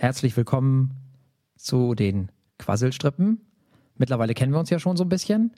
[0.00, 0.94] Herzlich willkommen
[1.56, 2.30] zu den
[2.60, 3.40] Quasselstrippen.
[3.96, 5.50] Mittlerweile kennen wir uns ja schon so ein bisschen.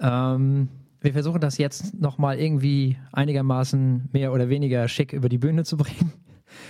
[0.00, 0.70] Ähm,
[1.02, 5.76] wir versuchen das jetzt nochmal irgendwie einigermaßen mehr oder weniger schick über die Bühne zu
[5.76, 6.14] bringen.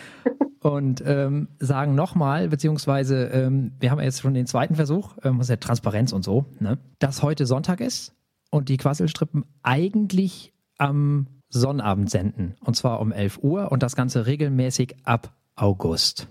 [0.60, 5.46] Und ähm, sagen nochmal, beziehungsweise ähm, wir haben jetzt schon den zweiten Versuch, ähm, das
[5.46, 6.78] ist ja Transparenz und so, ne?
[6.98, 8.12] dass heute Sonntag ist
[8.50, 12.56] und die Quasselstrippen eigentlich am Sonnabend senden.
[12.58, 16.26] Und zwar um 11 Uhr und das Ganze regelmäßig ab August.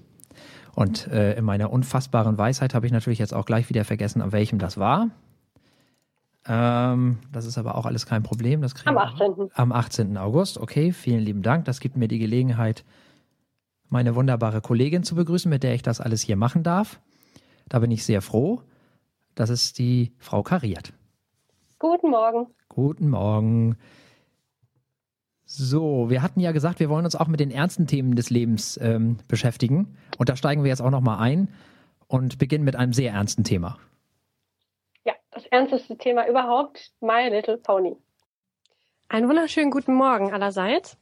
[0.78, 4.32] Und äh, in meiner unfassbaren Weisheit habe ich natürlich jetzt auch gleich wieder vergessen, an
[4.32, 5.10] welchem das war.
[6.46, 8.62] Ähm, das ist aber auch alles kein Problem.
[8.62, 9.50] Das am 18.
[9.56, 10.18] Am 18.
[10.18, 10.60] August.
[10.60, 11.66] Okay, vielen lieben Dank.
[11.66, 12.86] Das gibt mir die Gelegenheit,
[13.90, 17.00] meine wunderbare Kollegin zu begrüßen, mit der ich das alles hier machen darf.
[17.70, 18.62] Da bin ich sehr froh.
[19.34, 20.94] Das ist die Frau Kariert.
[21.80, 22.54] Guten Morgen.
[22.70, 23.78] Guten Morgen.
[25.50, 28.78] So, wir hatten ja gesagt, wir wollen uns auch mit den ernsten Themen des Lebens
[28.84, 29.98] ähm, beschäftigen.
[30.18, 31.48] Und da steigen wir jetzt auch nochmal ein
[32.08, 33.78] und beginnen mit einem sehr ernsten Thema.
[35.06, 37.96] Ja, das ernsteste Thema überhaupt, My Little Pony.
[39.08, 40.98] Einen wunderschönen guten Morgen allerseits.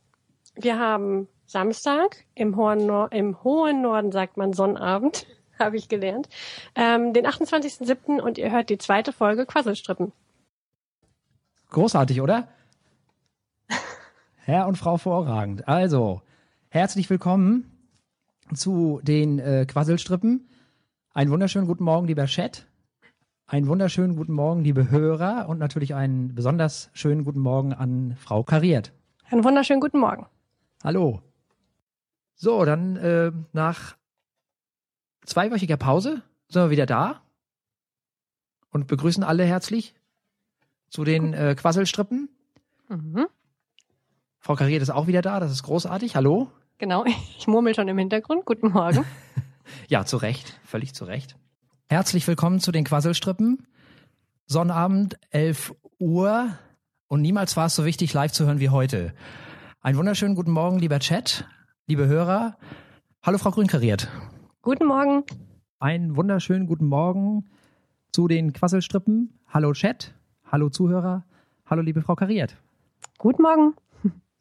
[0.54, 5.26] Wir haben Samstag, im hohen, Nor im hohen Norden sagt man Sonnabend,
[5.60, 6.30] habe ich gelernt,
[6.76, 8.22] ähm, den 28.07.
[8.22, 10.12] und ihr hört die zweite Folge Quasselstrippen.
[11.72, 12.48] Großartig, oder?
[14.48, 15.68] Herr und Frau vorragend.
[15.68, 16.22] Also,
[16.70, 17.66] herzlich willkommen
[18.54, 20.48] zu den äh, Quasselstrippen.
[21.16, 22.68] Einen wunderschönen guten Morgen, lieber Chat.
[23.48, 25.50] Einen wunderschönen guten Morgen, liebe Hörer.
[25.50, 28.94] Und natürlich einen besonders schönen guten Morgen an Frau Kariert.
[29.32, 30.28] Einen wunderschönen guten Morgen.
[30.84, 31.24] Hallo.
[32.36, 33.98] So, dann äh, nach
[35.26, 37.24] zweiwöchiger Pause sind wir wieder da
[38.70, 39.96] und begrüßen alle herzlich
[40.92, 42.30] zu den äh, Quasselstrippen.
[42.90, 43.26] Mhm.
[44.46, 46.16] Frau Kariert ist auch wieder da, das ist großartig.
[46.16, 46.52] Hallo.
[46.78, 47.04] Genau,
[47.40, 48.46] ich murmel schon im Hintergrund.
[48.46, 49.04] Guten Morgen.
[49.88, 51.36] ja, zu Recht, völlig zu Recht.
[51.90, 53.66] Herzlich willkommen zu den Quasselstrippen.
[54.46, 56.50] Sonnabend, 11 Uhr.
[57.08, 59.16] Und niemals war es so wichtig, live zu hören wie heute.
[59.82, 61.48] Einen wunderschönen guten Morgen, lieber Chat,
[61.88, 62.56] liebe Hörer.
[63.24, 64.10] Hallo, Frau Grünkariert.
[64.62, 65.24] Guten Morgen.
[65.80, 67.50] Einen wunderschönen guten Morgen
[68.12, 69.40] zu den Quasselstrippen.
[69.48, 70.14] Hallo, Chat.
[70.52, 71.26] Hallo, Zuhörer.
[71.66, 72.58] Hallo, liebe Frau Kariert.
[73.18, 73.74] Guten Morgen.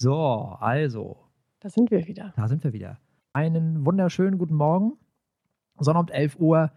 [0.05, 1.17] So, also.
[1.61, 2.35] Da sind wir wieder.
[2.37, 2.99] Da sind wir wieder.
[3.33, 4.99] Einen wunderschönen guten Morgen.
[5.79, 6.73] Sonnabend 11 Uhr,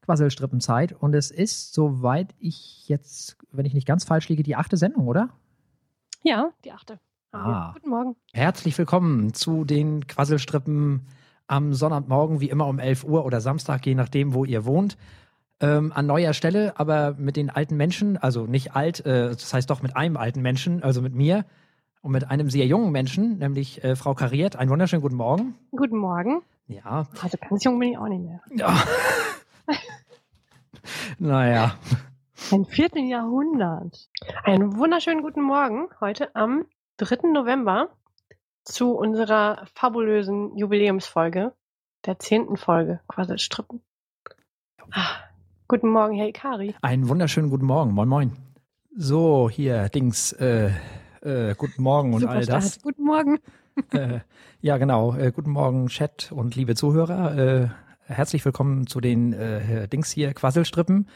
[0.00, 0.92] Quasselstrippenzeit.
[0.92, 5.06] Und es ist, soweit ich jetzt, wenn ich nicht ganz falsch liege, die achte Sendung,
[5.06, 5.28] oder?
[6.24, 6.98] Ja, die achte.
[7.30, 7.70] Ah.
[7.74, 8.16] Guten Morgen.
[8.32, 11.06] Herzlich willkommen zu den Quasselstrippen
[11.46, 14.98] am Sonnabendmorgen, wie immer um 11 Uhr oder Samstag, je nachdem, wo ihr wohnt.
[15.60, 19.70] Ähm, an neuer Stelle, aber mit den alten Menschen, also nicht alt, äh, das heißt
[19.70, 21.44] doch mit einem alten Menschen, also mit mir
[22.06, 24.54] und mit einem sehr jungen Menschen, nämlich äh, Frau Kariert.
[24.54, 25.56] Einen wunderschönen guten Morgen.
[25.72, 26.40] Guten Morgen.
[26.68, 27.08] Ja.
[27.20, 28.40] Also ganz jung bin ich auch nicht mehr.
[28.54, 28.80] Ja.
[31.18, 31.74] naja.
[32.52, 34.08] Ein vierten Jahrhundert.
[34.44, 36.66] Einen wunderschönen guten Morgen heute am
[36.98, 37.28] 3.
[37.32, 37.88] November
[38.62, 41.54] zu unserer fabulösen Jubiläumsfolge,
[42.04, 43.82] der zehnten Folge Quasselstrippen.
[44.92, 45.08] Ah,
[45.66, 46.76] guten Morgen, Herr Ikari.
[46.82, 47.92] Einen wunderschönen guten Morgen.
[47.92, 48.32] Moin, moin.
[48.94, 50.70] So, hier, Dings, äh,
[51.22, 52.80] äh, guten Morgen und all das.
[52.82, 53.38] Guten Morgen.
[53.92, 54.20] äh,
[54.60, 55.14] ja, genau.
[55.14, 57.36] Äh, guten Morgen, Chat und liebe Zuhörer.
[57.36, 57.68] Äh,
[58.06, 61.08] herzlich willkommen zu den äh, Dings hier, Quasselstrippen.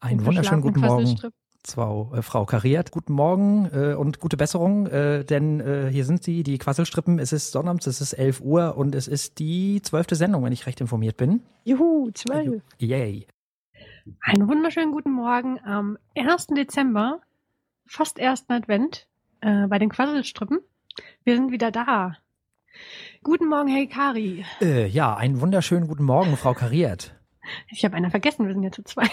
[0.00, 1.18] Einen wunderschönen guten Morgen.
[1.62, 7.18] Zwar, äh, Frau Kariert, guten Morgen und gute Besserung, denn hier sind sie, die Quasselstrippen.
[7.18, 10.66] Es ist Sonnabend, es ist 11 Uhr und es ist die zwölfte Sendung, wenn ich
[10.66, 11.42] recht informiert bin.
[11.64, 12.62] Juhu, zwölf.
[12.78, 13.26] Yay.
[14.20, 16.48] Einen wunderschönen guten Morgen am 1.
[16.48, 17.20] Dezember,
[17.86, 19.08] fast ersten Advent
[19.44, 20.60] äh, bei den Quasselstrippen.
[21.24, 22.16] Wir sind wieder da.
[23.22, 24.44] Guten Morgen, hey Kari.
[24.60, 27.14] Äh, ja, einen wunderschönen guten Morgen, Frau Kariert.
[27.68, 29.10] Ich habe einer vergessen, wir sind ja zu zweit.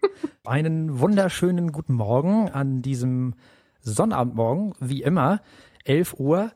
[0.44, 3.34] einen wunderschönen guten Morgen an diesem
[3.80, 5.42] Sonnabendmorgen, wie immer,
[5.84, 6.52] 11 Uhr,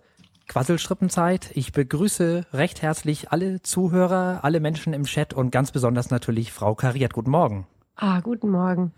[0.48, 1.50] Quasselstrippenzeit.
[1.54, 6.74] Ich begrüße recht herzlich alle Zuhörer, alle Menschen im Chat und ganz besonders natürlich Frau
[6.74, 7.12] Kariert.
[7.12, 7.66] Guten Morgen.
[7.96, 8.92] Ah, guten Morgen.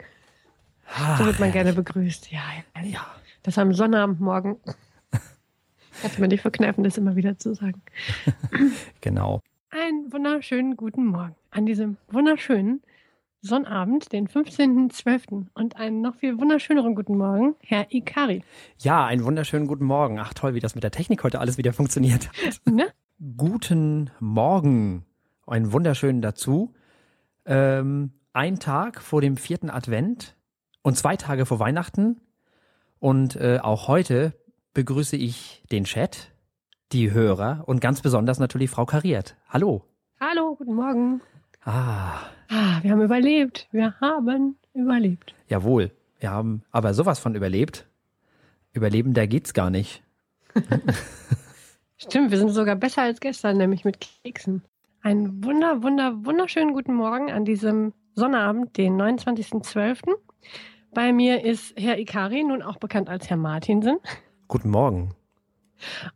[0.95, 2.31] Ach, so wird man gerne begrüßt.
[2.31, 2.43] Ja,
[2.83, 3.07] ja.
[3.43, 4.57] Das am Sonnabendmorgen.
[6.03, 7.83] Kannst mir nicht verkneifen, das immer wieder zu sagen.
[9.01, 9.41] genau.
[9.71, 12.83] Einen wunderschönen guten Morgen an diesem wunderschönen
[13.43, 15.47] Sonnabend, den 15.12.
[15.55, 18.45] Und einen noch viel wunderschöneren guten Morgen, Herr Ikari.
[18.79, 20.19] Ja, einen wunderschönen guten Morgen.
[20.19, 22.61] Ach toll, wie das mit der Technik heute alles wieder funktioniert hat.
[22.71, 22.87] Ne?
[23.37, 25.05] Guten Morgen.
[25.47, 26.75] Einen wunderschönen dazu.
[27.47, 30.37] Ähm, ein Tag vor dem vierten Advent
[30.83, 32.21] und zwei Tage vor Weihnachten
[33.01, 34.33] und äh, auch heute
[34.75, 36.31] begrüße ich den Chat,
[36.93, 39.37] die Hörer und ganz besonders natürlich Frau Kariert.
[39.49, 39.85] Hallo.
[40.21, 41.21] Hallo, guten Morgen.
[41.65, 42.21] Ah,
[42.53, 43.69] Ah, wir haben überlebt.
[43.71, 45.35] Wir haben überlebt.
[45.49, 45.93] jawohl.
[46.19, 47.87] Wir haben aber sowas von überlebt.
[48.73, 50.03] Überleben, da geht's gar nicht.
[51.97, 54.63] Stimmt, wir sind sogar besser als gestern, nämlich mit Keksen.
[55.03, 60.03] Einen wunder, wunder, wunderschönen guten Morgen an diesem Sonnabend, den 29.12.
[60.93, 63.99] Bei mir ist Herr Ikari, nun auch bekannt als Herr Martinsen.
[64.49, 65.15] Guten Morgen.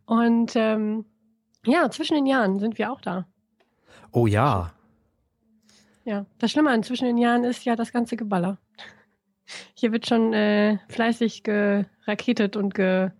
[0.05, 1.05] Und ähm,
[1.65, 3.25] ja, zwischen den Jahren sind wir auch da.
[4.11, 4.73] Oh ja.
[6.03, 8.57] Ja, das Schlimme an zwischen den Jahren ist ja das ganze Geballer.
[9.73, 13.11] Hier wird schon äh, fleißig geraketet und ge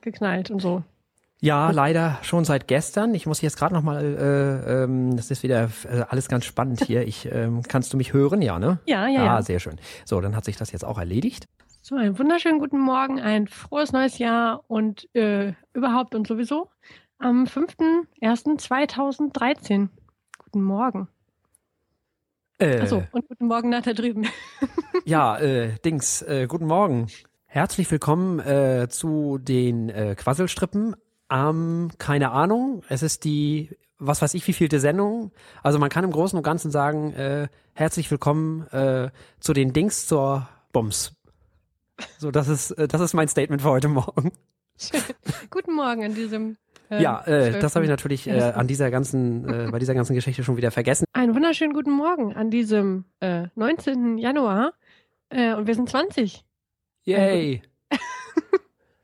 [0.00, 0.82] geknallt und so.
[1.40, 3.12] Ja, leider schon seit gestern.
[3.14, 6.82] Ich muss jetzt gerade noch mal, äh, ähm, das ist wieder äh, alles ganz spannend
[6.84, 7.06] hier.
[7.06, 8.40] Ich, ähm, kannst du mich hören?
[8.40, 8.78] Ja, ne?
[8.86, 9.42] Ja, ja, Ah, ja.
[9.42, 9.76] sehr schön.
[10.04, 11.46] So, dann hat sich das jetzt auch erledigt.
[11.82, 16.70] So, einen wunderschönen guten Morgen, ein frohes neues Jahr und äh, überhaupt und sowieso
[17.18, 19.88] am 5.1.2013.
[20.38, 21.08] Guten Morgen.
[22.58, 24.26] Äh, Achso, und guten Morgen nach da drüben.
[25.06, 27.08] Ja, äh, Dings, äh, guten Morgen.
[27.44, 30.96] Herzlich willkommen äh, zu den äh, Quasselstrippen.
[31.30, 35.32] Ähm, keine Ahnung, es ist die, was weiß ich, wievielte Sendung.
[35.62, 39.10] Also man kann im Großen und Ganzen sagen, äh, herzlich willkommen äh,
[39.40, 41.14] zu den Dings zur Bums.
[42.18, 44.32] So, das ist, äh, das ist mein Statement für heute Morgen.
[45.50, 46.56] guten Morgen an diesem.
[46.90, 47.90] äh, Ja, äh, das habe ich 12..
[47.90, 51.06] natürlich äh, an dieser ganzen, äh, bei dieser ganzen Geschichte schon wieder vergessen.
[51.12, 54.18] Einen wunderschönen guten Morgen an diesem äh, 19.
[54.18, 54.72] Januar.
[55.30, 56.44] Äh, und wir sind 20.
[57.04, 57.62] Yay!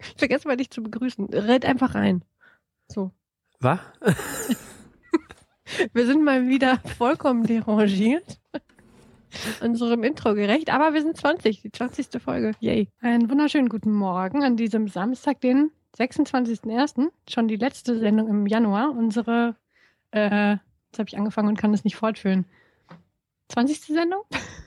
[0.00, 1.26] Ich vergesse mal dich zu begrüßen.
[1.26, 2.24] Red einfach rein.
[2.88, 3.12] So.
[3.60, 3.80] Was?
[5.92, 8.40] Wir sind mal wieder vollkommen derangiert.
[9.60, 12.20] Unserem Intro gerecht, aber wir sind 20, die 20.
[12.20, 12.52] Folge.
[12.58, 12.88] Yay.
[13.00, 17.10] Einen wunderschönen guten Morgen an diesem Samstag, den 26.01.
[17.28, 18.90] Schon die letzte Sendung im Januar.
[18.90, 19.54] Unsere,
[20.10, 22.44] äh, jetzt habe ich angefangen und kann es nicht fortführen.
[23.50, 23.80] 20.
[23.80, 24.22] Sendung?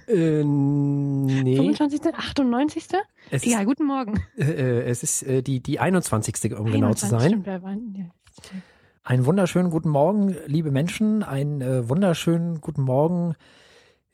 [0.07, 1.55] Äh, nee.
[1.55, 2.13] 25.
[2.13, 2.83] 98.
[3.31, 4.21] Es ist, Egal, guten Morgen.
[4.37, 6.57] äh, es ist äh, die, die 21.
[6.57, 7.29] um genau zu 21, sein.
[7.29, 8.05] Stimmt, waren, ja.
[9.05, 11.23] Einen wunderschönen guten Morgen, liebe Menschen.
[11.23, 13.35] Einen äh, wunderschönen guten Morgen,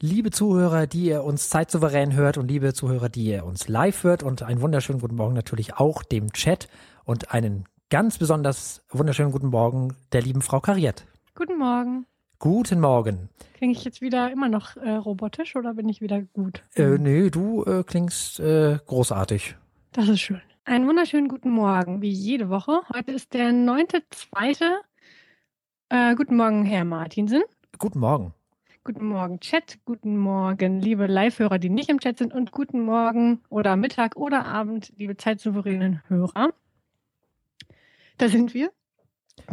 [0.01, 4.23] liebe Zuhörer, die ihr uns zeitsouverän hört und liebe Zuhörer, die ihr uns live hört.
[4.23, 6.69] Und einen wunderschönen guten Morgen natürlich auch dem Chat
[7.05, 11.05] und einen ganz besonders wunderschönen guten Morgen der lieben Frau Kariert.
[11.35, 12.05] Guten Morgen.
[12.41, 13.27] Guten Morgen.
[13.55, 16.63] Klinge ich jetzt wieder immer noch äh, robotisch oder bin ich wieder gut?
[16.73, 19.57] Äh, nee, du äh, klingst äh, großartig.
[19.91, 20.41] Das ist schön.
[20.63, 22.79] Einen wunderschönen guten Morgen, wie jede Woche.
[22.95, 24.63] Heute ist der 9.2.
[25.89, 27.41] Äh, guten Morgen, Herr Martinsen.
[27.77, 28.33] Guten Morgen.
[28.85, 29.77] Guten Morgen, Chat.
[29.83, 32.33] Guten Morgen, liebe Live-Hörer, die nicht im Chat sind.
[32.33, 36.53] Und guten Morgen oder Mittag oder Abend, liebe zeitsouveränen Hörer.
[38.17, 38.71] Da sind wir.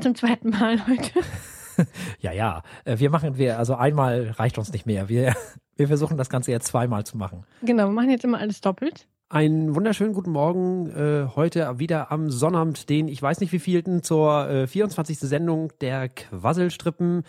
[0.00, 1.10] Zum zweiten Mal heute.
[2.20, 2.62] Ja, ja.
[2.84, 5.08] Äh, wir machen, wir, also einmal reicht uns nicht mehr.
[5.08, 5.34] Wir,
[5.76, 7.44] wir versuchen das Ganze jetzt zweimal zu machen.
[7.62, 9.06] Genau, wir machen jetzt immer alles doppelt.
[9.28, 14.48] Einen wunderschönen guten Morgen äh, heute wieder am Sonnabend, den ich weiß nicht wievielten, zur
[14.48, 15.18] äh, 24.
[15.18, 17.24] Sendung der Quasselstrippen,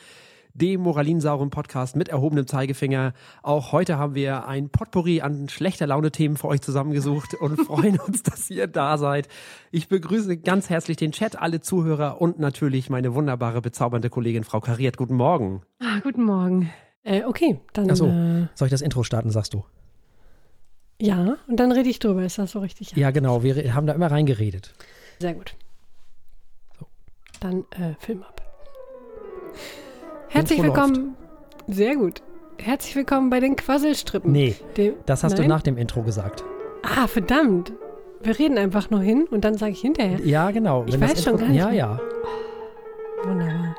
[0.57, 3.13] dem moralinsauren Podcast mit erhobenem Zeigefinger.
[3.43, 8.23] Auch heute haben wir ein Potpourri an schlechter Laune-Themen für euch zusammengesucht und freuen uns,
[8.23, 9.27] dass ihr da seid.
[9.71, 14.59] Ich begrüße ganz herzlich den Chat, alle Zuhörer und natürlich meine wunderbare, bezaubernde Kollegin Frau
[14.59, 14.97] Kariert.
[14.97, 15.61] Guten Morgen.
[15.79, 16.71] Ah, guten Morgen.
[17.03, 17.89] Äh, okay, dann.
[17.91, 18.07] Ach so.
[18.07, 19.63] Äh, Soll ich das Intro starten, sagst du?
[20.99, 22.23] ja, und dann rede ich drüber.
[22.23, 22.93] Ist das so richtig?
[22.95, 23.43] Ja, genau.
[23.43, 24.73] Wir haben da immer reingeredet.
[25.19, 25.55] Sehr gut.
[26.79, 26.87] So.
[27.39, 28.41] Dann äh, Film ab.
[30.29, 31.15] Herzlich willkommen.
[31.67, 32.21] Sehr gut.
[32.59, 34.31] Herzlich willkommen bei den Quasselstrippen.
[34.31, 35.43] Nee, Dem, das hast Nein?
[35.43, 36.43] du nach dem Intro gesagt.
[36.83, 37.71] Ah, verdammt.
[38.21, 40.19] Wir reden einfach nur hin und dann sage ich hinterher.
[40.25, 40.83] Ja, genau.
[40.87, 41.99] Ich Wenn weiß schon Intro- gar nicht Ja, ja.
[43.23, 43.75] Wunderbar.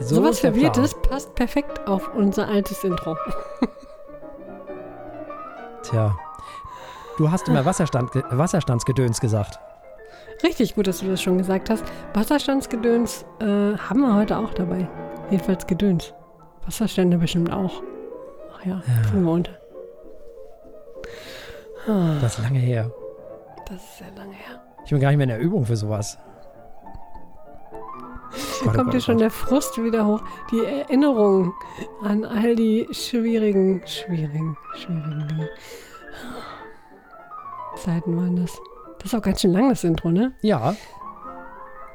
[0.00, 0.34] So der Plan.
[0.34, 3.16] Verwirrtes passt perfekt auf unser altes Intro.
[5.82, 6.16] Tja.
[7.18, 9.58] Du hast immer Wasserstand, Wasserstandsgedöns gesagt.
[10.42, 11.84] Richtig gut, dass du das schon gesagt hast.
[12.14, 13.44] Wasserstandsgedöns äh,
[13.76, 14.88] haben wir heute auch dabei.
[15.30, 16.14] Jedenfalls Gedöns.
[16.66, 17.82] Wasserstände bestimmt auch.
[18.54, 19.10] Ach ja, Ja.
[19.10, 19.52] tun wir unter.
[21.88, 22.90] Ah, Das ist lange her.
[23.66, 24.62] das ist sehr lange her.
[24.84, 26.18] Ich bin gar nicht mehr in der Übung für sowas.
[28.30, 29.22] Gott, oh Kommt Gott, dir oh schon Gott.
[29.22, 30.22] der Frust wieder hoch?
[30.52, 31.52] Die Erinnerung
[32.02, 35.48] an all die schwierigen, schwierigen, schwierigen Dinge.
[37.76, 38.58] Zeiten waren das.
[38.98, 40.32] Das ist auch ganz schön lang, das Intro, ne?
[40.42, 40.76] Ja,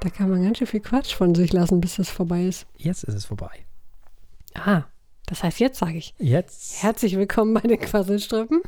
[0.02, 2.66] Da kann man ganz schön viel Quatsch von sich lassen, bis das vorbei ist.
[2.78, 3.50] jetzt ist es vorbei.
[4.54, 4.84] Ah,
[5.26, 6.14] das heißt, jetzt sage ich.
[6.20, 6.82] Jetzt.
[6.84, 8.62] Herzlich willkommen bei den Quasselstrippen,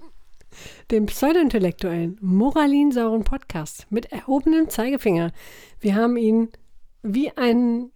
[0.91, 5.31] dem pseudointellektuellen, moralinsauren Podcast mit erhobenem Zeigefinger.
[5.79, 6.49] Wir haben ihn
[7.03, 7.91] wie einen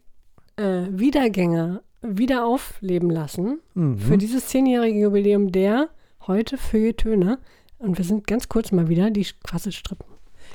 [0.55, 3.97] äh, Wiedergänger wieder aufleben lassen Mhm.
[3.97, 5.89] für dieses zehnjährige Jubiläum der
[6.27, 7.39] heute Feuilletöne.
[7.79, 10.05] Und wir sind ganz kurz mal wieder die Quasselstrippen.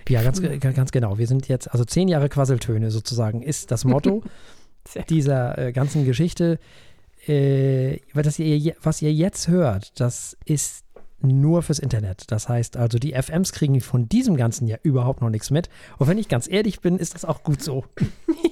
[0.08, 1.18] Ja, ganz, ge- ganz genau.
[1.18, 4.22] Wir sind jetzt, also zehn Jahre Quasseltöne sozusagen ist das Motto
[5.08, 6.58] dieser äh, ganzen Geschichte.
[7.26, 10.84] Äh, weil das ihr, was ihr jetzt hört, das ist
[11.20, 12.30] nur fürs Internet.
[12.30, 15.68] Das heißt also, die FMs kriegen von diesem Ganzen ja überhaupt noch nichts mit.
[15.98, 17.84] Und wenn ich ganz ehrlich bin, ist das auch gut so.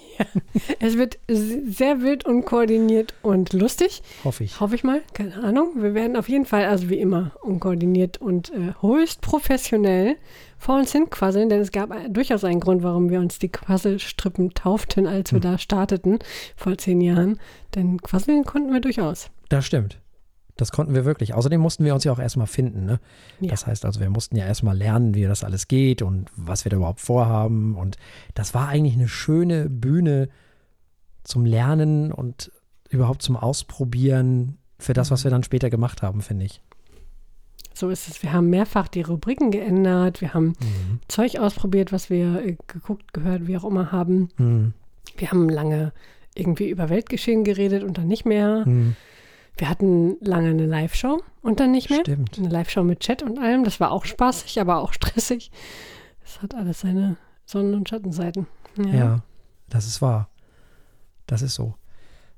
[0.81, 4.03] Es wird sehr wild und koordiniert und lustig.
[4.25, 4.61] Hoffe ich.
[4.61, 5.03] Hoffe ich mal.
[5.13, 5.73] Keine Ahnung.
[5.77, 10.17] Wir werden auf jeden Fall, also wie immer, unkoordiniert und äh, höchst professionell
[10.59, 13.49] vor uns hin quasseln, denn es gab äh, durchaus einen Grund, warum wir uns die
[13.49, 16.19] Quasselstrippen tauften, als wir da starteten
[16.57, 17.39] vor zehn Jahren.
[17.75, 19.31] Denn quasseln konnten wir durchaus.
[19.49, 19.99] Das stimmt.
[20.57, 21.35] Das konnten wir wirklich.
[21.35, 22.87] Außerdem mussten wir uns ja auch erstmal finden.
[22.87, 22.99] Ne?
[23.41, 23.51] Ja.
[23.51, 26.71] Das heißt also, wir mussten ja erstmal lernen, wie das alles geht und was wir
[26.71, 27.77] da überhaupt vorhaben.
[27.77, 27.97] Und
[28.35, 30.29] das war eigentlich eine schöne Bühne
[31.25, 32.51] zum Lernen und
[32.89, 36.63] überhaupt zum Ausprobieren für das, was wir dann später gemacht haben, finde ich.
[37.75, 38.23] So ist es.
[38.23, 40.23] Wir haben mehrfach die Rubriken geändert.
[40.23, 41.01] Wir haben Mhm.
[41.09, 44.31] Zeug ausprobiert, was wir äh, geguckt, gehört, wie auch immer haben.
[44.39, 44.73] Mhm.
[45.19, 45.93] Wir haben lange
[46.35, 48.65] irgendwie über Weltgeschehen geredet und dann nicht mehr.
[48.67, 48.97] Mhm.
[49.57, 52.01] Wir hatten lange eine Live-Show und dann nicht mehr.
[52.01, 52.39] Stimmt.
[52.39, 53.65] Eine Live-Show mit Chat und allem.
[53.65, 55.51] Das war auch spaßig, aber auch stressig.
[56.21, 58.47] Das hat alles seine Sonnen- und Schattenseiten.
[58.77, 59.23] Ja.
[59.69, 60.29] das ist wahr.
[61.27, 61.75] Das ist so.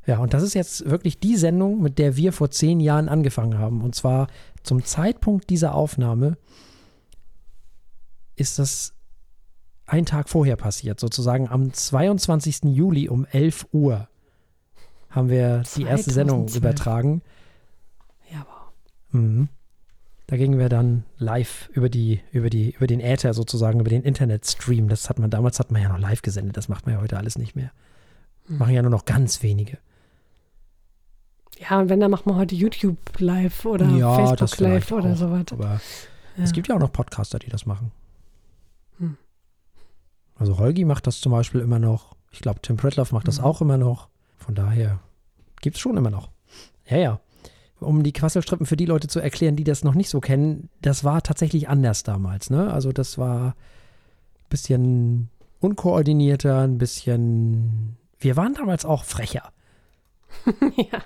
[0.07, 3.59] Ja, und das ist jetzt wirklich die Sendung, mit der wir vor zehn Jahren angefangen
[3.59, 3.83] haben.
[3.83, 4.29] Und zwar
[4.63, 6.39] zum Zeitpunkt dieser Aufnahme
[8.37, 8.95] ist das
[9.85, 11.01] ein Tag vorher passiert.
[11.01, 12.65] Sozusagen am 22.
[12.65, 14.09] Juli um 11 Uhr
[15.11, 16.57] haben wir die erste Sendung 2012.
[16.57, 17.23] übertragen.
[18.33, 18.73] Ja, wow.
[19.13, 19.49] Mhm.
[20.27, 24.03] Da gingen wir dann live über die, über die, über den Äther sozusagen, über den
[24.03, 24.89] Internetstream.
[24.89, 27.17] Das hat man, damals hat man ja noch live gesendet, das macht man ja heute
[27.17, 27.71] alles nicht mehr.
[28.47, 28.59] Hm.
[28.59, 29.79] Machen ja nur noch ganz wenige.
[31.59, 35.17] Ja, und wenn, dann macht man heute YouTube live oder Ja, Facebook live oder auch.
[35.17, 35.45] sowas.
[35.53, 35.81] Aber
[36.37, 36.45] Ja.
[36.45, 37.91] es gibt ja auch noch Podcaster, die das machen.
[38.99, 39.17] Hm.
[40.37, 42.15] Also Holgi macht das zum Beispiel immer noch.
[42.31, 43.45] Ich glaube, Tim Pritloff macht das Mhm.
[43.45, 44.09] auch immer noch.
[44.49, 44.99] Von daher
[45.61, 46.31] gibt es schon immer noch.
[46.87, 47.21] Ja, ja.
[47.81, 51.05] Um die Quasselstrippen für die Leute zu erklären, die das noch nicht so kennen, das
[51.05, 52.49] war tatsächlich anders damals.
[52.49, 52.73] Ne?
[52.73, 55.29] Also das war ein bisschen
[55.61, 57.99] unkoordinierter, ein bisschen...
[58.19, 59.53] Wir waren damals auch frecher.
[60.77, 61.03] ja.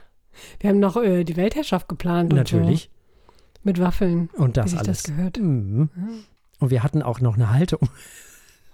[0.61, 2.33] Wir haben noch äh, die Weltherrschaft geplant.
[2.33, 2.91] Natürlich.
[3.27, 3.33] So.
[3.65, 4.31] Mit Waffeln.
[4.35, 5.03] Und das alles.
[5.03, 5.39] das gehört.
[5.39, 5.91] Mhm.
[6.61, 7.89] Und wir hatten auch noch eine Haltung.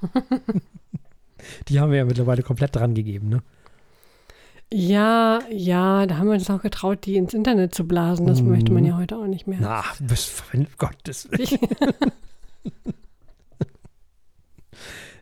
[1.69, 3.43] Die haben wir ja mittlerweile komplett dran gegeben, ne?
[4.73, 8.27] Ja, ja, da haben wir uns noch getraut, die ins Internet zu blasen.
[8.27, 8.49] Das Mhm.
[8.51, 9.59] möchte man ja heute auch nicht mehr.
[9.61, 10.43] Na, bis,
[10.77, 11.59] Gottes Willen.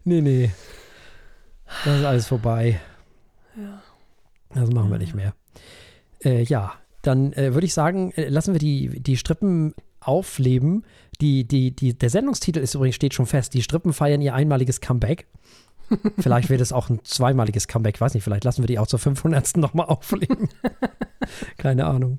[0.04, 0.50] Nee, nee.
[1.84, 2.80] Das ist alles vorbei.
[3.56, 3.82] ja.
[4.54, 5.34] Das machen wir nicht mehr.
[6.24, 6.72] Äh, ja,
[7.02, 10.84] dann äh, würde ich sagen, äh, lassen wir die, die Strippen aufleben.
[11.20, 13.52] Die, die, die, der Sendungstitel ist übrigens, steht schon fest.
[13.54, 15.26] Die Strippen feiern ihr einmaliges Comeback.
[16.18, 18.98] Vielleicht wird es auch ein zweimaliges Comeback, weiß nicht, vielleicht lassen wir die auch zur
[18.98, 19.56] 500.
[19.56, 20.48] nochmal aufleben.
[21.58, 22.18] Keine Ahnung.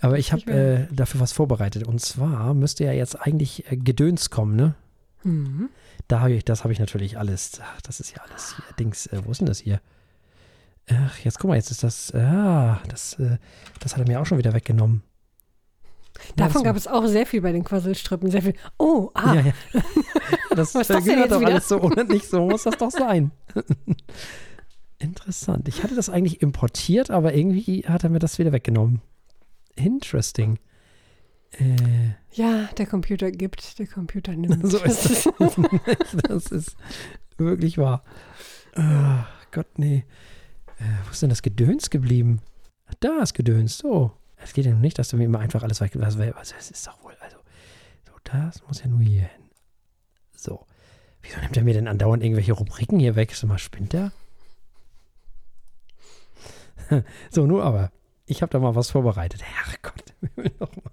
[0.00, 1.86] Aber ich habe äh, dafür was vorbereitet.
[1.86, 4.74] Und zwar müsste ja jetzt eigentlich äh, Gedöns kommen, ne?
[5.22, 5.68] Mhm.
[6.08, 7.60] Da habe ich, das habe ich natürlich alles.
[7.62, 8.64] Ach, das ist ja alles hier.
[8.78, 9.80] Dings, äh, wo ist denn das hier?
[10.90, 12.12] Ach, jetzt guck mal, jetzt ist das.
[12.14, 13.38] Ah, das, äh,
[13.78, 15.02] das hat er mir auch schon wieder weggenommen.
[16.36, 18.30] Davon Ja, gab es auch sehr viel bei den Quasselstrippen.
[18.30, 18.54] Sehr viel.
[18.78, 19.52] Oh, ah, Ja, ja.
[20.54, 21.50] Das Was das gehört doch wieder?
[21.50, 23.32] alles so und nicht so muss das doch sein.
[24.98, 25.66] Interessant.
[25.68, 29.00] Ich hatte das eigentlich importiert, aber irgendwie hat er mir das wieder weggenommen.
[29.74, 30.58] Interesting.
[31.52, 34.66] Äh, ja, der Computer gibt, der Computer nimmt.
[34.70, 35.58] So ist das.
[36.28, 36.76] das ist
[37.36, 38.04] wirklich wahr.
[38.74, 40.04] Ah, Gott, nee.
[40.78, 42.40] Äh, wo ist denn das Gedöns geblieben?
[43.00, 43.78] Da ist Gedöns.
[43.78, 44.12] So.
[44.42, 45.92] Es geht ja nicht, dass du mir immer einfach alles weg.
[45.94, 47.14] Was, was, das ist doch wohl.
[47.20, 47.36] Also,
[48.06, 49.50] so, das muss ja nur hier hin.
[50.34, 50.66] So.
[51.22, 53.34] Wieso nimmt er mir denn andauernd irgendwelche Rubriken hier weg?
[53.34, 54.12] Sag mal, spinnt er?
[57.30, 57.92] so, nur aber.
[58.26, 59.42] Ich habe da mal was vorbereitet.
[59.42, 60.92] Herrgott, wir will noch mal.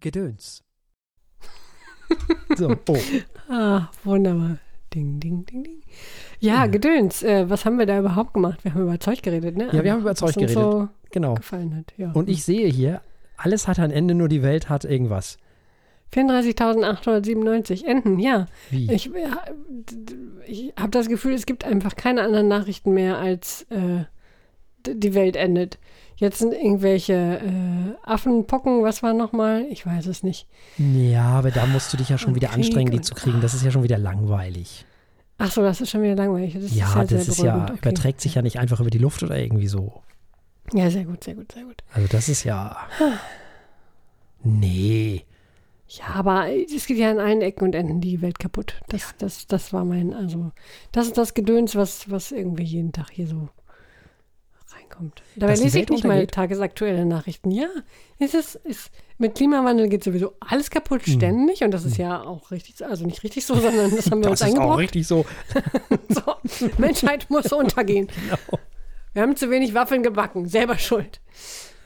[0.00, 0.64] Gedöns.
[2.56, 2.98] So, oh.
[3.48, 4.58] ah, wunderbar.
[4.94, 5.82] Ding, ding, ding, ding.
[6.40, 6.66] Ja.
[6.66, 7.22] Gedöns.
[7.22, 8.64] Äh, was haben wir da überhaupt gemacht?
[8.64, 9.68] Wir haben über Zeug geredet, ne?
[9.72, 10.54] Ja, wir haben über Zeug geredet.
[10.54, 11.34] so Genau.
[11.34, 11.92] gefallen hat.
[11.96, 12.12] Ja.
[12.12, 13.00] Und ich sehe hier,
[13.36, 15.38] alles hat ein Ende, nur die Welt hat irgendwas.
[16.12, 18.46] 34.897 Enden, ja.
[18.70, 18.90] Wie?
[18.92, 19.10] Ich,
[20.46, 24.04] ich habe das Gefühl, es gibt einfach keine anderen Nachrichten mehr, als äh,
[24.86, 25.78] die Welt endet.
[26.20, 29.64] Jetzt sind irgendwelche äh, Affenpocken, was war nochmal?
[29.70, 30.46] Ich weiß es nicht.
[30.76, 33.40] ja, aber da musst du dich ja schon Und wieder Krieg anstrengen, die zu kriegen.
[33.40, 34.84] Das ist ja schon wieder langweilig.
[35.38, 36.52] Ach so, das ist schon wieder langweilig.
[36.52, 37.64] Das ja, ist halt das ist ja.
[37.64, 37.78] Okay.
[37.80, 40.02] überträgt sich ja nicht einfach über die Luft oder irgendwie so.
[40.74, 41.82] Ja, sehr gut, sehr gut, sehr gut.
[41.94, 42.76] Also das ist ja.
[44.42, 45.24] Nee.
[45.88, 48.74] Ja, aber es geht ja an allen Ecken und Enden die Welt kaputt.
[48.88, 50.52] Das, das, das war mein, also,
[50.92, 53.48] das ist das Gedöns, was, was irgendwie jeden Tag hier so
[54.90, 55.22] reinkommt.
[55.36, 57.50] Dabei lese ich nicht mal tagesaktuelle Nachrichten.
[57.50, 57.68] Ja,
[58.18, 61.14] es ist, ist, mit Klimawandel geht sowieso alles kaputt, Hm.
[61.14, 61.62] ständig.
[61.62, 64.30] Und das ist ja auch richtig, so- also nicht richtig so, sondern das haben wir
[64.30, 65.24] uns Das ist auch richtig so.
[66.08, 68.08] So, Menschheit muss untergehen.
[68.08, 68.58] Genau.
[69.12, 71.20] Wir haben zu wenig Waffeln gebacken, selber schuld.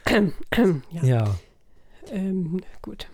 [0.10, 1.24] ja, Ja.
[2.10, 3.06] ähm, gut.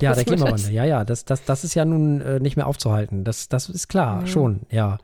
[0.00, 0.34] Ja, Was der das?
[0.34, 0.70] Klimawandel.
[0.72, 3.24] Ja, ja, das, das, das ist ja nun äh, nicht mehr aufzuhalten.
[3.24, 4.26] Das, das ist klar, Ja.
[4.26, 4.98] schon, ja.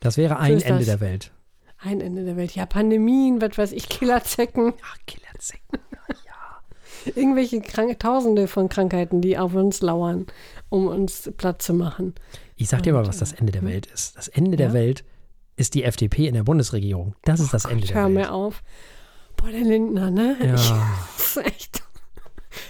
[0.00, 0.86] Das wäre ein ist Ende das.
[0.86, 1.32] der Welt.
[1.78, 2.54] Ein Ende der Welt.
[2.54, 5.78] Ja, Pandemien, was weiß ich, Killerzecken, Ach, Killerzecken.
[7.14, 10.26] irgendwelche Krank Tausende von Krankheiten, die auf uns lauern,
[10.68, 12.14] um uns platt zu machen.
[12.56, 13.68] Ich sag dir mal, was das äh, Ende der hm?
[13.68, 14.16] Welt ist.
[14.16, 14.72] Das Ende der Ja?
[14.74, 15.04] Welt
[15.56, 17.14] ist die FDP in der Bundesregierung.
[17.24, 18.14] Das ist das Ende Gott, der hör Welt.
[18.14, 18.62] mir auf.
[19.36, 20.36] Boah, der Lindner, ne?
[20.40, 20.54] Ja.
[20.54, 21.82] Ich, das ist echt.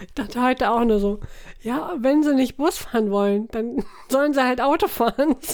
[0.04, 1.20] Ich dachte heute auch nur so,
[1.62, 5.36] ja, wenn sie nicht Bus fahren wollen, dann sollen sie halt Auto fahren.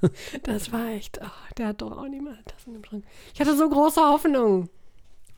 [0.42, 3.04] Das, war echt, ach, der hat doch auch nicht mal das in dem Schrank.
[3.34, 4.68] Ich hatte so große Hoffnung.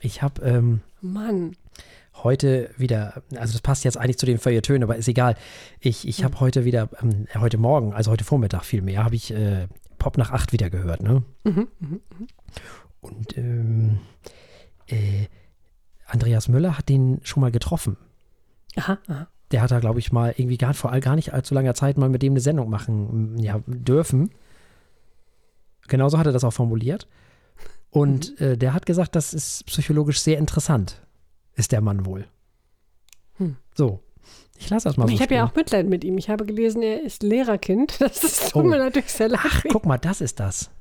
[0.01, 1.57] Ich habe ähm, Mann.
[2.23, 5.37] heute wieder, also das passt jetzt eigentlich zu den Feuilletönen, aber ist egal.
[5.81, 9.67] Ich, ich habe heute wieder, ähm, heute Morgen, also heute Vormittag vielmehr, habe ich äh,
[9.99, 11.23] Pop nach 8 wieder gehört, ne?
[11.45, 12.01] Mhm, mhm.
[13.01, 13.99] Und ähm,
[14.87, 15.27] äh,
[16.07, 17.97] Andreas Müller hat den schon mal getroffen.
[18.77, 19.29] Aha, aha.
[19.53, 22.09] Der hat da, glaube ich, mal irgendwie gar, vor gar nicht allzu langer Zeit mal
[22.09, 24.31] mit dem eine Sendung machen ja, dürfen.
[25.91, 27.07] Genauso hat er das auch formuliert.
[27.91, 31.03] Und äh, der hat gesagt, das ist psychologisch sehr interessant,
[31.55, 32.27] ist der Mann wohl.
[33.37, 33.57] Hm.
[33.75, 34.01] So,
[34.57, 36.17] ich lasse das mal so ich habe ja auch Mitleid mit ihm.
[36.17, 37.97] Ich habe gelesen, er ist Lehrerkind.
[37.99, 38.69] Das ist, tut Oh.
[38.69, 39.41] mir natürlich sehr leid.
[39.43, 40.71] Ach, guck mal, das ist das.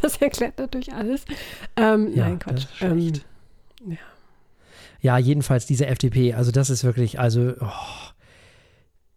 [0.00, 1.24] Das erklärt natürlich alles.
[1.76, 2.66] Ähm, Ja, nein, Quatsch.
[2.80, 3.12] Ähm,
[3.86, 3.96] ja.
[5.00, 7.68] Ja, jedenfalls diese FDP, also das ist wirklich, also oh,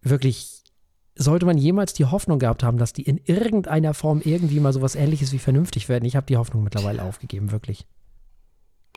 [0.02, 0.61] wirklich,
[1.22, 4.96] sollte man jemals die Hoffnung gehabt haben, dass die in irgendeiner Form irgendwie mal sowas
[4.96, 6.06] ähnliches wie vernünftig werden.
[6.06, 7.86] Ich habe die Hoffnung mittlerweile aufgegeben, wirklich.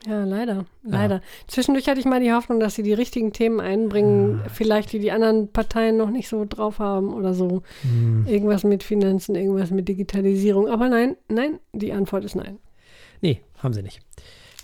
[0.07, 0.67] ja, leider.
[0.83, 1.23] Leider.
[1.47, 5.13] Zwischendurch hatte ich mal die Hoffnung, dass sie die richtigen Themen einbringen, vielleicht die die
[5.13, 7.63] anderen Parteien noch nicht so drauf haben oder so.
[7.83, 8.27] Hm.
[8.27, 10.69] Irgendwas mit Finanzen, irgendwas mit Digitalisierung.
[10.69, 12.59] Aber nein, nein, die Antwort ist nein.
[13.23, 14.01] Nee, haben sie nicht.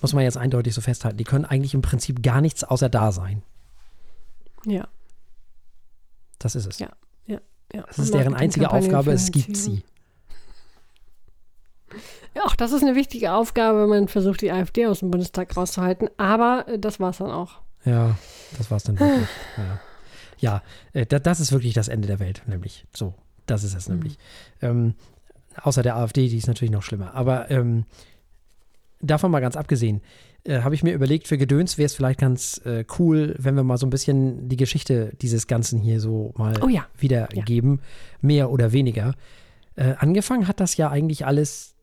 [0.02, 1.16] Muss man jetzt eindeutig so festhalten.
[1.18, 3.42] Die können eigentlich im Prinzip gar nichts außer da sein.
[4.66, 4.88] Ja,
[6.38, 6.78] Das ist es.
[6.78, 6.90] Ja.
[7.74, 7.84] Ja.
[7.86, 9.82] Das ist deren einzige Aufgabe, es gibt sie.
[12.34, 15.56] Ja, auch das ist eine wichtige Aufgabe, wenn man versucht, die AfD aus dem Bundestag
[15.56, 16.08] rauszuhalten.
[16.16, 17.60] Aber äh, das war es dann auch.
[17.84, 18.16] Ja,
[18.56, 19.28] das war's dann wirklich.
[19.56, 19.80] ja,
[20.38, 22.86] ja äh, da, das ist wirklich das Ende der Welt, nämlich.
[22.94, 23.14] So,
[23.46, 24.16] das ist es nämlich.
[24.62, 24.94] Ähm,
[25.60, 27.14] außer der AfD, die ist natürlich noch schlimmer.
[27.14, 27.84] Aber ähm,
[29.00, 30.00] davon mal ganz abgesehen,
[30.44, 33.62] äh, habe ich mir überlegt, für Gedöns wäre es vielleicht ganz äh, cool, wenn wir
[33.62, 36.86] mal so ein bisschen die Geschichte dieses Ganzen hier so mal Oh ja.
[36.98, 37.80] wiedergeben,
[38.20, 39.14] mehr oder weniger.
[39.76, 41.74] Äh, angefangen hat das ja eigentlich alles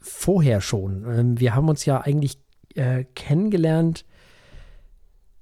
[0.00, 1.04] vorher schon.
[1.08, 2.38] Ähm, wir haben uns ja eigentlich
[2.74, 4.04] äh, kennengelernt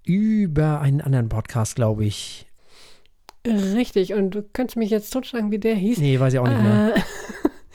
[0.05, 2.47] über einen anderen Podcast, glaube ich.
[3.47, 4.15] Richtig.
[4.15, 5.99] Und du könntest mich jetzt totschlagen, wie der hieß.
[5.99, 6.95] Nee, weiß ich auch nicht mehr.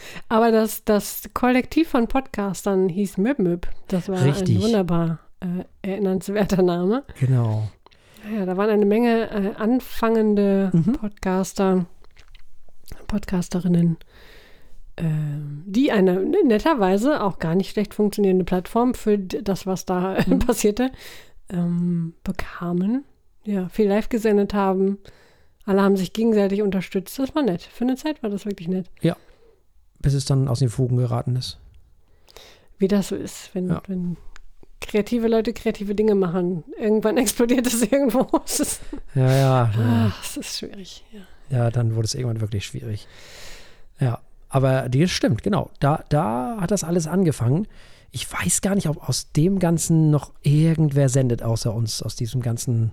[0.01, 4.57] Äh, aber das, das Kollektiv von Podcastern hieß Möb Das war Richtig.
[4.57, 7.03] ein wunderbar äh, erinnernswerter Name.
[7.19, 7.69] Genau.
[8.35, 10.93] Ja, da waren eine Menge äh, anfangende Mhm.
[10.93, 11.85] Podcaster,
[13.07, 13.97] Podcasterinnen,
[14.97, 20.15] ähm, die eine ne, netterweise auch gar nicht schlecht funktionierende Plattform für das, was da
[20.17, 20.39] äh, Mhm.
[20.39, 20.91] passierte,
[21.49, 23.03] ähm, bekamen.
[23.43, 24.99] Ja, viel live gesendet haben.
[25.65, 27.17] Alle haben sich gegenseitig unterstützt.
[27.17, 27.61] Das war nett.
[27.63, 28.85] Für eine Zeit war das wirklich nett.
[30.01, 31.59] Bis es dann aus den Fugen geraten ist.
[32.77, 33.81] Wie das so ist, wenn, Ja.
[33.87, 34.17] wenn
[34.79, 36.63] kreative Leute kreative Dinge machen.
[36.79, 38.27] Irgendwann explodiert es irgendwo.
[38.45, 38.81] Es ist,
[39.15, 39.37] Ja, ja.
[39.37, 41.03] Ja, ah, es ist schwierig.
[41.11, 41.21] Ja.
[41.57, 43.07] ja dann wurde es irgendwann wirklich schwierig.
[43.99, 44.19] Ja.
[44.49, 45.69] Aber das stimmt, genau.
[45.79, 47.67] Da, da hat das alles angefangen.
[48.11, 52.41] Ich weiß gar nicht, ob aus dem Ganzen noch irgendwer sendet, außer uns, aus diesem
[52.41, 52.91] ganzen.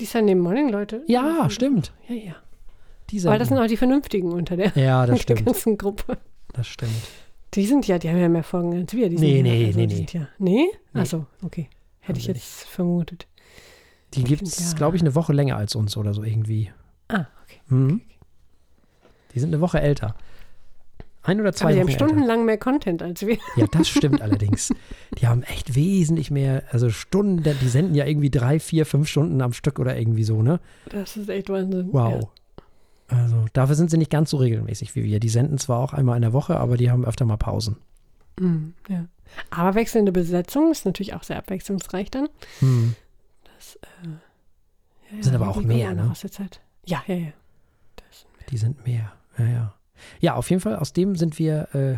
[0.00, 1.04] Die Sunday Morning Leute.
[1.06, 1.92] Ja, stimmt.
[2.08, 2.34] Ja, ja.
[3.12, 3.28] Diese.
[3.28, 5.46] Aber das sind auch die Vernünftigen unter der, ja, das stimmt.
[5.46, 6.18] ganzen Gruppe.
[6.52, 6.90] Das stimmt.
[7.54, 9.08] Die sind ja, die haben ja mehr Folgen als wir.
[9.10, 9.98] Die Nee, sind nee, ja, also nee, die nee.
[9.98, 10.66] Sind ja, nee?
[10.94, 11.00] Nee.
[11.00, 11.68] Achso, okay.
[12.00, 13.26] Hätte Haben ich jetzt vermutet.
[14.14, 14.76] Die gibt es, Ja.
[14.76, 16.70] glaube ich, eine Woche länger als uns oder so irgendwie.
[17.08, 17.60] Ah, okay.
[17.68, 18.00] Mhm.
[19.34, 20.14] Die sind eine Woche älter.
[21.22, 22.04] Ein oder zwei Aber die Wochen haben älter.
[22.06, 23.36] stundenlang mehr Content als wir.
[23.56, 24.72] Ja, das stimmt allerdings.
[25.18, 29.40] Die haben echt wesentlich mehr, also Stunden, die senden ja irgendwie drei, vier, fünf Stunden
[29.40, 30.58] am Stück oder irgendwie so, ne?
[30.90, 31.90] Das ist echt Wahnsinn.
[31.92, 32.28] Wow.
[33.12, 35.20] Also dafür sind sie nicht ganz so regelmäßig wie wir.
[35.20, 37.76] Die senden zwar auch einmal in der Woche, aber die haben öfter mal Pausen.
[38.40, 39.06] Mhm, ja.
[39.50, 42.28] Aber wechselnde Besetzung ist natürlich auch sehr abwechslungsreich dann.
[42.60, 42.94] Hm.
[43.56, 46.10] Das, äh, ja, Sind aber auch mehr, ne?
[46.10, 46.60] Aus der Zeit.
[46.86, 47.32] Ja, ja, ja.
[48.50, 49.12] Die sind mehr.
[49.38, 49.74] Ja, ja.
[50.20, 51.96] Ja, auf jeden Fall, aus dem sind wir, äh,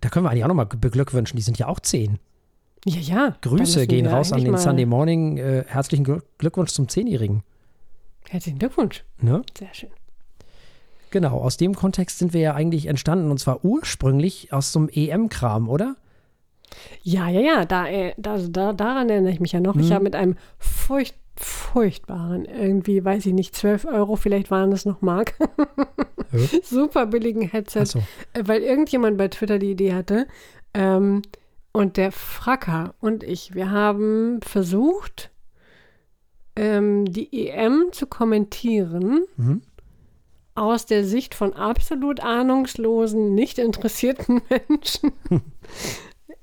[0.00, 1.36] da können wir eigentlich auch nochmal beglückwünschen.
[1.36, 2.18] Die sind ja auch zehn.
[2.84, 3.36] ja, ja.
[3.40, 5.38] Grüße gehen raus an den Sunday Morning.
[5.38, 7.42] Äh, herzlichen Glück- Glückwunsch zum Zehnjährigen.
[8.28, 9.04] Herzlichen Glückwunsch.
[9.20, 9.42] Ne?
[9.56, 9.90] Sehr schön.
[11.10, 14.88] Genau, aus dem Kontext sind wir ja eigentlich entstanden und zwar ursprünglich aus so einem
[14.92, 15.96] EM-Kram, oder?
[17.02, 17.64] Ja, ja, ja.
[17.64, 19.76] Da, äh, da, da, daran erinnere ich mich ja noch.
[19.76, 19.94] Ich Mhm.
[19.94, 25.00] habe mit einem furcht, furchtbaren, irgendwie, weiß ich nicht, 12 Euro, vielleicht waren es noch
[25.02, 25.34] Mark,
[26.32, 26.40] Ja.
[26.62, 28.00] super billigen Headset, Achso.
[28.34, 30.26] äh, weil irgendjemand bei Twitter die Idee hatte.
[30.74, 31.22] Ähm,
[31.72, 35.30] und der Fracker und ich, wir haben versucht,
[36.56, 39.62] ähm, die EM zu kommentieren Mhm.
[40.60, 45.12] Aus der Sicht von absolut ahnungslosen, nicht interessierten Menschen.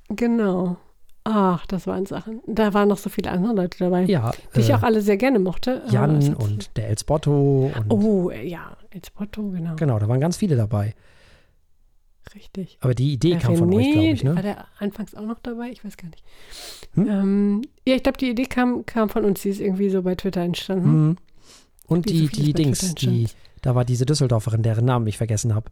[0.09, 0.77] genau.
[1.27, 2.41] Ach, das waren Sachen.
[2.45, 5.17] Da waren noch so viele andere Leute dabei, Ja, die ich äh, auch alle sehr
[5.17, 5.81] gerne mochte.
[5.89, 9.75] Jan und der Elsbotto und Oh, äh, ja, El Spotto, genau.
[9.75, 10.93] genau, da waren ganz viele dabei.
[12.35, 12.77] Richtig.
[12.81, 14.41] Aber die Idee Der kam von euch, René, glaube ich, War ne?
[14.41, 15.69] der anfangs auch noch dabei?
[15.71, 16.23] Ich weiß gar nicht.
[16.93, 17.07] Hm?
[17.07, 19.41] Ähm, ja, ich glaube, die Idee kam, kam von uns.
[19.41, 21.07] Die ist irgendwie so bei Twitter entstanden.
[21.07, 21.17] Mhm.
[21.87, 23.27] Und Wie so die, die Dings, die.
[23.65, 25.71] Da war diese Düsseldorferin, deren Namen ich vergessen habe.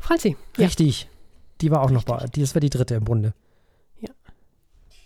[0.00, 0.64] Franzi, ja.
[0.66, 1.08] Richtig.
[1.60, 3.34] Die war auch noch bei, die, das war die dritte im Bunde.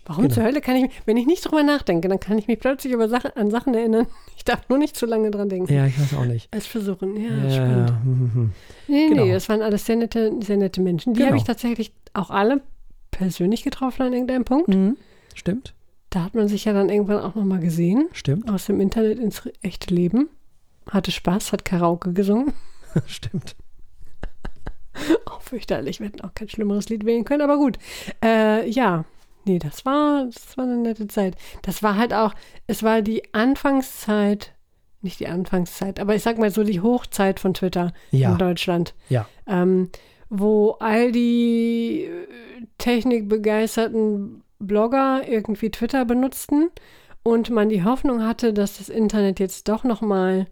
[0.09, 0.35] Warum Genau.
[0.35, 2.93] zur Hölle kann ich mich, wenn ich nicht drüber nachdenke, dann kann ich mich plötzlich
[2.93, 4.07] über Sachen, an Sachen erinnern.
[4.37, 5.73] Ich darf nur nicht zu lange dran denken.
[5.73, 6.47] Ja, ich weiß auch nicht.
[6.51, 7.89] Es versuchen, ja, Ja, spannend.
[7.89, 8.51] hm, hm, hm.
[8.87, 9.25] Nee, Genau.
[9.25, 11.13] nee, das waren alles sehr nette, sehr nette Menschen.
[11.13, 11.27] Die Genau.
[11.31, 12.61] habe ich tatsächlich auch alle
[13.11, 14.69] persönlich getroffen an irgendeinem Punkt.
[14.69, 14.95] Mhm.
[15.35, 15.73] Stimmt,
[16.11, 19.41] Da hat man sich ja dann irgendwann auch nochmal gesehen, stimmt, aus dem Internet ins
[19.61, 20.29] echte Leben.
[20.89, 22.53] Hatte Spaß, hat Karaoke gesungen.
[23.07, 23.55] stimmt.
[25.25, 27.77] Auch fürchterlich, wir hätten auch kein schlimmeres Lied wählen können, aber gut.
[28.23, 29.05] Äh, ja,
[29.45, 31.35] nee, das war, das war eine nette Zeit.
[31.61, 32.33] Das war halt auch,
[32.65, 34.53] es war die Anfangszeit,
[35.01, 38.95] nicht die Anfangszeit, aber ich sag mal so die Hochzeit von Twitter Ja, in Deutschland.
[39.09, 39.89] ja, ähm,
[40.29, 46.69] wo all die äh, technikbegeisterten Blogger irgendwie Twitter benutzten
[47.23, 50.47] und man die Hoffnung hatte, dass das Internet jetzt doch nochmal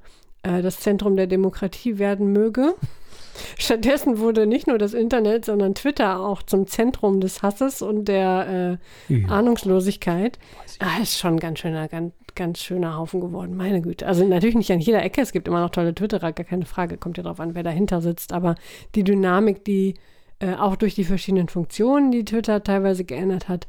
[0.46, 2.76] äh, das Zentrum der Demokratie werden möge.
[3.58, 8.80] Stattdessen wurde nicht nur das Internet, sondern Twitter auch zum Zentrum des Hasses und der
[9.10, 9.28] äh, ja.
[9.28, 10.40] Ahnungslosigkeit.
[10.80, 14.08] Ah, ist schon ein ganz schöner, ganz, ganz schöner Haufen geworden, meine Güte.
[14.08, 16.98] Also natürlich nicht an jeder Ecke, es gibt immer noch tolle Twitterer, gar keine Frage,
[16.98, 18.56] kommt ja drauf an, wer dahinter sitzt, aber
[18.96, 19.96] die Dynamik, die
[20.40, 23.68] äh, auch durch die verschiedenen Funktionen, die Twitter teilweise geändert hat,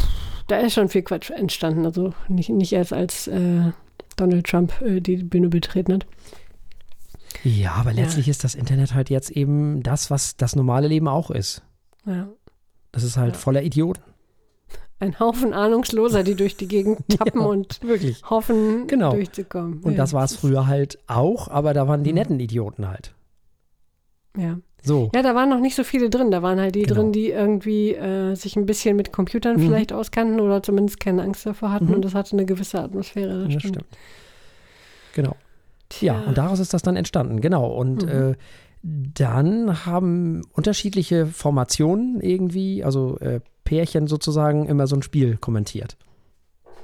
[0.00, 0.08] pff,
[0.46, 1.84] da ist schon viel Quatsch entstanden.
[1.84, 3.72] Also nicht, nicht erst als äh,
[4.16, 6.06] Donald Trump äh, die Bühne betreten hat.
[7.42, 11.30] ja, aber letztlich ist das Internet halt jetzt eben das, was das normale Leben auch
[11.30, 11.62] ist.
[12.06, 12.28] Ja.
[12.92, 13.38] Das ist halt Ja.
[13.38, 14.02] voller Idioten.
[15.00, 18.22] Ein Haufen Ahnungsloser, die durch die Gegend tappen Ja, und Wirklich.
[18.30, 19.12] hoffen, Genau.
[19.12, 19.80] durchzukommen.
[19.80, 23.14] Und ja, das war es früher halt auch, aber da waren die netten Idioten halt.
[24.36, 24.58] Ja.
[24.86, 25.10] So.
[25.14, 26.30] Ja, da waren noch nicht so viele drin.
[26.30, 27.00] Da waren halt die Genau.
[27.00, 29.60] drin, die irgendwie äh, sich ein bisschen mit Computern Mhm.
[29.66, 31.86] vielleicht auskannten oder zumindest keine Angst davor hatten.
[31.86, 31.94] Mhm.
[31.94, 33.44] Und das hatte eine gewisse Atmosphäre.
[33.44, 33.76] Das Das stimmt.
[33.76, 33.86] stimmt.
[35.14, 35.36] Genau.
[35.88, 36.14] Tja.
[36.20, 37.66] Ja, und daraus ist das dann entstanden, genau.
[37.72, 38.08] Und Mhm.
[38.32, 38.34] äh,
[38.82, 45.96] dann haben unterschiedliche Formationen irgendwie, also äh, Pärchen sozusagen, immer so ein Spiel kommentiert.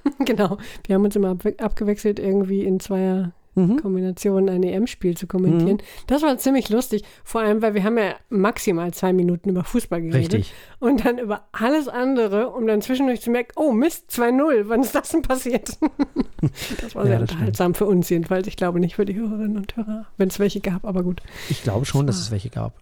[0.25, 0.57] genau.
[0.87, 3.33] Wir haben uns immer abwe abgewechselt, irgendwie in zweier
[3.69, 3.77] Mhm.
[3.81, 5.79] Kombinationen ein EM-Spiel zu kommentieren.
[6.07, 7.03] Das war ziemlich lustig.
[7.25, 10.33] Vor allem, weil wir haben ja maximal zwei Minuten über Fußball geredet.
[10.33, 10.55] Richtig.
[10.79, 14.95] Und dann über alles andere, um dann zwischendurch zu merken, oh Mist, 2-0, wann ist
[14.95, 15.79] das denn passiert?
[16.81, 18.47] das war Ja, sehr unterhaltsam für uns jedenfalls.
[18.47, 21.23] Ich glaube nicht für die Hörerinnen und Hörer, wenn es welche gab, aber gut.
[21.49, 22.75] Ich glaube schon, dass es welche gab.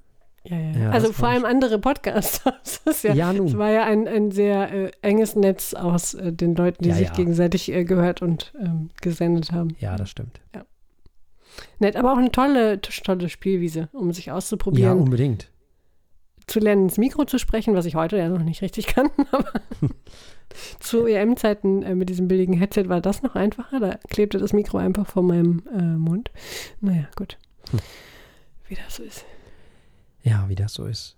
[0.48, 0.78] Ja, ja.
[0.78, 2.42] Ja, also vor allem andere Podcasts.
[2.84, 3.32] Das ja, Ja.
[3.32, 6.94] Es war ja ein, ein sehr äh, enges Netz aus äh, den Leuten, die Ja,
[6.96, 7.12] sich ja.
[7.14, 9.76] gegenseitig äh, gehört und ähm, gesendet haben.
[9.80, 10.40] Ja, das stimmt.
[11.80, 15.50] Nett, aber auch eine tolle, tolle Spielwiese, um sich Ja, auszuprobieren, unbedingt.
[16.46, 19.10] zu lernen, ins Mikro zu sprechen, was ich heute ja noch nicht richtig kann.
[19.32, 19.52] Aber
[20.80, 23.80] zu EM-Zeiten äh, mit diesem billigen Headset war das noch einfacher.
[23.80, 26.30] Da klebte das Mikro einfach vor meinem äh, Mund.
[26.80, 27.38] Naja, gut.
[27.70, 27.80] Hm.
[28.68, 29.24] Wie das so ist.
[30.28, 31.16] Ja, wie das so ist.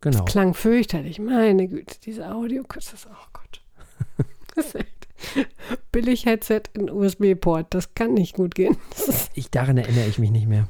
[0.00, 0.24] Genau.
[0.24, 1.18] Klang fürchterlich.
[1.18, 3.60] Meine Güte, diese Audiokuss ist, oh Gott.
[4.54, 5.08] Das ist echt.
[5.92, 8.76] Billig Headset in USB-Port, das kann nicht gut gehen.
[9.06, 10.68] Das Ich, daran erinnere ich mich nicht mehr.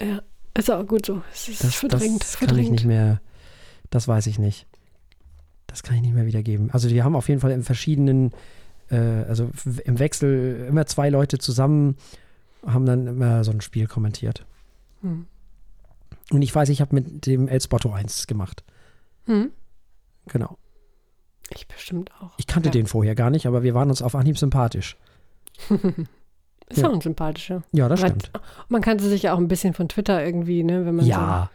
[0.00, 0.22] ja,
[0.58, 1.22] ist auch gut so.
[1.32, 2.66] Es ist Das, verdrängt, das kann verdrängt.
[2.66, 3.20] ich nicht mehr.
[3.90, 4.66] Das weiß ich nicht.
[5.66, 6.70] Das kann ich nicht mehr wiedergeben.
[6.72, 8.32] Also wir haben auf jeden Fall in verschiedenen,
[8.90, 9.50] äh, also
[9.84, 11.96] im Wechsel immer zwei Leute zusammen
[12.66, 14.44] haben dann immer so ein Spiel kommentiert.
[15.02, 15.26] Hm.
[16.30, 18.64] Und ich weiß, ich habe mit dem El Spotto 1 gemacht.
[19.26, 19.50] Hm.
[20.26, 20.56] Genau.
[21.54, 22.32] Ich bestimmt auch.
[22.38, 22.72] Ich kannte ja.
[22.72, 24.96] den vorher gar nicht, aber wir waren uns auf Anhieb sympathisch.
[26.68, 26.88] Ist Ja.
[26.88, 27.62] auch ein sympathischer.
[27.72, 28.30] Ja, das stimmt.
[28.68, 30.86] Man kannte sich ja auch ein bisschen von Twitter irgendwie, ne?
[30.86, 31.50] Wenn man Ja,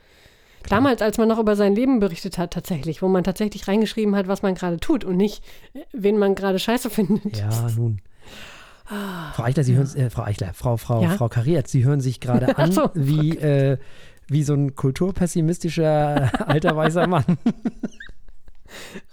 [0.63, 4.15] so, damals, als man noch über sein Leben berichtet hat, tatsächlich, wo man tatsächlich reingeschrieben
[4.15, 5.43] hat, was man gerade tut und nicht,
[5.93, 7.37] wen man gerade scheiße findet.
[7.39, 8.01] ja, nun.
[8.85, 11.09] Frau Eichler, Sie hören, äh, Frau Eichler, Frau, Frau, Ah, Ja?
[11.11, 13.77] Frau Kariert, Sie hören sich gerade an so, wie, äh,
[14.31, 17.25] wie so ein kulturpessimistischer alter weißer Mann.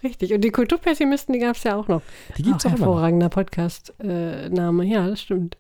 [0.02, 0.33] Richtig.
[0.35, 2.02] Und die Kulturpessimisten, die gab es ja auch noch.
[2.37, 2.79] Die gibt es auch, noch.
[2.79, 4.85] hervorragender Podcast-Name.
[4.85, 5.57] ja, das stimmt.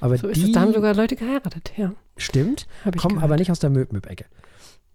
[0.00, 0.52] Aber So ist die.
[0.52, 1.92] Da haben sogar Leute geheiratet, ja.
[2.16, 3.24] stimmt, ich kommen gehört.
[3.24, 4.24] aber nicht aus der Möb-Möb-Ecke.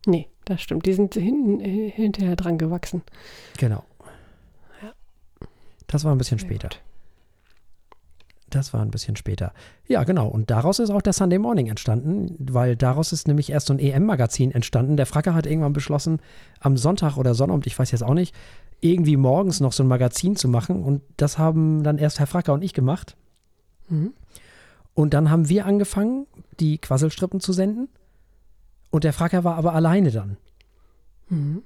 [0.06, 0.86] Nee, das stimmt.
[0.86, 3.02] Die sind hinten, äh, hinterher dran gewachsen.
[3.58, 3.86] Genau.
[4.82, 4.92] Ja.
[5.88, 6.68] Das war ein bisschen Sehr später.
[6.70, 6.80] gut.
[8.54, 9.52] Das war ein bisschen später.
[9.88, 10.28] Ja, genau.
[10.28, 13.80] Und daraus ist auch der Sunday Morning entstanden, weil daraus ist nämlich erst so ein
[13.80, 14.96] EM-Magazin entstanden.
[14.96, 16.20] Der Fracker hat irgendwann beschlossen,
[16.60, 18.36] am Sonntag oder Sonnabend, ich weiß jetzt auch nicht,
[18.80, 20.84] irgendwie morgens noch so ein Magazin zu machen.
[20.84, 23.18] Und das haben dann erst Herr Fracker und ich gemacht.
[23.90, 24.14] Mhm.
[24.94, 26.28] Und dann haben wir angefangen,
[26.60, 27.90] die Quasselstrippen zu senden.
[28.92, 30.38] Und der Fracker war aber alleine dann.
[31.30, 31.64] Mhm.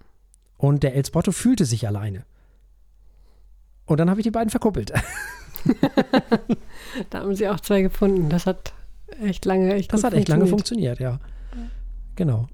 [0.56, 2.24] Und der El Spotto fühlte sich alleine.
[3.86, 4.94] Und dann habe ich die beiden verkuppelt.
[7.10, 8.30] Da haben sie auch zwei gefunden.
[8.30, 8.74] Das hat
[9.22, 10.98] echt lange, echt Das hat echt lange funktioniert.
[10.98, 11.68] funktioniert, ja.
[12.16, 12.48] Genau.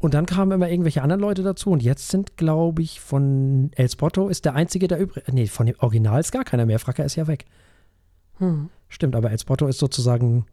[0.00, 3.88] Und dann kamen immer irgendwelche anderen Leute dazu und jetzt sind, glaube ich, von El
[3.90, 5.24] Spotto ist der einzige, der übrig.
[5.32, 6.78] Nee, von dem Original ist gar keiner mehr.
[6.78, 7.46] Fracker ist ja weg.
[8.38, 8.68] Hm.
[8.88, 10.46] Stimmt, aber El Spotto ist sozusagen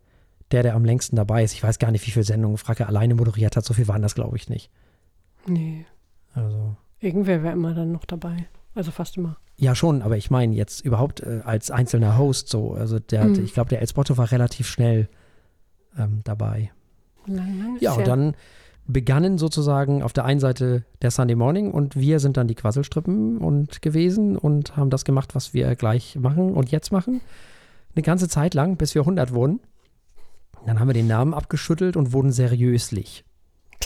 [0.51, 1.53] der, der am längsten dabei ist.
[1.53, 3.65] Ich weiß gar nicht, wie viele Sendungen Fracker alleine moderiert hat.
[3.65, 4.69] So viel waren das, glaube ich, nicht.
[5.47, 5.85] Nee,
[6.33, 6.75] Also.
[6.99, 8.47] irgendwer wäre immer dann noch dabei.
[8.75, 9.37] Also fast immer.
[9.57, 12.73] Ja, schon, aber ich meine jetzt überhaupt äh, als einzelner Host so.
[12.73, 13.43] Also der, Mhm.
[13.45, 15.07] ich glaube, der El Spotto war relativ schnell
[15.97, 16.71] ähm, dabei.
[17.25, 18.35] Lang, lang Ja, und dann
[18.87, 23.39] begannen sozusagen auf der einen Seite der Sunday Morning und wir sind dann die Quasselstrippen
[23.39, 27.21] und gewesen und haben das gemacht, was wir gleich machen und jetzt machen.
[27.95, 29.61] Eine ganze Zeit lang, bis wir 100 wurden.
[30.67, 33.23] Dann haben wir den Namen abgeschüttelt und wurden seriöslich.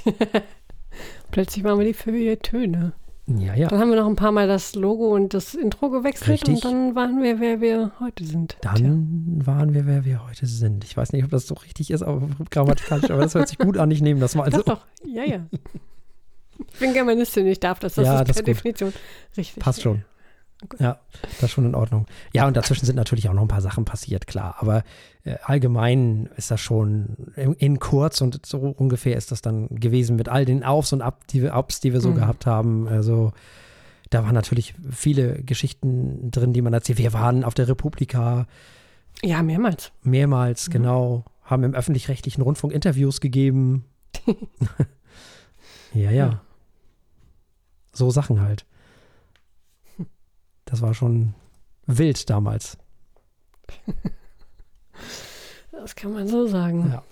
[1.32, 2.94] Plötzlich waren wir die Feuilletöne.
[3.38, 3.68] Ja, ja.
[3.68, 6.56] Dann haben wir noch ein paar Mal das Logo und das Intro gewechselt Richtig.
[6.56, 8.58] und dann waren wir, wer wir heute sind.
[8.62, 8.74] Tja.
[8.74, 10.84] Dann waren wir, wer wir heute sind.
[10.84, 13.78] Ich weiß nicht, ob das so richtig ist, aber grammatikalisch, aber das hört sich gut
[13.78, 13.92] an.
[13.92, 14.64] Ich nehme das mal so.
[14.64, 14.86] Doch.
[15.06, 15.46] Ja, ja.
[16.74, 17.96] Ich bin Germanistin, ich darf das.
[17.96, 18.48] Das Ja, ist das per ist.
[18.48, 18.94] Definition
[19.38, 19.62] richtig.
[19.64, 20.04] Passt schon.
[20.78, 22.06] Ja, das ist schon in Ordnung.
[22.34, 24.56] Ja, und dazwischen sind natürlich auch noch ein paar Sachen passiert, klar.
[24.60, 24.84] Aber
[25.24, 30.18] äh, allgemein ist das schon in, in kurz und so ungefähr ist das dann gewesen
[30.18, 32.16] mit all den Aufs und Ab, die wir, Ups, die wir so Mhm.
[32.16, 32.88] gehabt haben.
[32.90, 33.32] Also
[34.10, 36.98] da waren natürlich viele Geschichten drin, die man erzählt.
[36.98, 38.46] Wir waren auf der Republika
[39.24, 39.92] Ja, mehrmals.
[40.04, 40.72] mehrmals, Mhm.
[40.74, 43.86] genau, haben im öffentlich-rechtlichen Rundfunk Interviews gegeben.
[45.94, 46.12] ja.
[46.12, 46.42] Ja.
[47.94, 48.66] So Sachen halt.
[50.70, 51.34] Das war schon
[51.88, 52.78] wild damals.
[55.72, 56.92] Das kann man so sagen.
[56.92, 57.04] Ja.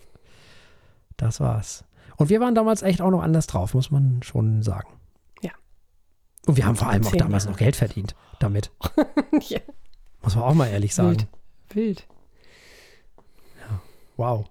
[1.17, 1.83] Das war's.
[2.17, 4.89] Und wir waren damals echt auch noch anders drauf, muss man schon sagen.
[5.41, 5.51] Ja.
[6.45, 7.53] Und wir haben vor allem auch damals Jahre.
[7.53, 8.71] noch Geld verdient damit.
[9.49, 9.59] ja,
[10.21, 11.17] Muss man auch mal ehrlich sagen.
[11.17, 11.27] wild.
[11.73, 12.07] Wild.
[14.17, 14.45] Wow.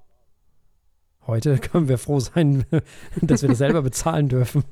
[1.28, 2.64] Heute können wir froh sein,
[3.20, 4.64] dass wir das selber bezahlen dürfen.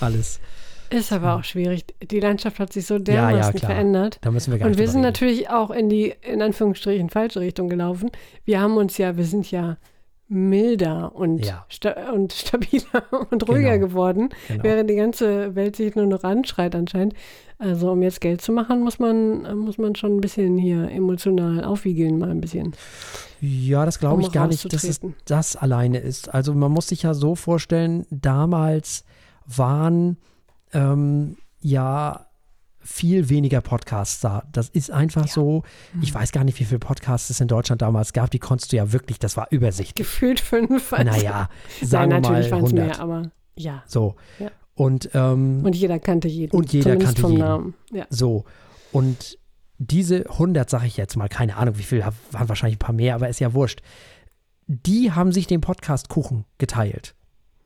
[0.00, 0.40] Alles.
[0.94, 1.84] Ist aber auch schwierig.
[2.10, 3.70] Die Landschaft hat sich so Ja, ja, dermaßen klar.
[3.72, 4.18] verändert.
[4.20, 5.02] Da müssen wir gar Und wir sind reden.
[5.08, 8.10] natürlich auch in die, in Anführungsstrichen, falsche Richtung gelaufen.
[8.44, 9.76] Wir haben uns ja, wir sind ja
[10.28, 11.66] milder und, Ja.
[11.68, 13.88] sta und stabiler und ruhiger Genau.
[13.88, 14.62] geworden, Genau.
[14.64, 17.14] während die ganze Welt sich nur noch anschreit anscheinend.
[17.58, 21.62] Also um jetzt Geld zu machen, muss man, muss man schon ein bisschen hier emotional
[21.64, 22.72] aufwiegeln, mal ein bisschen.
[23.40, 26.32] Ja, das glaube um ich gar nicht, dass es das alleine ist.
[26.32, 29.04] Also man muss sich ja so vorstellen, damals
[29.46, 30.16] waren
[30.74, 32.26] ähm, ja
[32.80, 34.44] viel weniger Podcasts da.
[34.52, 35.62] Das ist einfach so.
[36.02, 38.30] Ich weiß gar nicht, wie viele Podcasts es in Deutschland damals gab.
[38.30, 39.94] Die konntest du ja wirklich, das war übersichtlich.
[39.94, 40.92] Gefühlt fünf.
[40.92, 41.48] also- Naja,
[41.82, 42.86] sagen Nein, wir mal natürlich waren es 100.
[42.86, 43.82] mehr, aber ja.
[43.86, 44.16] So.
[44.38, 44.50] Ja.
[44.74, 46.54] Und, ähm, Und jeder kannte jeden.
[46.54, 47.42] Und jeder kannte vom jeden.
[47.44, 47.74] Namen.
[47.90, 48.06] Ja.
[48.10, 48.44] So.
[48.92, 49.38] Und
[49.78, 53.14] diese 100, sage ich jetzt mal, keine Ahnung, wie viel, waren wahrscheinlich ein paar mehr,
[53.14, 53.80] aber ist ja wurscht.
[54.66, 57.14] Die haben sich den Podcast-Kuchen geteilt.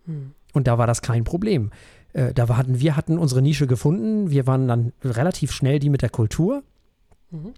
[0.05, 0.33] Hm.
[0.53, 1.71] Und da war das kein Problem.
[2.13, 4.31] Äh, da hatten, wir hatten unsere Nische gefunden.
[4.31, 6.63] Wir waren dann relativ schnell die mit der Kultur.
[7.31, 7.55] Mhm.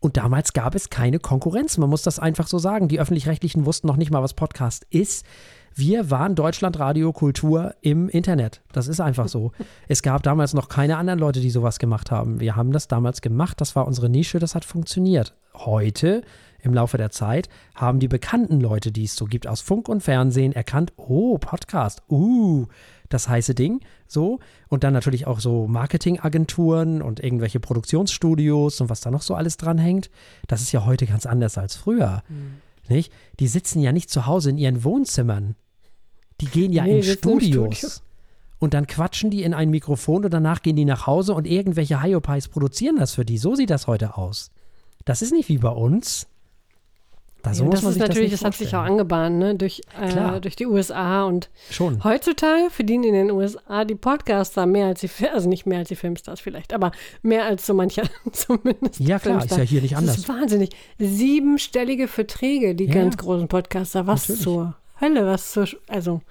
[0.00, 1.78] Und damals gab es keine Konkurrenz.
[1.78, 2.88] Man muss das einfach so sagen.
[2.88, 5.24] Die Öffentlich-Rechtlichen wussten noch nicht mal, was Podcast ist.
[5.74, 8.62] Wir waren Deutschlandradio Kultur im Internet.
[8.72, 9.52] Das ist einfach so.
[9.88, 12.38] es gab damals noch keine anderen Leute, die sowas gemacht haben.
[12.38, 13.60] Wir haben das damals gemacht.
[13.60, 14.38] Das war unsere Nische.
[14.38, 15.34] Das hat funktioniert.
[15.54, 16.22] Heute
[16.64, 20.02] im Laufe der Zeit haben die bekannten Leute, die es so gibt aus Funk und
[20.02, 22.66] Fernsehen, erkannt, oh, Podcast, uh,
[23.08, 24.40] das heiße Ding, so.
[24.68, 29.56] Und dann natürlich auch so Marketingagenturen und irgendwelche Produktionsstudios und was da noch so alles
[29.56, 30.10] dranhängt.
[30.48, 32.22] Das ist ja heute ganz anders als früher.
[32.28, 32.56] Mhm.
[32.88, 33.12] Nicht?
[33.40, 35.56] Die sitzen ja nicht zu Hause in ihren Wohnzimmern.
[36.40, 37.76] Die gehen ja nee, in Studios.
[37.76, 37.90] Studio.
[38.58, 42.02] Und dann quatschen die in ein Mikrofon und danach gehen die nach Hause und irgendwelche
[42.02, 43.38] Hyopies produzieren das für die.
[43.38, 44.50] So sieht das heute aus.
[45.04, 46.26] Das ist nicht wie bei uns.
[47.44, 49.36] Da so ja, muss das man ist sich natürlich, das, das hat sich auch angebahnt,
[49.36, 49.54] ne?
[49.54, 52.02] durch, äh, durch die USA und Schon.
[52.02, 55.94] heutzutage verdienen in den USA die Podcaster mehr als die, also nicht mehr als die
[55.94, 58.98] Filmstars vielleicht, aber mehr als so mancher zumindest.
[58.98, 59.58] Ja klar, Filmstar.
[59.58, 60.16] ist ja hier nicht anders.
[60.16, 60.70] Das ist wahnsinnig.
[60.98, 64.06] Siebenstellige Verträge, die ja, ganz großen Podcaster.
[64.06, 64.42] Was natürlich.
[64.42, 66.22] zur Hölle, was zur, also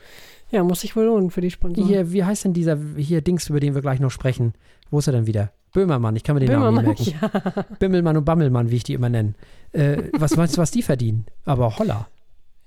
[0.50, 1.88] ja, muss sich wohl lohnen für die Sponsoren.
[1.88, 4.54] Hier, wie heißt denn dieser hier Dings, über den wir gleich noch sprechen?
[4.90, 5.52] Wo ist er denn wieder?
[5.74, 7.54] Böhmermann, ich kann mir den Böhmermann, Namen nicht merken.
[7.56, 7.66] Ja.
[7.80, 9.34] Bimmelmann und Bammelmann, wie ich die immer nenne.
[9.74, 11.26] Äh, was meinst du, was die verdienen?
[11.46, 12.08] Aber holla.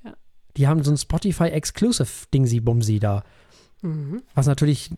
[0.04, 0.14] Ja.
[0.56, 3.24] Die haben so ein Spotify-Exclusive-Dingsi-Bumsi da.
[3.82, 4.22] Mhm.
[4.34, 4.90] Was natürlich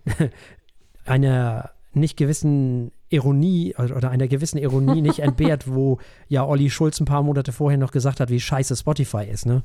[1.04, 7.06] einer nicht gewissen Ironie oder einer gewissen Ironie nicht entbehrt, wo ja Olli Schulz ein
[7.06, 9.62] paar Monate vorher noch gesagt hat, wie scheiße Spotify ist, ne?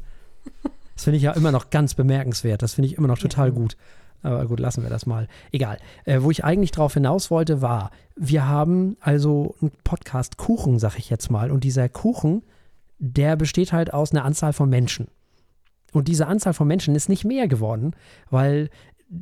[0.96, 2.62] Das finde ich ja immer noch ganz bemerkenswert.
[2.62, 3.78] Das finde ich immer noch total gut.
[4.24, 5.28] Aber gut, lassen wir das mal.
[5.52, 5.78] Egal.
[6.06, 10.98] Äh, wo ich eigentlich drauf hinaus wollte, war, wir haben also einen Podcast Kuchen, sag
[10.98, 11.52] ich jetzt mal.
[11.52, 12.42] Und dieser Kuchen,
[13.00, 15.08] der besteht halt aus einer Anzahl von Menschen.
[15.92, 17.96] Und diese Anzahl von Menschen ist nicht mehr geworden,
[18.30, 18.70] weil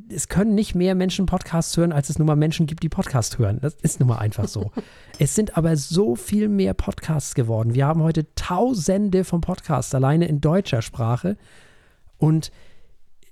[0.10, 3.38] es können nicht mehr Menschen Podcasts hören, als es nun mal Menschen gibt, die Podcasts
[3.38, 3.60] hören.
[3.62, 4.72] Das ist nun mal einfach so.
[5.20, 7.74] es sind aber so viel mehr Podcasts geworden.
[7.74, 11.38] Wir haben heute Tausende von Podcasts alleine in deutscher Sprache.
[12.18, 12.52] Und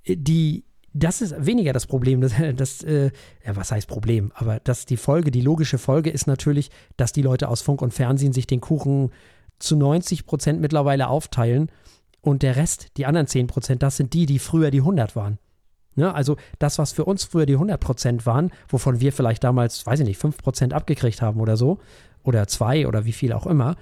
[0.06, 0.66] die
[1.00, 2.22] das ist weniger das Problem.
[2.22, 3.12] Das, das äh,
[3.46, 4.32] ja, was heißt Problem?
[4.36, 7.94] Aber dass die Folge, die logische Folge ist natürlich, dass die Leute aus Funk und
[7.94, 9.12] Fernsehen sich den Kuchen
[9.60, 11.72] zu 90 Prozent mittlerweile aufteilen
[12.22, 15.38] und der Rest, die anderen 10 Prozent, das sind die, die früher die 100 waren.
[15.96, 16.14] Ne?
[16.14, 20.00] Also das, was für uns früher die 100 Prozent waren, wovon wir vielleicht damals, weiß
[20.00, 21.80] ich nicht, 5 Prozent abgekriegt haben oder so,
[22.24, 23.76] oder zwei oder wie viel auch immer,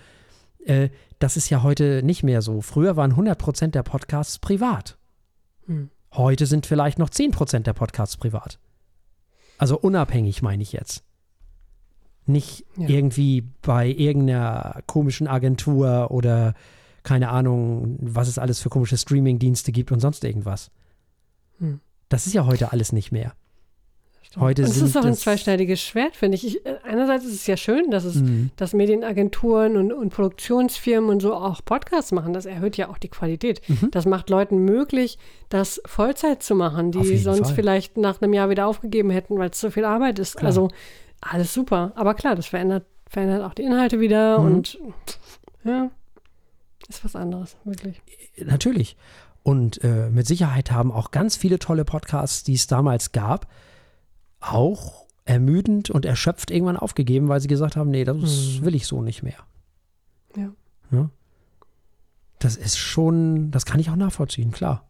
[0.65, 2.61] äh, das ist ja heute nicht mehr so.
[2.61, 4.97] Früher waren 100 Prozent der Podcasts privat.
[5.65, 5.89] Hm.
[6.13, 8.59] Heute sind vielleicht noch 10% der Podcasts privat.
[9.57, 11.03] Also unabhängig meine ich jetzt.
[12.25, 12.89] Nicht ja.
[12.89, 16.53] irgendwie bei irgendeiner komischen Agentur oder
[17.03, 20.71] keine Ahnung, was es alles für komische Streaming-Dienste gibt und sonst irgendwas.
[21.59, 21.79] Hm.
[22.09, 23.33] Das ist ja heute alles nicht mehr.
[24.39, 26.45] Heute und es ist auch ein zweischneidiges Schwert, finde ich.
[26.45, 26.65] ich.
[26.65, 28.51] Äh, einerseits ist es ja schön, dass es, mhm.
[28.55, 32.33] dass Medienagenturen und, und, Produktionsfirmen und so auch Podcasts machen.
[32.33, 33.61] Das erhöht ja auch die Qualität.
[33.67, 33.89] Mhm.
[33.91, 35.17] Das macht Leuten möglich,
[35.49, 37.55] das Vollzeit zu machen, die sonst Fall.
[37.55, 40.37] vielleicht nach einem Jahr wieder aufgegeben hätten, weil es so viel Arbeit ist.
[40.37, 40.47] Klar.
[40.47, 40.69] Also
[41.21, 41.93] alles super.
[41.95, 44.45] Aber klar, das verändert, verändert auch die Inhalte wieder mhm.
[44.45, 44.79] und
[45.63, 45.89] ja,
[46.87, 48.01] ist was anderes, wirklich.
[48.37, 48.97] Natürlich.
[49.43, 53.47] Und äh, mit Sicherheit haben auch ganz viele tolle Podcasts, die es damals gab,
[54.39, 58.65] auch ermüdend und erschöpft irgendwann aufgegeben, weil sie gesagt haben, nee, das mhm.
[58.65, 59.45] will ich so nicht mehr.
[60.35, 60.43] Ja.
[60.43, 60.51] ja.
[60.91, 61.09] Ne?
[62.39, 64.87] Das ist schon, das kann ich auch nachvollziehen, klar.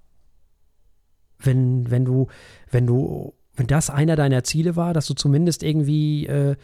[1.39, 2.27] Wenn, wenn du,
[2.69, 6.55] wenn du, wenn das einer deiner Ziele war, dass du zumindest irgendwie, äh,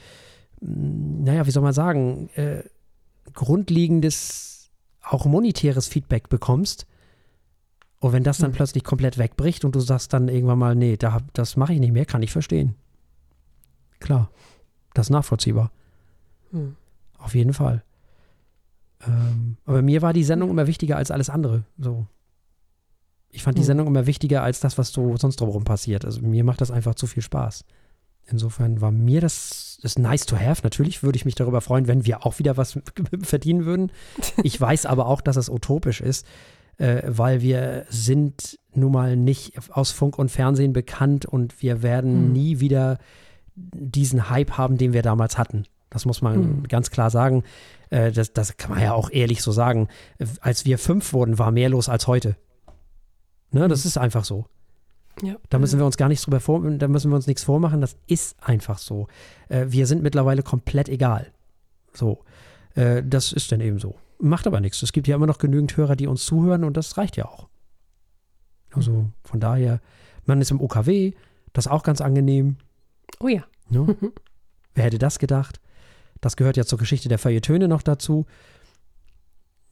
[0.60, 2.64] naja, wie soll man sagen, äh,
[3.34, 6.86] grundlegendes, auch monetäres Feedback bekommst,
[8.00, 8.56] und wenn das dann mhm.
[8.56, 11.94] plötzlich komplett wegbricht und du sagst dann irgendwann mal, nee, da, das mache ich nicht
[11.94, 12.76] mehr, kann ich verstehen.
[14.04, 14.30] Klar,
[14.94, 15.72] das ist nachvollziehbar.
[16.52, 16.76] Mhm.
[17.18, 17.84] Auf jeden Fall.
[19.08, 21.64] Ähm, aber mir war die Sendung immer wichtiger als alles andere.
[21.78, 22.06] So.
[23.30, 23.68] Ich fand die mhm.
[23.68, 26.04] Sendung immer wichtiger als das, was so sonst drumherum passiert.
[26.04, 27.64] Also mir macht das einfach zu viel Spaß.
[28.26, 30.62] Insofern war mir das, das nice to have.
[30.64, 32.78] Natürlich würde ich mich darüber freuen, wenn wir auch wieder was
[33.22, 33.92] verdienen würden.
[34.44, 36.28] Ich weiß aber auch, dass es utopisch ist
[36.78, 42.28] äh, weil wir sind nun mal nicht aus Funk und Fernsehen bekannt und wir werden
[42.28, 42.34] mhm.
[42.34, 42.98] nie wieder
[43.56, 45.66] diesen Hype haben, den wir damals hatten.
[45.90, 46.68] Das muss man mhm.
[46.68, 47.44] ganz klar sagen.
[47.90, 49.88] Äh, das, das kann man ja auch ehrlich so sagen.
[50.42, 52.36] Als wir fünf wurden, war mehr los als heute.
[53.52, 53.90] Ne, das mhm.
[53.90, 54.46] ist einfach so.
[55.22, 55.36] Ja.
[55.50, 57.82] Da müssen wir uns gar nichts drüber vor, da müssen wir uns nichts vormachen.
[57.82, 59.08] Das ist einfach so.
[59.50, 61.32] Äh, wir sind mittlerweile komplett egal.
[61.94, 62.24] So.
[62.74, 63.96] Äh, das ist dann eben so.
[64.20, 64.82] Macht aber nichts.
[64.82, 67.48] Es gibt ja immer noch genügend Hörer, die uns zuhören und das reicht ja auch.
[68.72, 69.80] Also von daher,
[70.26, 71.14] man ist im OKW,
[71.52, 72.58] das ist auch ganz angenehm.
[73.20, 73.44] Oh ja.
[73.70, 73.96] Ne?
[74.76, 75.60] Wer hätte das gedacht?
[76.22, 78.26] Das gehört ja zur Geschichte der Feuilletöne noch dazu.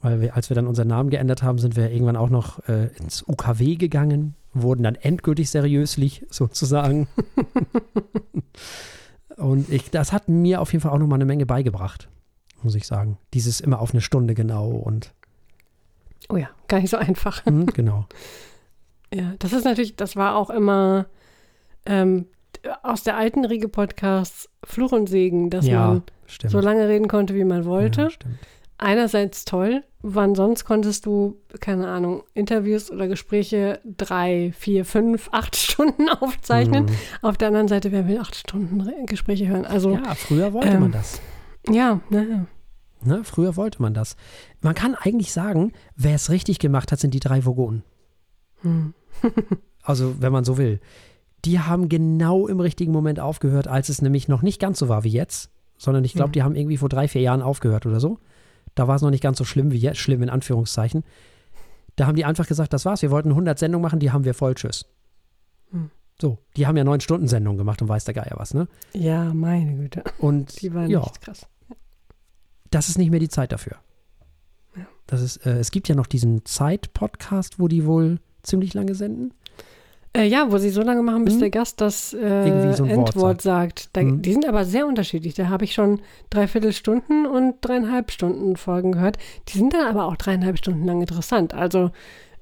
[0.02, 2.88] Weil wir, als wir dann unseren Namen geändert haben, sind wir irgendwann auch noch äh,
[2.98, 4.36] ins UKW gegangen.
[4.54, 7.08] wurden dann endgültig seriöslich sozusagen.
[9.38, 12.10] Und ich, das hat mir auf jeden Fall auch nochmal eine Menge beigebracht,
[12.62, 13.18] muss ich sagen.
[13.34, 15.14] Dieses immer auf eine Stunde genau und.
[16.30, 17.44] Oh ja, gar nicht so einfach.
[17.46, 18.06] Mh, genau.
[19.12, 21.08] Ja, das ist natürlich, das war auch immer
[21.88, 22.28] ähm,
[22.84, 26.52] aus der alten Riege Podcasts Fluch und Segen, dass ja, man stimmt.
[26.52, 28.02] so lange reden konnte, wie man wollte.
[28.04, 28.30] Ja.
[28.78, 35.56] Einerseits toll, wann sonst konntest du, keine Ahnung, Interviews oder Gespräche drei, vier, fünf, acht
[35.56, 36.86] Stunden aufzeichnen.
[36.86, 36.96] Mhm.
[37.22, 39.66] Auf der anderen Seite, wer will acht Stunden Gespräche hören?
[39.66, 41.22] Also, ja, früher wollte ähm, man das.
[41.70, 42.48] ja, ne,
[43.04, 43.24] Ne?
[43.24, 44.16] Früher wollte man das.
[44.62, 47.84] Man kann eigentlich sagen, wer es richtig gemacht hat, sind die drei Vogonen.
[48.62, 48.94] hm.
[49.84, 50.80] Also, wenn man so will.
[51.46, 55.04] Die haben genau im richtigen Moment aufgehört, als es nämlich noch nicht ganz so war
[55.04, 56.34] wie jetzt, sondern ich glaube, Mhm.
[56.34, 58.20] die haben irgendwie vor drei, vier Jahren aufgehört oder so.
[58.76, 61.04] Da war es noch nicht ganz so schlimm wie jetzt, schlimm in Anführungszeichen.
[61.96, 64.34] Da haben die einfach gesagt, das war's, wir wollten 100 Sendungen machen, die haben wir
[64.34, 64.86] voll, tschüss.
[65.72, 65.90] Hm.
[66.22, 68.68] So, die haben ja neun Stunden Sendungen gemacht und weiß der Geier was, ne?
[68.94, 70.04] ja, meine Güte.
[70.20, 71.48] Und Die waren ja, echt krass.
[72.70, 73.78] das ist nicht mehr die Zeit dafür.
[74.78, 74.86] Ja.
[75.08, 79.34] Das ist, äh, es gibt ja noch diesen Zeit-Podcast, wo die wohl ziemlich lange senden.
[80.14, 81.40] Äh, ja, wo sie so lange machen, bis Hm.
[81.40, 83.90] der Gast das äh, so Wort Endwort sagt.
[83.94, 84.22] Da, Hm.
[84.22, 85.36] Die sind aber sehr unterschiedlich.
[85.36, 89.18] Da habe ich schon dreiviertel Stunden und dreieinhalb Stunden Folgen gehört.
[89.48, 91.54] Die sind dann aber auch dreieinhalb Stunden lang interessant.
[91.54, 91.92] Also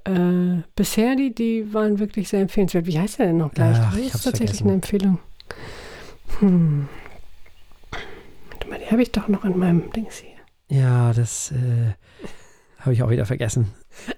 [0.05, 2.87] äh, bisher, die, die waren wirklich sehr empfehlenswert.
[2.87, 3.77] Wie heißt der denn noch gleich?
[3.79, 4.63] Ach, das ist tatsächlich vergessen.
[4.63, 5.19] eine Empfehlung.
[6.39, 6.87] Hm.
[8.51, 10.75] Warte mal, die habe ich doch noch in meinem Dings hier.
[10.75, 11.93] Ja, das äh,
[12.79, 13.67] habe ich auch wieder vergessen.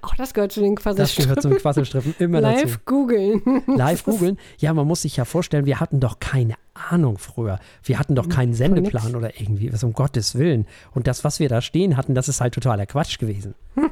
[0.02, 1.24] Auch das gehört zu den Das Quasselstrippen.
[1.30, 2.66] gehört zum Quasselstrippen immer dazu.
[2.66, 3.42] Live googeln.
[3.68, 4.38] Live googeln.
[4.58, 7.60] Ja, man muss sich ja vorstellen, wir hatten doch keine Ahnung früher.
[7.84, 10.68] Wir hatten doch keinen Sendeplan oder irgendwie, was um Gottes Willen.
[10.94, 13.56] Und das, was wir da stehen hatten, das ist halt totaler Quatsch gewesen.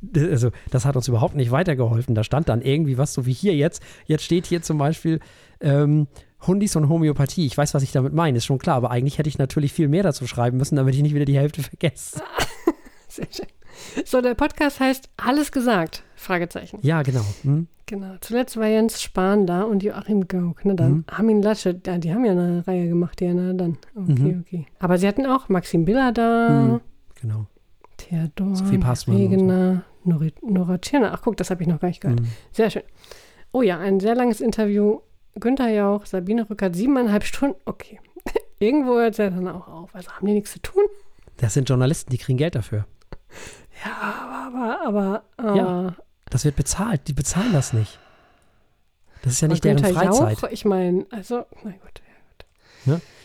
[0.00, 2.14] D- Also, das hat uns überhaupt nicht weitergeholfen.
[2.14, 3.82] Da stand dann irgendwie was, so wie hier jetzt.
[4.06, 5.20] Jetzt steht hier zum Beispiel
[5.60, 6.06] ähm,
[6.46, 7.46] Hundis und Homöopathie.
[7.46, 8.76] Ich weiß, was ich damit meine, ist schon klar.
[8.76, 11.36] Aber eigentlich hätte ich natürlich viel mehr dazu schreiben müssen, damit ich nicht wieder die
[11.38, 12.20] Hälfte vergesse.
[13.08, 13.46] Sehr schön.
[14.04, 16.02] So, der Podcast heißt Alles gesagt?
[16.14, 16.78] Fragezeichen.
[16.82, 17.24] Ja, genau.
[17.42, 17.66] Hm?
[17.86, 18.14] Genau.
[18.20, 20.60] Zuletzt war Jens Spahn da und Joachim Gauck.
[20.64, 20.90] Na dann.
[20.92, 21.04] Mhm.
[21.06, 23.78] Armin Laschet, ja, die haben ja eine Reihe gemacht, ja, na dann.
[23.94, 24.44] Okay, Mhm.
[24.46, 24.66] okay.
[24.80, 26.80] Aber sie hatten auch Maxim Biller da, Mhm.
[27.20, 27.46] Genau.
[27.96, 29.38] Theodor, Sophie Passmann und
[30.04, 30.10] so.
[30.10, 31.12] Nori- Nora Tschirner.
[31.14, 32.20] Ach guck, das habe ich noch gar nicht gehört.
[32.20, 32.26] Hm.
[32.52, 32.82] Sehr schön.
[33.52, 35.00] Oh ja, ein sehr langes Interview.
[35.38, 37.56] Günther Jauch, Sabine Rückert, siebeneinhalb Stunden.
[37.64, 37.98] Okay.
[38.58, 39.94] Irgendwo hört es ja dann auch auf.
[39.94, 40.82] Also haben die nichts zu tun?
[41.38, 42.86] Das sind Journalisten, die kriegen Geld dafür.
[43.84, 45.56] Ja, aber, aber, aber.
[45.56, 45.96] Ja.
[46.30, 47.08] Das wird bezahlt.
[47.08, 47.98] Die bezahlen das nicht.
[49.22, 50.40] Das ist ja nicht deren Freizeit.
[50.40, 52.02] Jauch, ich meine, also, na gut.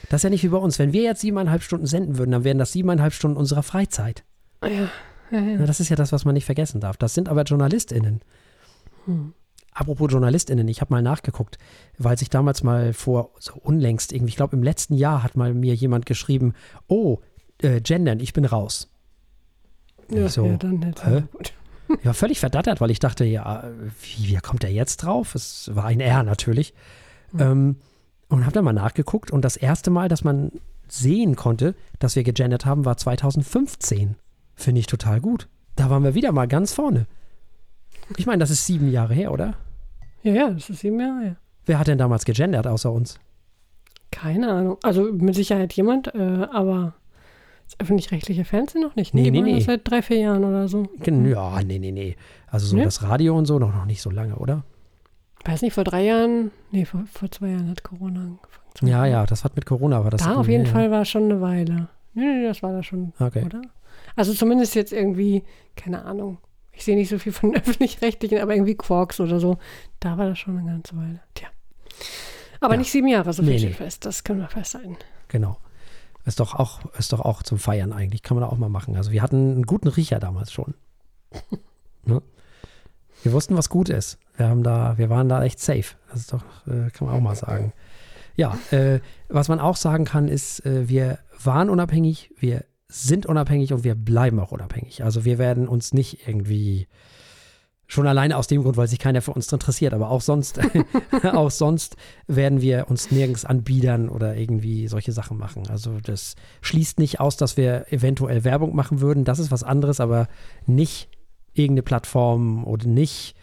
[0.10, 0.78] Das ist ja nicht wie bei uns.
[0.80, 4.26] Wenn wir jetzt siebeneinhalb Stunden senden würden, dann wären das siebeneinhalb Stunden unserer Freizeit.
[4.62, 4.90] Ja, ja,
[5.32, 5.66] Ja, ja.
[5.66, 6.98] das ist ja das, was man nicht vergessen darf.
[6.98, 8.22] Das sind aber JournalistInnen.
[9.06, 9.34] Hm.
[9.74, 11.58] Apropos JournalistInnen, ich habe mal nachgeguckt,
[11.98, 15.54] weil sich damals mal vor so unlängst irgendwie, ich glaube im letzten Jahr hat mal
[15.54, 16.56] mir jemand geschrieben,
[16.88, 17.20] oh,
[17.62, 18.91] äh, gendern, ich bin raus.
[20.12, 21.14] Ja, so, ja, dann hä?
[21.14, 21.54] ja, gut.
[22.04, 23.66] Ja, völlig verdattert, weil ich dachte, ja,
[24.02, 25.36] wie, wie kommt er jetzt drauf?
[25.36, 26.74] Es war ein R natürlich.
[27.38, 27.78] Ähm,
[28.30, 30.52] und habe dann mal nachgeguckt und das erste Mal, dass man
[30.88, 34.16] sehen konnte, dass wir gegendert haben, war 2015.
[34.56, 35.48] Finde ich total gut.
[35.76, 37.08] Da waren wir wieder mal ganz vorne.
[38.18, 39.56] Ich meine, das ist sieben Jahre her, oder?
[40.24, 41.36] Ja, ja, das ist sieben Jahre her.
[41.66, 43.20] Wer hat denn damals gegendert außer uns?
[44.12, 44.78] Keine Ahnung.
[44.84, 46.94] Also mit Sicherheit jemand, äh, aber
[47.80, 49.14] öffentlich-rechtliche Fernsehen noch nicht.
[49.14, 49.60] Nee, die nee, das nee.
[49.62, 50.88] seit drei, vier Jahren oder so.
[51.00, 52.16] Gen- Ja, nee, nee, nee.
[52.48, 52.84] Also so Nee?
[52.84, 54.64] das Radio und so noch, noch nicht so lange, oder?
[55.46, 58.88] Weiß nicht, vor drei Jahren, nee, vor, vor zwei Jahren hat Corona angefangen.
[58.88, 61.24] Ja, ja, das hat mit Corona, aber das Da auf jeden ja, Fall war schon
[61.24, 61.88] eine Weile.
[62.14, 63.14] Nee, nee, das war da schon.
[63.20, 63.44] Okay.
[63.46, 63.62] oder?
[64.16, 65.44] Also zumindest jetzt irgendwie,
[65.76, 66.38] keine Ahnung.
[66.74, 69.58] Ich sehe nicht so viel von öffentlich-rechtlichen, aber irgendwie Quarks oder so.
[70.00, 71.20] Da war das schon eine ganze Weile.
[71.34, 71.48] Tja.
[72.60, 72.80] Aber Ja.
[72.80, 73.72] nicht sieben Jahre, so viel Nee, nee.
[73.74, 74.06] fest.
[74.06, 74.98] Das können wir festhalten.
[75.28, 75.58] Genau.
[76.26, 78.24] Ist doch auch, ist doch auch zum Feiern eigentlich.
[78.24, 78.96] Kann man auch mal machen.
[78.96, 80.76] Also wir hatten einen guten Riecher damals schon.
[82.06, 82.22] ne?
[83.24, 84.18] Wir wussten, was gut ist.
[84.36, 85.96] Wir haben da, wir waren da echt safe.
[86.10, 87.74] Das ist doch, äh, kann man auch mal sagen.
[88.36, 89.00] Ja, äh,
[89.30, 93.96] was man auch sagen kann, ist, äh, wir waren unabhängig, wir sind unabhängig und wir
[93.96, 95.04] bleiben auch unabhängig.
[95.04, 96.88] Also wir werden uns nicht irgendwie
[97.92, 100.62] schon alleine aus dem Grund, weil sich keiner für uns interessiert, aber auch sonst,
[101.24, 105.68] auch sonst werden wir uns nirgends anbiedern oder irgendwie solche Sachen machen.
[105.68, 109.26] Also das schließt nicht aus, dass wir eventuell Werbung machen würden.
[109.26, 110.30] Das ist was anderes, aber
[110.66, 111.10] nicht
[111.54, 113.36] irgendeine Plattform oder nicht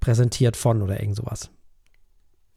[0.00, 1.50] präsentiert von oder irgend sowas.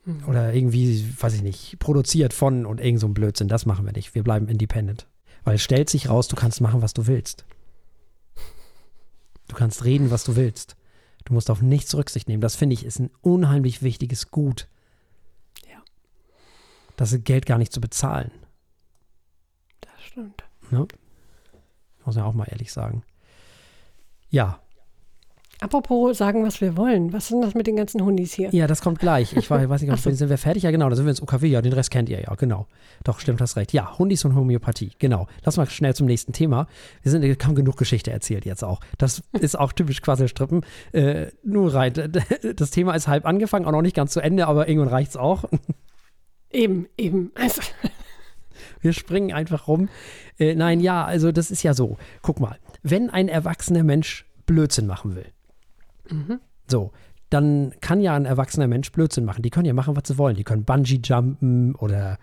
[0.05, 0.23] Hm.
[0.27, 3.47] Oder irgendwie, weiß ich nicht, produziert von und irgend so ein Blödsinn.
[3.47, 4.15] Das machen wir nicht.
[4.15, 5.05] Wir bleiben independent.
[5.43, 7.45] Weil es stellt sich raus, du kannst machen, was du willst.
[9.47, 10.75] Du kannst reden, was du willst.
[11.25, 12.41] Du musst auf nichts Rücksicht nehmen.
[12.41, 14.67] Das finde ich ist ein unheimlich wichtiges Gut.
[15.69, 15.81] Ja.
[16.97, 18.31] Das ist Geld gar nicht zu bezahlen.
[19.81, 20.43] Das stimmt.
[20.69, 20.87] Ne?
[22.05, 23.03] Muss man auch mal ehrlich sagen.
[24.29, 24.62] Ja,
[25.59, 27.13] Apropos sagen, was wir wollen.
[27.13, 28.49] Was sind das mit den ganzen Hundis hier?
[28.51, 29.33] ja, das kommt gleich.
[29.35, 30.11] Ich weiß nicht, ob so.
[30.11, 30.63] sind wir fertig?
[30.63, 31.47] Ja, genau, da sind wir ins OKW.
[31.47, 32.67] Ja, den Rest kennt ihr ja, genau.
[33.03, 33.71] Doch, stimmt, hast recht.
[33.73, 35.27] Ja, Hundis und Homöopathie, genau.
[35.43, 36.67] Lass mal schnell zum nächsten Thema.
[37.01, 38.81] Wir sind, wir haben genug Geschichte erzählt jetzt auch.
[38.97, 40.65] Das ist auch typisch Quasselstrippen.
[40.91, 41.93] Äh, nur rein.
[42.55, 45.45] Das Thema ist halb angefangen, auch noch nicht ganz zu Ende, aber irgendwann reicht's auch.
[46.51, 47.31] Eben, eben.
[47.35, 47.61] Also,
[48.81, 49.89] Wir springen einfach rum.
[50.37, 51.97] Äh, nein, ja, also das ist ja so.
[52.21, 55.25] Guck mal, wenn ein erwachsener Mensch Blödsinn machen will,
[56.67, 56.91] so,
[57.29, 59.41] dann kann ja ein erwachsener Mensch Blödsinn machen.
[59.41, 60.35] Die können ja machen, was sie wollen.
[60.35, 62.17] Die können Bungee jumpen oder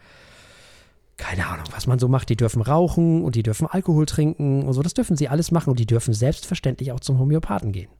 [1.16, 2.28] keine Ahnung, was man so macht.
[2.28, 4.83] Die dürfen rauchen und die dürfen Alkohol trinken und so.
[4.83, 7.91] Das dürfen sie alles machen und die dürfen selbstverständlich auch zum Homöopathen gehen.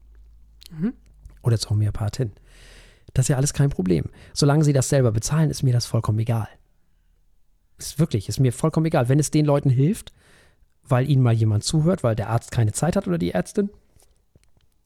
[1.43, 2.31] Oder zur Homöopathin.
[3.13, 4.05] Das ist ja alles kein Problem.
[4.33, 6.47] Solange sie das selber bezahlen, ist mir das vollkommen egal.
[7.77, 9.09] Ist wirklich, ist mir vollkommen egal.
[9.09, 10.13] Wenn es den Leuten hilft,
[10.83, 13.69] weil ihnen mal jemand zuhört, weil der Arzt keine Zeit hat oder die Ärztin,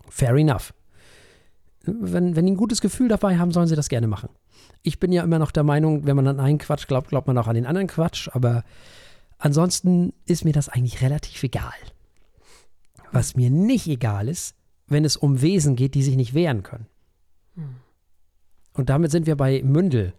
[0.10, 0.74] fair enough.
[1.86, 4.30] Wenn, wenn die ein gutes Gefühl dabei haben, sollen sie das gerne machen.
[4.82, 7.38] Ich bin ja immer noch der Meinung, wenn man an einen Quatsch glaubt, glaubt man
[7.38, 8.64] auch an den anderen Quatsch, aber
[9.38, 11.74] ansonsten ist mir das eigentlich relativ egal.
[13.12, 14.56] Was mir nicht egal ist,
[14.88, 16.88] wenn es um Wesen geht, die sich nicht wehren können.
[18.74, 20.14] Und damit sind wir bei Mündel,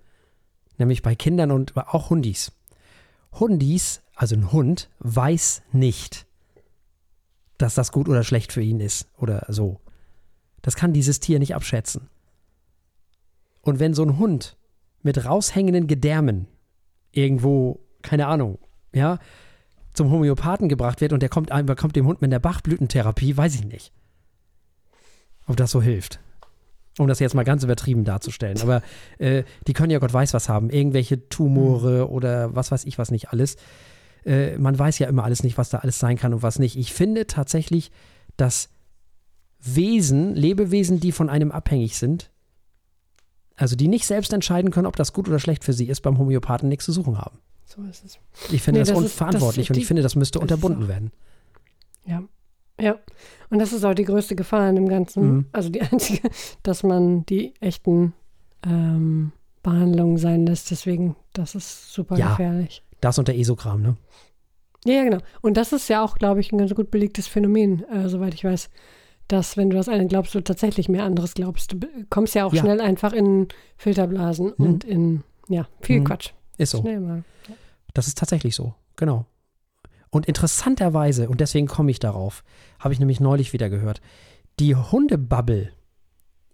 [0.79, 2.53] nämlich bei Kindern und auch Hundis.
[3.33, 6.27] Hundis, also ein Hund, weiß nicht,
[7.59, 9.81] dass das gut oder schlecht für ihn ist oder so.
[10.67, 12.09] Das kann dieses Tier nicht abschätzen.
[13.63, 14.57] Und wenn so ein Hund
[15.03, 16.49] mit raushängenden Gedärmen
[17.13, 18.59] irgendwo, keine Ahnung,
[18.93, 19.21] ja,
[19.93, 23.55] zum Homöopathen gebracht wird und der kommt, ein- bekommt dem Hund mit der Bachblütentherapie, weiß
[23.55, 23.93] ich nicht.
[25.47, 26.19] Ob das so hilft.
[26.99, 28.61] Um das jetzt mal ganz übertrieben darzustellen.
[28.61, 28.83] Aber
[29.19, 30.71] äh, die können ja Gott weiß was haben.
[30.71, 33.57] Irgendwelche Tumore oder was weiß ich was nicht alles.
[34.25, 36.77] Äh, man weiß ja immer alles nicht, was da alles sein kann und was nicht.
[36.77, 37.93] Ich finde tatsächlich,
[38.37, 38.71] dass
[39.61, 42.31] Wesen, Lebewesen, die von einem abhängig sind,
[43.57, 46.19] also die nicht selbst entscheiden können, ob das gut oder schlecht für sie ist, beim
[46.19, 47.39] Homöopathen nichts zu suchen haben.
[47.65, 48.19] so ist es.
[48.53, 50.39] Ich finde Nee, das, das ist- unverantwortlich das ist und die- ich finde, das müsste
[50.39, 51.11] das unterbunden auch- werden.
[52.05, 52.23] Ja.
[52.81, 52.97] Ja.
[53.51, 55.23] Und das ist auch die größte Gefahr in dem Ganzen.
[55.27, 55.47] Mhm.
[55.53, 56.29] Also die einzige,
[56.63, 58.13] dass man die echten
[58.63, 59.33] ähm,
[59.63, 60.71] Behandlungen sein lässt.
[60.71, 62.31] Deswegen, das ist super Ja.
[62.31, 62.83] gefährlich.
[63.01, 63.97] Das und der Esokram, ne?
[64.85, 65.19] Ja, ja, genau.
[65.43, 68.45] Und das ist ja auch, glaube ich, ein ganz gut belegtes Phänomen, äh, soweit ich
[68.45, 68.71] weiß,
[69.29, 71.73] dass wenn du das eine glaubst, du tatsächlich mehr anderes glaubst.
[71.73, 71.79] Du
[72.11, 72.63] kommst ja auch Ja.
[72.63, 74.65] schnell einfach in Filterblasen Mhm.
[74.67, 76.05] und in, ja, viel Mhm.
[76.05, 76.31] Quatsch.
[76.59, 76.81] Ist so.
[76.81, 77.25] Schnell mal.
[77.95, 79.27] Das ist tatsächlich so, genau.
[80.11, 82.45] Und interessanterweise, und deswegen komme ich darauf,
[82.79, 84.01] habe ich nämlich neulich wieder gehört,
[84.61, 85.71] die Hundebubble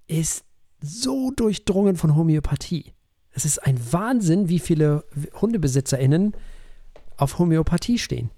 [0.08, 0.44] ist
[0.80, 2.92] so durchdrungen von Homöopathie.
[3.30, 5.04] Es ist ein Wahnsinn, wie viele
[5.40, 6.32] HundebesitzerInnen
[7.16, 8.30] auf Homöopathie stehen.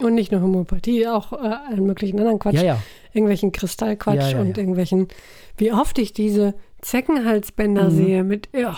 [0.00, 2.54] Und nicht nur Homöopathie, auch äh, allen möglichen anderen Quatsch.
[2.54, 2.82] Ja, ja.
[3.12, 5.08] irgendwelchen Kristallquatsch Ja, und irgendwelchen,
[5.56, 7.96] wie oft ich diese Zeckenhalsbänder Mhm.
[7.96, 8.68] sehe mit, oh,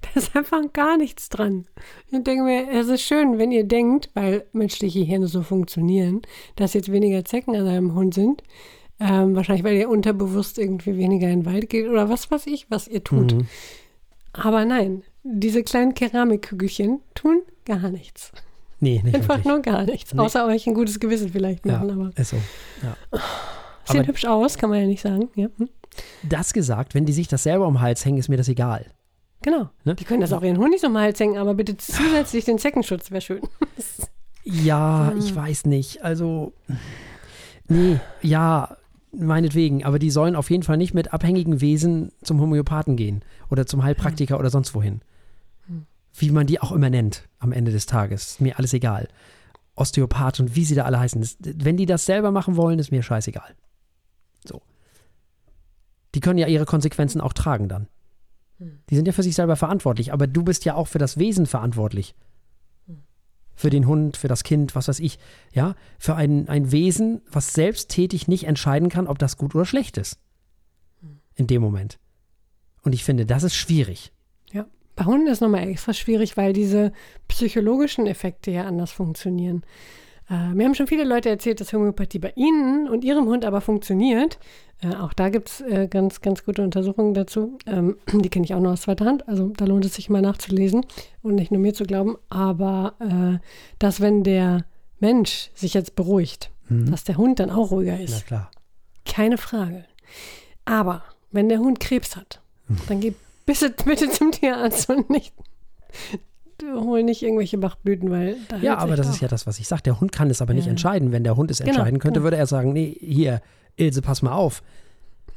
[0.00, 1.66] da ist einfach gar nichts dran.
[2.10, 6.22] Ich denke mir, es ist schön, wenn ihr denkt, weil menschliche Hirne so funktionieren,
[6.56, 8.42] dass jetzt weniger Zecken an einem Hund sind.
[8.98, 12.70] Ähm, wahrscheinlich, weil ihr unterbewusst irgendwie weniger in den Wald geht oder was weiß ich,
[12.70, 13.34] was ihr tut.
[13.34, 13.46] Mhm.
[14.32, 18.32] Aber nein, diese kleinen Keramikkügelchen tun gar nichts.
[18.80, 19.46] Nee, nicht Einfach wirklich.
[19.46, 20.12] nur gar nichts.
[20.12, 20.20] Nee.
[20.20, 22.36] Außer euch ein gutes Gewissen vielleicht Ja, machen, aber ist so.
[23.84, 25.28] Sieht Aber- hübsch aus, kann man ja nicht sagen.
[25.34, 25.48] Ja.
[25.56, 25.68] hm.
[26.28, 28.84] Das gesagt, wenn die sich das selber um den Hals hängen, ist mir das egal.
[29.42, 29.70] Genau.
[29.84, 29.94] Ne?
[29.94, 33.10] Die können das auch ihren Hundis um den Hals hängen, aber bitte zusätzlich den Zeckenschutz
[33.10, 33.40] wäre schön.
[34.44, 35.18] Ja, Hm.
[35.18, 36.02] ich weiß nicht.
[36.04, 36.52] Also,
[37.68, 38.76] nee, ja,
[39.12, 39.84] meinetwegen.
[39.84, 43.82] Aber die sollen auf jeden Fall nicht mit abhängigen Wesen zum Homöopathen gehen oder zum
[43.82, 45.00] Heilpraktiker oder sonst wohin.
[46.16, 46.20] Hm.
[46.20, 48.32] Wie man die auch immer nennt am Ende des Tages.
[48.32, 49.08] Ist mir alles egal.
[49.74, 51.20] Osteopath und wie sie da alle heißen.
[51.20, 53.54] Das, wenn die das selber machen wollen, ist mir scheißegal.
[54.46, 54.62] So.
[56.14, 57.88] Die können ja ihre Konsequenzen auch tragen dann.
[58.88, 61.44] Die sind ja für sich selber verantwortlich, aber du bist ja auch für das Wesen
[61.44, 62.14] verantwortlich
[63.56, 65.18] für den Hund, für das Kind, was weiß ich,
[65.52, 69.96] ja, für ein, ein Wesen, was selbsttätig nicht entscheiden kann, ob das gut oder schlecht
[69.96, 70.18] ist.
[71.34, 71.98] In dem Moment.
[72.82, 74.12] Und ich finde, das ist schwierig.
[74.96, 76.92] Bei Hunden ist nochmal extra schwierig, weil diese
[77.28, 79.62] psychologischen Effekte ja anders funktionieren.
[80.28, 83.60] Äh, mir haben schon viele Leute erzählt, dass Homöopathie bei ihnen und ihrem Hund aber
[83.60, 84.38] funktioniert.
[84.82, 87.58] Äh, auch da gibt es äh, ganz, ganz gute Untersuchungen dazu.
[87.66, 89.28] Ähm, die kenne ich auch noch aus zweiter Hand.
[89.28, 90.84] Also da lohnt es sich mal nachzulesen
[91.22, 92.16] und nicht nur mir zu glauben.
[92.28, 93.38] Aber äh,
[93.78, 94.64] dass wenn der
[94.98, 96.90] Mensch sich jetzt beruhigt, Mhm.
[96.90, 98.26] dass der Hund dann auch ruhiger Na ist.
[98.26, 98.50] klar.
[99.04, 99.84] Keine Frage.
[100.64, 102.40] Aber wenn der Hund Krebs hat,
[102.88, 103.14] dann geh
[103.46, 105.32] bitte, bitte zum Tierarzt und nicht
[106.74, 109.14] hol nicht irgendwelche Bachblüten, weil da Ja, aber das auf.
[109.14, 109.82] ist ja das, was ich sage.
[109.82, 110.70] Der Hund kann es aber nicht Ja.
[110.70, 111.12] entscheiden.
[111.12, 113.42] Wenn der Hund es Genau, entscheiden könnte, würde er sagen, nee, hier,
[113.76, 114.62] Ilse, pass mal auf.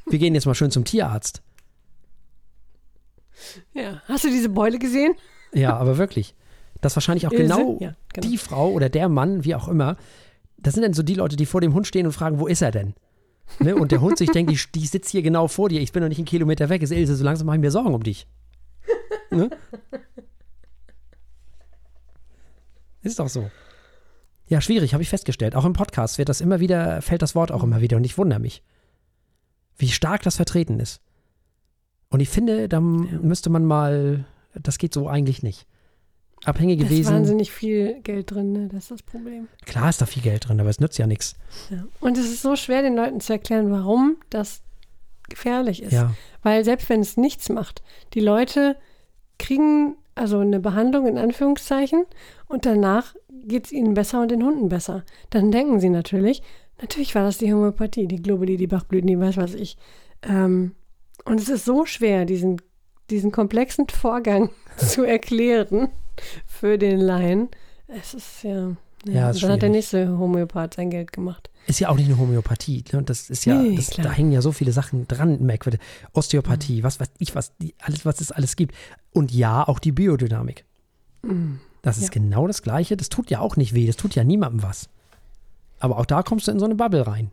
[0.10, 1.42] Wir gehen jetzt mal schön zum Tierarzt.
[3.74, 4.02] Ja.
[4.08, 5.14] Hast du diese Beule gesehen?
[5.54, 6.36] Ja, aber wirklich.
[6.82, 8.28] Das ist wahrscheinlich auch genau, Ja, genau.
[8.28, 9.98] die Frau oder der Mann, wie auch immer.
[10.58, 12.62] Das sind dann so die Leute, die vor dem Hund stehen und fragen, wo ist
[12.62, 12.94] er denn?
[13.58, 13.76] Ne?
[13.76, 15.82] Und der Hund sich denkt, die, die sitzt hier genau vor dir.
[15.82, 16.82] Ich bin noch nicht einen Kilometer weg.
[16.82, 18.28] Ist Ilse, so langsam mache ich mir Sorgen um dich.
[19.32, 19.50] Ne?
[23.02, 23.50] Ist doch so.
[24.48, 25.56] Ja, schwierig, habe ich festgestellt.
[25.56, 28.18] Auch im Podcast wird das immer wieder, fällt das Wort auch immer wieder und ich
[28.18, 28.64] wundere mich,
[29.78, 31.02] wie stark das vertreten ist.
[32.10, 34.26] Und ich finde, da müsste man mal,
[34.56, 35.68] das geht so eigentlich nicht.
[36.46, 38.68] Abhängige Da ist wahnsinnig viel Geld drin, ne?
[38.72, 39.48] das ist das Problem.
[39.66, 41.36] klar ist da viel Geld drin, aber es nützt ja nichts.
[41.70, 41.86] Ja.
[42.00, 44.62] Und es ist so schwer, den Leuten zu erklären, warum das
[45.28, 45.94] gefährlich ist.
[45.94, 47.84] Ja, Weil selbst wenn es nichts macht,
[48.14, 48.76] die Leute
[49.38, 52.06] kriegen also eine Behandlung in Anführungszeichen
[52.48, 55.04] und danach geht es ihnen besser und den Hunden besser.
[55.30, 56.44] Dann denken sie natürlich,
[56.82, 59.78] natürlich war das die Homöopathie, die Globuli, die Bachblüten, die weiß was ich.
[60.24, 60.76] Ähm,
[61.26, 62.62] und es ist so schwer, diesen,
[63.10, 65.90] diesen komplexen Vorgang zu erklären
[66.46, 67.50] für den Laien.
[67.88, 68.76] Es ist ja.
[69.06, 71.50] Ja, ist dann hat der nächste Homöopath sein Geld gemacht.
[71.68, 72.84] ist ja auch nicht eine Homöopathie.
[72.92, 73.00] Ne?
[73.00, 75.80] Und das ist ja, Nee, das, da hängen ja so viele Sachen dran, merkwürdig.
[76.12, 78.76] Osteopathie, was weiß ich, was, die, alles, was es alles gibt.
[79.14, 80.66] Und ja, auch die Biodynamik.
[81.82, 82.10] Das ist Ja.
[82.22, 82.98] genau das Gleiche.
[82.98, 84.90] Das tut ja auch nicht weh, das tut ja niemandem was.
[85.80, 87.32] Aber auch da kommst du in so eine Bubble rein.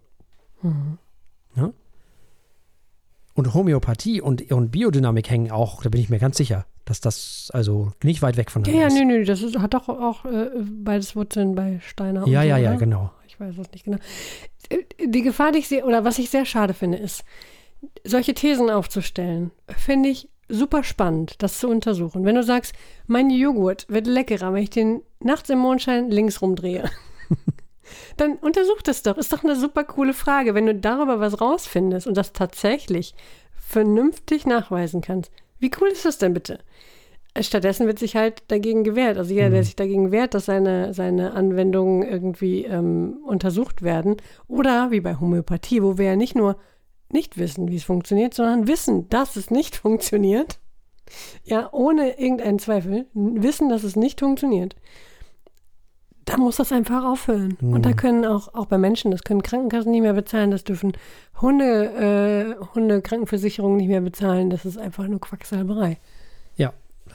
[0.62, 1.72] Ne?
[3.34, 7.50] Und Homöopathie und, und Biodynamik hängen auch, da bin ich mir ganz sicher, dass das
[7.52, 8.94] also nicht weit weg Ja, voneinander ja, ist.
[8.94, 12.24] nö, nö, das ist, hat doch auch äh, beides Wurzeln bei Steiner.
[12.24, 12.78] und ja, so, ja, ja, oder?
[12.78, 13.10] genau.
[13.26, 13.98] Ich weiß es nicht genau.
[14.70, 17.22] Äh, Die Gefahr, die ich sehe, oder was ich sehr schade finde, ist,
[18.04, 22.24] solche Thesen aufzustellen, finde ich super spannend, das zu untersuchen.
[22.24, 22.72] Wenn du sagst,
[23.06, 26.88] mein Joghurt wird leckerer, wenn ich den nachts im Mondschein links rumdrehe,
[28.16, 29.16] dann untersuch das doch.
[29.18, 30.54] Ist doch eine super coole Frage.
[30.54, 33.14] Wenn du darüber was rausfindest und das tatsächlich
[33.58, 36.60] vernünftig nachweisen kannst, wie cool ist das denn bitte?
[37.42, 39.18] Stattdessen wird sich halt dagegen gewehrt.
[39.18, 44.16] Also jeder, der sich dagegen wehrt, dass seine, seine Anwendungen irgendwie ähm, untersucht werden.
[44.48, 46.56] Oder wie bei Homöopathie, wo wir ja nicht nur
[47.10, 50.58] nicht wissen, wie es funktioniert, sondern wissen, dass es nicht funktioniert.
[51.44, 53.06] Ja, ohne irgendeinen Zweifel.
[53.14, 54.74] Wissen, dass es nicht funktioniert.
[56.24, 57.56] Da muss das einfach aufhören.
[57.62, 60.92] Und da können auch, auch bei Menschen, das können Krankenkassen nicht mehr bezahlen, das dürfen
[61.40, 64.50] Hunde, äh, Hundekrankenversicherungen nicht mehr bezahlen.
[64.50, 65.98] Das ist einfach nur Quacksalberei.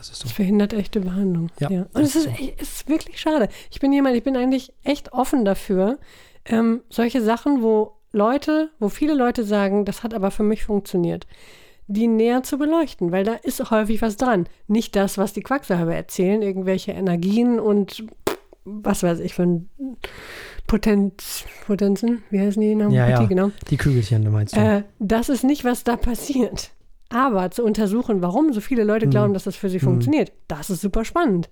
[0.02, 0.24] Ja, das ist so.
[0.24, 1.50] Das verhindert echte Behandlung.
[1.60, 2.52] Ja, Und das es ist, so.
[2.60, 3.48] ist wirklich schade.
[3.70, 5.98] Ich bin jemand, ich bin eigentlich echt offen dafür,
[6.44, 11.26] ähm, solche Sachen, wo Leute, wo viele Leute sagen, das hat aber für mich funktioniert,
[11.86, 14.46] die näher zu beleuchten, weil da ist häufig was dran.
[14.66, 18.04] Nicht das, was die Quacksalber erzählen, irgendwelche Energien und
[18.64, 19.68] was weiß ich von
[20.66, 23.24] Potenz, Potenzen, wie heißen die der Ja, ja.
[23.24, 23.50] Genau.
[23.70, 24.60] Die Kügelchen, du meinst du?
[24.60, 26.70] Äh, das ist nicht, was da passiert.
[27.12, 30.80] Aber zu untersuchen, warum so viele Leute glauben, dass das für sie funktioniert, das ist
[30.80, 31.50] super spannend.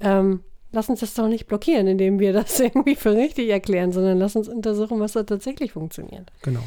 [0.00, 0.40] Ähm,
[0.72, 4.36] lass uns das doch nicht blockieren, indem wir das irgendwie für richtig erklären, sondern lass
[4.36, 6.30] uns untersuchen, was da tatsächlich funktioniert.
[6.42, 6.62] Genau.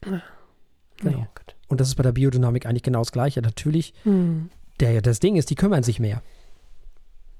[0.00, 0.20] Genau.
[1.02, 1.54] Naja, gut.
[1.68, 3.42] Und das ist bei der Biodynamik eigentlich genau das Gleiche.
[3.42, 4.50] Natürlich, Hm.
[4.80, 6.22] der, das Ding ist, die kümmern sich mehr.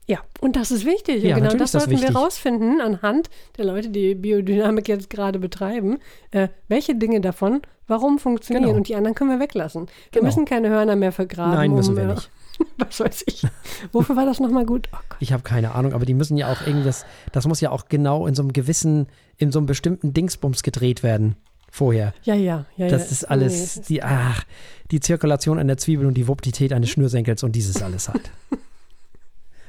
[0.09, 1.23] Ja, und das ist wichtig.
[1.23, 2.17] Ja, und genau das sollten wir wichtig.
[2.17, 3.29] rausfinden anhand
[3.59, 5.99] der Leute, die Biodynamik jetzt gerade betreiben.
[6.31, 8.77] Äh, welche Dinge davon, warum funktionieren Genau.
[8.79, 9.83] und die anderen können wir weglassen.
[9.83, 9.91] Wir
[10.21, 10.25] Genau.
[10.25, 11.53] müssen keine Hörner mehr vergraben.
[11.55, 12.31] Nein, müssen um, wir äh, nicht.
[12.79, 13.47] Was weiß ich.
[13.93, 14.89] Wofür war das nochmal gut?
[14.95, 14.97] Oh.
[15.21, 18.27] Ich habe keine Ahnung, aber die müssen ja auch irgendwas, das muss ja auch genau
[18.27, 21.37] in so einem gewissen, in so einem bestimmten Dingsbums gedreht werden
[21.71, 22.15] vorher.
[22.23, 22.89] Ja, ja, ja.
[22.89, 23.11] Das ja.
[23.13, 24.45] ist alles, Nee, die, ach,
[24.91, 28.31] die Zirkulation einer Zwiebel und die Vuptität eines Schnürsenkels und dieses alles halt.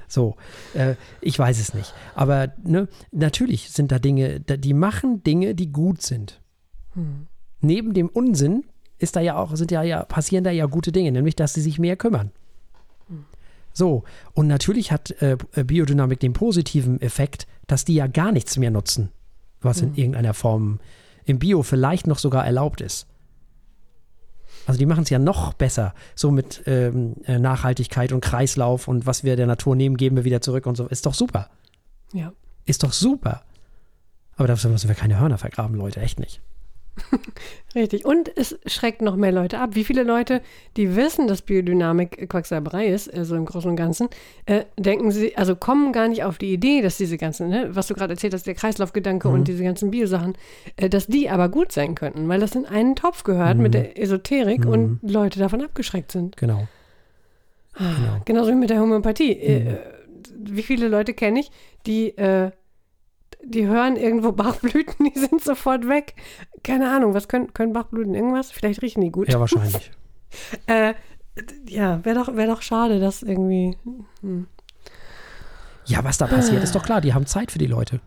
[0.10, 0.36] So,
[0.74, 1.94] äh, ich weiß es nicht.
[2.16, 6.42] Aber ne, natürlich sind da Dinge, die machen Dinge, die gut sind.
[7.62, 8.66] Neben dem Unsinn
[8.98, 11.62] ist da ja auch, sind ja, ja, passieren da ja gute Dinge, nämlich dass sie
[11.62, 12.32] sich mehr kümmern.
[13.72, 14.04] So,
[14.34, 19.10] und natürlich hat äh, Biodynamik den positiven Effekt, dass die ja gar nichts mehr nutzen,
[19.62, 20.80] was in irgendeiner Form
[21.24, 23.08] im Bio vielleicht noch sogar erlaubt ist.
[24.70, 29.08] Also die machen es ja noch besser, so mit ähm, äh, Nachhaltigkeit und Kreislauf und
[29.08, 30.86] was wir der Natur nehmen, geben wir wieder zurück und so.
[30.86, 31.50] Ist doch super.
[32.14, 32.34] Ja.
[32.66, 33.42] Ist doch super.
[34.36, 36.44] Aber dafür müssen wir keine Hörner vergraben, Leute, echt nicht.
[37.76, 38.06] Richtig.
[38.06, 39.72] Und es schreckt noch mehr Leute ab.
[39.74, 40.42] Wie viele Leute,
[40.78, 44.10] die wissen, dass Biodynamik Quacksalberei ist, also im Großen und Ganzen,
[44.46, 47.88] äh, denken sie, also kommen gar nicht auf die Idee, dass diese ganzen, ne, was
[47.88, 49.34] du gerade erzählt hast, der Kreislaufgedanke Mhm.
[49.34, 50.34] und diese ganzen Biosachen,
[50.78, 54.00] äh, dass die aber gut sein könnten, weil das in einen Topf gehört mit der
[54.02, 56.38] Esoterik und Leute davon abgeschreckt sind.
[56.38, 56.68] Genau.
[57.76, 59.36] Ah, Genauso wie mit der Homöopathie.
[59.36, 59.68] Mhm.
[59.68, 59.78] Äh,
[60.42, 61.52] wie viele Leute kenne ich,
[61.86, 62.52] die, äh,
[63.44, 66.14] die hören irgendwo Bachblüten, die sind sofort weg.
[66.64, 68.52] Keine Ahnung, was können, können Bachblüten irgendwas?
[68.52, 69.30] Vielleicht riechen die gut.
[69.30, 69.92] Ja, wahrscheinlich.
[70.68, 70.94] Äh,
[71.68, 73.78] ja, wäre doch, wär doch schade, dass irgendwie.
[75.86, 77.02] Ja, was da passiert, ist doch klar.
[77.02, 78.02] Die haben Zeit für die Leute.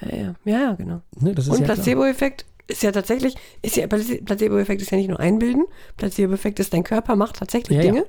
[0.00, 1.02] Ja, ja, ja, genau.
[1.20, 1.66] Ne, das ist Und ja.
[1.66, 5.66] Placebo-Effekt ist ja tatsächlich, ist ja, Placebo-Effekt ist ja nicht nur einbilden.
[5.96, 7.92] Placebo-Effekt ist, dein Körper macht tatsächlich Ja, ja.
[7.92, 8.06] Dinge.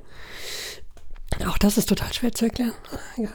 [1.47, 2.73] Auch das ist total schwer zu erklären.
[3.17, 3.29] Ja.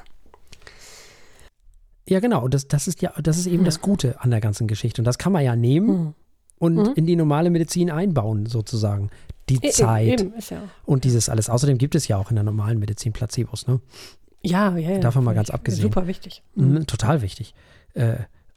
[2.09, 2.43] Ja, genau.
[2.43, 5.01] Und das, das ist ja, das ist eben das Gute an der ganzen Geschichte.
[5.01, 6.15] Und das kann man ja nehmen Hm.
[6.59, 9.11] Und in die normale Medizin einbauen, sozusagen.
[9.49, 10.63] Die E- Zeit Eben, ja.
[10.85, 11.49] und dieses alles.
[11.49, 13.81] Außerdem gibt es ja auch in der normalen Medizin Placebos, ne?
[14.43, 14.99] Ja, ja, ja.
[14.99, 15.83] Davon mal ganz abgesehen.
[15.83, 16.43] Super wichtig.
[16.55, 16.87] Mhm.
[16.87, 17.55] Total wichtig.
[17.95, 18.17] Äh,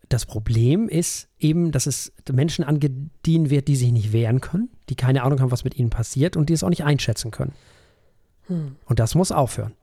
[0.10, 4.96] das Problem ist eben, dass es Menschen angedient wird, die sich nicht wehren können, die
[4.96, 7.54] keine Ahnung haben, was mit ihnen passiert und die es auch nicht einschätzen können.
[8.48, 8.76] Hm.
[8.86, 9.74] Und das muss aufhören.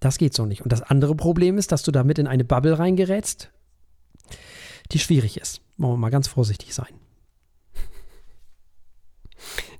[0.00, 0.62] Das geht so nicht.
[0.62, 3.50] Und das andere Problem ist, dass du damit in eine Bubble reingerätst,
[4.92, 5.60] die schwierig ist.
[5.76, 6.88] Wollen wir mal ganz vorsichtig sein.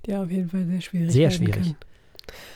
[0.06, 1.12] Ja, auf jeden Fall sehr schwierig.
[1.12, 1.74] Sehr schwierig.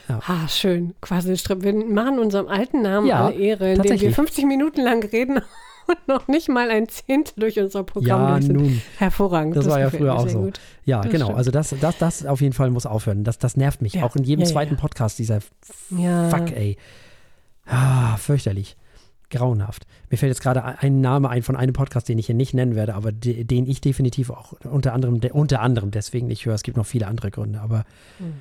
[0.06, 0.20] Kann.
[0.26, 0.94] Ah, schön.
[1.00, 1.62] Quasi Strip.
[1.62, 4.14] Wir machen unserem alten Namen Ja, alle Ehre, indem wir tatsächlich.
[4.14, 5.36] 50 Minuten lang reden
[5.86, 8.56] und noch nicht mal ein Zehntel durch unser Programm Ja, durch sind.
[8.56, 8.82] nun.
[8.98, 9.56] Hervorragend.
[9.56, 10.40] Das war ja früher auch so.
[10.42, 10.60] gut.
[10.84, 11.26] Ja, Das genau.
[11.26, 11.38] stimmt.
[11.38, 13.24] Also das, das, das auf jeden Fall muss aufhören.
[13.24, 13.94] Das, das nervt mich.
[13.94, 14.04] Ja.
[14.04, 14.80] Auch in jedem Ja, ja, zweiten ja.
[14.80, 15.40] Podcast, dieser
[15.90, 16.28] Ja.
[16.28, 16.76] Fuck, ey.
[17.66, 18.76] Ah, fürchterlich.
[19.30, 19.86] Grauenhaft.
[20.10, 22.74] Mir fällt jetzt gerade ein Name ein von einem Podcast, den ich hier nicht nennen
[22.74, 26.54] werde, aber de, den ich definitiv auch unter anderem, de, unter anderem deswegen nicht höre.
[26.54, 27.84] Es gibt noch viele andere Gründe, aber
[28.18, 28.32] Hm.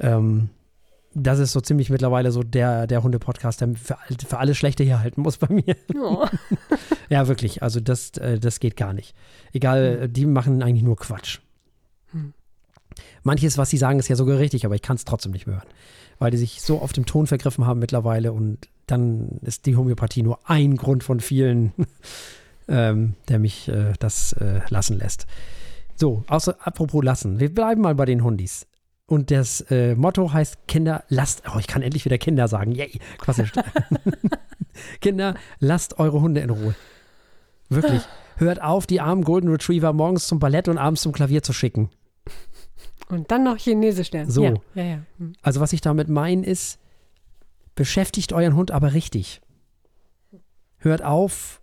[0.00, 0.48] ähm,
[1.14, 5.00] das ist so ziemlich mittlerweile so der, der Hunde-Podcast, der für, für alles Schlechte hier
[5.00, 5.76] halten muss bei mir.
[5.94, 6.26] Oh.
[7.08, 7.62] Ja, wirklich.
[7.62, 9.14] Also das, äh, das geht gar nicht.
[9.52, 11.40] Egal, die machen eigentlich nur Quatsch.
[12.12, 12.32] Hm.
[13.22, 15.56] Manches, was sie sagen, ist ja sogar richtig, aber ich kann es trotzdem nicht mehr
[15.56, 15.68] hören.
[16.22, 20.22] Weil die sich so auf dem Ton vergriffen haben mittlerweile und dann ist die Homöopathie
[20.22, 21.72] nur ein Grund von vielen,
[22.68, 25.26] ähm, der mich äh, das äh, lassen lässt.
[25.96, 27.40] So, außer, apropos lassen.
[27.40, 28.68] Wir bleiben mal bei den Hundis.
[29.06, 32.70] Und das äh, Motto heißt Kinder, lasst, oh, ich kann endlich wieder Kinder sagen.
[32.70, 33.42] Yay, quasi.
[35.00, 36.76] Kinder, lasst eure Hunde in Ruhe.
[37.68, 38.02] Wirklich.
[38.36, 41.90] Hört auf, die armen Golden Retriever morgens zum Ballett und abends zum Klavier zu schicken.
[43.12, 44.30] Und dann noch Chinesisch lernen.
[44.30, 44.42] So.
[44.42, 44.98] Ja, ja, ja.
[45.18, 45.34] Hm.
[45.42, 46.78] Also, was ich damit meine, ist,
[47.74, 49.42] beschäftigt euren Hund aber richtig.
[50.78, 51.60] Hört auf,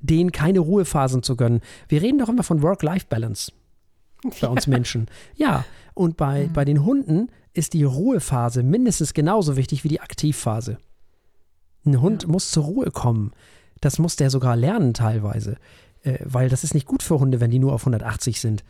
[0.00, 1.60] denen keine Ruhephasen zu gönnen.
[1.88, 3.52] Wir reden doch immer von Work-Life-Balance
[4.40, 5.08] bei uns Menschen.
[5.34, 10.78] Ja, und bei, bei den Hunden ist die Ruhephase mindestens genauso wichtig wie die Aktivphase.
[11.84, 13.32] Ein Hund muss zur Ruhe kommen.
[13.82, 15.58] Das muss der sogar lernen teilweise,
[16.04, 18.64] äh, weil das ist nicht gut für Hunde, wenn die nur auf 180 sind.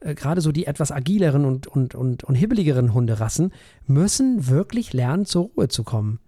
[0.00, 3.52] Äh, Gerade so die etwas agileren und, und, und, und hibbeligeren Hunderassen
[3.86, 6.20] müssen wirklich lernen, zur Ruhe zu kommen.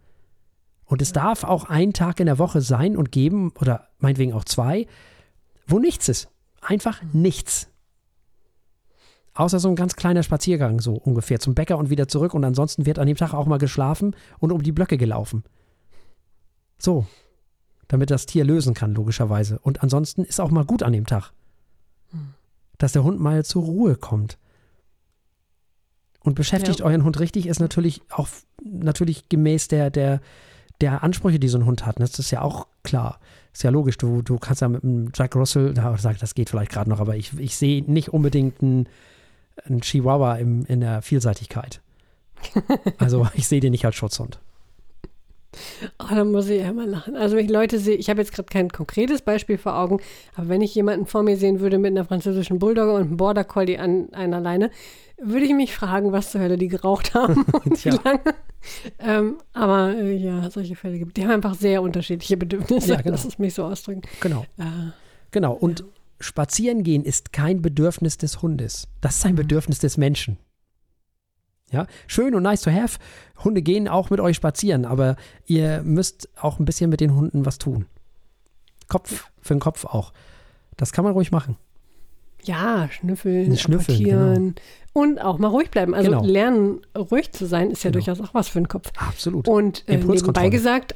[0.85, 4.45] Und es darf auch ein Tag in der Woche sein und geben, oder meinetwegen auch
[4.45, 4.87] zwei,
[5.66, 6.29] wo nichts ist.
[6.61, 7.68] Einfach nichts.
[9.35, 12.35] Außer so ein ganz kleiner Spaziergang, so ungefähr, zum Bäcker und wieder zurück.
[12.35, 15.45] Und ansonsten wird an dem Tag auch mal geschlafen und um die Blöcke gelaufen.
[16.79, 17.07] So.
[17.87, 19.59] Damit das Tier lösen kann, logischerweise.
[19.61, 21.33] Und ansonsten ist auch mal gut an dem Tag.
[22.81, 24.39] Dass der Hund mal zur Ruhe kommt.
[26.22, 26.87] Und beschäftigt Ja.
[26.87, 28.26] euren Hund richtig, ist natürlich auch
[28.62, 30.20] natürlich gemäß der, der,
[30.81, 31.99] der Ansprüche, die so ein Hund hat.
[31.99, 32.07] ne?
[32.07, 33.20] Das ist ja auch klar.
[33.53, 33.99] Ist ja logisch.
[33.99, 37.01] Du, du kannst ja mit einem Jack Russell, da sag, das geht vielleicht gerade noch,
[37.01, 38.89] aber ich, ich sehe nicht unbedingt einen,
[39.64, 41.81] einen Chihuahua im, in der Vielseitigkeit.
[42.99, 44.41] Also ich sehe den nicht als Schutzhund.
[45.98, 47.16] Oh, da muss ich ja immer lachen.
[47.16, 50.01] Also wenn ich Leute sehe, ich habe jetzt gerade kein konkretes Beispiel vor Augen,
[50.34, 53.44] aber wenn ich jemanden vor mir sehen würde mit einer französischen Bulldogge und einem Border
[53.44, 54.70] Collie an einer Leine,
[55.22, 58.20] würde ich mich fragen, was zur Hölle die geraucht haben und wie lange.
[58.98, 62.90] Ähm, aber äh, ja, solche Fälle gibt Die haben einfach sehr unterschiedliche Bedürfnisse.
[62.92, 63.11] Ja, genau.
[63.12, 64.03] Lass es mich so ausdrücken.
[64.20, 64.44] Genau.
[64.59, 64.92] Äh,
[65.30, 65.53] Genau.
[65.53, 65.84] Und
[66.18, 68.88] spazieren gehen ist kein Bedürfnis des Hundes.
[69.01, 70.38] Das ist ein Bedürfnis des Menschen.
[71.71, 72.99] Ja, schön und nice to have.
[73.45, 75.16] Hunde gehen auch mit euch spazieren, aber
[75.47, 77.87] ihr müsst auch ein bisschen mit den Hunden was tun.
[78.89, 80.12] Kopf, für den Kopf auch.
[80.77, 81.57] Das kann man ruhig machen.
[82.43, 84.55] ja, schnüffeln, Schnüffeln, apportieren
[84.95, 85.95] und auch mal ruhig bleiben.
[85.95, 86.25] Also Genau.
[86.25, 88.03] lernen, ruhig zu sein, ist ja Genau.
[88.05, 88.91] durchaus auch was für den Kopf.
[88.97, 89.47] Absolut.
[89.47, 90.95] Und äh, nebenbei gesagt,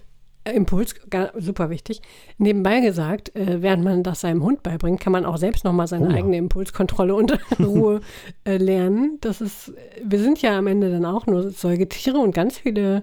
[0.52, 0.94] Impuls,
[1.38, 2.02] super wichtig.
[2.38, 6.06] Nebenbei gesagt, äh, während man das seinem Hund beibringt, kann man auch selbst nochmal seine
[6.06, 6.16] Oh ja.
[6.16, 8.00] eigene Impulskontrolle und Ruhe
[8.44, 9.18] äh, lernen.
[9.20, 9.72] Das ist,
[10.02, 13.02] wir sind ja am Ende dann auch nur Säugetiere und ganz viele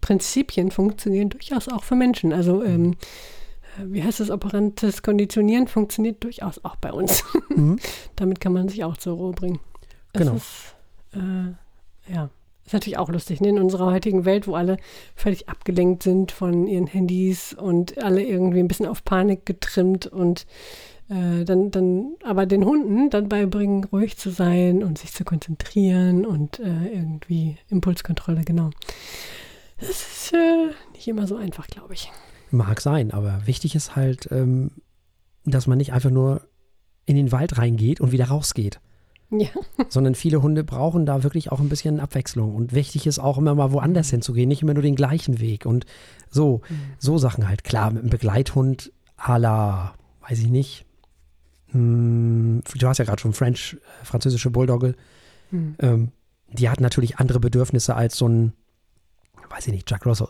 [0.00, 2.32] Prinzipien funktionieren durchaus auch für Menschen.
[2.32, 2.92] Also, ähm,
[3.78, 7.24] äh, wie heißt das, operantes Konditionieren funktioniert durchaus auch bei uns.
[7.48, 7.78] Mhm.
[8.16, 9.58] Damit kann man sich auch zur Ruhe bringen.
[10.12, 10.34] Es Genau.
[10.36, 10.74] Ist,
[11.14, 12.30] äh, ja,
[12.66, 13.48] ist natürlich auch lustig, ne?
[13.48, 14.76] in unserer heutigen Welt, wo alle
[15.14, 20.46] völlig abgelenkt sind von ihren Handys und alle irgendwie ein bisschen auf Panik getrimmt und
[21.08, 26.26] äh, dann, dann aber den Hunden dann beibringen, ruhig zu sein und sich zu konzentrieren
[26.26, 28.70] und äh, irgendwie Impulskontrolle, genau.
[29.78, 32.10] Das ist äh, nicht immer so einfach, glaube ich.
[32.50, 34.72] Mag sein, aber wichtig ist halt, ähm,
[35.44, 36.42] dass man nicht einfach nur
[37.04, 38.80] in den Wald reingeht und wieder rausgeht.
[39.30, 39.48] Ja.
[39.88, 42.54] sondern viele Hunde brauchen da wirklich auch ein bisschen Abwechslung.
[42.54, 43.72] Und wichtig ist auch immer mal Mhm.
[43.72, 45.66] woanders hinzugehen, nicht immer nur den gleichen Weg.
[45.66, 45.84] Und
[46.30, 46.60] so,
[46.98, 47.64] so Sachen halt.
[47.64, 49.94] Klar, mit einem Begleithund à la,
[50.28, 50.84] weiß ich nicht.
[51.72, 54.94] Hm, du hast ja gerade schon French, äh, französische Bulldogge.
[55.50, 55.74] Hm.
[55.80, 56.12] Ähm,
[56.48, 58.52] die hat natürlich andere Bedürfnisse als so ein,
[59.50, 60.28] weiß ich nicht, Jack Russell.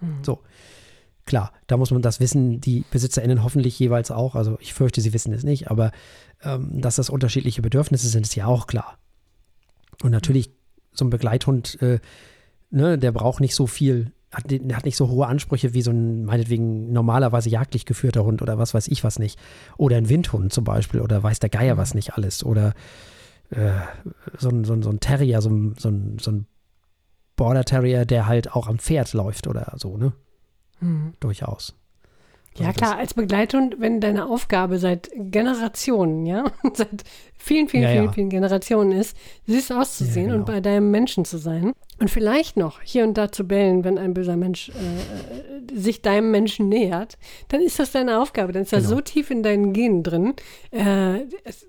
[0.00, 0.18] Hm.
[0.22, 0.40] So.
[1.26, 4.34] Klar, da muss man das wissen, die BesitzerInnen hoffentlich jeweils auch.
[4.34, 5.90] Also ich fürchte, sie wissen es nicht, aber
[6.42, 8.98] ähm, dass das unterschiedliche Bedürfnisse sind, ist ja auch klar.
[10.02, 10.50] Und natürlich,
[10.92, 11.98] so ein Begleithund, äh,
[12.70, 16.24] ne, der braucht nicht so viel, hat, hat nicht so hohe Ansprüche wie so ein,
[16.24, 19.38] meinetwegen, normalerweise jagdlich geführter Hund oder was weiß ich was nicht.
[19.78, 22.44] Oder ein Windhund zum Beispiel oder weiß der Geier was nicht alles.
[22.44, 22.74] Oder
[23.50, 23.70] äh,
[24.38, 26.46] so, ein, so, ein, so ein Terrier, so ein, so ein, so ein
[27.36, 30.12] Border Terrier, der halt auch am Pferd läuft oder so, ne?
[30.80, 31.14] Hm.
[31.20, 31.74] Durchaus.
[32.56, 36.44] Ja, Also klar, als Begleithund, wenn deine Aufgabe seit Generationen, ja,
[36.74, 37.02] seit
[37.36, 38.12] vielen, vielen, Ja, vielen, ja.
[38.12, 39.16] vielen Generationen ist,
[39.48, 40.52] süß auszusehen Ja, und genau.
[40.56, 44.14] bei deinem Menschen zu sein und vielleicht noch hier und da zu bellen, wenn ein
[44.14, 47.18] böser Mensch äh, sich deinem Menschen nähert,
[47.48, 48.52] dann ist das deine Aufgabe.
[48.52, 48.96] Dann ist das Genau.
[48.96, 50.34] so tief in deinen Genen drin,
[50.70, 51.20] äh,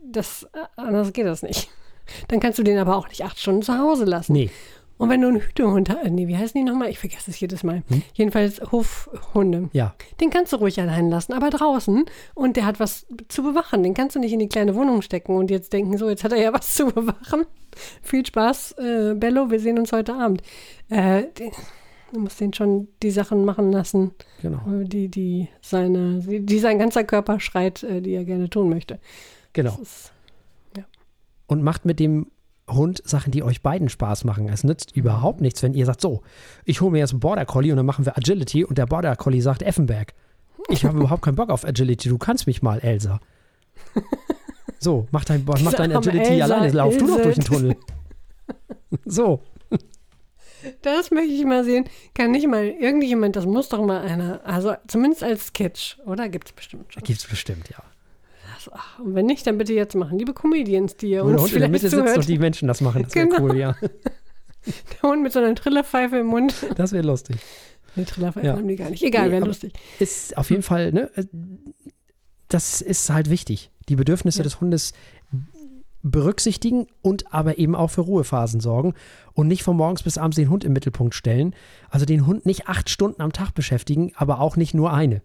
[0.06, 1.68] das, äh, anders geht das nicht.
[2.28, 4.34] Dann kannst du den aber auch nicht acht Stunden zu Hause lassen.
[4.34, 4.52] Nee,
[4.98, 6.90] Und wenn du einen Hütehund hast, nee, wie heißen die nochmal?
[6.90, 7.84] Ich vergesse es jedes Mal.
[7.90, 8.02] Hm?
[8.14, 9.70] Jedenfalls Hofhunde.
[9.74, 13.84] ja, Den kannst du ruhig allein lassen, aber draußen und der hat was zu bewachen.
[13.84, 16.32] Den kannst du nicht in die kleine Wohnung stecken und jetzt denken, so, jetzt hat
[16.32, 17.46] er ja was zu bewachen.
[18.02, 20.42] Viel Spaß, äh, Bello, wir sehen uns heute Abend.
[20.90, 21.52] Äh, den,
[22.14, 24.60] du musst den schon die Sachen machen lassen, genau.
[24.72, 29.00] äh, die, die, seine, die, sein ganzer Körper schreit, äh, die er gerne tun möchte.
[29.52, 29.78] Genau.
[29.82, 30.14] Ist,
[31.48, 32.28] Und macht mit dem
[32.70, 34.50] Hund Sachen, die euch beiden Spaß machen.
[34.50, 36.22] Es nützt überhaupt nichts, wenn ihr sagt, so,
[36.64, 39.16] ich hole mir jetzt einen Border Collie und dann machen wir Agility und der Border
[39.16, 40.14] Collie sagt Effenberg.
[40.70, 43.20] Ich habe überhaupt keinen Bock auf Agility, du kannst mich mal, Elsa.
[44.78, 47.24] So, mach dein, mach dein Agility Elsa, alleine, lauf du doch Ilse.
[47.24, 47.76] durch den Tunnel.
[49.06, 49.42] So,
[50.82, 51.86] das möchte ich mal sehen.
[52.14, 56.30] Kann nicht mal irgendjemand, das muss doch mal einer, also zumindest als Sketch, oder?
[56.30, 57.04] Gibt es bestimmt schon.
[57.04, 57.84] gibt's bestimmt, ja.
[58.68, 60.18] Also, ach, und wenn nicht, dann bitte jetzt machen.
[60.18, 62.68] Liebe Comedians, die ihr der uns Hund in der vielleicht Mitte sitzt und die Menschen
[62.68, 63.42] das machen, das wäre Genau.
[63.44, 63.76] cool, ja.
[65.02, 66.54] der Hund mit so einer Trillerpfeife im Mund.
[66.76, 67.38] Das wäre lustig.
[67.96, 68.54] Nee, Trillerpfeife Ja.
[68.56, 69.04] haben die gar nicht.
[69.04, 69.74] Egal, Nee, wäre lustig.
[70.00, 71.26] ist auf jeden Fall, ne, äh,
[72.50, 73.72] das ist halt wichtig.
[73.90, 74.44] Die Bedürfnisse Ja.
[74.44, 74.94] des Hundes
[76.02, 78.94] berücksichtigen und aber eben auch für Ruhephasen sorgen
[79.34, 81.56] und nicht von morgens bis abends den Hund im Mittelpunkt stellen.
[81.90, 85.22] Also den Hund nicht acht Stunden am Tag beschäftigen, aber auch nicht nur eine.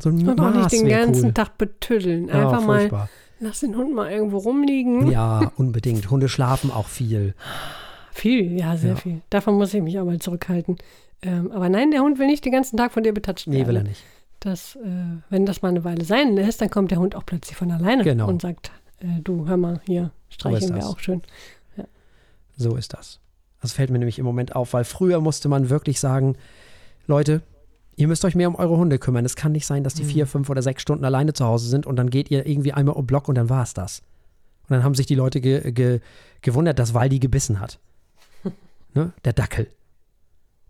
[0.00, 1.32] So ein Und auch nicht den ganzen cool.
[1.34, 2.28] Tag betüddeln.
[2.28, 3.08] Ja, Einfach mal, furchtbar.
[3.40, 5.10] lass den Hund mal irgendwo rumliegen.
[5.10, 6.10] Ja, unbedingt.
[6.10, 7.34] Hunde schlafen auch viel.
[8.12, 8.96] Viel, ja, sehr Ja.
[8.96, 9.20] viel.
[9.30, 10.76] Davon muss ich mich auch mal zurückhalten.
[11.22, 13.58] Ähm, aber nein, der Hund will nicht den ganzen Tag von dir betatscht werden.
[13.60, 14.02] Nee, will er nicht.
[14.40, 14.88] Das, äh,
[15.30, 18.04] wenn das mal eine Weile sein lässt, dann kommt der Hund auch plötzlich von alleine
[18.04, 18.28] Genau.
[18.28, 18.70] und sagt,
[19.00, 20.86] äh, du, hör mal, hier, streicheln wir das.
[20.90, 21.22] auch schön.
[22.56, 23.20] So ist das.
[23.60, 26.36] Das fällt mir nämlich im Moment auf, weil früher musste man wirklich sagen,
[27.06, 27.42] Leute,
[27.96, 29.24] ihr müsst euch mehr um eure Hunde kümmern.
[29.24, 31.86] Es kann nicht sein, dass die vier, fünf oder sechs Stunden alleine zu Hause sind
[31.86, 34.00] und dann geht ihr irgendwie einmal um Block und dann war es das.
[34.68, 36.00] Und dann haben sich die Leute ge ge
[36.42, 37.78] gewundert, dass Waldi gebissen hat.
[38.94, 39.12] ne?
[39.24, 39.68] Der Dackel.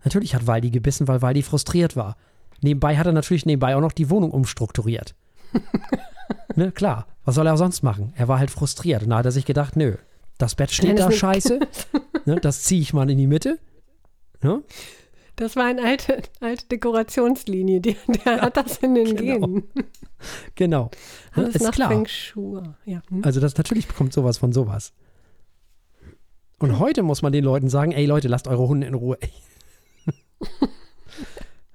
[0.03, 2.15] Natürlich hat Waldi gebissen, weil Waldi frustriert war.
[2.61, 5.15] Nebenbei hat er natürlich nebenbei auch noch die Wohnung umstrukturiert.
[6.55, 7.07] ne, klar.
[7.25, 8.13] Was soll er auch sonst machen?
[8.15, 9.03] Er war halt frustriert.
[9.03, 9.97] Und da hat er sich gedacht, nö,
[10.37, 11.59] das Bett steht da scheiße.
[12.25, 13.59] ne, das ziehe ich mal in die Mitte.
[14.41, 14.63] Ne?
[15.37, 17.79] Das war eine alte, alte Dekorationslinie.
[17.79, 19.47] Die, der hat das in den Genau.
[19.47, 19.63] Genen.
[20.55, 20.91] Genau.
[21.33, 21.89] Alles ist nach klar.
[21.89, 22.63] Feng Shui.
[22.85, 23.01] Ja.
[23.09, 23.21] hm.
[23.23, 24.93] Also das natürlich bekommt sowas von sowas.
[26.59, 29.17] Und heute muss man den Leuten sagen, ey Leute, lasst eure Hunde in Ruhe.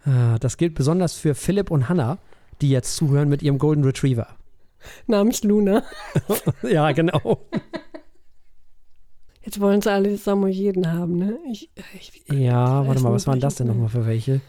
[0.04, 2.18] Ah, das gilt besonders für Philipp und Hannah,
[2.60, 4.26] die jetzt zuhören mit ihrem Golden Retriever.
[5.06, 5.84] Namens Luna.
[6.62, 7.46] ja, genau.
[9.44, 11.38] Jetzt wollen sie alle Samoyeden haben, ne?
[11.50, 14.40] Ich, ich, Ja, warte mal, was waren das denn nochmal für welche?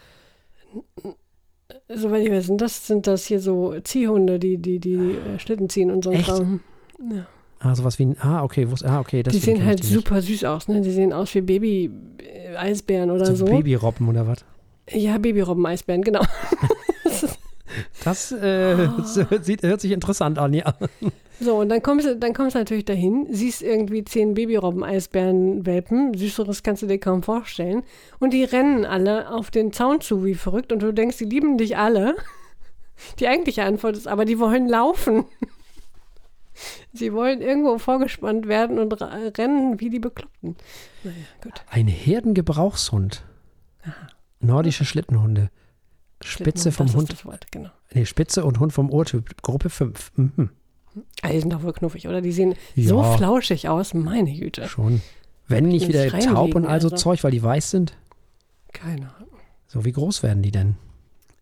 [1.90, 5.70] Soweit ich weiß, sind das, sind das hier so Ziehhunde, die, die, die äh, Schlitten
[5.70, 6.22] ziehen und so ein?
[6.22, 6.60] Kram.
[7.12, 7.28] Ja.
[7.60, 9.24] Ah, sowas wie ein, ah, okay, wus- ah, okay.
[9.24, 10.82] Die deswegen sehen halt die super süß aus, ne?
[10.82, 13.46] Die sehen aus wie Baby-Eisbären oder So so.
[13.46, 14.44] Babyrobben oder was?
[14.92, 16.22] Ja, Babyrobben-Eisbären, genau.
[18.04, 18.90] Das äh,
[19.42, 20.74] sieht, hört sich interessant an, ja.
[21.40, 26.84] So, und dann kommst du, dann kommst natürlich dahin, siehst irgendwie zehn Babyrobben-Eisbären-Welpen, süßeres kannst
[26.84, 27.84] du dir kaum vorstellen.
[28.20, 31.58] Und die rennen alle auf den Zaun zu wie verrückt und du denkst, die lieben
[31.58, 32.16] dich alle.
[33.20, 35.26] Die eigentliche Antwort ist aber, die wollen laufen.
[36.94, 40.56] Sie wollen irgendwo vorgespannt werden und rennen wie die Bekloppten.
[41.04, 41.54] Naja, gut.
[41.70, 43.24] Ein Herdengebrauchshund.
[44.40, 45.50] Nordische Schlittenhunde.
[46.26, 47.10] Spitze vom das Hund.
[47.10, 47.70] Ist das Wort, genau.
[47.94, 49.42] Nee, Spitze und Hund vom Ohrtyp.
[49.42, 50.12] Gruppe 5.
[50.16, 50.50] Mhm.
[51.22, 52.22] Ah, die sind doch wohl knuffig, oder?
[52.22, 53.18] Die sehen so Ja.
[53.18, 54.68] flauschig aus, meine Güte.
[54.68, 55.02] Schon.
[55.48, 56.96] Wenn nicht wieder taub und also also.
[56.96, 57.98] Zeug, weil die weiß sind.
[58.72, 59.30] Keine Ahnung.
[59.68, 60.76] So, wie groß werden die denn?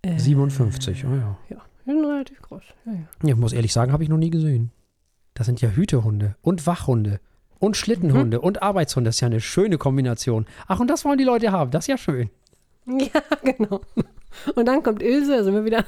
[0.04, 1.38] Äh, 57, oh ja.
[1.50, 2.64] Ja, die sind relativ groß.
[2.86, 3.30] Ja, ja.
[3.30, 4.72] Ich muss ehrlich sagen, habe ich noch nie gesehen.
[5.34, 7.20] Das sind ja Hütehunde und Wachhunde
[7.60, 8.44] und Schlittenhunde Mhm.
[8.44, 9.10] und Arbeitshunde.
[9.10, 10.46] Das ist ja eine schöne Kombination.
[10.68, 11.72] Ach, und das wollen die Leute haben.
[11.72, 12.30] Das ist ja schön.
[12.88, 13.82] Ja, genau.
[14.56, 15.86] Und dann kommt Ilse, da sind wir wieder.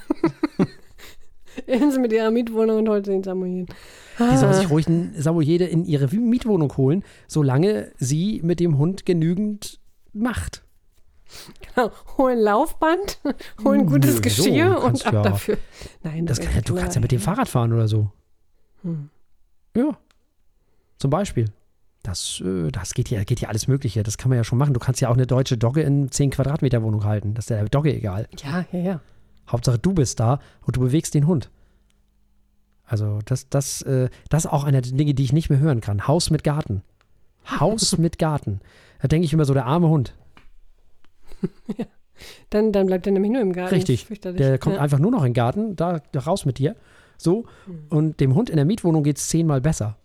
[1.68, 3.70] Ilse mit ihrer Mietwohnung und holt den Samoyed.
[4.20, 9.06] Die soll sich ruhig einen Samoyede in ihre Mietwohnung holen, solange sie mit dem Hund
[9.06, 9.80] genügend
[10.14, 10.64] macht.
[11.76, 11.92] Genau.
[12.18, 13.20] Holen Laufband,
[13.64, 15.58] holen gutes Nö, Geschirr so und ab ja- dafür.
[16.04, 18.12] Nein, Das kann, du kannst ja mit dem Fahrrad fahren oder so.
[18.84, 19.10] Hm.
[19.76, 19.98] Ja.
[21.00, 21.46] Zum Beispiel.
[22.04, 24.04] Das, äh, das geht ja, geht ja alles Mögliche.
[24.04, 24.74] Das kann man ja schon machen.
[24.74, 27.34] Du kannst ja auch eine deutsche Dogge in 10 Quadratmeter Wohnung halten.
[27.34, 28.28] Das ist der Dogge egal.
[28.44, 29.02] Ja, ja, ja.
[29.50, 31.50] Hauptsache du bist da und du bewegst den Hund.
[32.86, 35.82] Also das, das, äh, das ist auch einer der Dinge, die ich nicht mehr hören
[35.82, 36.08] kann.
[36.08, 36.84] Haus mit Garten.
[37.60, 38.60] Haus mit Garten.
[39.02, 40.14] Da denke ich immer so, der arme Hund.
[42.52, 43.74] Dann, dann bleibt er nämlich nur im Garten.
[43.74, 44.08] Richtig.
[44.22, 44.82] Der kommt ja.
[44.82, 46.76] einfach nur noch in den Garten, da da raus mit dir.
[47.18, 47.46] So.
[47.90, 49.98] Und dem Hund in der Mietwohnung geht es zehnmal besser.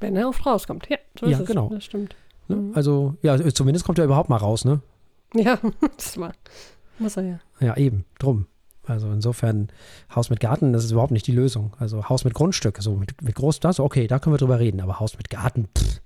[0.00, 0.88] Wenn er oft rauskommt.
[0.88, 1.48] Ja, so Ja, ist es.
[1.48, 1.68] genau.
[1.68, 2.14] Das stimmt.
[2.48, 2.56] Ne?
[2.56, 2.72] Mhm.
[2.74, 4.80] Also, ja, zumindest kommt er überhaupt mal raus, ne?
[5.34, 5.58] Ja,
[5.96, 6.32] das war.
[6.98, 7.38] Muss er ja.
[7.60, 8.46] Ja, eben, drum.
[8.86, 9.68] Also insofern,
[10.14, 11.74] Haus mit Garten, das ist überhaupt nicht die Lösung.
[11.80, 14.80] Also Haus mit Grundstück, so mit, mit groß, das, okay, da können wir drüber reden,
[14.80, 16.00] aber Haus mit Garten, pff,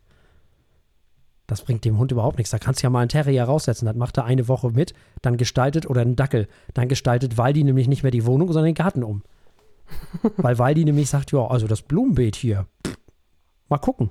[1.46, 2.50] das bringt dem Hund überhaupt nichts.
[2.52, 5.36] Da kannst du ja mal einen Terrier raussetzen, das macht er eine Woche mit, dann
[5.36, 9.04] gestaltet, oder einen Dackel, dann gestaltet Waldi nämlich nicht mehr die Wohnung, sondern den Garten
[9.04, 9.22] um.
[10.38, 12.89] Weil Waldi nämlich sagt, ja, also das Blumenbeet hier, pff,
[13.70, 14.10] mal gucken.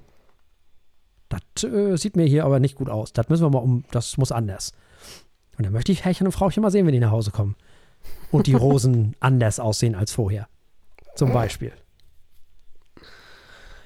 [1.30, 3.14] Das äh, sieht mir hier aber nicht gut aus.
[3.14, 4.74] Das müssen wir mal um, das muss anders.
[5.58, 7.56] Und dann möchte ich Herrchen und Frauchen mal sehen, wenn die nach Hause kommen.
[8.32, 10.48] Und die Rosen anders aussehen als vorher.
[11.16, 11.74] Zum Beispiel.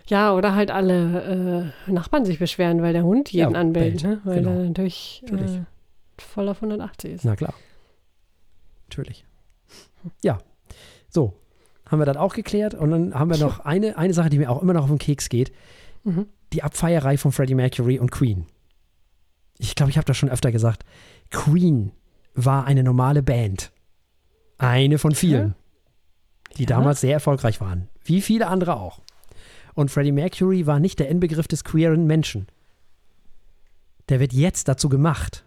[0.08, 4.04] Ja, oder halt alle äh, Nachbarn sich beschweren, weil der Hund jeden Ja, anbellt, bellt.
[4.04, 4.22] ne?
[4.26, 4.52] Weil Genau.
[4.52, 5.56] er natürlich, Natürlich.
[5.58, 5.64] Äh,
[6.20, 7.26] voll auf 180 ist.
[7.26, 7.54] Na klar.
[8.90, 9.26] Natürlich.
[10.22, 10.40] Ja.
[11.10, 11.34] So.
[11.94, 12.74] Haben wir das auch geklärt.
[12.74, 14.98] Und dann haben wir noch eine, eine Sache, die mir auch immer noch auf den
[14.98, 15.52] Keks geht.
[16.04, 16.26] Mhm.
[16.52, 18.48] Die Abfeierei von Freddie Mercury und Queen.
[19.60, 20.84] Ich glaube, ich habe das schon öfter gesagt.
[21.30, 21.92] Queen
[22.34, 23.72] war eine normale Band.
[24.58, 25.54] Eine von vielen,
[26.58, 26.70] die Ja.
[26.70, 27.90] damals sehr erfolgreich waren.
[28.04, 29.02] Wie viele andere auch.
[29.76, 32.48] Und Freddie Mercury war nicht der Inbegriff des queeren Menschen.
[34.10, 35.46] Der wird jetzt dazu gemacht.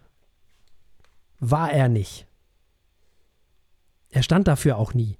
[1.41, 2.25] War er nicht.
[4.11, 5.17] Er stand dafür auch nie.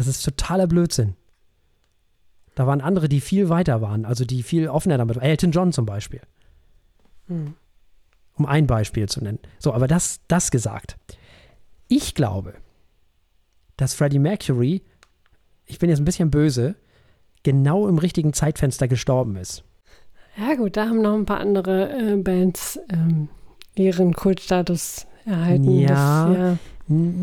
[0.00, 1.14] Das ist totaler Blödsinn.
[2.54, 5.24] Da waren andere, die viel weiter waren, also die viel offener damit waren.
[5.24, 6.22] Elton John zum Beispiel.
[7.26, 7.52] Hm.
[8.36, 9.40] Um ein Beispiel zu nennen.
[9.58, 10.96] So, aber das, das gesagt.
[11.86, 12.54] Ich glaube,
[13.76, 14.82] dass Freddie Mercury,
[15.66, 16.76] ich bin jetzt ein bisschen böse,
[17.42, 19.64] genau im richtigen Zeitfenster gestorben ist.
[20.38, 23.28] Ja, gut, da haben noch ein paar andere äh, Bands ähm,
[23.74, 25.78] ihren Kultstatus erhalten.
[25.78, 26.26] Ja.
[26.26, 26.58] Das, ja.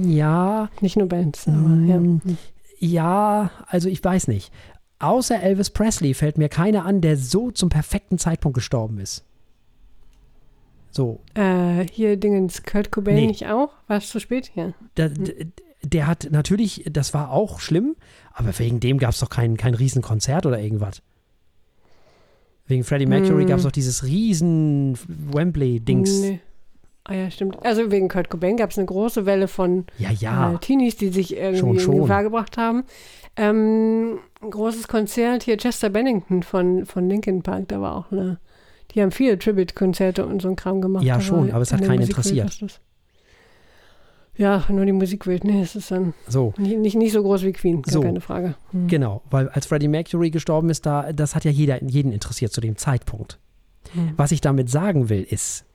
[0.06, 2.00] Ja, Nicht nur Bands, aber ja.
[2.80, 4.52] Ja, also ich weiß nicht.
[5.00, 9.24] Außer Elvis Presley fällt mir keiner an, der so zum perfekten Zeitpunkt gestorben ist.
[10.92, 13.28] So, Äh, hier Dingens, Kurt Cobain Nee.
[13.28, 13.70] nicht auch?
[13.88, 14.52] War es zu spät?
[14.56, 14.74] Ja.
[14.96, 15.48] der, d-
[15.84, 17.96] der hat natürlich, das war auch schlimm,
[18.34, 21.02] aber wegen dem gab es doch kein, kein Riesenkonzert oder irgendwas.
[22.66, 23.48] Wegen Freddie Mercury Mm.
[23.48, 26.22] gab es doch dieses riesen Wembley-Dings.
[26.22, 26.40] Nee.
[27.10, 27.66] Ah ja, stimmt.
[27.66, 30.54] Also wegen Kurt Cobain gab es eine große Welle von Ja, ja.
[30.54, 31.98] äh, Teenies, die sich irgendwie Schon, in schon.
[32.02, 32.84] Gefahr gebracht haben.
[33.38, 38.40] Ähm, ein großes Konzert hier, Chester Bennington von, von Linkin Park, da war auch eine.
[38.92, 41.04] Die haben viele Tribute-Konzerte und so ein Kram gemacht.
[41.04, 42.58] Ja, schon, aber es hat in keinen interessiert.
[44.36, 46.54] Ja, nur die Musikwelt, ne, es ist dann So.
[46.58, 48.02] nicht, nicht, nicht so groß wie Queen, gar So.
[48.02, 48.56] keine Frage.
[48.72, 48.88] Hm.
[48.88, 52.62] Genau, weil als Freddie Mercury gestorben ist, da, das hat ja jeder, jeden interessiert zu
[52.62, 53.40] dem Zeitpunkt.
[53.94, 54.12] Hm.
[54.16, 55.66] Was ich damit sagen will, ist,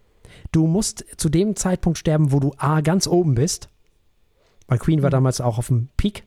[0.53, 3.68] du musst zu dem Zeitpunkt sterben, wo du A, ganz oben bist
[4.68, 5.12] Weil Queen war mhm.
[5.12, 6.24] damals auch auf dem Peak.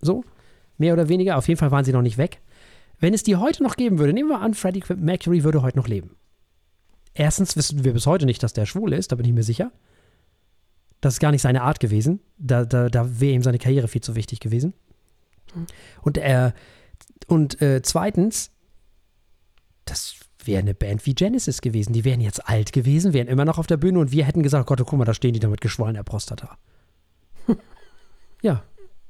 [0.00, 0.24] So,
[0.76, 1.36] mehr oder weniger.
[1.38, 2.40] Auf jeden Fall waren sie noch nicht weg.
[2.98, 5.88] Wenn es die heute noch geben würde, nehmen wir an, Freddie Mercury würde heute noch
[5.88, 6.16] leben.
[7.12, 9.70] Erstens wissen wir bis heute nicht, dass der schwul ist, da bin ich mir sicher.
[11.00, 12.20] Das ist gar nicht seine Art gewesen.
[12.38, 14.72] Da, da, da wäre ihm seine Karriere viel zu wichtig gewesen.
[15.54, 15.66] Mhm.
[16.02, 16.54] Und er,
[17.26, 18.50] und äh, zweitens,
[19.84, 20.16] das
[20.46, 21.92] wäre eine Band wie Genesis gewesen.
[21.92, 24.66] Die wären jetzt alt gewesen, wären immer noch auf der Bühne und wir hätten gesagt,
[24.66, 26.58] Gott, guck mal, da stehen die da mit geschwollener Prostata.
[28.42, 28.62] ja,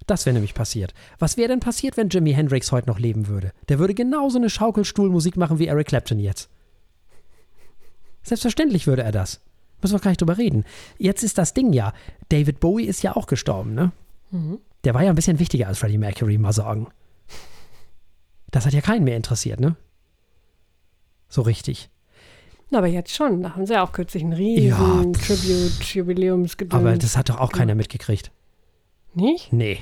[0.07, 0.95] das wäre nämlich passiert.
[1.18, 3.53] Was wäre denn passiert, wenn Jimi Hendrix heute noch leben würde?
[3.68, 6.49] Der würde genauso eine Schaukelstuhlmusik machen wie Eric Clapton jetzt.
[8.22, 9.41] Selbstverständlich würde er das.
[9.82, 10.64] Müssen wir gar nicht drüber reden.
[10.99, 11.93] Jetzt ist das Ding ja,
[12.30, 13.93] David Bowie ist ja auch gestorben, ne?
[14.30, 14.59] Mhm.
[14.85, 16.89] Der war ja ein bisschen wichtiger als Freddie Mercury, mal sagen.
[18.51, 19.76] Das hat ja keinen mehr interessiert, ne?
[21.35, 21.91] So richtig.
[22.70, 23.43] Aber jetzt schon.
[23.43, 26.80] Da haben sie ja auch kürzlich ein riesen ja, Tribute-Jubiläumsgedöns.
[26.80, 28.30] Aber das hat doch auch keiner mitgekriegt.
[29.14, 29.53] Nicht?
[29.53, 29.80] Nee.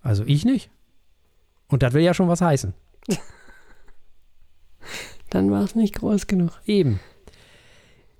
[0.00, 0.70] Also ich nicht.
[1.66, 2.72] Und das will ja schon was heißen.
[5.30, 6.52] Dann war es nicht groß genug.
[6.66, 7.00] Eben.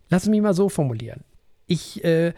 [0.08, 1.22] Lass mich mal so formulieren.
[1.68, 2.32] Ich äh,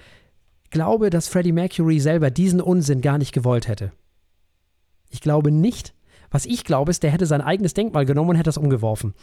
[0.68, 3.92] glaube, dass Freddie Mercury selber diesen Unsinn gar nicht gewollt hätte.
[5.08, 5.94] Ich glaube nicht.
[6.30, 9.14] Was ich glaube, ist, der hätte sein eigenes Denkmal genommen und hätte das umgeworfen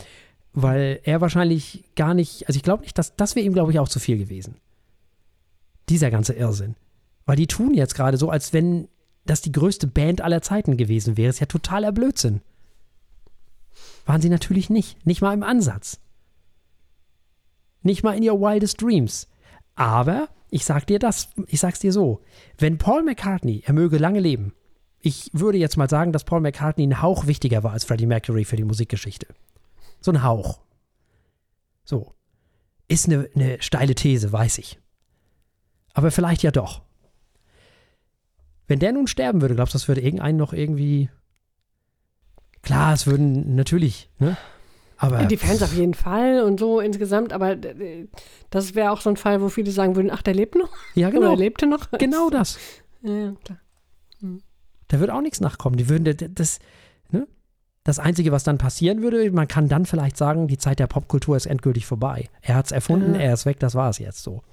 [0.53, 3.79] weil er wahrscheinlich gar nicht, also ich glaube nicht, dass das wäre ihm, glaube ich,
[3.79, 4.55] auch zu viel gewesen.
[5.89, 6.75] Dieser ganze Irrsinn.
[7.25, 8.87] Weil die tun jetzt gerade so, als wenn
[9.25, 11.29] das die größte Band aller Zeiten gewesen wäre.
[11.29, 12.41] Ist ja totaler Blödsinn.
[14.05, 15.05] Waren sie natürlich nicht.
[15.05, 15.99] Nicht mal im Ansatz.
[17.83, 19.27] Nicht mal in your wildest dreams.
[19.75, 22.21] Aber ich sag dir das, ich sag's dir so.
[22.57, 24.53] Wenn Paul McCartney, er möge lange leben,
[24.99, 28.45] ich würde jetzt mal sagen, dass Paul McCartney ein Hauch wichtiger war als Freddie Mercury
[28.45, 29.27] für die Musikgeschichte.
[30.01, 30.59] So ein Hauch.
[31.85, 32.13] So.
[32.87, 34.79] Ist eine, eine steile These, weiß ich.
[35.93, 36.81] Aber vielleicht ja doch.
[38.67, 41.09] Wenn der nun sterben würde, glaubst du, das würde irgendeinen noch irgendwie.
[42.61, 44.37] Klar, es würden natürlich, ne?
[44.97, 47.57] Aber die Fans auf jeden Fall und so insgesamt, aber
[48.51, 50.69] das wäre auch so ein Fall, wo viele sagen würden, ach, der lebt noch?
[50.93, 51.29] Ja, genau.
[51.29, 51.89] Oder lebte noch?
[51.97, 52.59] Genau das.
[53.01, 53.59] Ja, klar.
[54.19, 54.43] Hm.
[54.89, 55.77] Da wird auch nichts nachkommen.
[55.77, 56.59] Die würden das?
[57.83, 61.35] Das Einzige, was dann passieren würde, man kann dann vielleicht sagen, die Zeit der Popkultur
[61.35, 62.29] ist endgültig vorbei.
[62.41, 63.21] Er hat es erfunden, ja.
[63.21, 64.43] er ist weg, das war es jetzt so.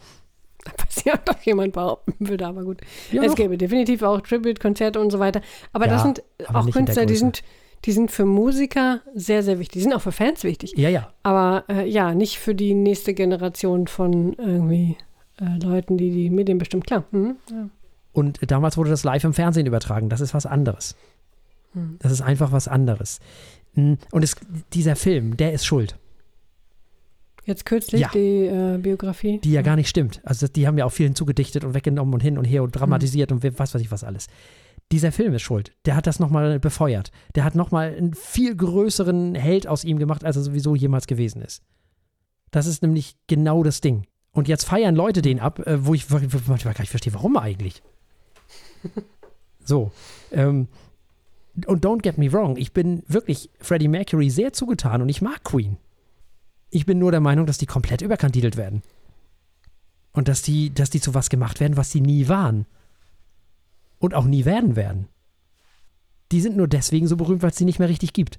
[0.79, 2.81] Was ja doch jemand behaupten würde, aber gut.
[3.13, 5.41] Ja, es gäbe definitiv auch Tribute-Konzerte und so weiter.
[5.73, 7.43] Aber ja, das sind aber auch Künstler, die sind,
[7.85, 9.75] die sind für Musiker sehr, sehr wichtig.
[9.75, 10.73] Die sind auch für Fans wichtig.
[10.77, 11.13] Ja, ja.
[11.23, 14.97] Aber äh, ja, nicht für die nächste Generation von irgendwie
[15.41, 17.05] äh, Leuten, die die Medien bestimmt, klar.
[17.11, 17.37] Mhm.
[17.51, 17.69] Ja.
[18.13, 20.09] Und damals wurde das live im Fernsehen übertragen.
[20.09, 20.97] Das ist was anderes.
[21.73, 21.97] Hm.
[22.01, 23.21] Das ist einfach was anderes.
[23.75, 24.37] Hm, und es,
[24.73, 25.99] dieser Film, der ist schuld.
[27.45, 28.11] Jetzt kürzlich ja.
[28.13, 29.39] die äh, Biografie.
[29.39, 30.21] Die ja gar nicht stimmt.
[30.23, 33.31] Also die haben ja auch vielen zugedichtet und weggenommen und hin und her und dramatisiert
[33.31, 33.39] mhm.
[33.39, 34.27] und was weiß ich was alles.
[34.93, 35.73] Dieser Film ist schuld.
[35.87, 37.11] Der hat das nochmal befeuert.
[37.35, 41.41] Der hat nochmal einen viel größeren Held aus ihm gemacht, als er sowieso jemals gewesen
[41.41, 41.63] ist.
[42.51, 44.07] Das ist nämlich genau das Ding.
[44.33, 47.83] Und jetzt feiern Leute den ab, äh, wo ich manchmal gar nicht verstehe, warum eigentlich.
[49.65, 49.91] so.
[50.33, 50.69] Ähm,
[51.67, 55.45] und don't get me wrong, ich bin wirklich Freddie Mercury sehr zugetan und ich mag
[55.45, 55.77] Queen.
[56.71, 58.83] Ich bin nur der Meinung, dass die komplett überkandidelt werden.
[60.13, 62.67] Und dass die, dass die zu was gemacht werden, was sie nie waren.
[63.99, 65.09] Und auch nie werden werden.
[66.31, 68.39] Die sind nur deswegen so berühmt, weil es sie nicht mehr richtig gibt.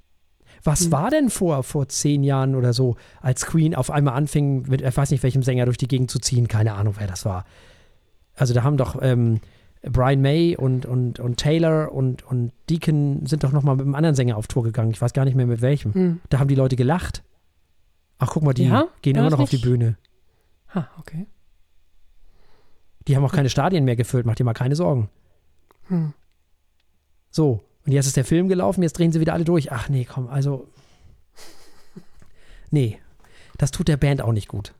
[0.63, 0.91] Was hm.
[0.91, 4.97] war denn vor, vor zehn Jahren oder so, als Queen auf einmal anfing, mit, ich
[4.97, 7.45] weiß nicht, welchem Sänger durch die Gegend zu ziehen, keine Ahnung, wer das war.
[8.35, 9.41] Also da haben doch ähm,
[9.81, 14.15] Brian May und, und, und Taylor und, und Deacon sind doch nochmal mit einem anderen
[14.15, 14.91] Sänger auf Tour gegangen.
[14.91, 15.93] Ich weiß gar nicht mehr mit welchem.
[15.93, 16.21] Hm.
[16.29, 17.23] Da haben die Leute gelacht.
[18.17, 18.87] Ach, guck mal, die ja?
[19.01, 19.43] gehen immer noch nicht?
[19.43, 19.97] auf die Bühne.
[20.75, 21.27] Ha, okay.
[23.07, 25.09] Die haben auch keine Stadien mehr gefüllt, mach dir mal keine Sorgen.
[25.87, 26.13] Hm.
[27.31, 29.71] So, und jetzt ist der Film gelaufen, jetzt drehen sie wieder alle durch.
[29.71, 30.67] Ach nee, komm, also.
[32.71, 32.99] Nee,
[33.57, 34.73] das tut der Band auch nicht gut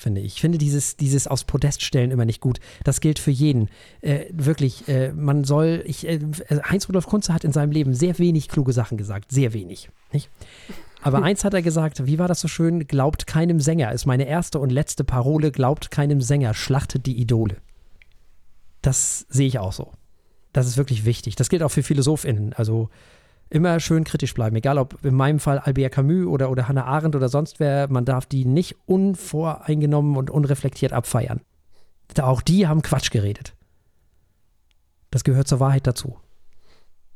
[0.00, 0.34] finde ich.
[0.34, 2.58] Ich finde dieses, dieses aufs Podest stellen immer nicht gut.
[2.84, 3.68] Das gilt für jeden.
[4.00, 6.18] Äh, wirklich, äh, man soll, ich, äh,
[6.50, 9.30] Heinz-Rudolf Kunze hat in seinem Leben sehr wenig kluge Sachen gesagt.
[9.30, 9.90] Sehr wenig.
[10.12, 10.30] Nicht?
[11.02, 12.86] Aber eins hat er gesagt, wie war das so schön?
[12.86, 17.56] Glaubt keinem Sänger, ist meine erste und letzte Parole, glaubt keinem Sänger, schlachtet die Idole.
[18.82, 19.92] Das sehe ich auch so.
[20.52, 21.36] Das ist wirklich wichtig.
[21.36, 22.54] Das gilt auch für PhilosophInnen.
[22.54, 22.88] Also
[23.50, 24.56] immer schön kritisch bleiben.
[24.56, 28.04] Egal ob in meinem Fall Albert Camus oder, oder Hannah Arendt oder sonst wer, man
[28.04, 31.40] darf die nicht unvoreingenommen und unreflektiert abfeiern.
[32.20, 33.54] Auch die haben Quatsch geredet.
[35.10, 36.16] Das gehört zur Wahrheit dazu.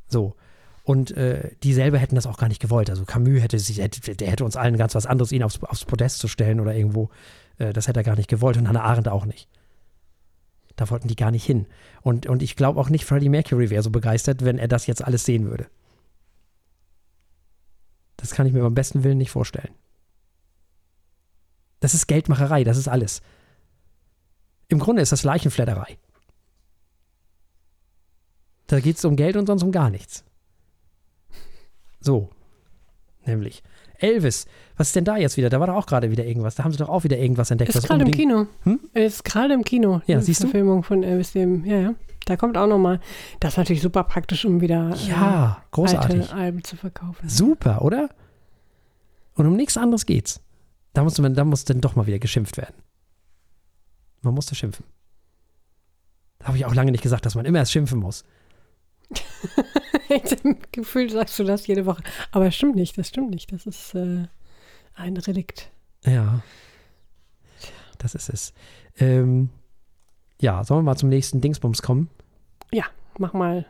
[0.09, 0.35] So.
[0.83, 2.91] Und äh, die selber hätten das auch gar nicht gewollt.
[2.91, 5.85] Also Camus hätte sich, hätte, der hätte uns allen ganz was anderes, ihn aufs, aufs
[5.85, 7.09] Podest zu stellen oder irgendwo.
[7.59, 9.49] Äh, das hätte er gar nicht gewollt und Hannah Arendt auch nicht.
[10.77, 11.67] Da wollten die gar nicht hin.
[12.03, 15.05] Und, und ich glaube auch nicht, Freddie Mercury wäre so begeistert, wenn er das jetzt
[15.05, 15.69] alles sehen würde.
[18.25, 19.75] Das kann ich mir beim besten Willen nicht vorstellen.
[21.81, 23.21] Das ist Geldmacherei, das ist alles.
[24.69, 25.99] Im Grunde ist das Leichenfledderei.
[28.67, 30.25] Da geht es um Geld und sonst um gar nichts.
[32.01, 32.31] So.
[33.27, 33.63] Nämlich.
[33.99, 34.47] Elvis,
[34.79, 35.51] was ist denn da jetzt wieder?
[35.51, 36.55] Da war doch auch gerade wieder irgendwas.
[36.55, 37.75] Da haben sie doch auch wieder irgendwas entdeckt.
[37.75, 38.47] Ist gerade im Kino.
[38.63, 38.81] Hm?
[38.95, 40.01] Ist gerade im Kino.
[40.07, 40.47] Ja, siehst du?
[40.47, 41.95] Verfilmung von Elvis, dem, ja, ja.
[42.25, 43.01] Da kommt auch nochmal.
[43.41, 46.23] Das ist natürlich super praktisch, um wieder ja, äh, großartig.
[46.23, 47.29] alte Alben zu verkaufen.
[47.29, 48.09] Super, oder?
[49.35, 50.41] Und um nichts anderes geht's.
[50.93, 52.75] Da muss, man, da muss dann doch mal wieder geschimpft werden.
[54.23, 54.85] Man musste schimpfen.
[56.39, 58.25] Da habe ich auch lange nicht gesagt, dass man immer erst schimpfen muss.
[60.09, 62.03] ich habe Gefühl, sagst du das jede Woche.
[62.31, 63.53] Aber es stimmt nicht, das stimmt nicht.
[63.53, 64.27] Das ist äh,
[64.95, 65.71] ein Relikt.
[66.05, 66.43] Ja.
[67.99, 68.53] Das ist es.
[68.99, 69.51] Ähm,
[70.41, 72.11] ja, sollen wir mal zum nächsten Dingsbums kommen?
[72.73, 72.85] Ja,
[73.19, 73.67] mach mal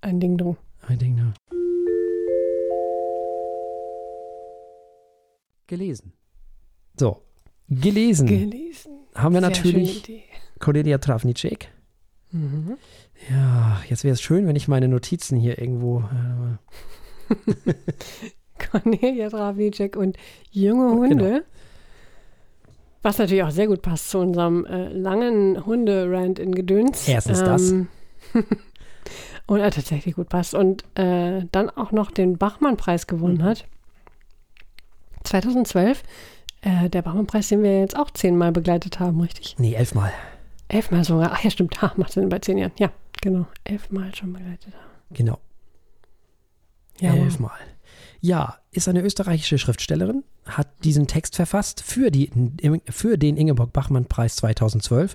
[0.00, 0.56] ein Ding drum.
[0.86, 1.32] Ein Ding drum.
[5.66, 6.12] Gelesen.
[6.98, 7.22] So,
[7.68, 8.26] gelesen.
[8.26, 8.92] Gelesen.
[9.14, 10.22] Haben wir Sehr natürlich
[10.58, 11.70] Cordelia Travnicek.
[12.30, 12.76] Mhm.
[13.30, 16.00] Ja, jetzt wäre es schön, wenn ich meine Notizen hier irgendwo.
[17.30, 17.74] Äh,
[18.70, 20.16] Cornelia Travnicek und
[20.50, 20.90] junge.
[20.90, 21.16] Hunde.
[21.16, 21.40] Genau.
[23.04, 27.06] Was natürlich auch sehr gut passt zu unserem äh, langen Hunde-Rant in Gedöns.
[27.06, 27.88] Erstens ähm,
[28.32, 28.44] das.
[29.46, 30.54] und er tatsächlich gut passt.
[30.54, 33.42] Und äh, dann auch noch den Bachmann-Preis gewonnen mhm.
[33.42, 33.66] hat.
[35.24, 36.02] 2012.
[36.62, 39.56] Äh, der Bachmann-Preis, den wir jetzt auch zehnmal begleitet haben, richtig?
[39.58, 40.10] Nee, elfmal.
[40.68, 41.32] Elfmal sogar.
[41.34, 41.82] Ach ja, stimmt.
[41.82, 42.72] Ha, macht Sinn bei zehn Jahren.
[42.78, 42.90] Ja,
[43.20, 43.44] genau.
[43.64, 45.14] Elfmal schon begleitet haben.
[45.14, 45.38] Genau.
[47.00, 47.58] Ja, elfmal.
[48.24, 52.30] Ja, ist eine österreichische Schriftstellerin, hat diesen Text verfasst für, die,
[52.88, 55.14] für den Ingeborg-Bachmann-Preis 2012,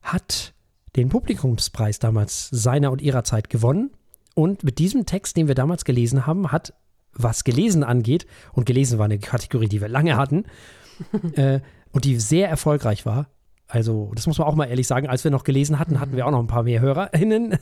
[0.00, 0.54] hat
[0.96, 3.90] den Publikumspreis damals seiner und ihrer Zeit gewonnen
[4.34, 6.72] und mit diesem Text, den wir damals gelesen haben, hat,
[7.12, 10.46] was gelesen angeht, und gelesen war eine Kategorie, die wir lange hatten,
[11.34, 11.60] äh,
[11.92, 13.26] und die sehr erfolgreich war,
[13.68, 16.26] also, das muss man auch mal ehrlich sagen, als wir noch gelesen hatten, hatten wir
[16.26, 17.58] auch noch ein paar mehr HörerInnen.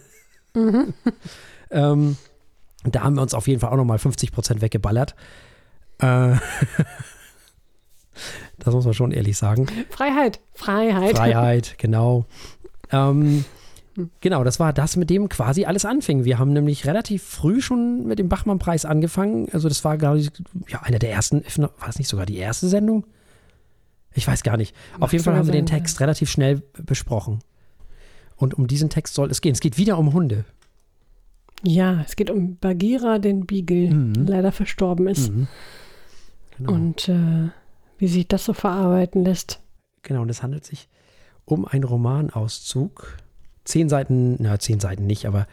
[0.55, 0.94] Mhm.
[1.72, 2.16] ähm,
[2.84, 5.14] da haben wir uns auf jeden Fall auch noch mal 50 Prozent weggeballert.
[5.98, 6.36] Äh,
[8.59, 9.66] das muss man schon ehrlich sagen.
[9.90, 11.16] Freiheit, Freiheit.
[11.16, 12.24] Freiheit, genau.
[12.90, 13.44] Ähm,
[14.20, 16.24] genau, das war das, mit dem quasi alles anfing.
[16.24, 19.48] Wir haben nämlich relativ früh schon mit dem Bachmann-Preis angefangen.
[19.52, 20.30] Also das war, glaube ich,
[20.68, 23.05] ja, einer der ersten, war es nicht sogar die erste Sendung?
[24.14, 24.74] Ich weiß gar nicht.
[24.98, 27.40] Auf jeden Fall haben wir den Text relativ schnell besprochen.
[28.36, 29.52] Und um diesen Text soll es gehen.
[29.52, 30.44] Es geht wieder um Hunde.
[31.62, 34.26] Ja, es geht um Bagheera, den Beagle, mhm.
[34.26, 35.32] leider verstorben ist.
[35.32, 35.48] Mhm.
[36.56, 36.72] Genau.
[36.72, 37.51] Und äh,
[37.98, 39.60] wie sich das so verarbeiten lässt.
[40.02, 40.89] Genau, und es handelt sich
[41.44, 43.16] um einen Romanauszug.
[43.64, 45.47] Zehn Seiten, na, zehn Seiten nicht, aber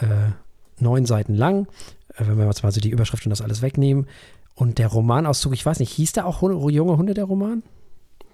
[0.00, 0.30] äh,
[0.78, 1.66] neun Seiten lang.
[2.14, 4.06] Äh, wenn wir jetzt mal so die Überschrift und das alles wegnehmen.
[4.54, 7.62] Und der Romanauszug, ich weiß nicht, hieß der auch Junge Hunde, der Roman?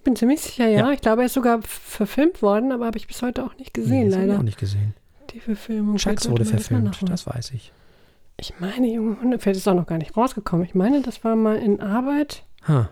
[0.02, 0.80] bin ziemlich sicher, ja.
[0.80, 0.92] ja.
[0.92, 4.08] Ich glaube, er ist sogar verfilmt worden, aber habe ich bis heute auch nicht gesehen,
[4.08, 4.34] nee, leider.
[4.34, 4.94] Ich auch nicht gesehen.
[5.32, 5.96] Die Verfilmung.
[5.96, 7.72] Chucks wurde verfilmt, das weiß ich.
[8.38, 10.64] Ich meine, junge Hunde, vielleicht ist auch noch gar nicht rausgekommen.
[10.66, 12.44] Ich meine, das war mal in Arbeit.
[12.66, 12.90] Ha.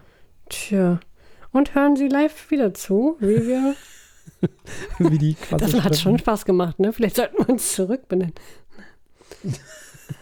[0.48, 1.00] Tja.
[1.52, 3.74] Und hören Sie live wieder zu, wie wir.
[4.98, 6.92] wie die Das hat schon Spaß gemacht, ne?
[6.92, 8.34] Vielleicht sollten wir uns zurückbenennen.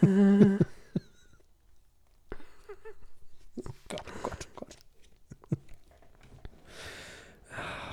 [0.03, 0.65] äh.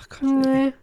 [0.10, 0.22] Gott.
[0.22, 0.74] Nee.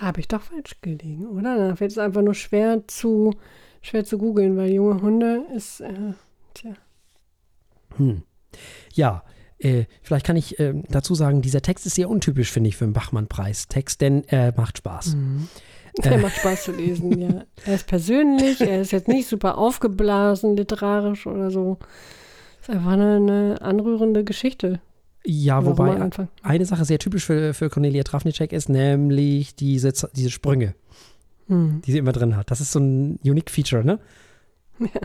[0.00, 1.56] Habe ich doch falsch gelegen, oder?
[1.68, 3.34] Da fällt es einfach nur schwer zu,
[3.82, 6.14] schwer zu googeln, weil junge Hunde ist, äh,
[6.54, 6.72] tja.
[7.96, 8.22] Hm.
[8.94, 9.22] Ja,
[9.58, 12.84] äh, vielleicht kann ich äh, dazu sagen, dieser Text ist sehr untypisch, finde ich, für
[12.84, 15.16] einen Bachmann-Preis-Text, denn er macht Spaß.
[15.16, 15.48] Mhm.
[16.02, 17.44] Der macht Spaß zu lesen, ja.
[17.66, 21.78] Er ist persönlich, er ist jetzt nicht super aufgeblasen, literarisch oder so.
[22.62, 24.80] Ist einfach eine, eine anrührende Geschichte.
[25.24, 26.10] Ja, wobei
[26.42, 30.74] eine Sache sehr typisch für, für Cornelia Trafnicek ist, nämlich diese, diese Sprünge,
[31.46, 31.82] hm.
[31.84, 32.50] die sie immer drin hat.
[32.50, 33.98] Das ist so ein Unique Feature, ne?
[34.80, 35.00] Ja.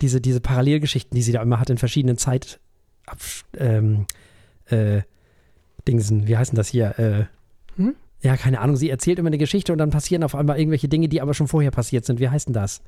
[0.00, 2.60] Diese, diese Parallelgeschichten, die sie da immer hat in verschiedenen Zeit
[3.56, 4.06] ähm,
[4.66, 5.02] äh,
[5.86, 6.98] Dingsen, wie heißen das hier?
[6.98, 7.26] Äh,
[7.76, 7.94] hm?
[8.22, 11.08] Ja, keine Ahnung, sie erzählt immer eine Geschichte und dann passieren auf einmal irgendwelche Dinge,
[11.08, 12.18] die aber schon vorher passiert sind.
[12.18, 12.82] Wie heißt denn das?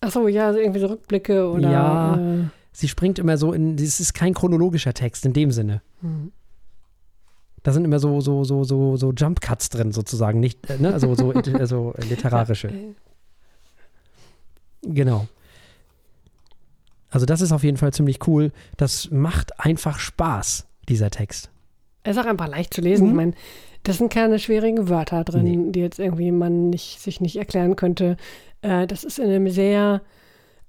[0.00, 1.70] Ach so, ja, also irgendwie so Rückblicke oder.
[1.70, 2.44] Ja, äh,
[2.76, 5.80] sie springt immer so in, es ist kein chronologischer Text in dem Sinne.
[6.02, 6.30] Mhm.
[7.62, 10.92] Da sind immer so, so, so, so, so Jump Cuts drin, sozusagen, nicht, äh, ne?
[10.92, 11.32] Also so,
[11.64, 12.70] so literarische.
[14.82, 15.26] Genau.
[17.10, 18.52] Also das ist auf jeden Fall ziemlich cool.
[18.76, 21.50] Das macht einfach Spaß, dieser Text.
[22.02, 23.04] er ist auch einfach leicht zu lesen.
[23.06, 23.10] Mhm.
[23.10, 23.32] Ich meine,
[23.84, 25.72] das sind keine schwierigen Wörter drin, Nee.
[25.72, 28.16] die jetzt irgendwie man nicht, sich nicht erklären könnte.
[28.60, 30.02] Äh, das ist in einem sehr,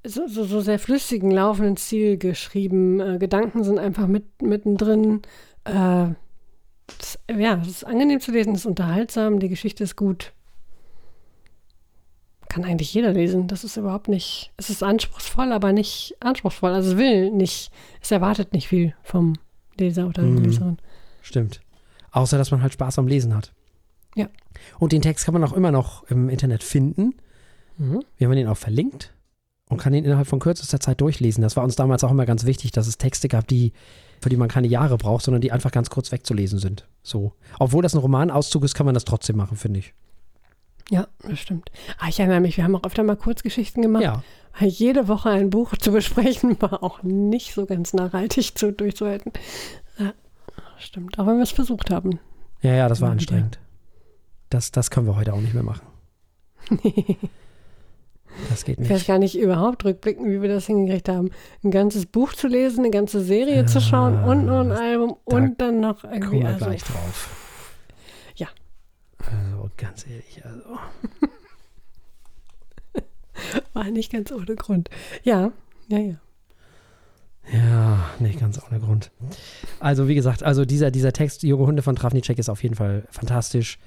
[0.05, 2.99] so, so, so sehr flüssigen, laufenden Stil geschrieben.
[2.99, 5.21] Äh, Gedanken sind einfach mit, mittendrin.
[5.65, 6.09] Äh,
[6.97, 10.31] das, ja, es ist angenehm zu lesen, es ist unterhaltsam, die Geschichte ist gut.
[12.49, 13.47] Kann eigentlich jeder lesen.
[13.47, 14.53] Das ist überhaupt nicht.
[14.55, 16.71] Es ist anspruchsvoll, aber nicht anspruchsvoll.
[16.73, 17.71] Also es will nicht,
[18.01, 19.33] es erwartet nicht viel vom
[19.77, 20.43] Leser oder Mhm.
[20.45, 20.77] Leserin.
[21.21, 21.59] Stimmt.
[22.11, 23.51] Außer, dass man halt Spaß am Lesen hat.
[24.15, 24.29] Ja.
[24.79, 27.15] Und den Text kann man auch immer noch im Internet finden.
[27.77, 28.01] Mhm.
[28.17, 29.13] Wir haben den auch verlinkt
[29.69, 31.41] und kann ihn innerhalb von kürzester Zeit durchlesen.
[31.41, 33.73] Das war uns damals auch immer ganz wichtig, dass es Texte gab, die,
[34.21, 36.87] für die man keine Jahre braucht, sondern die einfach ganz kurz wegzulesen sind.
[37.03, 37.33] So.
[37.59, 39.93] Obwohl das ein Romanauszug ist, kann man das trotzdem machen, finde ich.
[40.89, 41.69] Ja, das stimmt.
[41.99, 44.03] Ah, ich erinnere mich, wir haben auch öfter mal Kurzgeschichten gemacht.
[44.03, 44.23] Ja.
[44.59, 49.33] Jede Woche ein Buch zu besprechen war auch nicht so ganz nachhaltig zu, durchzuhalten.
[49.99, 50.13] Ja,
[50.79, 51.19] stimmt.
[51.19, 52.19] Auch wenn wir es versucht haben.
[52.61, 53.59] Ja, ja, das war anstrengend.
[54.49, 55.85] Das, das können wir heute auch nicht mehr machen.
[58.49, 59.07] Das geht Ich weiß nicht.
[59.07, 61.31] gar nicht überhaupt rückblicken, wie wir das hingekriegt haben.
[61.63, 65.59] Ein ganzes Buch zu lesen, eine ganze Serie zu schauen und noch ein Album und
[65.61, 66.39] dann noch Kommen irgendwie.
[66.41, 67.29] wir Also, gleich drauf.
[68.35, 68.47] Ja.
[69.19, 70.77] Also, ganz ehrlich, also.
[73.73, 74.89] war nicht ganz ohne Grund.
[75.23, 75.51] Ja,
[75.87, 76.15] ja, ja.
[77.53, 79.09] Ja, nicht ganz ohne Grund.
[79.79, 83.07] Also, wie gesagt, also dieser, dieser Text, Junge Hunde von Travnicek, ist auf jeden Fall
[83.09, 83.79] fantastisch.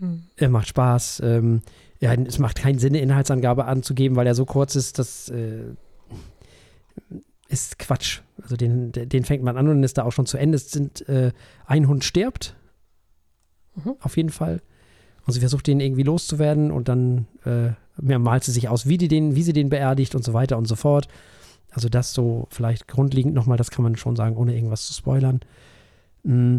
[0.00, 0.24] Hm.
[0.36, 1.20] Er macht Spaß.
[1.24, 1.62] Ähm,
[2.00, 5.74] ja, es macht keinen Sinn, eine Inhaltsangabe anzugeben, weil er so kurz ist, das äh,
[7.48, 8.20] ist Quatsch.
[8.42, 10.56] Also den, den fängt man an und ist da auch schon zu Ende.
[10.56, 11.32] Es sind äh,
[11.66, 12.56] ein Hund stirbt.
[13.74, 13.96] Mhm.
[14.00, 14.62] Auf jeden Fall.
[15.26, 19.08] Und sie versucht, den irgendwie loszuwerden und dann äh, malt sie sich aus, wie, die
[19.08, 21.06] den, wie sie den beerdigt und so weiter und so fort.
[21.70, 25.40] Also das so vielleicht grundlegend nochmal, das kann man schon sagen, ohne irgendwas zu spoilern.
[26.22, 26.58] Mm,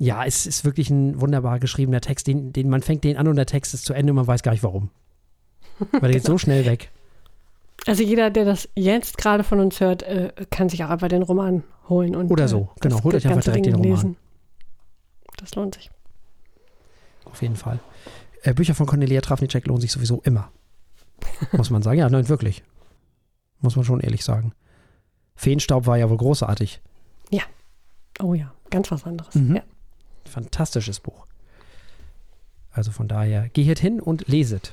[0.00, 3.36] ja, es ist wirklich ein wunderbar geschriebener Text, den, den man fängt den an und
[3.36, 4.90] der Text ist zu Ende und man weiß gar nicht warum.
[5.92, 6.90] Weil der geht so schnell weg.
[7.86, 11.22] Also jeder, der das jetzt gerade von uns hört, äh, kann sich auch einfach den
[11.22, 13.90] Roman holen und Oder äh, so, genau, holt euch einfach direkt Ding den Roman.
[13.90, 14.16] lesen.
[15.36, 15.90] Das lohnt sich.
[17.24, 17.78] Auf jeden Fall.
[18.42, 20.50] Äh, Bücher von Cornelia Trafnicek lohnen sich sowieso immer.
[21.52, 21.98] Muss man sagen.
[21.98, 22.62] Ja, nein, wirklich.
[23.60, 24.52] Muss man schon ehrlich sagen.
[25.34, 26.80] Feenstaub war ja wohl großartig.
[28.22, 29.34] Oh ja, ganz was anderes.
[29.34, 29.56] Mhm.
[29.56, 29.62] Ja.
[30.28, 31.26] Fantastisches Buch.
[32.72, 34.72] Also von daher, gehet hin und leset.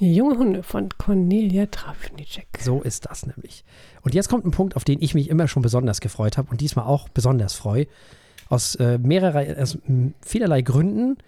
[0.00, 2.46] Die junge Hunde von Cornelia Trafnicek.
[2.60, 3.64] So ist das nämlich.
[4.02, 6.60] Und jetzt kommt ein Punkt, auf den ich mich immer schon besonders gefreut habe und
[6.60, 7.86] diesmal auch besonders freue.
[8.48, 11.18] Aus äh, mehrerlei, aus m, vielerlei Gründen.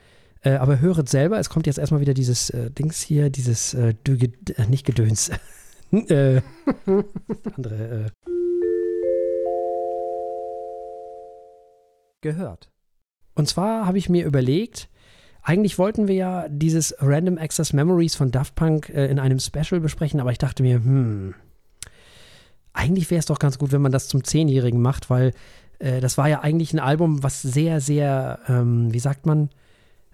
[0.42, 3.94] Äh, aber höret selber, es kommt jetzt erstmal wieder dieses äh, Dings hier, dieses äh,
[4.06, 5.30] Dü- äh, nicht Gedöns.
[5.92, 6.40] äh,
[7.56, 8.06] andere.
[8.06, 8.10] Äh.
[12.22, 12.69] Gehört.
[13.34, 14.88] Und zwar habe ich mir überlegt,
[15.42, 19.80] eigentlich wollten wir ja dieses Random Access Memories von Daft Punk äh, in einem Special
[19.80, 21.34] besprechen, aber ich dachte mir, hm,
[22.72, 25.32] eigentlich wäre es doch ganz gut, wenn man das zum Zehnjährigen macht, weil
[25.78, 29.50] äh, das war ja eigentlich ein Album, was sehr, sehr, ähm, wie sagt man,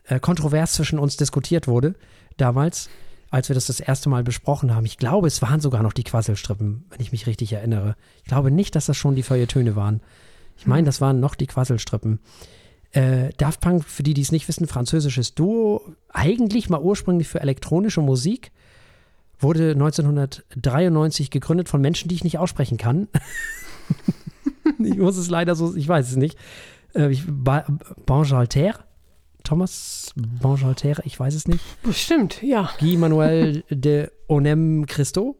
[0.04, 1.94] äh, kontrovers zwischen uns diskutiert wurde
[2.36, 2.88] damals,
[3.30, 4.86] als wir das das erste Mal besprochen haben.
[4.86, 7.96] Ich glaube, es waren sogar noch die Quasselstrippen, wenn ich mich richtig erinnere.
[8.18, 10.00] Ich glaube nicht, dass das schon die Feuilletöne waren.
[10.56, 12.20] Ich meine, das waren noch die Quasselstrippen.
[12.92, 17.40] Äh, Daft Punk, für die, die es nicht wissen, französisches Duo, eigentlich mal ursprünglich für
[17.40, 18.52] elektronische Musik,
[19.38, 23.08] wurde 1993 gegründet von Menschen, die ich nicht aussprechen kann.
[24.78, 26.38] ich muss es leider so, ich weiß es nicht.
[26.94, 27.64] Äh, ich, ba,
[28.06, 28.84] Bonjalter,
[29.44, 31.62] Thomas Bonjalter, ich weiß es nicht.
[31.82, 32.70] Bestimmt, ja.
[32.80, 35.36] Guy Manuel de Onem Christo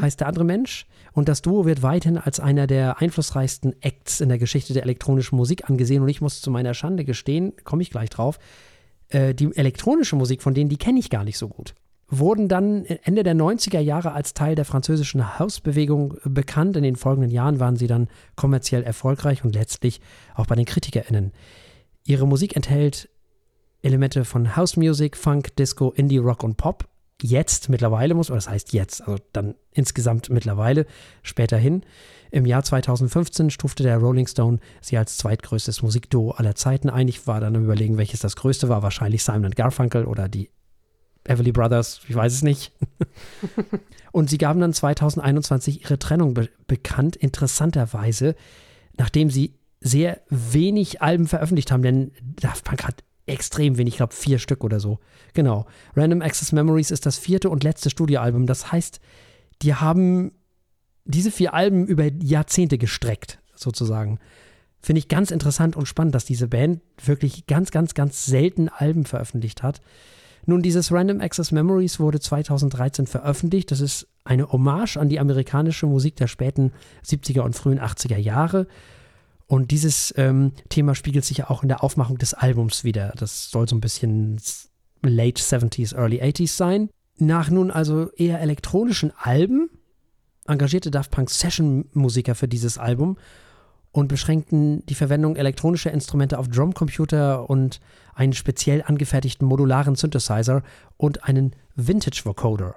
[0.00, 0.86] heißt der andere Mensch.
[1.16, 5.36] Und das Duo wird weithin als einer der einflussreichsten Acts in der Geschichte der elektronischen
[5.36, 6.02] Musik angesehen.
[6.02, 8.38] Und ich muss zu meiner Schande gestehen, komme ich gleich drauf,
[9.08, 11.74] äh, die elektronische Musik von denen, die kenne ich gar nicht so gut.
[12.10, 16.76] Wurden dann Ende der 90er Jahre als Teil der französischen Hausbewegung bekannt.
[16.76, 20.02] In den folgenden Jahren waren sie dann kommerziell erfolgreich und letztlich
[20.34, 21.32] auch bei den KritikerInnen.
[22.04, 23.08] Ihre Musik enthält
[23.80, 26.86] Elemente von House Music, Funk, Disco, Indie, Rock und Pop.
[27.22, 30.86] Jetzt mittlerweile muss, oder das heißt jetzt, also dann insgesamt mittlerweile,
[31.22, 31.82] später hin.
[32.30, 37.08] Im Jahr 2015 stufte der Rolling Stone sie als zweitgrößtes Musikduo aller Zeiten ein.
[37.08, 38.82] Ich war dann am überlegen, welches das größte war.
[38.82, 40.50] Wahrscheinlich Simon Garfunkel oder die
[41.24, 42.72] Everly Brothers, ich weiß es nicht.
[44.12, 48.34] und sie gaben dann 2021 ihre Trennung be bekannt, interessanterweise,
[48.96, 54.14] nachdem sie sehr wenig Alben veröffentlicht haben, denn Daft Punk hat extrem wenig, ich glaube
[54.14, 54.98] vier Stück oder so.
[55.34, 55.66] Genau.
[55.94, 58.46] Random Access Memories ist das vierte und letzte Studioalbum.
[58.46, 59.00] Das heißt,
[59.62, 60.32] die haben
[61.04, 64.18] diese vier Alben über Jahrzehnte gestreckt, sozusagen.
[64.80, 69.04] Finde ich ganz interessant und spannend, dass diese Band wirklich ganz, ganz, ganz selten Alben
[69.04, 69.80] veröffentlicht hat.
[70.44, 73.72] Nun, dieses Random Access Memories wurde 2013 veröffentlicht.
[73.72, 76.72] Das ist eine Hommage an die amerikanische Musik der späten
[77.04, 78.68] 70er und frühen 80er Jahre.
[79.46, 83.12] Und dieses ähm, Thema spiegelt sich ja auch in der Aufmachung des Albums wieder.
[83.16, 84.40] Das soll so ein bisschen
[85.02, 86.90] late 70s, early 80s sein.
[87.18, 89.70] Nach nun also eher elektronischen Alben
[90.46, 93.16] engagierte Daft Punk Session-Musiker für dieses Album
[93.92, 97.80] und beschränkten die Verwendung elektronischer Instrumente auf Drumcomputer und
[98.14, 100.62] einen speziell angefertigten modularen Synthesizer
[100.96, 102.76] und einen Vintage-Vocoder.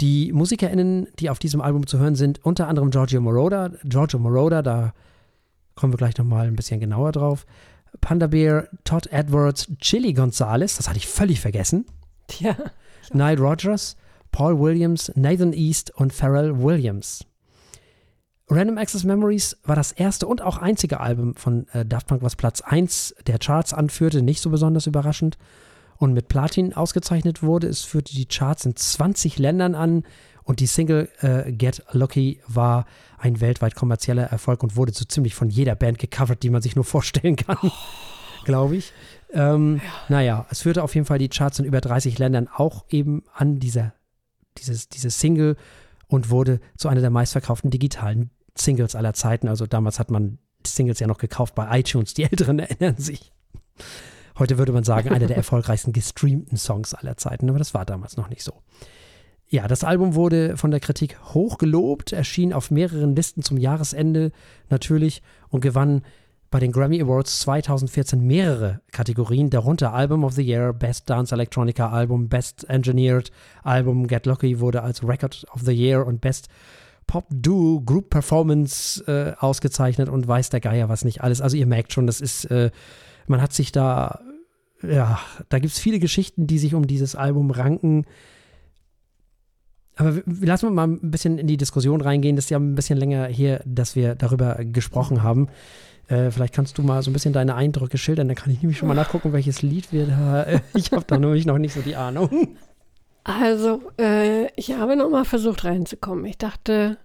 [0.00, 3.72] Die MusikerInnen, die auf diesem Album zu hören sind, unter anderem Giorgio Moroder.
[3.84, 4.94] Giorgio Moroder, da
[5.80, 7.46] kommen wir gleich nochmal ein bisschen genauer drauf.
[8.00, 11.86] Panda Bear, Todd Edwards, Chili Gonzalez, das hatte ich völlig vergessen.
[12.38, 12.54] Ja.
[13.12, 13.96] Nile Rogers,
[14.30, 17.24] Paul Williams, Nathan East und Pharrell Williams.
[18.48, 22.36] Random Access Memories war das erste und auch einzige Album von äh, Daft Punk, was
[22.36, 25.38] Platz 1 der Charts anführte, nicht so besonders überraschend
[25.96, 27.68] und mit Platin ausgezeichnet wurde.
[27.68, 30.04] Es führte die Charts in 20 Ländern an
[30.42, 32.86] und die Single äh, Get Lucky war
[33.20, 36.74] ein weltweit kommerzieller Erfolg und wurde so ziemlich von jeder Band gecovert, die man sich
[36.74, 37.70] nur vorstellen kann, oh.
[38.44, 38.92] glaube ich.
[39.32, 39.92] Ähm, ja.
[40.08, 43.60] Naja, es führte auf jeden Fall die Charts in über 30 Ländern auch eben an
[43.60, 43.92] dieser,
[44.58, 45.56] dieses, dieses Single
[46.08, 49.48] und wurde zu einer der meistverkauften digitalen Singles aller Zeiten.
[49.48, 52.14] Also damals hat man Singles ja noch gekauft bei iTunes.
[52.14, 53.32] Die Älteren erinnern sich.
[54.38, 58.16] Heute würde man sagen, einer der erfolgreichsten gestreamten Songs aller Zeiten, aber das war damals
[58.16, 58.62] noch nicht so.
[59.52, 64.30] Ja, das Album wurde von der Kritik hoch gelobt, erschien auf mehreren Listen zum Jahresende
[64.68, 66.02] natürlich und gewann
[66.52, 71.90] bei den Grammy Awards 2014 mehrere Kategorien, darunter Album of the Year, Best Dance Electronica
[71.90, 73.32] Album, Best Engineered
[73.64, 76.48] Album, Get Lucky wurde als Record of the Year und Best
[77.08, 81.40] Pop Duo Group Performance äh, ausgezeichnet und weiß der Geier was nicht alles.
[81.40, 82.70] Also ihr merkt schon, das ist, äh,
[83.26, 84.20] man hat sich da
[84.82, 85.18] ja,
[85.48, 88.06] da gibt es viele Geschichten, die sich um dieses Album ranken.
[90.00, 92.36] Aber lassen wir mal ein bisschen in die Diskussion reingehen.
[92.36, 95.48] Das ist ja ein bisschen länger hier, dass wir darüber gesprochen haben.
[96.08, 98.28] Äh, vielleicht kannst du mal so ein bisschen deine Eindrücke schildern.
[98.28, 100.42] Dann kann ich nämlich schon mal nachgucken, welches Lied wir da.
[100.44, 102.56] Äh, ich habe da nämlich noch nicht so die Ahnung.
[103.24, 106.24] Also, äh, ich habe nochmal versucht reinzukommen.
[106.24, 106.96] Ich dachte,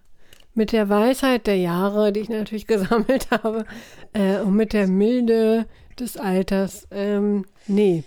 [0.53, 3.65] mit der Weisheit der Jahre, die ich natürlich gesammelt habe,
[4.13, 5.65] äh, und mit der Milde
[5.99, 6.87] des Alters.
[6.91, 8.05] Ähm, nee.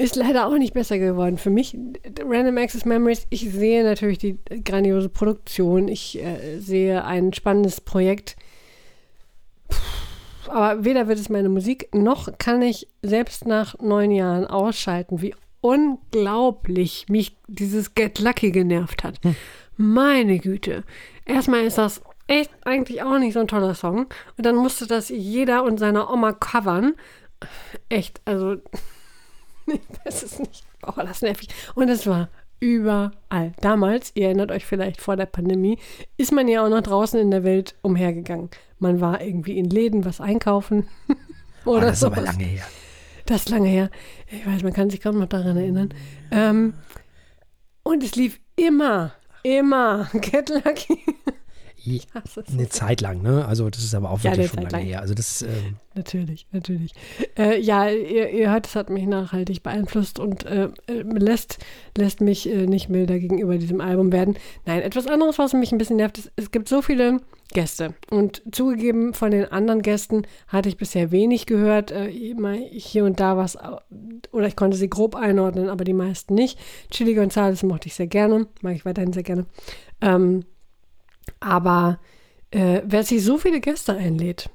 [0.00, 1.38] Ist leider auch nicht besser geworden.
[1.38, 1.76] Für mich,
[2.24, 5.88] Random Access Memories, ich sehe natürlich die grandiose Produktion.
[5.88, 8.36] Ich äh, sehe ein spannendes Projekt.
[9.68, 9.76] Puh,
[10.50, 15.34] aber weder wird es meine Musik, noch kann ich selbst nach neun Jahren ausschalten, wie
[15.60, 19.18] unglaublich mich dieses Get Lucky genervt hat.
[19.24, 19.34] Hm.
[19.76, 20.84] Meine Güte.
[21.24, 24.06] Erstmal ist das echt eigentlich auch nicht so ein toller Song.
[24.36, 26.94] Und dann musste das jeder und seine Oma covern.
[27.88, 28.56] Echt, also,
[29.70, 30.64] ich weiß es nicht.
[30.86, 31.48] Oh, das nervig.
[31.74, 32.28] Und es war
[32.60, 33.52] überall.
[33.60, 35.78] Damals, ihr erinnert euch vielleicht vor der Pandemie,
[36.16, 38.50] ist man ja auch noch draußen in der Welt umhergegangen.
[38.78, 40.88] Man war irgendwie in Läden was einkaufen.
[41.64, 42.18] Oder oh, das ist sowas.
[42.18, 42.64] aber lange her.
[43.26, 43.90] Das ist lange her.
[44.30, 45.92] Ich weiß, man kann sich kaum noch daran erinnern.
[46.30, 46.74] Ähm,
[47.82, 49.12] und es lief immer,
[49.42, 51.00] immer Get Lucky.
[51.96, 52.52] Ich hasse es.
[52.52, 53.44] Eine Zeit lang, ne?
[53.46, 54.82] Also das ist aber auch wirklich ja, schon lange lang.
[54.82, 55.00] her.
[55.00, 56.94] Also das, ähm natürlich, natürlich.
[57.36, 61.58] Äh, ja, ihr, ihr hört, es hat mich nachhaltig beeinflusst und äh, äh, lässt,
[61.96, 64.36] lässt mich äh, nicht milder gegenüber diesem Album werden.
[64.64, 67.20] Nein, etwas anderes, was mich ein bisschen nervt, ist, es gibt so viele
[67.52, 67.94] Gäste.
[68.10, 71.90] Und zugegeben, von den anderen Gästen hatte ich bisher wenig gehört.
[71.90, 73.58] Äh, immer hier und da was,
[74.32, 76.58] oder ich konnte sie grob einordnen, aber die meisten nicht.
[76.90, 79.46] Chili Gonzales mochte ich sehr gerne, mag ich weiterhin sehr gerne.
[80.00, 80.44] Ähm,
[81.40, 81.98] aber
[82.50, 84.50] äh, wer sich so viele Gäste einlädt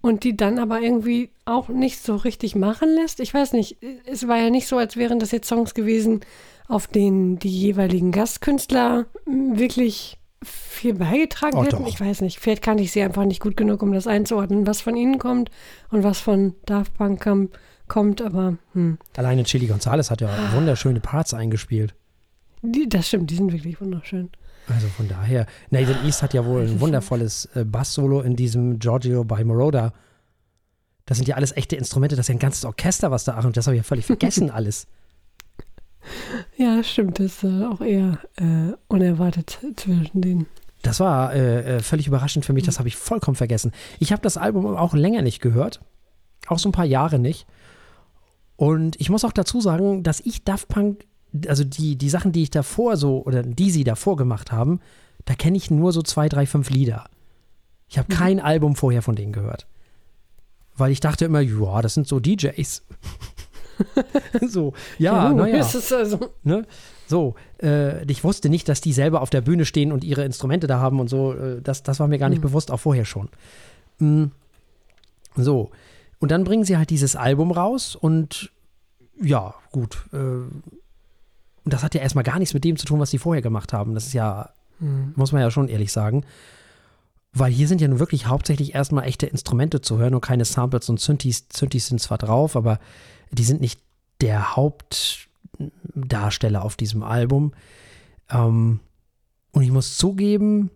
[0.00, 4.28] und die dann aber irgendwie auch nicht so richtig machen lässt, ich weiß nicht, es
[4.28, 6.20] war ja nicht so, als wären das jetzt Songs gewesen,
[6.68, 11.84] auf denen die jeweiligen Gastkünstler hm, wirklich viel beigetragen oh, hätten.
[11.84, 11.88] Doch.
[11.88, 14.80] Ich weiß nicht, vielleicht kann ich sie einfach nicht gut genug, um das einzuordnen, was
[14.80, 15.50] von ihnen kommt
[15.90, 17.26] und was von Daft Punk
[17.88, 18.98] kommt, aber hm.
[19.16, 20.54] Alleine Chili Gonzalez hat ja ah.
[20.54, 21.94] wunderschöne Parts eingespielt.
[22.62, 24.30] Die, das stimmt, die sind wirklich wunderschön.
[24.68, 29.24] Also von daher, Nathan East hat ja wohl ein wundervolles äh, Bass-Solo in diesem Giorgio
[29.24, 29.92] by Moroder.
[31.06, 33.56] Das sind ja alles echte Instrumente, das ist ja ein ganzes Orchester, was da und
[33.56, 34.86] das habe ich ja völlig vergessen alles.
[36.56, 40.46] Ja, stimmt, das ist äh, auch eher äh, unerwartet zwischen denen.
[40.82, 43.72] Das war äh, äh völlig überraschend für mich, das habe ich vollkommen vergessen.
[44.00, 45.80] Ich habe das Album auch länger nicht gehört,
[46.46, 47.46] auch so ein paar Jahre nicht.
[48.56, 51.04] Und ich muss auch dazu sagen, dass ich Daft Punk
[51.48, 54.80] also die, die Sachen, die ich davor so, oder die sie davor gemacht haben,
[55.24, 57.06] da kenne ich nur so zwei, drei, fünf Lieder.
[57.88, 58.16] Ich habe mhm.
[58.16, 59.66] kein Album vorher von denen gehört.
[60.76, 62.82] weil ich dachte immer, ja, das sind so DJs.
[64.48, 65.66] so, ja, naja.
[65.92, 66.30] Also.
[66.42, 66.66] Ne?
[67.06, 70.66] So, äh, ich wusste nicht, dass die selber auf der Bühne stehen und ihre Instrumente
[70.66, 71.34] da haben und so.
[71.34, 72.48] Äh, das, das war mir gar nicht mhm.
[72.48, 73.28] bewusst, auch vorher schon.
[73.98, 74.30] Mhm.
[75.36, 75.70] So,
[76.18, 78.50] und dann bringen sie halt dieses Album raus und
[79.20, 80.06] ja, gut.
[80.12, 80.46] Äh,
[81.64, 83.72] und das hat ja erstmal gar nichts mit dem zu tun, was sie vorher gemacht
[83.72, 83.94] haben.
[83.94, 84.50] Das ist ja,
[84.80, 85.12] mhm.
[85.16, 86.24] muss man ja schon ehrlich sagen.
[87.32, 90.88] Weil hier sind ja nun wirklich hauptsächlich erstmal echte Instrumente zu hören und keine Samples
[90.88, 91.46] und Synthes.
[91.52, 92.78] Synthes sind zwar drauf, aber
[93.32, 93.80] die sind nicht
[94.20, 97.54] der Hauptdarsteller auf diesem Album.
[98.30, 98.78] Ähm,
[99.52, 100.70] und ich muss zugeben,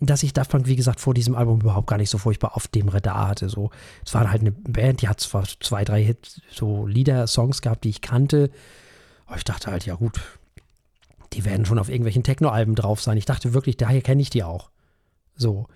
[0.00, 2.68] dass ich Daft Punk, wie gesagt, vor diesem Album überhaupt gar nicht so furchtbar auf
[2.68, 3.48] dem Radar hatte.
[3.48, 3.70] So,
[4.04, 7.84] es war halt eine Band, die hat zwar zwei, drei Hits, so Lieder, Songs gehabt,
[7.84, 8.50] die ich kannte.
[9.30, 10.20] Aber ich dachte halt, ja gut,
[11.34, 13.16] die werden schon auf irgendwelchen Techno-Alben drauf sein.
[13.16, 14.70] Ich dachte wirklich, daher kenne ich die auch.
[15.36, 15.68] So.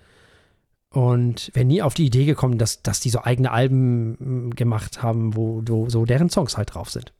[0.90, 5.05] Und wäre nie auf die Idee gekommen, dass, dass die so eigene Alben hm, gemacht
[5.05, 7.12] haben, wo, wo so deren Songs halt drauf sind.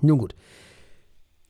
[0.00, 0.34] Nun gut.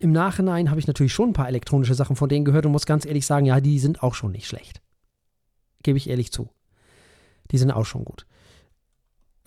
[0.00, 2.86] Im Nachhinein habe ich natürlich schon ein paar elektronische Sachen von denen gehört und muss
[2.86, 4.82] ganz ehrlich sagen, ja, die sind auch schon nicht schlecht.
[5.84, 6.50] Gebe ich ehrlich zu.
[7.52, 8.26] Die sind auch schon gut.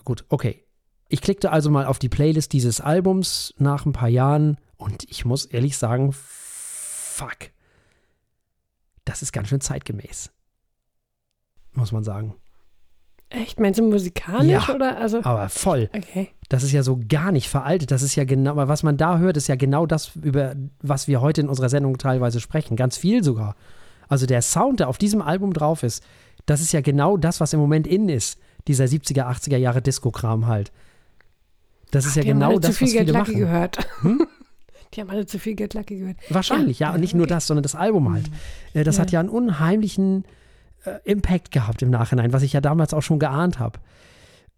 [0.02, 0.65] Gut, okay.
[1.08, 5.24] Ich klickte also mal auf die Playlist dieses Albums nach ein paar Jahren und ich
[5.24, 7.50] muss ehrlich sagen, fuck.
[9.04, 10.30] Das ist ganz schön zeitgemäß
[11.76, 12.34] muss man sagen.
[13.28, 13.58] Echt?
[13.58, 14.98] Meinst du musikalisch ja, oder?
[14.98, 15.90] Also, aber voll.
[15.94, 16.30] Okay.
[16.48, 17.90] Das ist ja so gar nicht veraltet.
[17.90, 21.08] Das ist ja genau, aber was man da hört, ist ja genau das, über was
[21.08, 22.76] wir heute in unserer Sendung teilweise sprechen.
[22.76, 23.56] Ganz viel sogar.
[24.08, 26.04] Also der Sound, der auf diesem Album drauf ist,
[26.46, 28.38] das ist ja genau das, was im Moment in ist.
[28.68, 30.70] Dieser 70er, 80er Jahre Disco-Kram halt.
[31.90, 33.36] Das ist Ach, ja genau das, was viele machen.
[33.36, 33.78] gehört.
[34.02, 34.26] Hm?
[34.94, 36.16] Die haben alle zu viel Get Lucky gehört.
[36.30, 36.88] Wahrscheinlich, ja.
[36.88, 36.94] ja.
[36.94, 37.18] Und nicht okay.
[37.18, 38.30] nur das, sondern das Album halt.
[38.72, 39.02] Äh, das ja.
[39.02, 40.24] hat ja einen unheimlichen
[40.84, 43.78] äh, Impact gehabt im Nachhinein, was ich ja damals auch schon geahnt habe.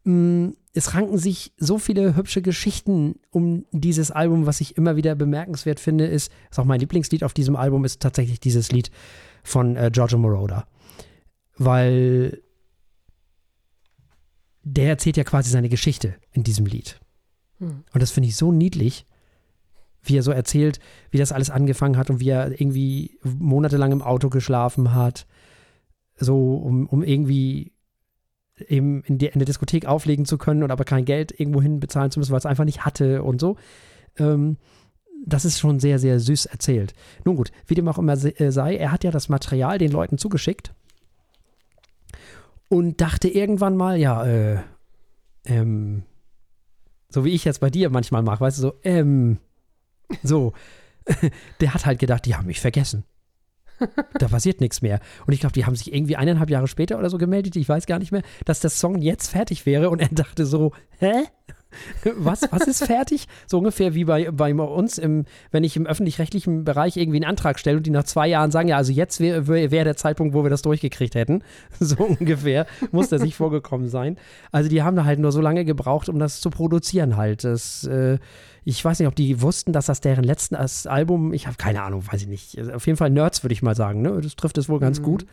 [0.05, 5.15] Mm, es ranken sich so viele hübsche Geschichten um dieses Album, was ich immer wieder
[5.15, 8.91] bemerkenswert finde, ist, ist auch mein Lieblingslied auf diesem Album, ist tatsächlich dieses Lied
[9.43, 10.67] von äh, Giorgio Moroder.
[11.57, 12.43] Weil
[14.63, 17.01] der erzählt ja quasi seine Geschichte in diesem Lied.
[17.59, 17.85] Hm.
[17.93, 19.07] Und das finde ich so niedlich,
[20.03, 20.79] wie er so erzählt,
[21.11, 25.27] wie das alles angefangen hat und wie er irgendwie monatelang im Auto geschlafen hat,
[26.17, 27.73] so um, um irgendwie
[28.67, 32.11] eben in, die, in, der Diskothek auflegen zu können und aber kein Geld irgendwohin bezahlen
[32.11, 33.57] zu müssen, weil es einfach nicht hatte und so.
[34.19, 34.57] Ähm,
[35.25, 36.95] das ist schon sehr, sehr süß erzählt.
[37.25, 40.19] Nun gut, wie dem auch immer äh, sei, er hat ja das Material den Leuten
[40.19, 40.73] zugeschickt
[42.69, 44.59] und dachte irgendwann mal, ja, äh,
[45.45, 46.03] ähm,
[47.11, 49.39] so wie ich jetzt bei dir manchmal mache, weißt du, so, ähm,
[50.23, 50.53] so,
[51.61, 53.05] der hat halt gedacht, die haben mich vergessen
[54.19, 55.01] da passiert nichts mehr.
[55.27, 57.87] Und ich glaube, die haben sich irgendwie eineinhalb Jahre später oder so gemeldet, ich weiß
[57.87, 61.25] gar nicht mehr, dass der Song jetzt fertig wäre und er dachte so, hä?
[62.17, 63.29] Was, was ist fertig?
[63.47, 67.59] So ungefähr wie bei, bei uns, im, wenn ich im öffentlich-rechtlichen Bereich irgendwie einen Antrag
[67.59, 70.43] stelle und die nach zwei Jahren sagen, ja, also jetzt wäre wär der Zeitpunkt, wo
[70.43, 71.43] wir das durchgekriegt hätten.
[71.81, 74.17] So ungefähr muss der sich vorgekommen sein.
[74.53, 77.45] Also die haben da halt nur so lange gebraucht, um das zu produzieren halt.
[77.45, 78.19] Das, äh,
[78.65, 82.05] ich weiß nicht, ob die wussten, dass das deren letztes Album, ich habe keine Ahnung,
[82.11, 82.59] weiß ich nicht.
[82.59, 84.03] Also auf jeden Fall Nerds, würde ich mal sagen.
[84.03, 84.21] Ne?
[84.21, 85.05] Das trifft es wohl ganz mhm.
[85.05, 85.27] gut.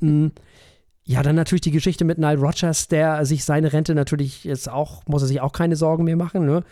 [0.00, 0.32] Mhm.
[1.04, 5.02] Ja, dann natürlich die Geschichte mit Nile Rogers, der sich seine Rente natürlich jetzt auch,
[5.06, 6.62] muss er sich auch keine Sorgen mehr machen, ne?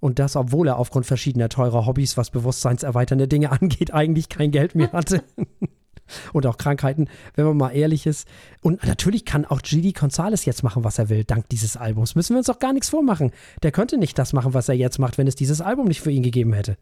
[0.00, 4.74] Und das, obwohl er aufgrund verschiedener teurer Hobbys, was bewusstseinserweiternde Dinge angeht, eigentlich kein Geld
[4.74, 5.22] mehr hatte.
[6.32, 8.28] und auch Krankheiten, wenn man mal ehrlich ist.
[8.60, 12.14] Und natürlich kann auch Gidi Gonzalez jetzt machen, was er will, dank dieses Albums.
[12.14, 13.32] Müssen wir uns auch gar nichts vormachen.
[13.62, 16.10] Der könnte nicht das machen, was er jetzt macht, wenn es dieses Album nicht für
[16.10, 16.76] ihn gegeben hätte.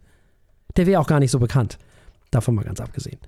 [0.76, 1.78] Der wäre auch gar nicht so bekannt.
[2.30, 3.18] Davon mal ganz abgesehen.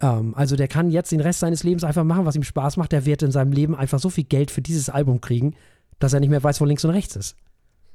[0.00, 2.92] Ähm, also der kann jetzt den Rest seines Lebens einfach machen, was ihm Spaß macht.
[2.92, 5.54] Der wird in seinem Leben einfach so viel Geld für dieses Album kriegen,
[5.98, 7.36] dass er nicht mehr weiß, wo links und rechts ist.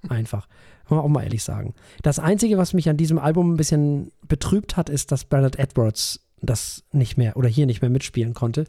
[0.10, 0.48] Einfach.
[0.88, 1.76] Kann man auch mal ehrlich sagen.
[2.02, 6.22] Das Einzige, was mich an diesem Album ein bisschen betrübt hat, ist, dass Bernard Edwards
[6.42, 8.66] das nicht mehr oder hier nicht mehr mitspielen konnte.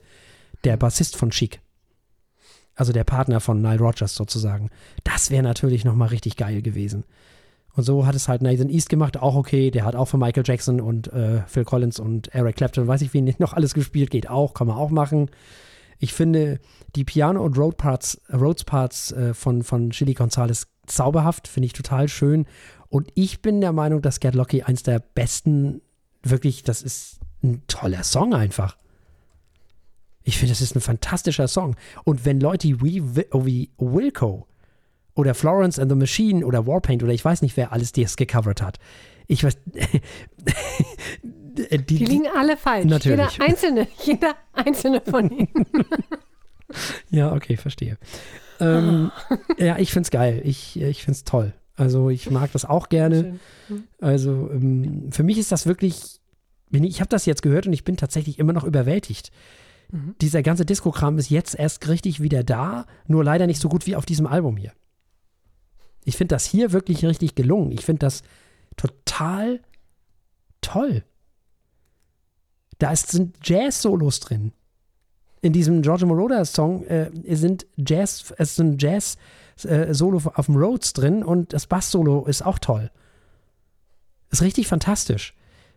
[0.64, 1.60] Der Bassist von Chic.
[2.74, 4.70] Also der Partner von Nile Rogers sozusagen.
[5.04, 7.04] Das wäre natürlich nochmal richtig geil gewesen.
[7.74, 9.70] Und so hat es halt Nathan East gemacht, auch okay.
[9.70, 13.14] Der hat auch von Michael Jackson und äh, Phil Collins und Eric Clapton, weiß ich,
[13.14, 15.30] wie noch alles gespielt, geht auch, kann man auch machen.
[15.98, 16.58] Ich finde
[16.96, 21.72] die Piano- und Road Parts, Rhodes Parts äh, von, von Chili Gonzalez zauberhaft, finde ich
[21.72, 22.46] total schön.
[22.88, 25.80] Und ich bin der Meinung, dass Get Lucky eins der besten,
[26.22, 28.76] wirklich, das ist ein toller Song einfach.
[30.24, 31.76] Ich finde, das ist ein fantastischer Song.
[32.04, 34.46] Und wenn Leute wie, wie Wilco
[35.14, 38.62] oder Florence and the Machine oder Warpaint oder ich weiß nicht, wer alles das gecovert
[38.62, 38.78] hat.
[39.26, 39.56] Ich weiß.
[41.14, 42.86] die, die, liegen alle falsch.
[42.86, 43.32] Natürlich.
[43.32, 45.66] Jeder einzelne, jeder einzelne von ihnen.
[47.10, 47.98] ja, okay, verstehe.
[48.60, 49.10] ähm,
[49.59, 50.40] ja, ich find's geil.
[50.44, 51.52] Ich, ich find's toll.
[51.76, 53.39] Also ich mag das auch gerne.
[53.66, 53.84] Schön.
[54.01, 56.20] Also ähm, für mich ist das wirklich,
[56.70, 59.30] ich, habe das jetzt gehört und ich bin tatsächlich immer noch überwältigt.
[59.90, 60.14] Mhm.
[60.20, 63.97] Dieser ganze Disco-Kram ist jetzt erst richtig wieder da, nur leider nicht so gut wie
[63.97, 64.72] auf diesem Album hier.
[66.04, 67.72] Ich finde das hier wirklich richtig gelungen.
[67.72, 68.22] Ich finde das
[68.76, 69.60] total
[70.60, 71.04] toll.
[72.78, 74.52] Da ist, sind Jazz-Solos drin.
[75.40, 81.52] In diesem Giorgio Moroder-Song äh, sind Jazz, es sind Jazz-Solo auf dem Rhodes drin und
[81.52, 82.90] das Bass-Solo ist auch toll.
[84.30, 85.34] Ist richtig fantastisch.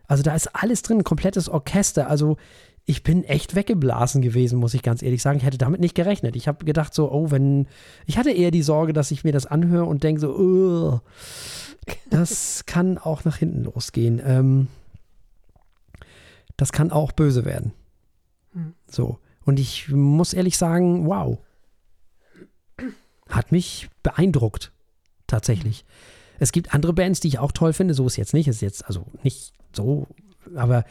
[0.07, 2.09] Also da ist alles drin, ein komplettes Orchester.
[2.09, 2.37] Also
[2.85, 5.39] ich bin echt weggeblasen gewesen, muss ich ganz ehrlich sagen.
[5.39, 6.35] Ich hätte damit nicht gerechnet.
[6.35, 7.67] Ich habe gedacht so, oh, wenn
[8.05, 11.01] ich hatte eher die Sorge, dass ich mir das anhöre und denke so, "Ugh,
[12.09, 14.21] das kann auch nach hinten losgehen.
[14.23, 14.67] Ähm,
[16.57, 17.73] das kann auch böse werden.
[18.53, 18.73] Hm.
[18.87, 19.19] So.
[19.45, 21.39] Und ich muss ehrlich sagen, wow.
[23.29, 24.71] Hat mich beeindruckt.
[25.27, 25.85] Tatsächlich.
[26.37, 27.93] Es gibt andere Bands, die ich auch toll finde.
[27.93, 28.47] So ist jetzt nicht.
[28.47, 30.07] Ist jetzt also nicht so.
[30.55, 30.85] Aber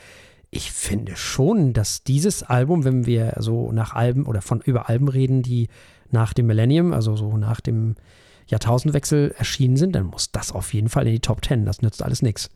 [0.54, 5.08] ich finde schon, dass dieses Album, wenn wir so nach Alben oder von über Alben
[5.08, 5.68] reden, die
[6.10, 7.96] nach dem Millennium, also so nach dem
[8.46, 11.64] Jahrtausendwechsel erschienen sind, dann muss das auf jeden Fall in die Top Ten.
[11.66, 12.50] Das nützt alles nichts.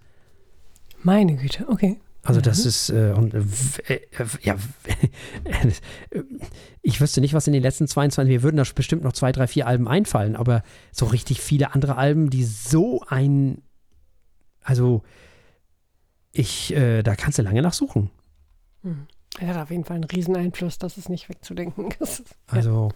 [1.03, 1.99] Meine Güte, okay.
[2.23, 2.69] Also das Mhm.
[2.69, 3.41] ist, äh, und, äh,
[3.89, 4.01] äh,
[4.43, 4.57] ja,
[6.83, 9.47] ich wüsste nicht, was in den letzten 22, mir würden da bestimmt noch zwei, drei,
[9.47, 10.63] vier Alben einfallen, aber
[10.93, 13.63] so richtig viele andere Alben, die so ein,
[14.63, 15.03] also
[16.39, 18.11] ich, äh, da kannst du lange nachsuchen.
[19.41, 21.89] Er hat auf jeden Fall einen riesen Einfluss, das ist nicht wegzudenken.
[22.01, 22.91] Ist, Also,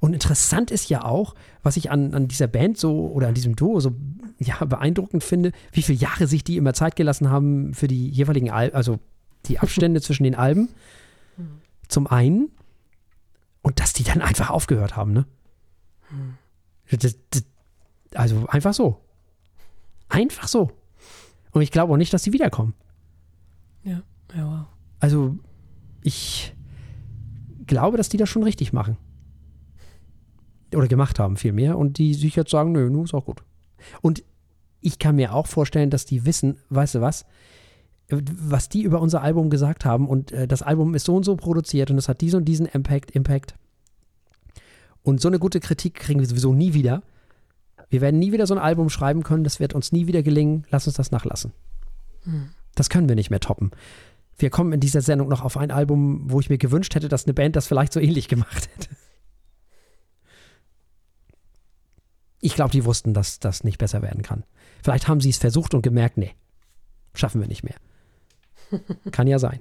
[0.00, 3.56] und interessant ist ja auch, was ich an, an dieser Band so oder an diesem
[3.56, 3.94] Duo so
[4.38, 8.50] ja, beeindruckend finde, wie viele Jahre sich die immer Zeit gelassen haben für die jeweiligen
[8.50, 8.98] Alben, also
[9.46, 10.68] die Abstände zwischen den Alben.
[11.88, 12.50] Zum einen.
[13.62, 15.26] Und dass die dann einfach aufgehört haben, ne?
[16.90, 17.44] Das, das,
[18.14, 19.00] also einfach so.
[20.08, 20.70] Einfach so.
[21.58, 22.72] Und ich glaube auch nicht, dass sie wiederkommen.
[23.82, 24.00] ja,
[24.32, 24.66] ja, wow.
[25.00, 25.36] Also,
[26.02, 26.54] ich
[27.66, 28.96] glaube, dass die das schon richtig machen.
[30.72, 31.76] Oder gemacht haben, vielmehr.
[31.76, 33.42] Und die sich jetzt sagen, nö, nun ist auch gut.
[34.02, 34.22] Und
[34.80, 37.26] ich kann mir auch vorstellen, dass die wissen, weißt du was,
[38.08, 41.34] was die über unser Album gesagt haben und äh, das Album ist so und so
[41.34, 43.56] produziert und es hat diesen und diesen Impact, Impact.
[45.02, 47.02] Und so eine gute Kritik kriegen wir sowieso nie wieder.
[47.90, 50.66] Wir werden nie wieder so ein Album schreiben können, das wird uns nie wieder gelingen.
[50.70, 51.52] Lass uns das nachlassen.
[52.74, 53.70] Das können wir nicht mehr toppen.
[54.36, 57.24] Wir kommen in dieser Sendung noch auf ein Album, wo ich mir gewünscht hätte, dass
[57.24, 58.90] eine Band das vielleicht so ähnlich gemacht hätte.
[62.40, 64.44] Ich glaube, die wussten, dass das nicht besser werden kann.
[64.82, 66.34] Vielleicht haben sie es versucht und gemerkt, nee,
[67.14, 67.74] schaffen wir nicht mehr.
[69.10, 69.60] Kann ja sein.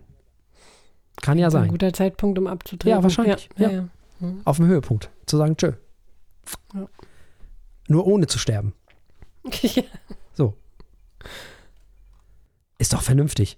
[1.22, 1.70] Kann ja Ein sein.
[1.70, 2.95] guter Zeitpunkt, um abzutreten.
[2.95, 3.70] Ja, wahrscheinlich, ja.
[3.70, 3.90] ja.
[4.20, 4.34] ja.
[4.45, 5.10] Auf dem Höhepunkt.
[5.26, 5.72] Zu sagen, tschö.
[6.76, 6.88] Ja.
[7.88, 8.73] Nur ohne zu sterben.
[9.61, 9.84] ja.
[10.34, 10.55] So.
[12.77, 13.57] Ist doch vernünftig.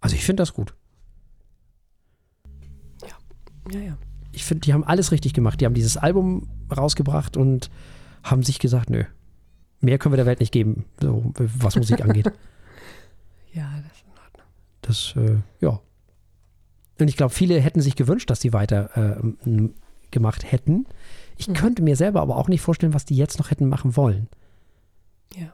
[0.00, 0.74] Also ich finde das gut.
[3.72, 3.98] ja, ja.
[4.32, 5.60] ich finde, die haben alles richtig gemacht.
[5.60, 7.70] Die haben dieses Album rausgebracht und
[8.22, 9.04] haben sich gesagt, nö,
[9.80, 12.32] mehr können wir der Welt nicht geben, so, was Musik angeht.
[13.52, 14.46] Ja, das ist in Ordnung.
[14.82, 15.80] Das, äh, ja.
[16.98, 19.68] Und ich glaube, viele hätten sich gewünscht, dass die weiter äh,
[20.10, 20.84] gemacht hätten.
[21.36, 21.54] Ich Mhm.
[21.54, 24.28] könnte mir selber aber auch nicht vorstellen, was die jetzt noch hätten machen wollen.
[25.34, 25.48] Ja.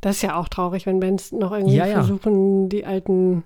[0.00, 1.94] Das ist ja auch traurig, wenn Bands noch irgendwie Ja, ja.
[1.94, 3.44] versuchen, die alten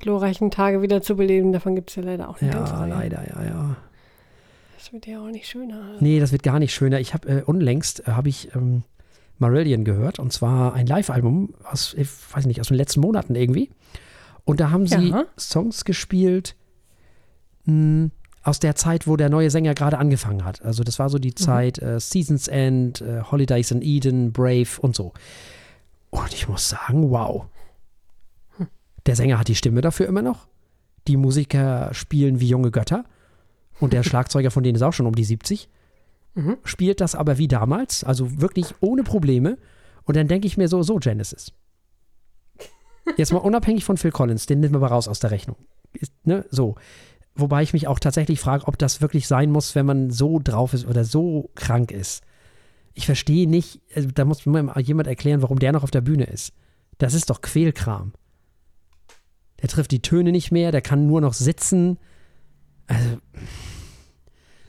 [0.00, 1.52] glorreichen Tage wieder zu beleben.
[1.52, 2.90] Davon gibt es ja leider auch eine ganze Ja, Reihe.
[2.90, 3.76] leider, ja, ja.
[4.76, 5.96] Das wird ja auch nicht schöner.
[6.00, 7.00] Nee, das wird gar nicht schöner.
[7.00, 8.82] Ich habe äh, unlängst äh, habe ich ähm,
[9.38, 13.70] Marillion gehört und zwar ein Live-Album aus, ich weiß nicht, aus den letzten Monaten irgendwie.
[14.44, 15.24] Und da haben sie Ja.
[15.38, 16.54] Songs gespielt
[17.64, 18.10] mh,
[18.44, 20.62] aus der Zeit, wo der neue Sänger gerade angefangen hat.
[20.62, 24.94] Also das war so die Zeit äh, Seasons End, äh, Holidays in Eden, Brave und
[24.94, 25.12] so.
[26.10, 27.46] Und ich muss sagen, wow.
[29.06, 30.46] Der Sänger hat die Stimme dafür immer noch.
[31.08, 33.04] Die Musiker spielen wie junge Götter.
[33.80, 35.68] Und der Schlagzeuger von denen ist auch schon um die 70
[36.36, 36.56] Mhm.
[36.64, 39.56] spielt das aber wie damals, also wirklich ohne Probleme.
[40.02, 41.52] Und dann denke ich mir so, so Genesis.
[43.16, 45.56] Jetzt mal unabhängig von Phil Collins, den nehmen wir mal raus aus der Rechnung.
[45.92, 46.74] Ist, ne, so.
[47.36, 50.72] Wobei ich mich auch tatsächlich frage, ob das wirklich sein muss, wenn man so drauf
[50.72, 52.22] ist oder so krank ist.
[52.94, 56.24] Ich verstehe nicht, also da muss mir jemand erklären, warum der noch auf der Bühne
[56.24, 56.52] ist.
[56.98, 58.12] Das ist doch Quälkram.
[59.60, 61.98] Der trifft die Töne nicht mehr, der kann nur noch sitzen.
[62.86, 63.18] Also,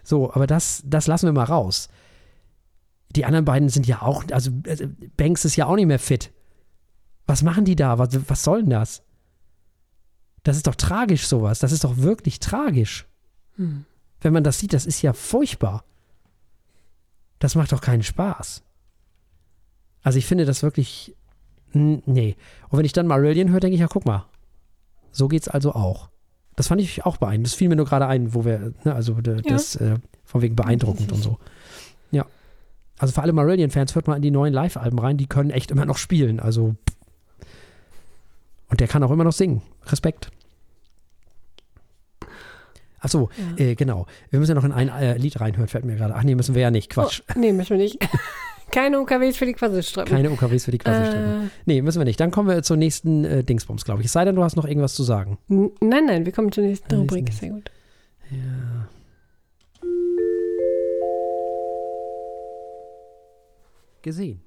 [0.04, 1.90] so, aber das, das lassen wir mal raus.
[3.16, 4.88] Die anderen beiden sind ja auch, also äh,
[5.18, 6.32] Banks ist ja auch nicht mehr fit.
[7.28, 8.00] Was machen die da?
[8.00, 9.04] Was, was soll denn das?
[10.46, 11.58] Das ist doch tragisch, sowas.
[11.58, 13.08] Das ist doch wirklich tragisch.
[13.56, 13.84] Hm.
[14.22, 15.84] Wenn man das sieht, das ist ja furchtbar.
[17.40, 18.62] Das macht doch keinen Spaß.
[20.04, 21.16] Also ich finde das wirklich.
[21.74, 22.36] Nee.
[22.70, 24.28] Und wenn ich dann Marillion höre, denke ich, ja, guck mal.
[25.12, 26.10] So geht's also auch.
[26.56, 27.48] Das fand ich auch beeindruckend.
[27.48, 29.96] Das fiel mir nur gerade ein, wo wir, ne, also das, ja.
[29.96, 31.40] äh, von wegen beeindruckend und so.
[32.12, 32.28] Ja.
[33.00, 35.86] Also für alle Marillion-Fans hört mal in die neuen Live-Alben rein, die können echt immer
[35.86, 36.40] noch spielen.
[36.40, 36.76] Also.
[38.76, 39.62] Und der kann auch immer noch singen.
[39.86, 40.32] Respekt.
[43.00, 43.68] Achso, ja.
[43.68, 44.06] äh, genau.
[44.32, 46.14] Wir müssen ja noch in ein äh, Lied reinhören, fällt mir gerade.
[46.14, 46.90] Ach nee, müssen wir ja nicht.
[46.90, 47.22] Quatsch.
[47.30, 48.06] Oh, nee, müssen wir nicht.
[48.72, 50.14] Keine OKWs für die Quasselstrippen.
[50.14, 51.46] Keine OKWs für die Quasselstrippen.
[51.46, 52.20] Äh, nee, müssen wir nicht.
[52.20, 54.08] Dann kommen wir zur nächsten äh, Dingsbums, glaube ich.
[54.08, 55.38] Es sei denn, du hast noch irgendwas zu sagen.
[55.48, 55.72] Nein,
[56.06, 57.32] nein, wir kommen zur nächsten ja, Rubrik.
[57.32, 57.72] Sehr gut.
[58.30, 58.90] Ja.
[64.02, 64.42] Gesehen.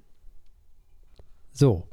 [1.51, 1.88] So.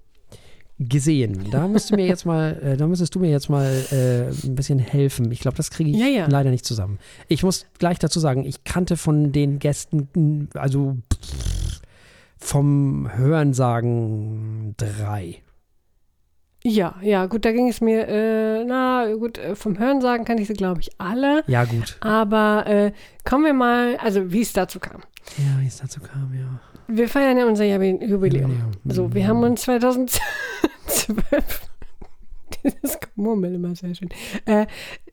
[0.78, 1.48] Gesehen.
[1.50, 4.54] Da müsst du mir jetzt mal, äh, da müsstest du mir jetzt mal äh, ein
[4.54, 5.32] bisschen helfen.
[5.32, 6.26] Ich glaube, das kriege ich ja, ja.
[6.28, 6.98] leider nicht zusammen.
[7.28, 10.98] Ich muss gleich dazu sagen, ich kannte von den Gästen, also
[12.36, 15.40] vom Hörensagen drei.
[16.68, 20.48] Ja, ja, gut, da ging es mir, äh, na gut, äh, vom Hörensagen kann ich
[20.48, 21.44] sie, glaube ich, alle.
[21.46, 21.96] Ja, gut.
[22.00, 22.92] Aber äh,
[23.24, 25.02] kommen wir mal, also wie es dazu kam.
[25.38, 26.58] Ja, wie es dazu kam, ja.
[26.88, 28.02] Wir feiern ja unser Jubiläum.
[28.02, 28.72] Jubiläum.
[28.84, 30.18] So, wir haben uns 2012,
[32.64, 34.08] dieses Gemurmel immer sehr schön,
[34.46, 34.66] äh,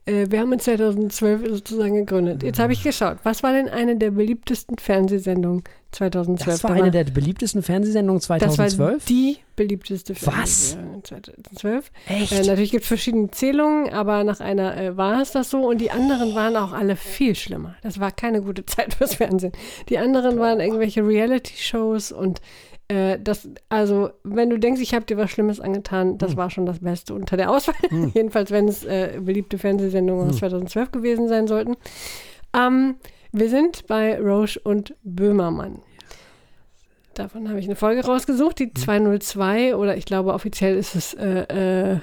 [0.06, 2.44] äh, wir haben uns 2012 sozusagen gegründet.
[2.44, 6.62] Jetzt habe ich geschaut, was war denn eine der beliebtesten Fernsehsendungen 2012?
[6.62, 8.58] Das war eine der beliebtesten Fernsehsendungen 2012?
[8.58, 11.92] Das war die beliebteste Fernsehsendung 2012.
[12.08, 12.32] Echt?
[12.34, 15.80] Äh, natürlich gibt es verschiedene Zählungen, aber nach einer äh, war es das so und
[15.80, 17.76] die anderen waren auch alle viel schlimmer.
[17.82, 19.54] Das war keine gute Zeit fürs Fernsehen.
[19.88, 22.42] Die anderen waren irgendwelche Reality-Shows und
[22.94, 26.38] äh, das, also, wenn du denkst, ich habe dir was Schlimmes angetan, das hm.
[26.38, 27.76] war schon das Beste unter der Auswahl.
[27.90, 28.12] Hm.
[28.14, 30.30] Jedenfalls, wenn es äh, beliebte Fernsehsendungen hm.
[30.30, 31.76] aus 2012 gewesen sein sollten.
[32.56, 32.96] Ähm,
[33.32, 35.82] wir sind bei Roche und Böhmermann.
[37.16, 41.96] Davon habe ich eine Folge rausgesucht, die 202, oder ich glaube offiziell ist es, äh,
[41.96, 42.00] äh,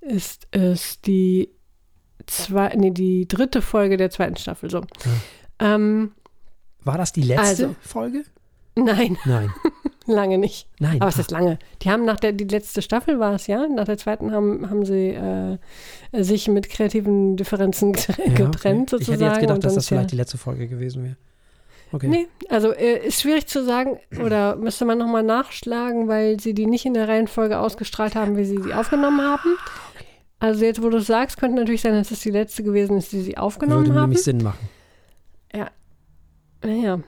[0.00, 1.50] ist es die
[2.26, 4.70] zwei, nee, die dritte Folge der zweiten Staffel.
[4.70, 4.80] So.
[5.60, 5.74] Ja.
[5.74, 6.12] Ähm,
[6.82, 8.24] War das die letzte also, Folge?
[8.76, 9.16] Nein.
[9.24, 9.52] Nein.
[10.06, 10.66] lange nicht.
[10.78, 11.00] Nein.
[11.00, 11.58] Aber es ist lange.
[11.82, 13.66] Die haben nach der, die letzte Staffel war es, ja.
[13.68, 15.58] Nach der zweiten haben, haben sie äh,
[16.12, 17.92] sich mit kreativen Differenzen
[18.34, 18.84] getrennt, okay.
[18.90, 19.00] sozusagen.
[19.00, 21.16] Ich hätte jetzt gedacht, dass das vielleicht die letzte Folge gewesen wäre.
[21.92, 22.08] Okay.
[22.08, 26.66] Nee, also äh, ist schwierig zu sagen oder müsste man nochmal nachschlagen, weil sie die
[26.66, 29.50] nicht in der Reihenfolge ausgestrahlt haben, wie sie sie aufgenommen haben.
[29.94, 30.04] Okay.
[30.40, 33.12] Also jetzt, wo du es sagst, könnte natürlich sein, dass es die letzte gewesen ist,
[33.12, 33.96] die sie aufgenommen Würde haben.
[33.96, 34.68] Würde nämlich Sinn machen.
[35.54, 35.70] Ja.
[36.64, 36.98] Naja.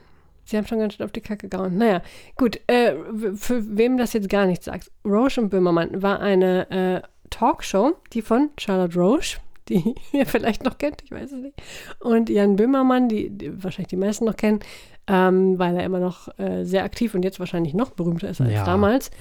[0.47, 1.77] Sie haben schon ganz schön auf die Kacke gehauen.
[1.77, 2.01] Naja,
[2.35, 2.59] gut.
[2.67, 2.93] Äh,
[3.35, 4.89] für wem das jetzt gar nichts sagt.
[5.05, 10.77] Roche und Böhmermann war eine äh, Talkshow, die von Charlotte Roche, die ihr vielleicht noch
[10.77, 11.61] kennt, ich weiß es nicht,
[11.99, 14.61] und Jan Böhmermann, die, die wahrscheinlich die meisten noch kennen,
[15.07, 18.53] ähm, weil er immer noch äh, sehr aktiv und jetzt wahrscheinlich noch berühmter ist als
[18.53, 19.11] ja, damals.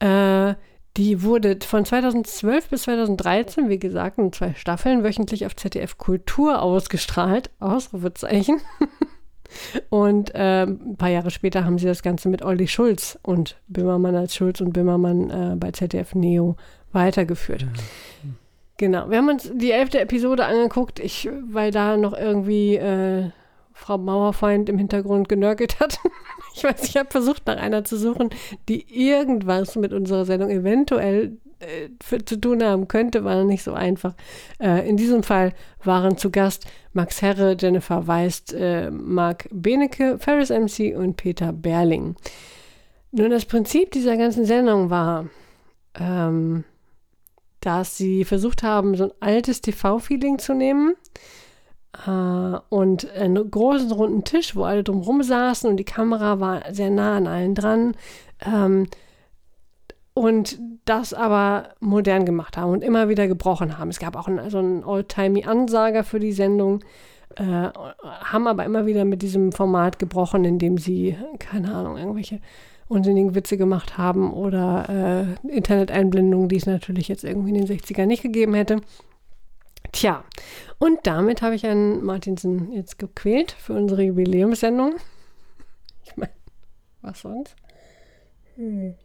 [0.00, 0.50] Ja.
[0.50, 0.54] Äh,
[0.96, 6.60] die wurde von 2012 bis 2013, wie gesagt, in zwei Staffeln wöchentlich auf ZDF Kultur
[6.60, 7.50] ausgestrahlt.
[7.60, 8.60] Ausrufezeichen.
[9.90, 14.14] Und äh, ein paar Jahre später haben sie das Ganze mit Olli Schulz und Böhmermann
[14.14, 16.56] als Schulz und Böhmermann äh, bei ZDF Neo
[16.92, 17.62] weitergeführt.
[17.62, 17.68] Ja.
[18.78, 19.10] Genau.
[19.10, 23.30] Wir haben uns die elfte Episode angeguckt, ich, weil da noch irgendwie äh,
[23.72, 25.98] Frau Mauerfeind im Hintergrund genörgelt hat.
[26.54, 28.30] ich weiß, ich habe versucht, nach einer zu suchen,
[28.68, 34.14] die irgendwas mit unserer Sendung eventuell äh, zu tun haben könnte, war nicht so einfach.
[34.60, 35.52] Äh, in diesem Fall
[35.82, 42.16] waren zu Gast Max Herre, Jennifer Weist, äh, Marc Benecke, Ferris MC und Peter Berling.
[43.10, 45.28] Nun, das Prinzip dieser ganzen Sendung war,
[45.98, 46.64] ähm,
[47.60, 50.94] dass sie versucht haben, so ein altes TV-Feeling zu nehmen
[52.06, 56.88] Uh, und einen großen runden Tisch, wo alle drumherum saßen und die Kamera war sehr
[56.88, 57.94] nah an allen dran.
[58.40, 58.86] Ähm,
[60.14, 63.88] und das aber modern gemacht haben und immer wieder gebrochen haben.
[63.88, 66.80] Es gab auch einen, so einen Oldtimey-Ansager für die Sendung,
[67.36, 72.40] äh, haben aber immer wieder mit diesem Format gebrochen, indem sie, keine Ahnung, irgendwelche
[72.88, 78.06] unsinnigen Witze gemacht haben oder äh, Internet-Einblendungen, die es natürlich jetzt irgendwie in den 60ern
[78.06, 78.80] nicht gegeben hätte.
[79.92, 80.24] Tja,
[80.78, 84.94] und damit habe ich einen Martinsen jetzt gequält für unsere Jubiläumssendung.
[86.04, 86.32] Ich meine,
[87.00, 87.54] was sonst?
[88.56, 88.96] Hm.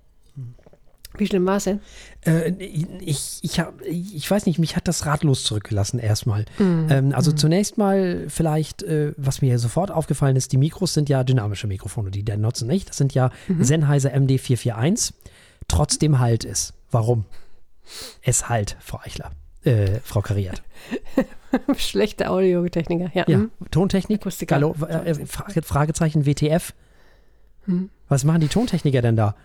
[1.17, 1.79] Wie schlimm war es denn?
[2.25, 2.51] Äh,
[2.99, 6.45] ich, ich, hab, ich weiß nicht, mich hat das ratlos zurückgelassen erstmal.
[6.59, 6.87] Mhm.
[6.89, 7.37] Ähm, also mhm.
[7.37, 12.11] zunächst mal vielleicht, äh, was mir sofort aufgefallen ist, die Mikros sind ja dynamische Mikrofone,
[12.11, 12.89] die der nutzen nicht.
[12.89, 13.63] Das sind ja mhm.
[13.63, 15.13] Sennheiser MD441.
[15.67, 16.73] Trotzdem halt es.
[16.91, 17.25] Warum?
[18.21, 19.31] Es halt, Frau Eichler.
[19.63, 20.63] äh, Frau Kariert.
[21.77, 23.25] Schlechte Audiotechniker, ja.
[23.27, 23.51] Ja, hm.
[23.71, 24.55] Tontechnik, Akustiker.
[24.55, 26.73] Gallo, äh, Frage, Fragezeichen WTF.
[27.65, 27.89] Hm.
[28.07, 29.35] Was machen die Tontechniker denn da?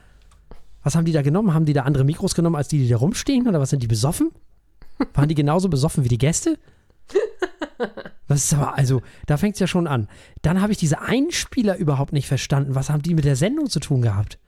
[0.82, 1.54] Was haben die da genommen?
[1.54, 3.46] Haben die da andere Mikros genommen, als die, die da rumstehen?
[3.48, 4.30] Oder was sind die besoffen?
[5.14, 6.58] Waren die genauso besoffen wie die Gäste?
[8.28, 10.08] Das ist aber, also, da fängt es ja schon an.
[10.42, 12.74] Dann habe ich diese Einspieler überhaupt nicht verstanden.
[12.74, 14.38] Was haben die mit der Sendung zu tun gehabt?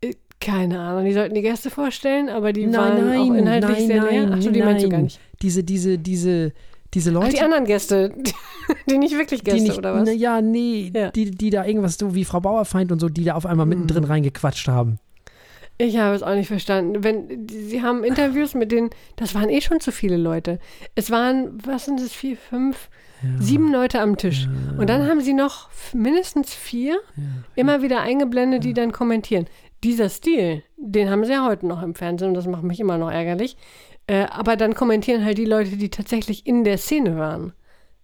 [0.00, 3.78] Äh, Keine Ahnung, die sollten die Gäste vorstellen, aber die nein, waren nein, auch inhaltlich
[3.78, 4.30] nein, sehr nein, leer.
[4.38, 5.04] Ach so, die meinst du gar nein.
[5.04, 5.20] nicht.
[5.42, 6.52] Diese, diese, diese,
[6.94, 7.26] diese Leute.
[7.28, 8.14] Ach, die anderen Gäste,
[8.90, 10.02] die, nicht wirklich Gäste, nicht, oder was?
[10.06, 11.10] Na, ja, nee, Ja.
[11.10, 14.04] Die, die da irgendwas so wie Frau Bauerfeind und so, die da auf einmal mittendrin
[14.04, 14.10] Mhm.
[14.10, 14.98] reingequatscht haben.
[15.78, 17.04] Ich habe es auch nicht verstanden.
[17.04, 20.58] Wenn sie haben Interviews mit denen, das waren eh schon zu viele Leute.
[20.96, 22.90] Es waren, was sind es, vier, fünf,
[23.38, 24.48] sieben Leute am Tisch.
[24.76, 26.98] Und dann haben sie noch mindestens vier
[27.54, 29.46] immer wieder eingeblendet, die dann kommentieren.
[29.84, 32.98] Dieser Stil, den haben sie ja heute noch im Fernsehen und das macht mich immer
[32.98, 33.56] noch ärgerlich.
[34.08, 37.52] Äh, aber dann kommentieren halt die Leute, die tatsächlich in der Szene waren,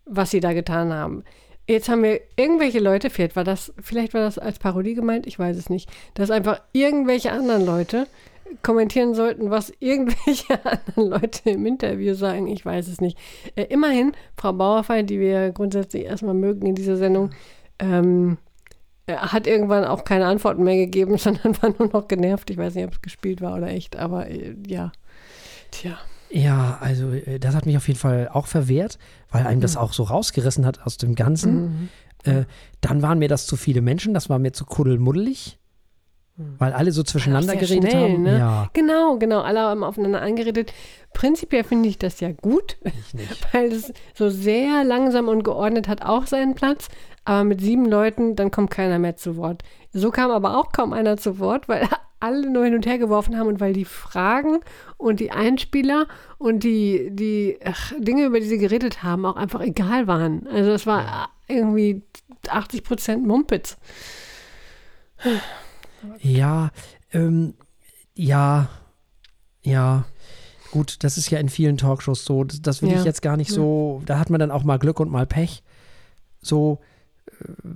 [0.05, 1.24] was sie da getan haben.
[1.66, 5.38] Jetzt haben wir irgendwelche Leute, vielleicht war das, vielleicht war das als Parodie gemeint, ich
[5.38, 8.06] weiß es nicht, dass einfach irgendwelche anderen Leute
[8.62, 13.18] kommentieren sollten, was irgendwelche anderen Leute im Interview sagen, ich weiß es nicht.
[13.56, 17.30] Äh, immerhin, Frau Bauerfeind, die wir grundsätzlich erstmal mögen in dieser Sendung,
[17.78, 18.38] ähm,
[19.06, 22.50] äh, hat irgendwann auch keine Antworten mehr gegeben, sondern war nur noch genervt.
[22.50, 24.92] Ich weiß nicht, ob es gespielt war oder echt, aber äh, ja.
[25.70, 25.98] Tja.
[26.36, 28.98] Ja, also äh, das hat mich auf jeden Fall auch verwehrt,
[29.31, 29.62] weil einem Mhm.
[29.62, 31.90] das auch so rausgerissen hat aus dem Ganzen.
[32.24, 32.44] Äh,
[32.81, 35.59] dann waren mir das zu viele Menschen, das war mir zu kuddelmuddelig,
[36.36, 37.59] weil alle so zwischeneinander Mhm.
[37.61, 38.23] Geredet schnell, haben.
[38.23, 38.39] ne?
[38.39, 40.73] Ja, Genau, genau, alle haben aufeinander angeredet.
[41.12, 42.78] Prinzipiell finde ich das ja gut,
[43.52, 46.89] weil es so sehr langsam und geordnet hat auch seinen Platz.
[47.24, 49.62] Aber mit sieben Leuten, dann kommt keiner mehr zu Wort.
[49.93, 51.86] So kam aber auch kaum einer zu Wort, weil
[52.24, 54.60] alle nur hin und her geworfen haben und weil die Fragen
[54.96, 56.06] und die Einspieler
[56.38, 60.46] und die, die ach, Dinge, über die sie geredet haben, auch einfach egal waren.
[60.48, 62.02] Also es war irgendwie
[62.48, 63.76] 80 Prozent Mumpitz.
[66.20, 66.70] Ja,
[67.12, 67.55] ähm,
[68.14, 68.68] ja,
[69.62, 70.05] ja.
[70.70, 72.44] Gut, das ist ja in vielen Talkshows so.
[72.44, 72.98] Das, das will Ja.
[72.98, 74.02] ich jetzt gar nicht so.
[74.06, 75.62] Da hat man dann auch mal Glück und mal Pech.
[76.42, 76.80] So,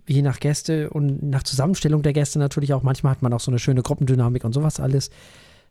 [0.07, 2.83] je nach Gäste und nach Zusammenstellung der Gäste natürlich auch.
[2.83, 5.11] Manchmal hat man auch so eine schöne Gruppendynamik und sowas alles.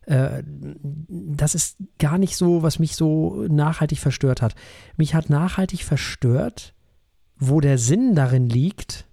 [0.05, 4.55] Äh, das ist gar nicht so, was mich so nachhaltig verstört hat.
[4.95, 6.73] Mich hat nachhaltig verstört,
[7.37, 9.05] wo der Sinn darin liegt,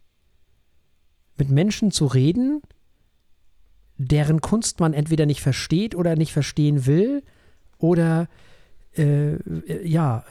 [1.37, 2.63] mit Menschen zu reden,
[3.97, 7.23] deren Kunst man entweder nicht versteht oder nicht verstehen will
[7.79, 8.29] oder
[8.97, 10.25] äh, äh, ja,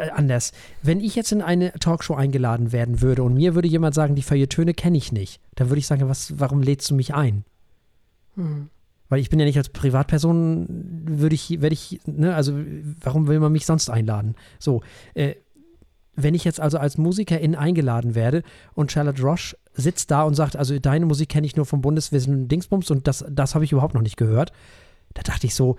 [0.00, 0.52] äh, anders.
[0.82, 4.22] Wenn ich jetzt in eine Talkshow eingeladen werden würde und mir würde jemand sagen, die
[4.22, 7.44] Feuilletöne kenne ich nicht, dann würde ich sagen, was, warum lädst du mich ein?
[9.08, 10.66] Weil ich bin ja nicht als Privatperson,
[11.04, 12.54] würde ich, werde ich, ne, also
[13.00, 14.36] warum will man mich sonst einladen?
[14.58, 14.82] So,
[15.14, 15.34] äh,
[16.14, 18.42] wenn ich jetzt also als Musikerin eingeladen werde
[18.74, 22.48] und Charlotte Roche sitzt da und sagt, also deine Musik kenne ich nur vom Bundeswesen
[22.48, 24.52] Dingsbums und das, das habe ich überhaupt noch nicht gehört,
[25.14, 25.76] da dachte ich so,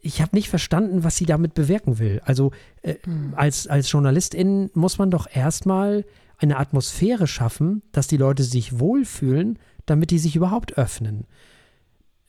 [0.00, 2.20] ich habe nicht verstanden, was sie damit bewirken will.
[2.24, 2.52] Also
[2.82, 2.96] äh,
[3.36, 6.04] als, als Journalistin muss man doch erstmal
[6.38, 11.26] eine Atmosphäre schaffen, dass die Leute sich wohlfühlen, damit die sich überhaupt öffnen.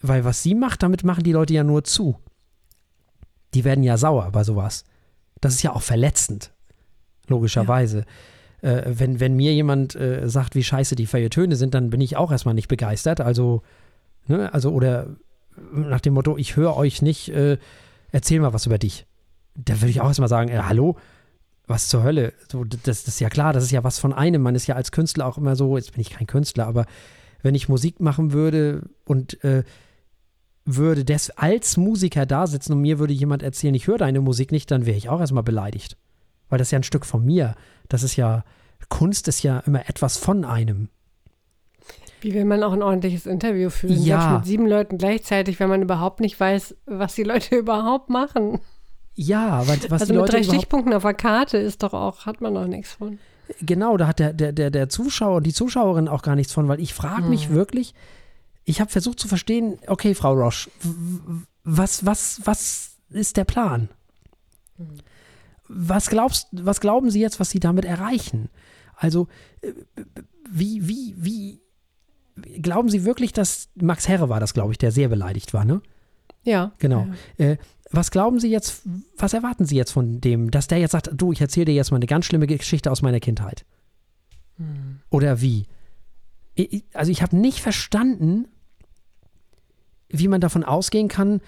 [0.01, 2.17] Weil was sie macht, damit machen die Leute ja nur zu.
[3.53, 4.83] Die werden ja sauer bei sowas.
[5.39, 6.51] Das ist ja auch verletzend,
[7.27, 8.05] logischerweise.
[8.61, 12.17] Äh, wenn, wenn mir jemand äh, sagt, wie scheiße die Feuilletöne sind, dann bin ich
[12.17, 13.21] auch erstmal nicht begeistert.
[13.21, 13.63] Also,
[14.27, 15.15] ne, also, oder
[15.73, 17.57] nach dem Motto, ich höre euch nicht, äh,
[18.11, 19.05] erzähl mal was über dich.
[19.55, 20.97] Da würde ich auch erstmal sagen, äh, hallo,
[21.67, 22.33] was zur Hölle?
[22.51, 24.41] So, das, das ist ja klar, das ist ja was von einem.
[24.41, 26.85] Man ist ja als Künstler auch immer so, jetzt bin ich kein Künstler, aber
[27.41, 29.63] wenn ich Musik machen würde und äh,
[30.65, 34.51] würde des als Musiker da sitzen und mir würde jemand erzählen, ich höre deine Musik
[34.51, 35.97] nicht, dann wäre ich auch erstmal beleidigt.
[36.49, 37.55] Weil das ist ja ein Stück von mir.
[37.87, 38.43] Das ist ja,
[38.89, 40.89] Kunst ist ja immer etwas von einem.
[42.21, 44.01] Wie will man auch ein ordentliches Interview führen?
[44.01, 44.21] Ja.
[44.21, 48.59] Selbst mit sieben Leuten gleichzeitig, wenn man überhaupt nicht weiß, was die Leute überhaupt machen.
[49.15, 51.93] Ja, weil, was also die mit Leute drei überhaupt, Stichpunkten auf der Karte ist doch
[51.93, 53.19] auch, hat man doch nichts von.
[53.61, 56.67] genau, da hat der, der, der, der Zuschauer und die Zuschauerin auch gar nichts von,
[56.67, 57.55] weil ich frage mich Hm.
[57.55, 57.93] wirklich,
[58.63, 60.69] ich habe versucht zu verstehen, okay, Frau Roche,
[61.63, 63.89] was, was, was ist der Plan?
[65.67, 68.49] Was glaubst, was glauben Sie jetzt, was Sie damit erreichen?
[68.95, 69.27] Also,
[69.61, 69.73] äh,
[70.49, 71.61] wie, wie, wie,
[72.61, 75.81] glauben Sie wirklich, dass Max Herre war das, glaube ich, der sehr beleidigt war, ne?
[76.43, 76.71] Ja.
[76.79, 77.07] Genau.
[77.37, 77.57] Äh,
[77.91, 78.83] was glauben Sie jetzt,
[79.17, 81.91] was erwarten Sie jetzt von dem, dass der jetzt sagt, du, ich erzähle dir jetzt
[81.91, 83.65] mal eine ganz schlimme Geschichte aus meiner Kindheit?
[85.09, 85.65] Oder wie?
[86.55, 88.47] Ich- Also ich habe nicht verstanden,
[90.09, 91.41] wie man davon ausgehen kann,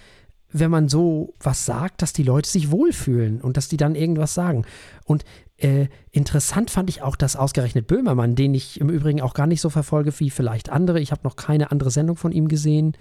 [0.54, 4.34] wenn man so was sagt, dass die Leute sich wohlfühlen und dass die dann irgendwas
[4.34, 4.66] sagen.
[5.06, 5.26] Und
[5.58, 9.62] äh, interessant fand ich auch, dass ausgerechnet Böhmermann, den ich im Übrigen auch gar nicht
[9.62, 12.96] so verfolge wie vielleicht andere, ich habe noch keine andere Sendung von ihm gesehen,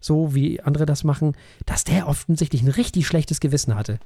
[0.00, 1.34] so wie andere das machen,
[1.66, 3.98] dass der offensichtlich ein richtig schlechtes Gewissen hatte.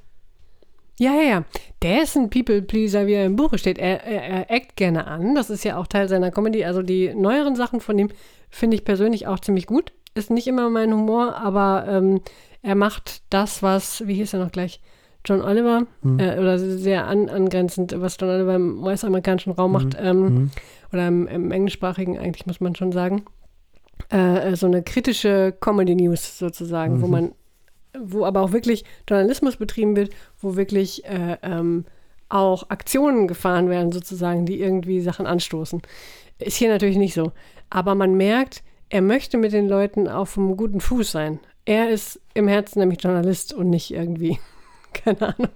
[0.97, 1.43] Ja, ja, ja.
[1.81, 3.77] Der ist ein People-Pleaser, wie er im Buche steht.
[3.77, 5.35] Er, er, er eckt gerne an.
[5.35, 6.63] Das ist ja auch Teil seiner Comedy.
[6.63, 8.09] Also die neueren Sachen von ihm
[8.49, 9.91] finde ich persönlich auch ziemlich gut.
[10.13, 12.21] Ist nicht immer mein Humor, aber ähm,
[12.65, 14.81] er macht das, was, wie hieß er noch gleich?
[15.23, 16.19] John Oliver, mhm.
[16.19, 19.73] äh, oder sehr an, angrenzend, was John Oliver im US-amerikanischen Raum mhm.
[19.73, 20.51] macht, ähm, mhm.
[20.91, 23.25] oder im, im, englischsprachigen eigentlich, muss man schon sagen.
[24.11, 27.11] Äh, äh so eine kritische Comedy-News sozusagen, wo mhm.
[27.11, 27.31] man
[27.97, 30.09] wo aber auch wirklich Journalismus betrieben wird,
[30.39, 31.85] wo wirklich äh, ähm,
[32.27, 35.81] auch Aktionen gefahren werden, sozusagen, die irgendwie Sachen anstoßen.
[36.39, 37.31] Ist hier natürlich nicht so.
[37.69, 41.39] Aber man merkt, er möchte mit den Leuten auf einem guten Fuß sein.
[41.65, 44.39] Er ist im Herzen nämlich Journalist und nicht irgendwie,
[44.93, 45.51] keine Ahnung,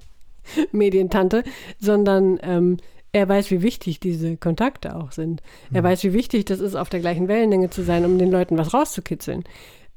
[0.72, 1.44] Medientante,
[1.80, 2.77] sondern ähm,
[3.11, 5.41] er weiß, wie wichtig diese Kontakte auch sind.
[5.72, 5.86] Er mhm.
[5.86, 8.73] weiß, wie wichtig das ist, auf der gleichen Wellenlänge zu sein, um den Leuten was
[8.73, 9.44] rauszukitzeln.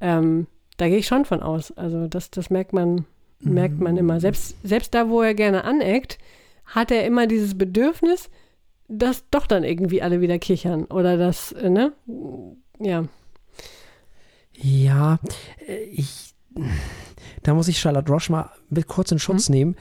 [0.01, 1.73] Ähm, da gehe ich schon von aus.
[1.73, 3.05] Also das, das merkt man,
[3.41, 4.21] merkt man immer.
[4.21, 6.19] Selbst, selbst da, wo er gerne aneckt,
[6.65, 8.31] hat er immer dieses Bedürfnis,
[8.89, 10.85] dass doch dann irgendwie alle wieder kichern.
[10.87, 11.93] Oder das, äh, ne?
[12.79, 13.05] Ja.
[14.57, 15.19] Ja,
[15.67, 16.35] äh, ich,
[17.43, 19.55] da muss ich Charlotte Roche mal mit kurz in Schutz mhm.
[19.55, 19.77] nehmen.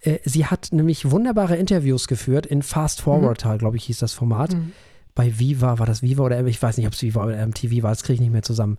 [0.00, 3.58] Äh, sie hat nämlich wunderbare Interviews geführt in Fast Forward, mhm.
[3.58, 4.54] glaube ich, hieß das Format.
[4.54, 4.72] Mhm.
[5.14, 7.90] Bei Viva, war das Viva oder ich weiß nicht, ob es Viva oder MTV war,
[7.90, 8.78] das kriege ich nicht mehr zusammen.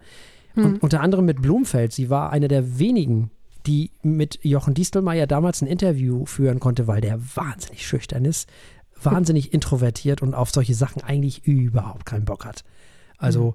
[0.56, 0.66] Mhm.
[0.66, 1.94] Und unter anderem mit Blumfeld.
[1.94, 3.32] Sie war eine der wenigen,
[3.66, 8.50] die mit Jochen Distelmeier damals ein Interview führen konnte, weil der wahnsinnig schüchtern ist,
[9.02, 12.64] wahnsinnig introvertiert und auf solche Sachen eigentlich überhaupt keinen Bock hat.
[13.18, 13.54] Also mhm.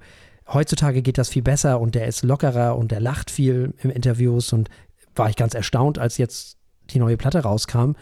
[0.52, 4.52] Heutzutage geht das viel besser und der ist lockerer und der lacht viel im Interviews
[4.52, 4.68] und
[5.14, 6.58] war ich ganz erstaunt, als jetzt
[6.90, 7.92] die neue Platte rauskam,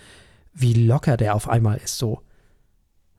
[0.55, 2.23] wie locker der auf einmal ist so.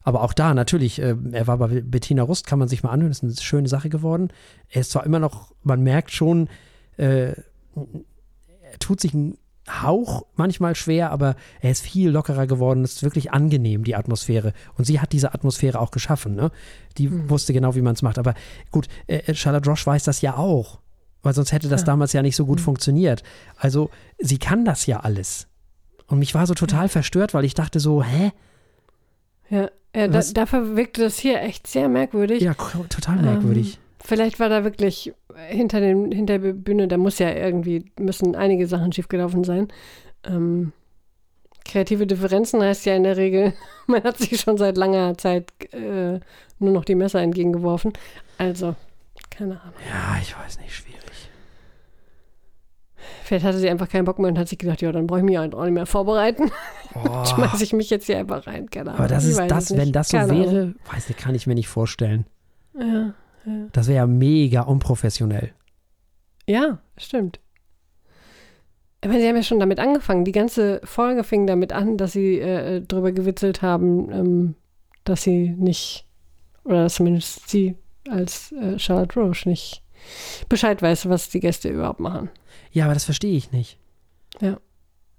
[0.02, 3.12] Aber auch da natürlich, äh, er war bei Bettina Rust, kann man sich mal anhören,
[3.12, 4.30] ist eine schöne Sache geworden.
[4.70, 6.50] Er ist zwar immer noch, man merkt schon,
[6.98, 9.38] äh, er tut sich ein
[9.70, 12.84] Hauch manchmal schwer, aber er ist viel lockerer geworden.
[12.84, 14.54] Es ist wirklich angenehm, die Atmosphäre.
[14.78, 16.36] Und sie hat diese Atmosphäre auch geschaffen.
[16.36, 16.52] Ne?
[16.98, 17.30] Die mhm.
[17.30, 18.18] wusste genau, wie man es macht.
[18.18, 18.34] Aber
[18.72, 20.80] gut, äh, Charlotte Roche weiß das ja auch.
[21.22, 21.86] Weil sonst hätte das ja.
[21.86, 22.64] damals ja nicht so gut mhm.
[22.64, 23.24] funktioniert.
[23.58, 25.48] Also, sie kann das ja alles.
[26.08, 26.88] Und mich war so total ja.
[26.88, 28.32] verstört, weil ich dachte so, hä?
[29.50, 32.42] Ja, ja da, dafür wirkte das hier echt sehr merkwürdig.
[32.42, 33.76] Ja, total merkwürdig.
[33.76, 35.14] Ähm, vielleicht war da wirklich
[35.48, 39.68] hinter, dem, hinter der Bühne, da muss ja irgendwie, müssen einige Sachen schiefgelaufen sein.
[40.24, 40.74] Ähm,
[41.66, 43.54] kreative Differenzen heißt ja in der Regel,
[43.88, 46.20] man hat sich schon seit langer Zeit äh,
[46.60, 47.94] nur noch die Messer entgegengeworfen.
[48.38, 48.76] Also,
[49.30, 49.76] keine Ahnung.
[49.90, 51.00] Ja, ich weiß nicht, schwierig.
[53.24, 55.26] Vielleicht hatte sie einfach keinen Bock mehr und hat sich gedacht, ja, dann brauche ich
[55.26, 56.52] mich auch nicht mehr vorbereiten.
[56.96, 57.24] Oh.
[57.24, 58.68] Schmeiße ich mich jetzt hier einfach rein.
[58.68, 59.02] Keine Ahnung.
[59.02, 60.76] Aber das ist das, wenn das so Keine wäre, Ahnung.
[60.92, 62.26] weiß nicht, kann ich mir nicht vorstellen.
[62.74, 63.14] Ja,
[63.46, 63.68] ja.
[63.72, 65.54] Das wäre ja mega unprofessionell.
[66.48, 67.40] Ja, stimmt.
[69.02, 70.26] Aber sie haben ja schon damit angefangen.
[70.26, 74.56] Die ganze Folge fing damit an, dass sie äh, drüber gewitzelt haben, ähm,
[75.06, 76.06] dass sie nicht,
[76.66, 77.76] oder zumindest sie
[78.10, 79.84] als äh, Charlotte Roche nicht
[80.48, 82.30] Bescheid weiß, was die Gäste überhaupt machen.
[82.72, 83.78] Ja, aber das verstehe ich nicht.
[84.42, 84.60] Ja.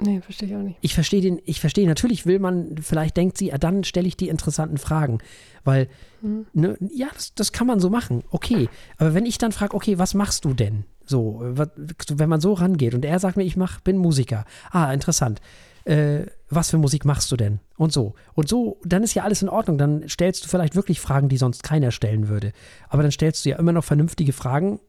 [0.00, 0.78] Nee, verstehe ich auch nicht.
[0.80, 4.28] Ich verstehe den, ich verstehe, natürlich will man, vielleicht denkt sie, dann stelle ich die
[4.28, 5.18] interessanten Fragen.
[5.64, 5.88] Weil,
[6.22, 6.46] mhm.
[6.52, 8.68] ne, ja, das, das kann man so machen, okay.
[8.96, 10.84] Aber wenn ich dann frage, okay, was machst du denn?
[11.04, 11.68] So, was,
[12.08, 14.44] wenn man so rangeht und er sagt mir, ich mach, bin Musiker.
[14.70, 15.40] Ah, interessant.
[15.84, 17.58] Äh, was für Musik machst du denn?
[17.76, 18.14] Und so.
[18.34, 19.76] Und so, dann ist ja alles in Ordnung.
[19.76, 22.52] Dann stellst du vielleicht wirklich Fragen, die sonst keiner stellen würde.
[22.88, 24.80] Aber dann stellst du ja immer noch vernünftige Fragen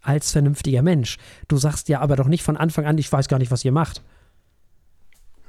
[0.00, 1.18] als vernünftiger Mensch.
[1.48, 3.72] Du sagst ja aber doch nicht von Anfang an, ich weiß gar nicht, was ihr
[3.72, 4.02] macht.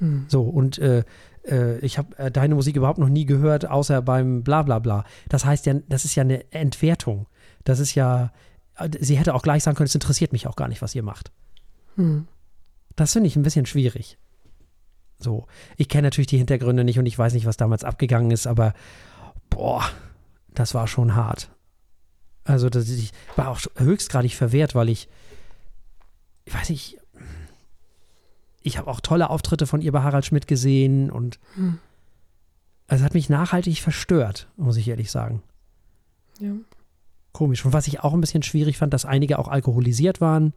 [0.00, 0.26] Hm.
[0.28, 1.04] So, und äh,
[1.46, 4.80] äh, ich habe äh, deine Musik überhaupt noch nie gehört, außer beim Blablabla.
[4.80, 5.10] Bla, bla.
[5.28, 7.26] Das heißt ja, das ist ja eine Entwertung.
[7.64, 8.32] Das ist ja,
[8.76, 11.02] äh, sie hätte auch gleich sagen können, es interessiert mich auch gar nicht, was ihr
[11.02, 11.30] macht.
[11.96, 12.26] Hm.
[12.96, 14.18] Das finde ich ein bisschen schwierig.
[15.18, 15.46] So,
[15.76, 18.72] ich kenne natürlich die Hintergründe nicht und ich weiß nicht, was damals abgegangen ist, aber
[19.50, 19.84] boah,
[20.54, 21.50] das war schon hart.
[22.44, 25.08] Also, das, ich war auch höchstgradig verwehrt, weil ich,
[26.46, 26.99] ich weiß nicht,
[28.62, 31.78] ich habe auch tolle Auftritte von ihr bei Harald Schmidt gesehen und hm.
[32.86, 35.42] also hat mich nachhaltig verstört, muss ich ehrlich sagen.
[36.40, 36.52] Ja.
[37.32, 37.64] Komisch.
[37.64, 40.52] Und was ich auch ein bisschen schwierig fand, dass einige auch alkoholisiert waren.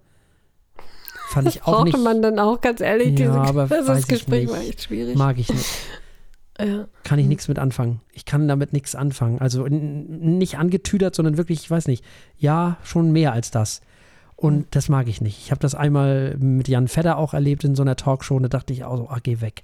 [1.30, 1.98] Fand ich auch nicht.
[1.98, 3.20] man dann auch, ganz ehrlich.
[3.20, 5.16] Ja, diese, aber das Gespräch war echt schwierig.
[5.16, 5.66] Mag ich nicht.
[6.60, 6.88] Ja.
[7.04, 8.00] Kann ich nichts mit anfangen.
[8.12, 9.40] Ich kann damit nichts anfangen.
[9.40, 12.06] Also nicht angetüdert, sondern wirklich, ich weiß nicht,
[12.38, 13.82] ja, schon mehr als das.
[14.44, 15.40] Und das mag ich nicht.
[15.40, 18.50] Ich habe das einmal mit Jan Fedder auch erlebt in so einer Talkshow und da
[18.50, 19.64] dachte ich auch so, ah, geh weg.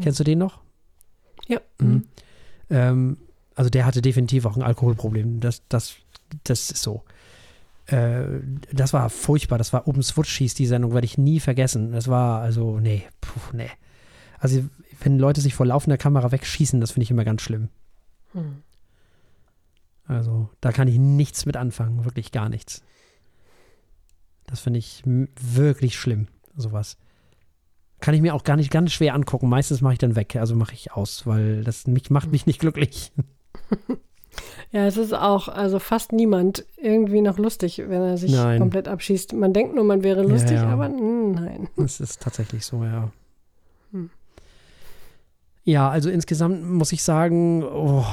[0.00, 0.60] Kennst du den noch?
[1.48, 1.60] Ja.
[1.78, 2.04] Mhm.
[2.70, 3.18] Ähm,
[3.54, 5.40] also der hatte definitiv auch ein Alkoholproblem.
[5.40, 5.96] Das, das,
[6.44, 7.02] das ist so.
[7.84, 8.24] Äh,
[8.72, 9.58] das war furchtbar.
[9.58, 11.92] Das war Open Switch hieß die Sendung, werde ich nie vergessen.
[11.92, 13.68] Das war also, nee, puh, nee.
[14.38, 14.64] Also
[15.00, 17.68] wenn Leute sich vor laufender Kamera wegschießen, das finde ich immer ganz schlimm.
[18.32, 18.62] Hm.
[20.06, 22.82] Also da kann ich nichts mit anfangen, wirklich gar nichts.
[24.46, 26.96] Das finde ich wirklich schlimm, sowas.
[28.00, 29.48] Kann ich mir auch gar nicht ganz schwer angucken.
[29.48, 32.60] Meistens mache ich dann weg, also mache ich aus, weil das mich, macht mich nicht
[32.60, 33.12] glücklich.
[34.72, 38.58] Ja, es ist auch, also fast niemand irgendwie noch lustig, wenn er sich Nein.
[38.58, 39.32] komplett abschießt.
[39.32, 40.66] Man denkt nur, man wäre lustig, ja.
[40.68, 41.68] aber mm, nein.
[41.76, 43.12] Das ist tatsächlich so, ja.
[43.92, 44.10] Hm.
[45.62, 48.04] Ja, also insgesamt muss ich sagen, oh,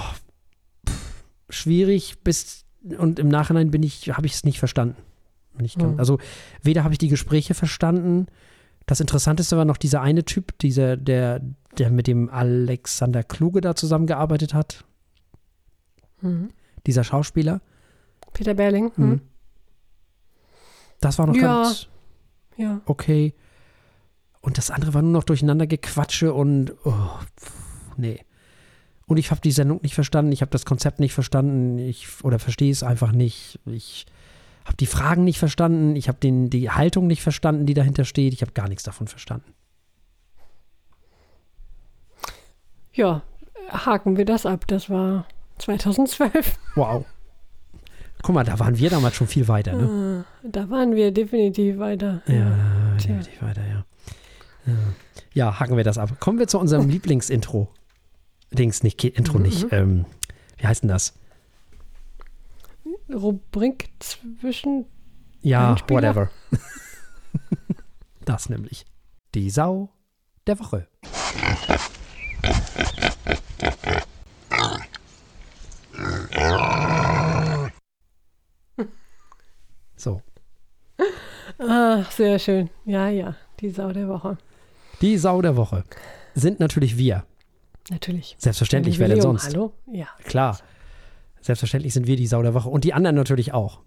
[0.87, 2.65] pff, schwierig bis
[2.97, 4.95] und im Nachhinein bin ich, habe ich es nicht verstanden.
[5.61, 5.99] Bin ich ganz, Hm.
[5.99, 6.17] Also
[6.63, 8.25] weder habe ich die Gespräche verstanden.
[8.87, 11.39] Das Interessanteste war noch dieser eine Typ, dieser, der,
[11.77, 14.83] der mit dem Alexander Kluge da zusammengearbeitet hat,
[16.21, 16.49] Mhm.
[16.87, 17.61] dieser Schauspieler.
[18.33, 18.91] Peter Berling.
[18.95, 19.09] Hm.
[19.09, 19.21] Mhm.
[20.99, 21.63] Das war noch Ja.
[21.63, 21.87] ganz
[22.57, 22.81] Ja.
[22.85, 23.33] okay.
[24.41, 27.09] Und das andere war nur noch durcheinander gequatsche und oh,
[27.39, 27.51] pf,
[27.97, 28.19] nee.
[29.05, 32.39] Und ich habe die Sendung nicht verstanden, ich habe das Konzept nicht verstanden, ich oder
[32.39, 33.59] verstehe es einfach nicht.
[33.65, 34.05] Ich
[34.65, 38.33] habe die Fragen nicht verstanden, ich habe die Haltung nicht verstanden, die dahinter steht.
[38.33, 39.53] Ich habe gar nichts davon verstanden.
[42.93, 43.21] ja,
[43.69, 44.65] haken wir das ab.
[44.67, 45.25] Das war
[45.59, 46.57] 2012.
[46.75, 47.05] Wow.
[48.21, 50.25] Guck mal, da waren wir damals schon viel weiter, ne?
[50.25, 52.21] Ah, Da waren wir definitiv weiter.
[52.27, 52.51] Ja,
[52.97, 53.15] Tja.
[53.15, 53.85] definitiv weiter, ja.
[54.67, 54.73] ja.
[55.33, 56.19] Ja, haken wir das ab.
[56.19, 57.69] Kommen wir zu unserem Lieblingsintro.
[58.51, 59.67] Dings, nicht Intro nicht.
[59.71, 60.05] Ähm,
[60.57, 61.13] wie heißt denn das?
[63.13, 64.85] Rubrik zwischen.
[65.41, 66.29] Ja, whatever.
[68.25, 68.85] das nämlich.
[69.33, 69.89] Die Sau
[70.47, 70.87] der Woche.
[79.95, 80.21] So,
[81.59, 82.69] Ah, sehr schön.
[82.85, 83.35] Ja, ja.
[83.59, 84.37] Die Sau der Woche.
[85.01, 85.83] die Sau der Woche
[86.33, 87.23] sind natürlich wir.
[87.89, 88.35] Natürlich.
[88.39, 89.47] Selbstverständlich, wer denn sonst?
[89.47, 89.73] Hallo?
[89.91, 90.07] Ja.
[90.23, 90.57] Klar.
[91.41, 92.69] Selbstverständlich sind wir die Sau der Woche.
[92.69, 93.81] Und die anderen natürlich auch.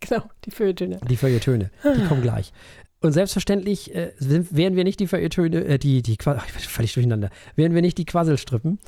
[0.00, 1.00] Genau, die Feuilletöne.
[1.08, 1.70] Die Feuilletöne.
[1.84, 2.52] Die kommen gleich.
[3.00, 6.62] Und selbstverständlich äh, sind, wären wir nicht die Feuilletöne, äh, die, die, ach, ich bin
[6.62, 8.78] völlig durcheinander, wären wir nicht die Quasselstrippen,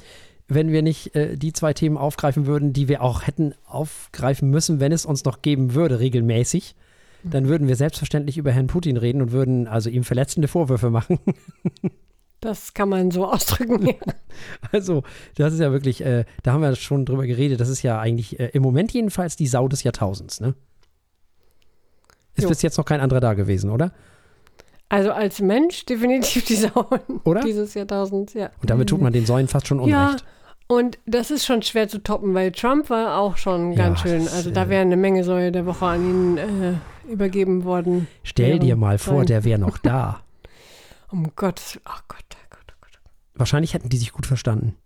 [0.49, 4.81] wenn wir nicht äh, die zwei Themen aufgreifen würden, die wir auch hätten aufgreifen müssen,
[4.81, 6.75] wenn es uns noch geben würde, regelmäßig.
[7.25, 11.19] Dann würden wir selbstverständlich über Herrn Putin reden und würden also ihm verletzende Vorwürfe machen.
[12.41, 13.87] Das kann man so ausdrücken.
[13.87, 13.95] Ja.
[14.73, 15.03] Also,
[15.37, 18.39] das ist ja wirklich, äh, da haben wir schon drüber geredet, das ist ja eigentlich
[18.39, 20.55] äh, im Moment jedenfalls die Sau des Jahrtausends, ne?
[22.37, 22.49] Ist Jo.
[22.51, 23.91] bis jetzt noch kein anderer da gewesen, oder?
[24.89, 26.87] Also als Mensch definitiv die Sau
[27.25, 27.41] Oder?
[27.41, 28.51] dieses Jahrtausends, ja.
[28.61, 30.25] Und damit tut man den Säulen fast schon Ja, Unrecht.
[30.69, 34.25] und das ist schon schwer zu toppen, weil Trump war auch schon Ja, ganz schön.
[34.25, 36.75] das, Also äh, da wäre eine Menge Säue der Woche an ihn äh,
[37.13, 38.07] übergeben worden.
[38.23, 39.27] Stell dir mal vor, sein.
[39.27, 40.21] der wäre noch da.
[41.11, 42.99] Um Gottes, oh Gott, oh Gott, oh Gott.
[43.35, 44.77] Wahrscheinlich hätten die sich gut verstanden.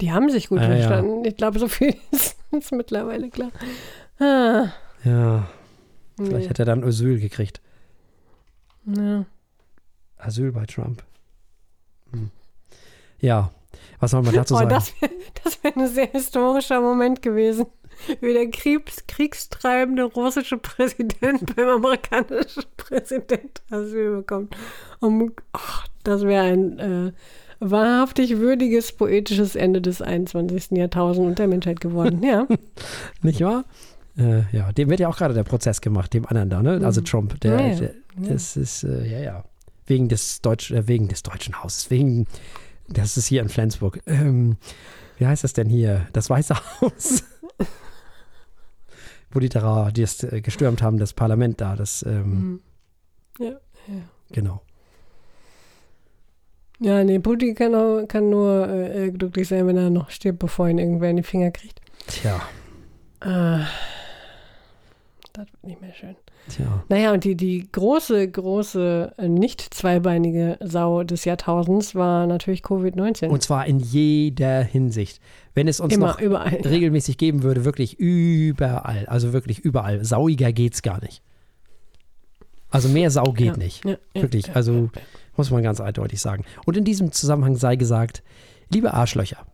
[0.00, 0.76] Die haben sich gut Ah, ja.
[0.76, 1.24] verstanden.
[1.24, 3.50] Ich glaube, so viel ist, ist mittlerweile klar.
[4.18, 4.68] Ah,
[5.04, 5.48] Ja,
[6.16, 6.48] vielleicht nee.
[6.48, 7.60] hätte er dann Asyl gekriegt.
[8.84, 9.24] ja.
[10.18, 11.02] Asyl bei Trump.
[12.12, 12.30] Hm.
[13.20, 13.50] Ja,
[14.00, 14.70] was soll man dazu Oh, sagen?
[14.70, 15.12] das wäre
[15.62, 17.66] wär ein sehr historischer Moment gewesen.
[18.20, 24.56] Wie der Kriegs, kriegstreibende russische Präsident beim amerikanischen Präsident Asyl bekommt.
[25.00, 27.12] Um, ach, das wäre ein äh,
[27.60, 30.72] wahrhaftig würdiges poetisches Ende des 21.
[30.72, 32.22] Jahrtausends und der Menschheit geworden.
[32.22, 32.46] Ja,
[33.22, 33.64] Nicht wahr?
[34.18, 36.80] Äh, ja, dem wird ja auch gerade der Prozess gemacht, dem anderen da, ne?
[36.84, 37.04] Also Mhm.
[37.04, 37.40] Trump.
[37.40, 37.74] Der, Ja, ja.
[37.76, 39.44] der das ist, äh, ja, ja.
[39.86, 42.26] Wegen des Deutsch, äh, wegen des Deutschen Hauses, wegen,
[42.88, 44.00] das ist hier in Flensburg.
[44.06, 44.56] Ähm,
[45.18, 46.06] wie heißt das denn hier?
[46.12, 47.24] Das Weiße Haus.
[49.36, 52.30] Wo die das äh, gestürmt haben, das Parlament da, das, ähm,
[53.38, 53.44] Mhm.
[53.44, 53.58] ja, ja.
[54.32, 54.62] genau.
[56.80, 60.68] Ja, nee, Putin kann, auch, kann nur äh, glücklich sein, wenn er noch stirbt, bevor
[60.68, 61.80] ihn irgendwer in die Finger kriegt.
[62.06, 62.40] Tja,
[63.20, 63.64] Äh,
[65.34, 66.16] das wird nicht mehr schön.
[66.48, 66.84] Tja.
[66.88, 73.28] Naja, und die, die große, große, äh, nicht zweibeinige Sau des Jahrtausends war natürlich Covid-19.
[73.28, 75.20] Und zwar in jeder Hinsicht.
[75.54, 76.54] Wenn es uns Immer, noch überall.
[76.64, 79.06] regelmäßig geben würde, wirklich überall.
[79.06, 80.04] Also wirklich überall.
[80.04, 81.22] Sauiger geht's gar nicht.
[82.70, 83.84] Also mehr Sau geht Ja, nicht.
[83.84, 84.48] Ja, ja, Wirklich.
[84.48, 85.02] ja, Also ja, ja.
[85.36, 86.44] muss man ganz eindeutig sagen.
[86.66, 88.22] Und in diesem Zusammenhang sei gesagt,
[88.70, 89.46] liebe Arschlöcher.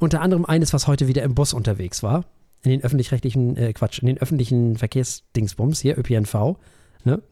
[0.00, 2.24] Unter anderem eines, was heute wieder im Bus unterwegs war.
[2.64, 6.56] In den öffentlich-rechtlichen, äh, Quatsch, in den öffentlichen Verkehrsdingsbums hier, ÖPNV,
[7.04, 7.22] ne?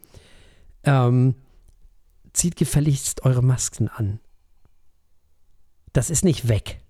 [0.85, 1.35] Ähm,
[2.33, 4.21] zieht gefälligst eure Masken an.
[5.93, 6.81] Das ist nicht weg.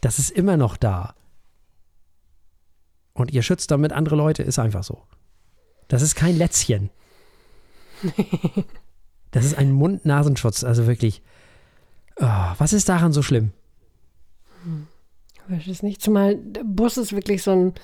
[0.00, 1.14] Das ist immer noch da.
[3.12, 5.02] Und ihr schützt damit andere Leute, ist einfach so.
[5.88, 6.90] Das ist kein Lätzchen.
[9.32, 11.20] Das ist ein Mund-Nasenschutz, also wirklich.
[12.16, 12.24] Oh,
[12.56, 13.52] was ist daran so schlimm?
[15.48, 16.02] Ich weiß es nicht.
[16.02, 17.74] Zumal der Bus ist wirklich so ein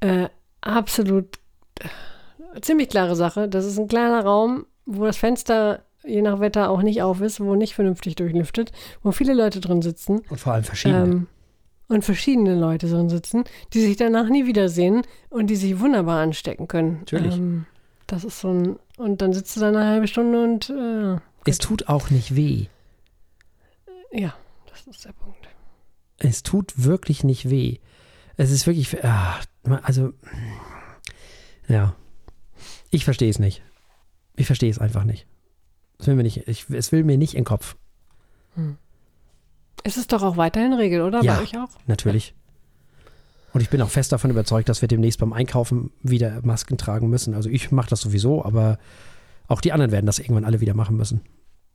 [0.00, 0.28] äh,
[0.60, 1.38] absolut
[1.80, 3.48] äh, ziemlich klare Sache.
[3.48, 7.40] Das ist ein kleiner Raum, wo das Fenster je nach Wetter auch nicht auf ist,
[7.40, 8.72] wo nicht vernünftig durchlüftet,
[9.02, 10.20] wo viele Leute drin sitzen.
[10.28, 11.04] Und vor allem verschiedene.
[11.04, 11.26] Ähm,
[11.88, 16.66] und verschiedene Leute drin sitzen, die sich danach nie wiedersehen und die sich wunderbar anstecken
[16.66, 17.00] können.
[17.00, 17.36] Natürlich.
[17.36, 17.66] Ähm,
[18.06, 18.78] das ist so ein.
[18.96, 22.66] Und dann sitzt du da eine halbe Stunde und äh, es tut auch nicht weh.
[24.12, 24.34] ja,
[24.70, 25.46] das ist der Punkt.
[26.18, 27.78] Es tut wirklich nicht weh.
[28.36, 29.04] Es ist wirklich.
[29.04, 29.40] Ah,
[29.82, 30.12] also.
[31.68, 31.94] Ja.
[32.90, 33.62] Ich verstehe es nicht.
[34.36, 35.26] Ich verstehe es einfach nicht.
[35.98, 37.76] Es will mir nicht, ich, es will mir nicht in den Kopf.
[39.82, 41.22] Es ist doch auch weiterhin Regel, oder?
[41.22, 41.36] Ja.
[41.36, 41.70] Bei euch auch?
[41.86, 42.34] Natürlich.
[43.52, 47.08] Und ich bin auch fest davon überzeugt, dass wir demnächst beim Einkaufen wieder Masken tragen
[47.08, 47.34] müssen.
[47.34, 48.78] Also ich mache das sowieso, aber
[49.46, 51.20] auch die anderen werden das irgendwann alle wieder machen müssen.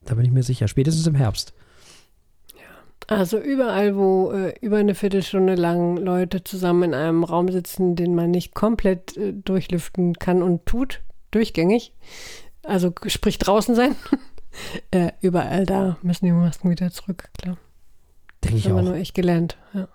[0.03, 0.67] Da bin ich mir sicher.
[0.67, 1.53] Spätestens im Herbst.
[3.09, 8.13] Also überall, wo äh, über eine Viertelstunde lang Leute zusammen in einem Raum sitzen, den
[8.13, 11.91] man nicht komplett äh, durchlüften kann und tut, durchgängig,
[12.61, 13.95] also sprich draußen sein,
[14.91, 17.57] äh, überall da müssen die Masken wieder zurück, klar.
[18.43, 18.85] Denke ich haben wir auch.
[18.85, 19.57] nur echt gelernt.
[19.73, 19.87] Ja.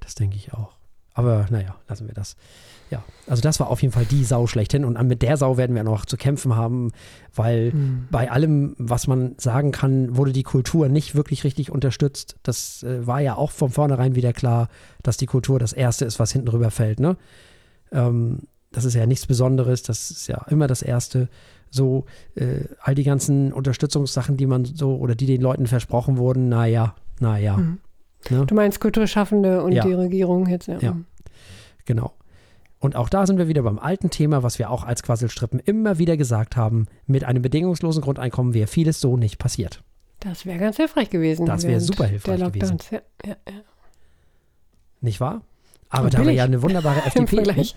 [0.00, 0.72] Das denke ich auch.
[1.14, 2.36] Aber naja, lassen wir das.
[2.90, 4.84] Ja, also das war auf jeden Fall die Sau schlechthin.
[4.84, 6.92] Und mit der Sau werden wir noch zu kämpfen haben,
[7.34, 7.72] weil
[8.10, 12.36] bei allem, was man sagen kann, wurde die Kultur nicht wirklich richtig unterstützt.
[12.42, 14.68] Das äh, war ja auch von vornherein wieder klar,
[15.02, 16.98] dass die Kultur das Erste ist, was hinten rüberfällt.
[17.00, 17.16] Ne?
[17.92, 18.40] Ähm,
[18.72, 21.28] das ist ja nichts Besonderes, das ist ja immer das Erste.
[21.70, 26.48] So, äh, all die ganzen Unterstützungssachen, die man so oder die den Leuten versprochen wurden,
[26.48, 27.56] naja, naja.
[27.58, 27.78] Mhm.
[28.30, 28.46] Ne?
[28.46, 29.84] Du meinst Kulturschaffende und Ja.
[29.84, 30.78] die Regierung jetzt, ja.
[30.80, 30.96] Ja.
[31.84, 32.12] Genau.
[32.80, 35.98] Und auch da sind wir wieder beim alten Thema, was wir auch als Quasselstrippen immer
[35.98, 36.86] wieder gesagt haben.
[37.06, 39.82] Mit einem bedingungslosen Grundeinkommen wäre vieles so nicht passiert.
[40.20, 41.46] Das wäre ganz hilfreich gewesen.
[41.46, 42.78] Das wäre super hilfreich gewesen.
[42.90, 43.60] Ja, ja, ja.
[45.00, 45.42] Nicht wahr?
[45.90, 46.38] Aber Und da wir billig.
[46.38, 47.44] ja eine wunderbare Im FDP.
[47.44, 47.76] Vergleich.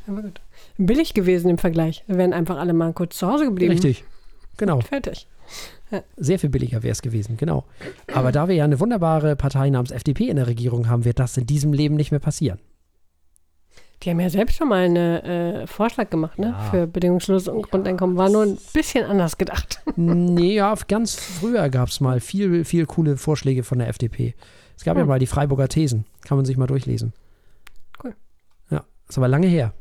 [0.77, 2.03] Billig gewesen im Vergleich.
[2.07, 3.71] Wir wären einfach alle mal kurz zu Hause geblieben.
[3.71, 4.03] Richtig.
[4.57, 4.81] Genau.
[4.81, 5.27] Fertig.
[6.17, 7.65] Sehr viel billiger wäre es gewesen, genau.
[8.13, 11.35] Aber da wir ja eine wunderbare Partei namens FDP in der Regierung haben, wird das
[11.37, 12.59] in diesem Leben nicht mehr passieren.
[14.03, 16.47] Die haben ja selbst schon mal einen äh, Vorschlag gemacht, ne?
[16.57, 16.59] Ja.
[16.71, 18.17] Für bedingungsloses Grundeinkommen.
[18.17, 19.81] War nur ein bisschen anders gedacht.
[19.95, 24.33] nee, ja, ganz früher gab es mal viel, viel coole Vorschläge von der FDP.
[24.75, 25.09] Es gab ja Hm.
[25.09, 26.05] mal die Freiburger Thesen.
[26.25, 27.13] Kann man sich mal durchlesen.
[28.03, 28.15] Cool.
[28.71, 29.73] Ja, ist aber lange her.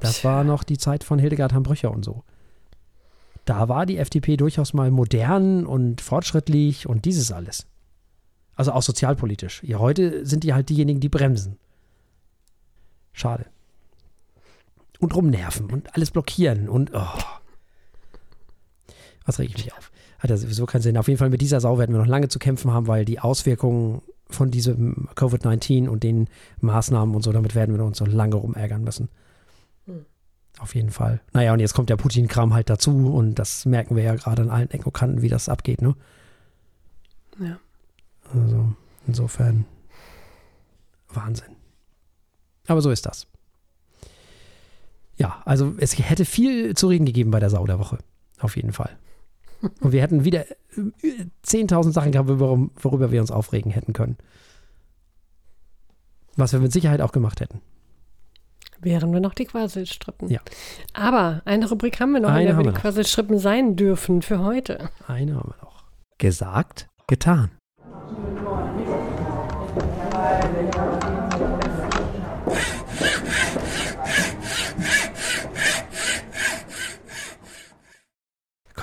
[0.00, 0.30] Das Tja.
[0.30, 2.24] war noch die Zeit von Hildegard Hambrücher und so.
[3.44, 7.66] Da war die FDP durchaus mal modern und fortschrittlich und dieses alles.
[8.56, 9.62] Also auch sozialpolitisch.
[9.62, 11.58] Ja, heute sind die halt diejenigen, die bremsen.
[13.18, 13.46] Schade.
[15.00, 17.18] Und rumnerven und alles blockieren und oh.
[19.26, 19.90] Was reg ich mich auf?
[20.20, 20.96] Hat ja sowieso keinen Sinn.
[20.96, 23.18] Auf jeden Fall mit dieser Sau werden wir noch lange zu kämpfen haben, weil die
[23.18, 26.28] Auswirkungen von diesem Covid-19 und den
[26.60, 29.08] Maßnahmen und so, damit werden wir uns noch lange rumärgern müssen.
[29.86, 30.06] Hm.
[30.60, 31.20] Auf jeden Fall.
[31.32, 34.50] Naja, und jetzt kommt der Putin-Kram halt dazu und das merken wir ja gerade an
[34.50, 35.96] allen Ecken und Kanten, wie das abgeht, ne?
[37.40, 37.58] Ja.
[38.32, 38.72] Also,
[39.06, 39.64] insofern
[41.08, 41.57] Wahnsinn.
[42.68, 43.26] Aber so ist das.
[45.16, 47.98] Ja, also es hätte viel zu reden gegeben bei der Sau der Woche.
[48.38, 48.96] Auf jeden Fall.
[49.80, 54.16] Und wir hätten wieder äh, 10.000 Sachen gehabt, worüber, worüber wir uns aufregen hätten können.
[56.36, 57.60] Was wir mit Sicherheit auch gemacht hätten.
[58.80, 60.28] Wären wir noch die Quasselstrippen.
[60.28, 60.38] Ja.
[60.92, 62.78] Aber eine Rubrik haben wir noch, Eine in der wir die.
[62.78, 64.88] Quasselstrippen sein dürfen für heute.
[65.08, 65.82] Eine haben wir noch.
[66.18, 67.50] Gesagt, getan.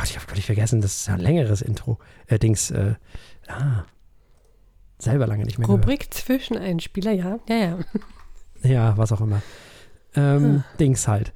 [0.06, 1.98] Gott, ich habe völlig vergessen, das ist ja ein längeres Intro.
[2.28, 2.94] Äh, Dings, äh,
[3.48, 3.86] ah,
[5.00, 5.68] selber lange nicht mehr.
[5.68, 7.40] Rubrik Zwischeneinspieler, ja.
[7.50, 7.80] Ja, ja.
[8.62, 9.42] Ja, was auch immer.
[10.16, 11.34] Ähm, Dings halt.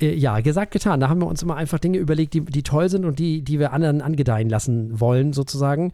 [0.00, 1.00] Äh, ja, gesagt, getan.
[1.00, 3.58] Da haben wir uns immer einfach Dinge überlegt, die, die toll sind und die, die
[3.58, 5.92] wir anderen angedeihen lassen wollen, sozusagen.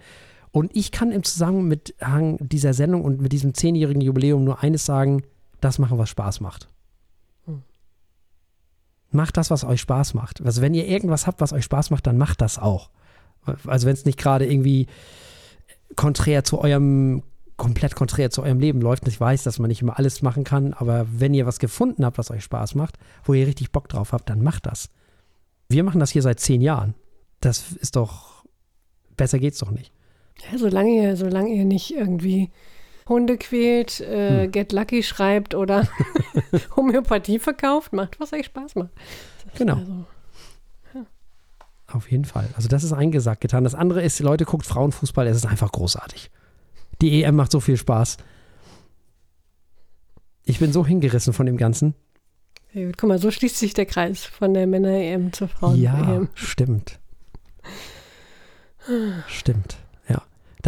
[0.51, 5.23] Und ich kann im Zusammenhang dieser Sendung und mit diesem zehnjährigen Jubiläum nur eines sagen:
[5.63, 6.69] Das machen, was Spaß macht.
[9.11, 10.43] Macht das, was euch Spaß macht.
[10.45, 12.91] Also, wenn ihr irgendwas habt, was euch Spaß macht, dann macht das auch.
[13.67, 14.87] Also, wenn es nicht gerade irgendwie
[15.97, 17.23] konträr zu eurem
[17.59, 19.07] komplett konträr zu eurem Leben läuft.
[19.09, 22.17] Ich weiß, dass man nicht immer alles machen kann, aber wenn ihr was gefunden habt,
[22.17, 24.91] was euch Spaß macht, wo ihr richtig Bock drauf habt, dann macht das.
[25.69, 26.95] Wir machen das hier seit zehn Jahren.
[27.41, 28.45] Das ist doch,
[29.17, 29.93] besser geht's doch nicht.
[30.51, 32.51] Ja, solange ihr, solange ihr nicht irgendwie
[33.09, 34.53] Hunde quält, äh, Hm.
[34.53, 35.89] Get Lucky schreibt oder
[36.77, 38.91] Homöopathie verkauft, macht, was euch Spaß macht.
[39.57, 39.77] Genau.
[39.77, 40.05] Also,
[41.91, 42.49] Auf jeden Fall.
[42.55, 43.65] Also das ist eingesagt getan.
[43.65, 46.31] Das andere ist, Leute, guckt Frauenfußball, es ist einfach großartig.
[47.01, 48.19] Die EM macht so viel Spaß.
[50.45, 51.95] Ich bin so hingerissen von dem Ganzen.
[52.75, 52.99] gut.
[52.99, 56.29] Guck mal, so schließt sich der Kreis von der Männer-EM zur ja, Frauen-EM.
[56.35, 56.99] stimmt.
[59.27, 59.88] Stimmt, ja.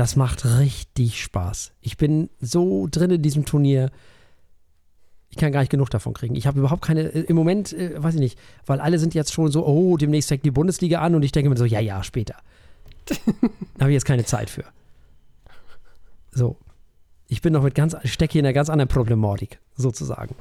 [0.01, 1.73] Das macht richtig Spaß.
[1.83, 3.91] Ich bin so drin in diesem Turnier.
[5.29, 6.37] Ich kann gar nicht genug davon kriegen.
[6.37, 9.31] Ich habe überhaupt keine, äh, im Moment, äh, weiß ich nicht, weil alle sind jetzt
[9.31, 12.03] schon so, oh, demnächst fängt die Bundesliga an und ich denke mir so, ja, ja,
[12.03, 12.37] später.
[13.11, 14.65] da habe ich jetzt keine Zeit für.
[16.31, 16.57] So.
[17.29, 20.35] Ich bin noch mit ganz, ich stecke hier in einer ganz anderen Problematik, sozusagen.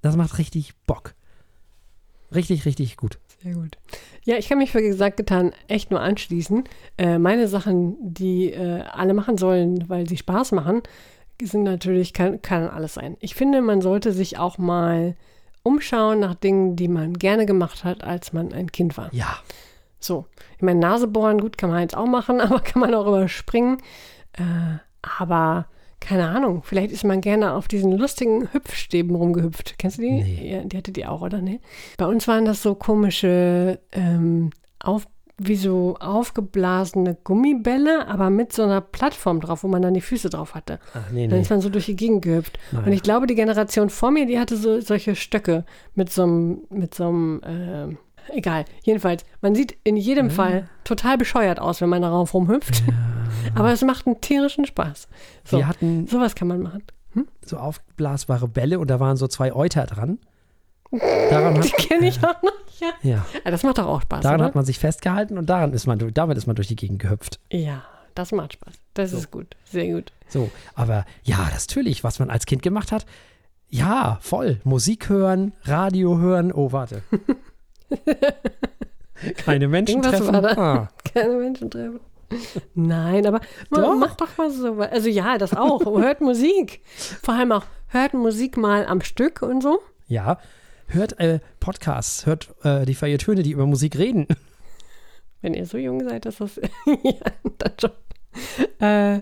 [0.00, 1.12] Das macht richtig Bock.
[2.34, 3.18] Richtig, richtig gut.
[3.42, 3.76] Sehr gut.
[4.24, 6.64] Ja, ich kann mich für gesagt getan echt nur anschließen.
[6.96, 10.82] Äh, meine Sachen, die äh, alle machen sollen, weil sie Spaß machen,
[11.42, 13.16] sind natürlich, kann, kann alles sein.
[13.20, 15.16] Ich finde, man sollte sich auch mal
[15.64, 19.12] umschauen nach Dingen, die man gerne gemacht hat, als man ein Kind war.
[19.12, 19.38] Ja.
[19.98, 20.26] So,
[20.56, 23.78] ich meine, Nase bohren, gut, kann man jetzt auch machen, aber kann man auch überspringen.
[24.34, 25.66] Äh, aber
[26.02, 29.76] keine Ahnung, vielleicht ist man gerne auf diesen lustigen Hüpfstäben rumgehüpft.
[29.78, 30.10] Kennst du die?
[30.10, 30.52] Nee.
[30.52, 31.40] Ja, die hattet ihr auch, oder?
[31.40, 31.60] Nee?
[31.96, 34.50] Bei uns waren das so komische, ähm,
[34.80, 35.06] auf,
[35.38, 40.28] wie so aufgeblasene Gummibälle, aber mit so einer Plattform drauf, wo man dann die Füße
[40.28, 40.80] drauf hatte.
[40.92, 41.42] Ach, nee, Dann nee.
[41.42, 42.58] ist man so durch die Gegend gehüpft.
[42.72, 42.84] Nein.
[42.84, 45.64] Und ich glaube, die Generation vor mir, die hatte so solche Stöcke
[45.94, 48.64] mit so einem, mit so einem, äh, egal.
[48.82, 52.82] Jedenfalls, man sieht in jedem Fall total bescheuert aus, wenn man darauf rumhüpft.
[53.54, 55.08] Aber es macht einen tierischen Spaß.
[55.44, 56.82] So, Wir hatten sowas kann man machen.
[57.44, 60.18] so aufblasbare Bälle und da waren so zwei Euter dran.
[60.90, 62.52] Daran Die kenne ich auch noch.
[62.80, 62.90] Ja.
[63.02, 64.46] ja, Ah, Das macht doch auch Spaß, daran oder?
[64.48, 67.38] hat man sich festgehalten und daran ist man, damit ist man durch die Gegend gehüpft.
[67.50, 67.82] ja,
[68.14, 68.74] das macht Spaß.
[68.94, 69.16] Das So.
[69.18, 69.56] ist gut.
[69.64, 70.12] Sehr gut.
[70.28, 73.06] So, aber ja, das natürlich, was man als Kind gemacht hat.
[73.70, 74.60] Ja, voll.
[74.64, 76.52] Musik hören, Radio hören.
[76.52, 77.02] Oh, warte.
[79.36, 80.58] Keine Menschen Irgendwas treffen.
[80.58, 82.00] Ah, Keine Menschen treffen.
[82.74, 83.40] Nein, aber
[83.70, 84.74] man macht doch mal so.
[84.80, 85.84] Also ja, das auch.
[86.00, 86.82] hört Musik.
[87.22, 89.80] Vor allem auch, hört Musik mal am Stück und so.
[90.06, 90.38] ja,
[90.86, 94.26] hört äh, Podcasts, hört äh, die Feiertöne, die über Musik reden.
[95.40, 96.56] Wenn ihr so jung seid, dass das.
[97.02, 97.20] ja,
[97.58, 97.90] dann schon.
[98.80, 99.20] Äh,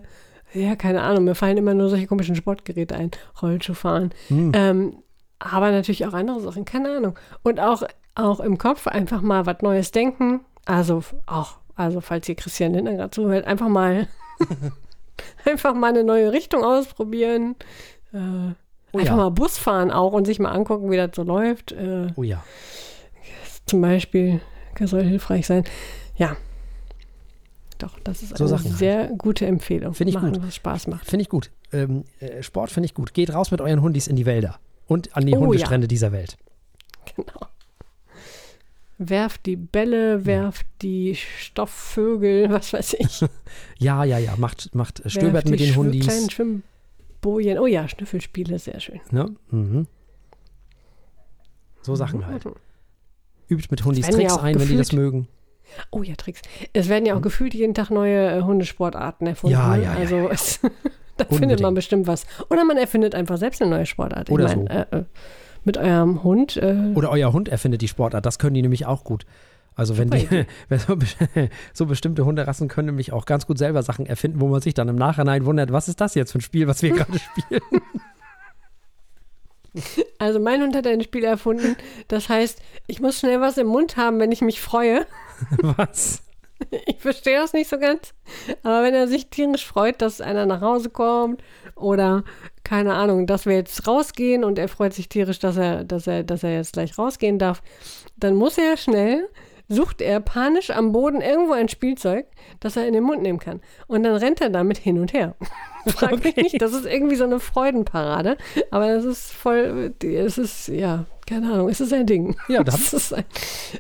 [0.53, 1.25] ja, keine Ahnung.
[1.25, 3.11] Mir fallen immer nur solche komischen Sportgeräte ein.
[3.41, 4.11] Rollschuhfahren.
[4.29, 4.53] Hm.
[4.55, 5.03] Ähm,
[5.39, 6.65] aber natürlich auch andere Sachen.
[6.65, 7.19] Keine Ahnung.
[7.43, 7.83] Und auch,
[8.15, 10.41] auch im Kopf einfach mal was Neues denken.
[10.67, 14.07] Also auch, also falls ihr Christian Lindner gerade zuhört, einfach mal.
[15.45, 17.57] einfach mal eine neue Richtung ausprobieren.
[18.13, 18.53] Äh,
[18.93, 19.17] Oh einfach ja.
[19.19, 21.71] mal Bus fahren auch und sich mal angucken, wie das so läuft.
[21.71, 22.43] Äh, Oh ja.
[23.65, 24.41] zum Beispiel,
[24.81, 25.63] das soll hilfreich sein.
[26.17, 26.37] Ja.
[27.79, 28.79] Doch, das ist So eine Sachen halt.
[28.79, 29.95] sehr gute Empfehlung.
[29.95, 30.43] Finde ich Machen, gut.
[30.43, 31.07] was Spaß macht.
[31.07, 31.53] Finde ich gut.
[31.73, 33.15] Ähm, äh, Sport finde ich gut.
[33.15, 34.59] Geht raus mit euren Hundis in die Wälder
[34.89, 36.37] und an die Oh, Hundestrände dieser Welt.
[37.15, 37.47] Genau.
[39.03, 43.25] Werft die Bälle, werft die Stoffvögel, was weiß ich.
[43.79, 44.35] Ja, ja, ja.
[44.37, 46.07] Macht, macht äh, stöbert mit den Schw- Hundis.
[46.07, 47.59] kleinen Schwimmbojen.
[47.59, 49.01] Oh ja, Schnüffelspiele, sehr schön.
[49.11, 49.35] Ne?
[49.51, 49.87] Mhm.
[51.83, 52.45] So Sachen halt.
[52.45, 52.53] Mhm.
[53.49, 55.29] Übt mit Hundis ja Tricks auch ein, wenn die das gefühlt- mögen.
[55.91, 56.43] Oh ja, Tricks.
[56.73, 59.55] Es werden ja auch gefühlt jeden Tag neue äh, Hundesportarten erfunden.
[59.57, 60.71] Ja, ja, ja, Also ja, ja.
[61.17, 62.27] Da findet man bestimmt was.
[62.51, 64.31] Oder man erfindet einfach selbst eine neue Sportart.
[64.31, 65.05] Oder ich mein, äh, äh,
[65.65, 66.57] mit eurem Hund.
[66.57, 68.25] Äh, Oder euer Hund erfindet die Sportart.
[68.27, 69.27] Das können die nämlich auch gut.
[69.75, 70.29] Also wenn die,
[71.73, 74.89] so bestimmte Hunderassen können nämlich auch ganz gut selber Sachen erfinden, wo man sich dann
[74.89, 77.63] im Nachhinein wundert, was ist das jetzt für ein Spiel, was wir gerade spielen?
[80.19, 81.77] Also mein Hund hat ein Spiel erfunden,
[82.09, 85.07] das heißt, ich muss schnell was im Mund haben, wenn ich mich freue.
[85.63, 86.25] was?
[86.87, 88.13] Ich verstehe das nicht so ganz.
[88.63, 91.43] Aber wenn er sich tierisch freut, dass einer nach Hause kommt
[91.81, 92.25] oder
[92.65, 96.23] keine Ahnung, dass wir jetzt rausgehen und er freut sich tierisch, dass er, dass er,
[96.23, 97.63] dass er jetzt gleich rausgehen darf,
[98.17, 99.29] dann muss er schnell,
[99.69, 102.27] sucht er panisch am Boden irgendwo ein Spielzeug,
[102.59, 103.61] das er in den Mund nehmen kann.
[103.87, 105.37] Und dann rennt er damit hin und her.
[105.87, 106.43] Frag mich Okay.
[106.43, 108.37] nicht, das ist irgendwie so eine Freudenparade,
[108.71, 112.37] aber es ist voll, es ist, ja, keine Ahnung, es ist ein Ding.
[112.49, 113.25] Ja, das- ist ein,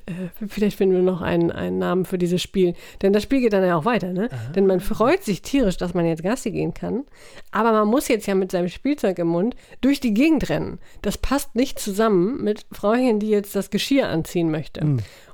[0.06, 2.74] äh, vielleicht finden wir noch einen, einen Namen für dieses Spiel.
[3.02, 4.28] Denn das Spiel geht dann ja auch weiter, ne?
[4.54, 7.04] Denn man freut sich tierisch, dass man jetzt Gassi gehen kann.
[7.50, 10.78] Aber man muss jetzt ja mit seinem Spielzeug im Mund durch die Gegend rennen.
[11.02, 14.80] Das passt nicht zusammen mit Frauchen, die jetzt das Geschirr anziehen möchte.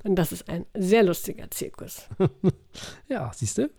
[0.02, 2.08] Und das ist ein sehr lustiger Zirkus.
[3.08, 3.70] Ja, siehst du?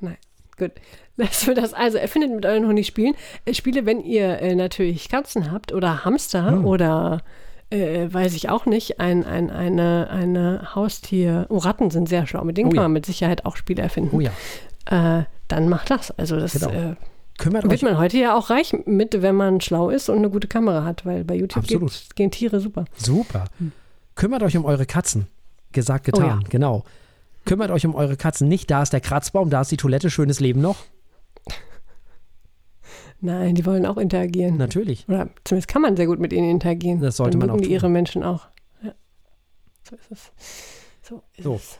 [0.00, 0.16] Nein,
[0.56, 0.72] Gut.
[1.16, 1.74] Lassen wir das.
[1.74, 3.14] Also, erfindet mit euren Honig spielen.
[3.52, 6.64] Spiele, wenn ihr äh, natürlich Katzen habt oder Hamster Hm.
[6.64, 7.22] oder
[7.70, 11.46] äh, weiß ich auch nicht, ein, ein, eine, eine Haustier.
[11.48, 12.44] Oh, Ratten sind sehr schlau.
[12.44, 12.82] Mit denen Oh kann ja.
[12.82, 14.16] man mit Sicherheit auch Spiele erfinden.
[14.16, 15.20] Oh ja.
[15.20, 16.10] Äh, dann macht das.
[16.12, 16.70] Also, das Genau.
[16.70, 16.94] äh,
[17.38, 20.48] Kümmert wird man heute ja auch reich mit, wenn man schlau ist und eine gute
[20.48, 21.80] Kamera hat, weil bei YouTube geht,
[22.16, 22.84] gehen Tiere super.
[22.96, 23.44] super.
[24.16, 25.28] Kümmert euch um eure Katzen.
[25.70, 26.24] Gesagt, getan.
[26.24, 26.40] Oh ja.
[26.48, 26.84] Genau.
[27.44, 28.48] Kümmert euch um eure Katzen.
[28.48, 30.76] Nicht da ist der Kratzbaum, da ist die Toilette, schönes Leben noch.
[33.20, 34.56] Nein, die wollen auch interagieren.
[34.56, 35.08] Natürlich.
[35.08, 37.00] Oder zumindest kann man sehr gut mit ihnen interagieren.
[37.00, 37.72] Das sollte Dann man auch die tun.
[37.72, 38.46] ihre Menschen auch.
[38.82, 38.94] Ja.
[39.88, 40.32] So ist es.
[41.02, 41.54] So ist So.
[41.56, 41.78] es.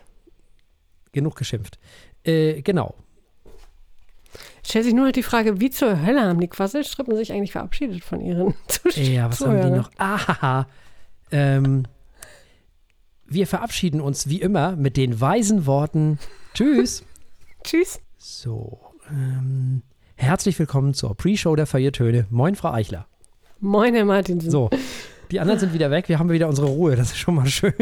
[1.12, 1.78] Genug geschimpft.
[2.24, 2.94] Äh, genau.
[4.66, 8.02] Stellt sich nur noch die Frage, wie zur Hölle haben die Quasselstrippen sich eigentlich verabschiedet
[8.04, 9.06] von ihren Zuschauern?
[9.12, 9.90] Ja, was haben die noch?
[9.98, 10.66] Ah,
[11.30, 11.84] ähm,
[13.26, 16.18] wir verabschieden uns wie immer mit den weisen Worten.
[16.54, 17.04] Tschüss.
[17.64, 18.00] Tschüss.
[18.16, 19.82] So, ähm,
[20.18, 22.26] herzlich willkommen zur Pre-Show der Feiertöne.
[22.30, 23.06] Moin, Frau Eichler.
[23.60, 24.50] Moin, Herr Martinsen.
[24.50, 24.68] So,
[25.30, 26.08] die anderen sind wieder weg.
[26.08, 26.96] Wir haben wieder unsere Ruhe.
[26.96, 27.72] Das ist schon mal schön.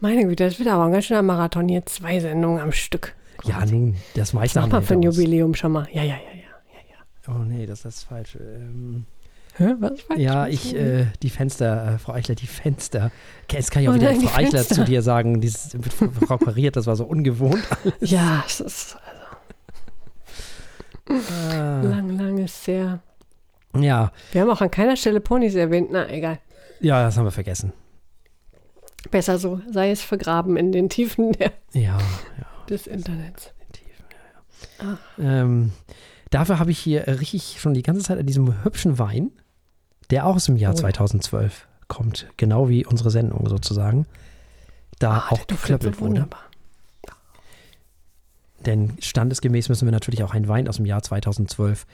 [0.00, 1.84] Meine Güte, das wird aber ein ganz schöner Marathon hier.
[1.86, 3.14] Zwei Sendungen am Stück.
[3.44, 5.02] Ja, nun, das meiste Mach haben mal wir für ein.
[5.02, 5.88] Jubiläum schon mal.
[5.92, 7.34] Ja, ja, ja, ja.
[7.34, 8.36] Oh nee, das ist falsch.
[8.40, 9.04] Ähm,
[9.56, 9.74] Hä?
[9.80, 10.00] Was?
[10.02, 10.20] falsch?
[10.20, 13.10] ja, ich, äh, die Fenster, äh, Frau Eichler, die Fenster.
[13.50, 15.40] Jetzt kann ich auch Oh wieder nein, die Frau Eichler zu dir sagen.
[15.40, 17.62] Dieses mit Frau Pariert, das war so ungewohnt.
[18.00, 18.96] Ja, es ist
[21.08, 23.00] Ah, lang, lang ist sehr.
[23.76, 25.88] ja, Wir haben auch an keiner Stelle Ponys erwähnt.
[25.92, 26.38] Na, egal.
[26.80, 27.72] ja, das haben wir vergessen.
[29.10, 29.60] Besser so.
[29.70, 31.98] Sei es vergraben in den Tiefen der, Ja,
[32.68, 33.52] des Internets.
[34.78, 34.96] Ah.
[35.18, 35.72] Ähm,
[36.30, 39.30] dafür habe ich hier richtig schon die ganze Zeit an diesem hübschen Wein,
[40.10, 40.80] der auch aus dem Jahr Oh ja.
[40.80, 44.06] 2012 kommt, genau wie unsere Sendung sozusagen,
[44.98, 46.10] da Ah, auch geklöppelt wurde.
[46.10, 46.40] wunderbar.
[48.64, 51.86] Denn standesgemäß müssen wir natürlich auch einen Wein aus dem Jahr 2012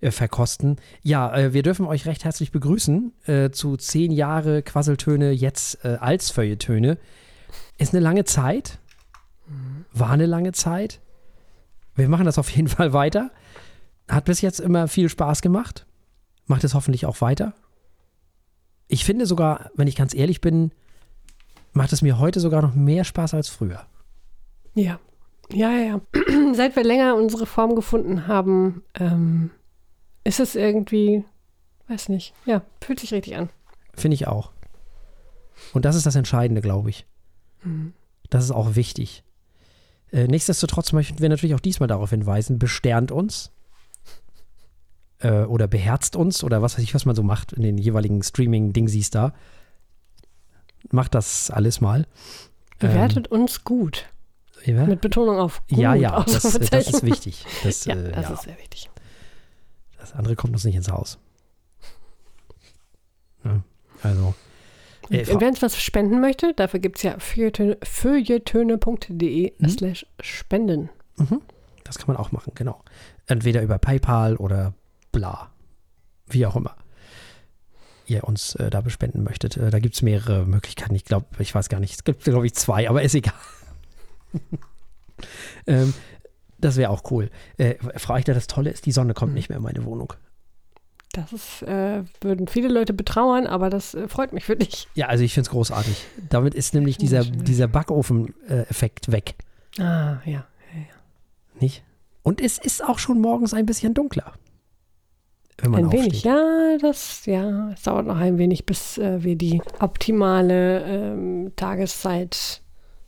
[0.00, 0.76] äh, verkosten.
[1.02, 5.96] Ja, äh, wir dürfen euch recht herzlich begrüßen äh, zu zehn Jahre Quasseltöne, jetzt äh,
[6.00, 6.98] als Feuilletöne.
[7.78, 8.78] Ist eine lange Zeit,
[9.92, 11.00] war eine lange Zeit.
[11.94, 13.30] Wir machen das auf jeden Fall weiter.
[14.08, 15.86] Hat bis jetzt immer viel Spaß gemacht.
[16.46, 17.54] Macht es hoffentlich auch weiter.
[18.88, 20.72] Ich finde sogar, wenn ich ganz ehrlich bin,
[21.72, 23.86] macht es mir heute sogar noch mehr Spaß als früher.
[24.74, 25.00] Ja.
[25.52, 26.00] Ja, ja.
[26.52, 29.50] Seit wir länger unsere Form gefunden haben, ähm,
[30.24, 31.24] ist es irgendwie,
[31.88, 33.48] weiß nicht, ja, fühlt sich richtig an.
[33.94, 34.52] Finde ich auch.
[35.72, 37.06] Und das ist das Entscheidende, glaube ich.
[37.62, 37.92] Mhm.
[38.28, 39.22] Das ist auch wichtig.
[40.12, 43.52] Äh, nichtsdestotrotz möchten wir natürlich auch diesmal darauf hinweisen, besternt uns
[45.20, 48.22] äh, oder beherzt uns oder was weiß ich, was man so macht in den jeweiligen
[48.22, 49.32] Streaming-Dingsies da.
[50.90, 52.06] Macht das alles mal.
[52.78, 54.06] Bewertet uns gut.
[54.74, 55.78] Mit Betonung auf gut.
[55.78, 56.94] ja, ja das, das Ausrufezeichen.
[56.94, 57.44] ist wichtig.
[57.62, 58.90] Das, Ja, äh, das ja, ist sehr wichtig.
[59.98, 61.18] das andere kommt uns nicht ins Haus.
[63.44, 63.62] Ja,
[64.02, 64.34] also.
[65.10, 69.68] äh, Wer uns was spenden möchte, dafür gibt es ja feuilletöne- feuilletöne.de Mhm.
[69.68, 70.90] slash spenden.
[71.16, 71.40] Mhm.
[71.84, 72.82] Das kann man auch machen, genau.
[73.26, 74.74] Entweder über PayPal oder
[75.12, 75.50] bla.
[76.28, 76.74] Wie auch immer.
[78.06, 79.56] Ihr uns äh, da bespenden möchtet.
[79.56, 80.94] Äh, da gibt es mehrere Möglichkeiten.
[80.94, 81.94] Ich glaube, ich weiß gar nicht.
[81.94, 83.34] Es gibt, glaube ich, zwei, aber ist egal.
[85.66, 85.94] ähm,
[86.58, 87.30] das wäre auch cool.
[87.58, 90.12] Äh, Frau Eichler, das Tolle ist, die Sonne kommt nicht mehr in meine Wohnung.
[91.12, 94.88] Das ist, äh, würden viele Leute betrauern, aber das äh, freut mich für dich.
[94.94, 96.04] Ja, also ich finde es großartig.
[96.28, 99.34] Damit ist nämlich dieser, dieser Backofen-Effekt weg.
[99.78, 100.46] Ah, ja.
[101.60, 101.82] Nicht?
[102.22, 104.32] Und es ist auch schon morgens ein bisschen dunkler.
[105.58, 106.02] Wenn man Ein aufsteht.
[106.02, 111.52] wenig, ja, das, ja, es dauert noch ein wenig, bis äh, wir die optimale ähm,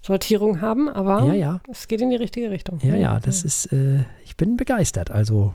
[0.09, 1.61] Tageszeitsortierung haben, aber Ja, ja.
[1.71, 2.81] es geht in die richtige Richtung.
[2.83, 5.11] Ja, ja, das ist, äh, ich bin begeistert.
[5.11, 5.55] Also,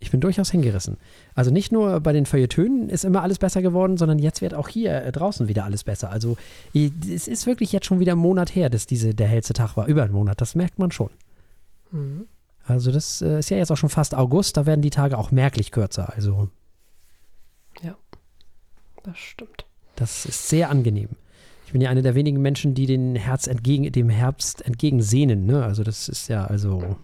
[0.00, 0.96] ich bin durchaus hingerissen.
[1.34, 4.68] Also nicht nur bei den Feuilletönen ist immer alles besser geworden, sondern jetzt wird auch
[4.68, 6.10] hier äh, draußen wieder alles besser.
[6.10, 6.36] Also,
[6.74, 9.86] es ist wirklich jetzt schon wieder ein Monat her, dass diese, der hellste Tag war.
[9.86, 11.10] Über einen Monat, das merkt man schon.
[11.92, 12.26] Mhm.
[12.66, 15.30] Also, das äh, ist ja jetzt auch schon fast August, da werden die Tage auch
[15.30, 16.12] merklich kürzer.
[16.14, 16.48] Also,
[19.04, 19.64] Das stimmt.
[19.96, 21.08] das ist sehr angenehm.
[21.72, 25.46] Ich bin ja einer der wenigen Menschen, die den Herz entgegen, dem Herbst entgegensehnen.
[25.46, 25.64] Ne?
[25.64, 26.96] Also, das ist ja, also,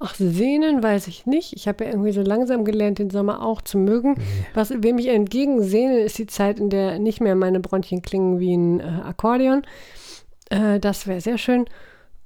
[0.00, 1.52] Ach, Sehnen weiß ich nicht.
[1.52, 4.14] Ich habe ja irgendwie so langsam gelernt, den Sommer auch zu mögen.
[4.14, 4.24] nee.
[4.54, 8.56] Was wem ich entgegensehne, ist die Zeit, in der nicht mehr meine Bronchien klingen wie
[8.56, 9.62] ein äh, Akkordeon.
[10.48, 11.66] Äh, das wäre sehr schön.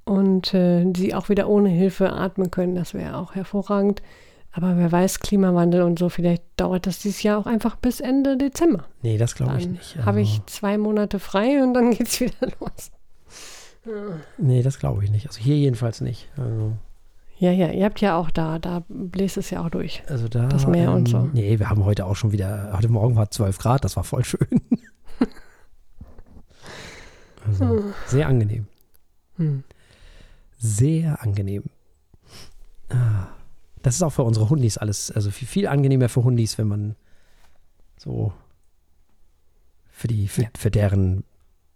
[0.03, 4.01] Und äh, die auch wieder ohne Hilfe atmen können, das wäre auch hervorragend.
[4.57, 8.37] Aber wer weiß, Klimawandel und so, vielleicht dauert das dieses Jahr auch einfach bis Ende
[8.37, 8.85] Dezember.
[9.01, 9.97] nee, das glaube ich nicht.
[9.97, 12.91] habe Also- ich zwei Monate frei und dann geht's wieder los.
[14.37, 15.27] Nee, das glaube ich nicht.
[15.27, 16.29] Also hier jedenfalls nicht.
[16.37, 16.71] Also,
[17.37, 20.01] Ja, ja, ihr habt ja auch da, da bläst es ja auch durch.
[20.07, 20.47] also da.
[20.47, 21.29] Das Meer und so.
[21.33, 24.23] Nee, wir haben heute auch schon wieder, heute Morgen war 12 Grad, das war voll
[24.23, 24.47] schön.
[27.47, 28.67] also, sehr angenehm.
[29.37, 29.63] Hm.
[30.57, 31.63] Sehr angenehm.
[32.89, 33.27] Ah,
[33.85, 36.95] das ist auch für unsere Hundis alles, also viel, viel angenehmer für Hundis, wenn man
[37.99, 38.33] so
[39.91, 40.49] für die, für, Ja.
[40.57, 41.23] für deren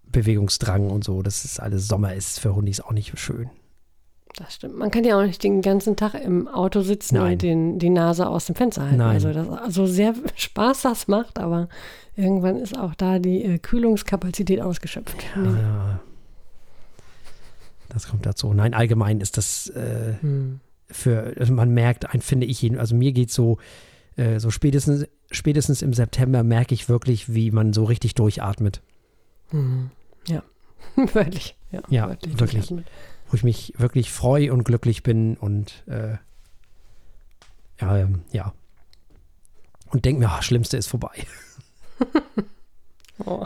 [0.08, 3.52] Bewegungsdrang und so, das ist alles Sommer ist für Hundis auch nicht schön.
[4.36, 4.76] Das stimmt.
[4.78, 7.34] Man kann ja auch nicht den ganzen Tag im Auto sitzen Nein.
[7.34, 8.98] und den, die Nase aus dem Fenster halten.
[8.98, 9.16] Nein.
[9.16, 11.70] Also, das, also sehr Spaß das macht, aber
[12.16, 15.18] irgendwann ist auch da die äh, Kühlungskapazität ausgeschöpft.
[15.36, 15.50] Nee.
[15.50, 16.00] Ja,
[17.90, 18.52] das kommt dazu.
[18.54, 20.60] Nein, allgemein ist das äh, Hm.
[20.92, 23.58] Für, also man merkt, ein, finde ich, jeden- also mir geht so,
[24.16, 28.82] äh, so spätestens, spätestens im September merke ich wirklich, wie man so richtig durchatmet.
[29.50, 29.92] Hm.
[30.28, 30.44] Ja,
[31.14, 31.56] wörtlich.
[31.72, 32.36] Ja, Ja, wirklich.
[32.36, 32.86] durchatmen.
[33.30, 36.18] Wo ich mich wirklich freue und glücklich bin und äh,
[37.80, 38.54] ja, ähm, ja.
[39.92, 41.12] Und denke mir, ah, Schlimmste ist vorbei.
[43.26, 43.46] Oh.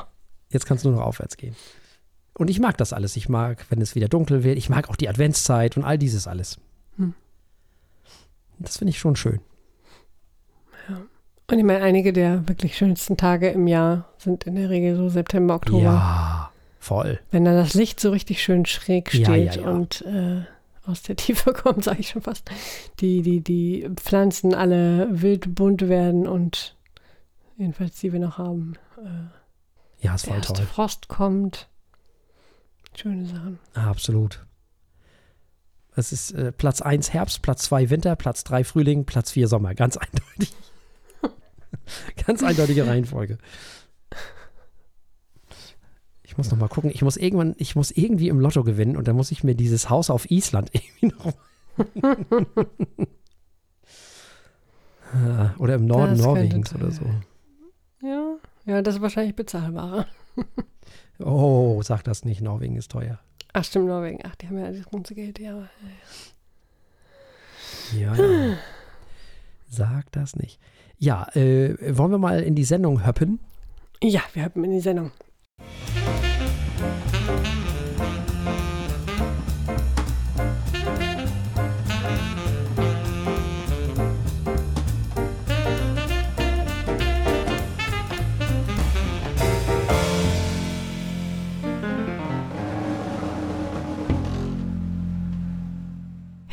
[0.51, 1.55] Jetzt kann es nur noch aufwärts gehen.
[2.35, 3.15] Und ich mag das alles.
[3.15, 4.57] Ich mag, wenn es wieder dunkel wird.
[4.59, 6.59] Ich mag auch die Adventszeit und all dieses alles.
[8.59, 9.39] Das finde ich schon schön.
[11.51, 15.09] Und ich meine, einige der wirklich schönsten Tage im Jahr sind in der Regel so
[15.09, 15.83] September, Oktober.
[15.83, 17.19] Ja, voll.
[17.31, 19.69] Wenn dann das Licht so richtig schön schräg Ja, steht ja, ja.
[19.69, 20.41] und äh,
[20.85, 22.49] aus der Tiefe kommt, sage ich schon fast,
[23.01, 26.75] die, die, die Pflanzen alle wild bunt werden und
[27.57, 28.73] jedenfalls die wir noch haben.
[28.97, 30.65] Äh, Ja, ist der voll erste toll.
[30.65, 31.67] Frost kommt.
[32.95, 33.59] Schöne Sachen.
[33.73, 34.45] Absolut.
[35.95, 39.73] Es ist äh, Platz 1 Herbst, Platz 2 Winter, Platz 3 Frühling, Platz 4 Sommer.
[39.75, 40.53] Ganz eindeutig.
[42.25, 43.37] Ganz eindeutige Reihenfolge.
[46.23, 46.89] Ich muss noch mal gucken.
[46.91, 49.91] Ich muss irgendwann, ich muss irgendwie im Lotto gewinnen und dann muss ich mir dieses
[49.91, 51.33] Haus auf Island irgendwie noch.
[55.59, 57.05] Oder im Norden Das Norwegens oder so.
[58.01, 60.07] Ja, ja, das ist wahrscheinlich bezahlbarer.
[61.19, 62.41] Oh, sag das nicht.
[62.41, 63.19] Norwegen ist teuer.
[63.55, 64.19] Ach, stimmt, Norwegen.
[64.23, 65.69] Ach, die haben ja das ganze Geld, ja.
[67.95, 68.57] Ja, ja.
[69.69, 70.59] Sag das nicht.
[70.97, 73.39] Ja, äh, wollen wir mal in die Sendung höppen?
[74.01, 75.11] Ja, wir haben in die Sendung.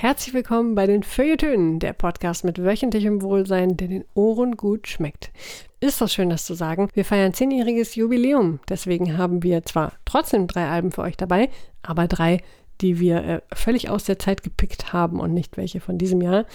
[0.01, 5.31] Herzlich willkommen bei den Feuilletönen, der Podcast mit wöchentlichem Wohlsein, der den Ohren gut schmeckt.
[5.78, 6.89] Ist das schön, das zu sagen.
[6.94, 8.60] Wir feiern zehnjähriges Jubiläum.
[8.66, 11.51] Deswegen haben wir zwar trotzdem drei Alben für euch dabei,
[11.82, 12.40] aber drei,
[12.81, 16.47] die wir äh, völlig aus der Zeit gepickt haben und nicht welche von diesem Jahr.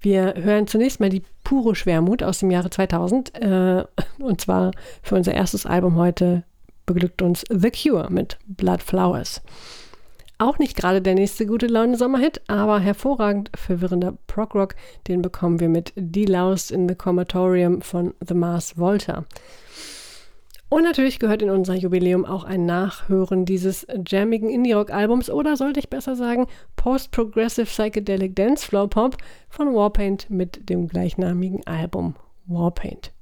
[0.00, 3.34] Wir hören zunächst mal die pure Schwermut aus dem Jahre 2000.
[3.34, 3.84] Äh,
[4.20, 4.70] und zwar
[5.02, 6.44] für unser erstes Album heute
[6.86, 9.42] beglückt uns The Cure mit Blood Flowers.
[10.38, 14.74] Auch nicht gerade der nächste gute Laune Sommerhit, aber hervorragend verwirrender Prog-Rock,
[15.08, 19.24] den bekommen wir mit Deloused in the Comatorium von The Mars Volta.
[20.68, 25.88] Und natürlich gehört in unser Jubiläum auch ein Nachhören dieses jammigen Indie-Rock-Albums oder sollte ich
[25.88, 29.16] besser sagen Post-Progressive Psychedelic Dance Flow Pop
[29.48, 32.14] von Warpaint mit dem gleichnamigen Album
[32.46, 33.12] Warpaint.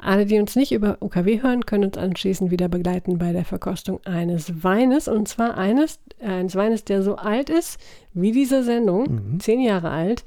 [0.00, 4.00] Alle, die uns nicht über UKW hören, können uns anschließend wieder begleiten bei der Verkostung
[4.04, 5.08] eines Weines.
[5.08, 7.80] Und zwar eines, äh, eines Weines, der so alt ist
[8.14, 10.24] wie diese Sendung, zehn Jahre alt.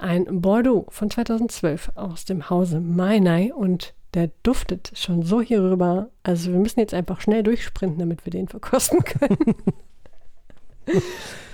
[0.00, 3.52] Ein Bordeaux von 2012 aus dem Hause Mainai.
[3.52, 6.10] Und der duftet schon so hierüber.
[6.22, 9.36] Also wir müssen jetzt einfach schnell durchsprinten, damit wir den verkosten können.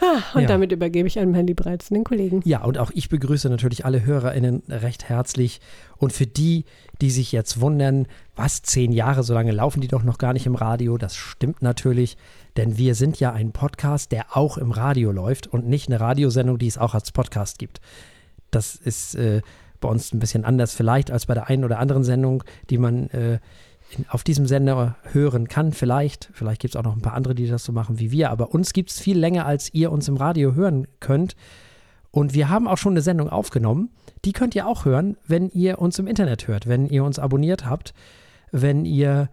[0.01, 0.49] ah, und Ja.
[0.49, 2.41] damit übergebe ich an Herrn Liebreiz, den Kollegen.
[2.45, 5.61] Ja, und auch ich begrüße natürlich alle HörerInnen recht herzlich.
[5.97, 6.65] Und für die,
[7.01, 8.07] die sich jetzt wundern,
[8.37, 11.63] was, zehn Jahre, so lange laufen die doch noch gar nicht im Radio, das stimmt
[11.63, 12.17] natürlich,
[12.57, 16.59] denn wir sind ja ein Podcast, der auch im Radio läuft und nicht eine Radiosendung,
[16.59, 17.81] die es auch als Podcast gibt.
[18.51, 19.41] Das ist äh,
[19.81, 23.09] bei uns ein bisschen anders vielleicht als bei der einen oder anderen Sendung, die man
[23.11, 23.39] äh,
[23.99, 25.73] in, auf diesem Sender hören kann.
[25.73, 28.31] Vielleicht, vielleicht gibt es auch noch ein paar andere, die das so machen wie wir,
[28.31, 31.37] aber uns gibt es viel länger, als ihr uns im Radio hören könnt.
[32.11, 33.91] Und wir haben auch schon eine Sendung aufgenommen.
[34.25, 37.67] Die könnt ihr auch hören, wenn ihr uns im Internet hört, wenn ihr uns abonniert
[37.67, 37.93] habt,
[38.53, 39.29] wenn ihr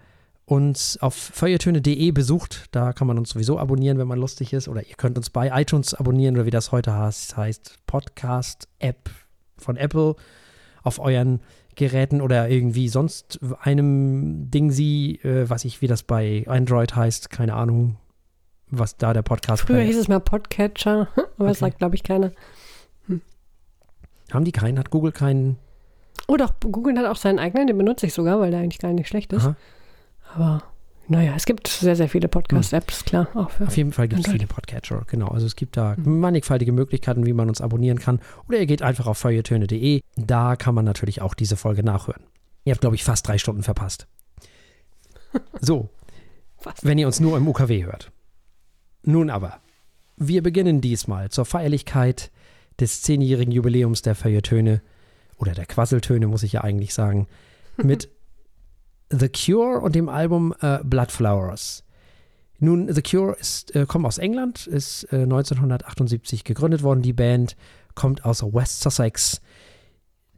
[0.45, 2.65] uns auf feuilletöne.de besucht.
[2.71, 4.67] Da kann man uns sowieso abonnieren, wenn man lustig ist.
[4.67, 9.09] Oder ihr könnt uns bei iTunes abonnieren oder wie das heute heißt, heißt Podcast-App
[9.57, 10.15] von Apple
[10.83, 11.41] auf euren
[11.81, 17.31] Geräten oder irgendwie sonst einem Ding sie, äh, was ich, wie das bei Android heißt,
[17.31, 17.95] keine Ahnung,
[18.69, 21.47] was da der Podcast Früher hieß es mal Podcatcher, aber okay.
[21.47, 22.33] das sagt, glaube ich, keiner.
[23.07, 23.21] Hm.
[24.31, 24.77] Haben die keinen?
[24.77, 25.57] Hat Google keinen?
[26.27, 28.93] Oh doch, Google hat auch seinen eigenen, den benutze ich sogar, weil der eigentlich gar
[28.93, 29.45] nicht schlecht ist.
[29.45, 29.55] Aha.
[30.35, 30.63] Aber
[31.11, 33.05] naja, es gibt sehr, sehr viele Podcast-Apps, hm.
[33.05, 33.27] klar.
[33.33, 35.27] Auch Auf jeden Fall gibt es viele Podcatcher, genau.
[35.27, 36.21] Also es gibt da hm.
[36.21, 38.21] mannigfaltige Möglichkeiten, wie man uns abonnieren kann.
[38.47, 39.99] Oder ihr geht einfach auf feuilletöne.de.
[40.15, 42.23] Da kann man natürlich auch diese Folge nachhören.
[42.63, 44.07] Ihr habt, glaube ich, fast drei Stunden verpasst.
[45.61, 45.89] So,
[46.81, 48.11] wenn ihr uns nur im UKW hört.
[49.03, 49.59] Nun aber,
[50.17, 52.31] wir beginnen diesmal zur Feierlichkeit
[52.79, 54.81] des zehnjährigen Jubiläums der Feuilletöne
[55.37, 57.27] oder der Quasseltöne, muss ich ja eigentlich sagen,
[57.77, 58.09] mit
[59.11, 61.83] The Cure und dem Album äh, Blood Flowers.
[62.59, 67.01] Nun, The Cure ist, äh, kommt aus England, ist äh, 1978 gegründet worden.
[67.01, 67.57] Die Band
[67.95, 69.41] kommt aus West Sussex.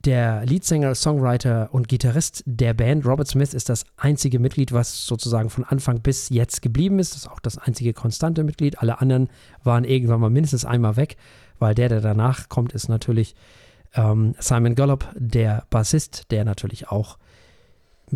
[0.05, 5.49] Der Leadsänger, Songwriter und Gitarrist der Band, Robert Smith, ist das einzige Mitglied, was sozusagen
[5.49, 7.13] von Anfang bis jetzt geblieben ist.
[7.13, 8.79] Das ist auch das einzige konstante Mitglied.
[8.79, 9.29] Alle anderen
[9.63, 11.15] waren irgendwann mal mindestens einmal weg,
[11.59, 13.35] weil der, der danach kommt, ist natürlich
[13.95, 17.17] ähm, Simon Gollop, der Bassist, der natürlich auch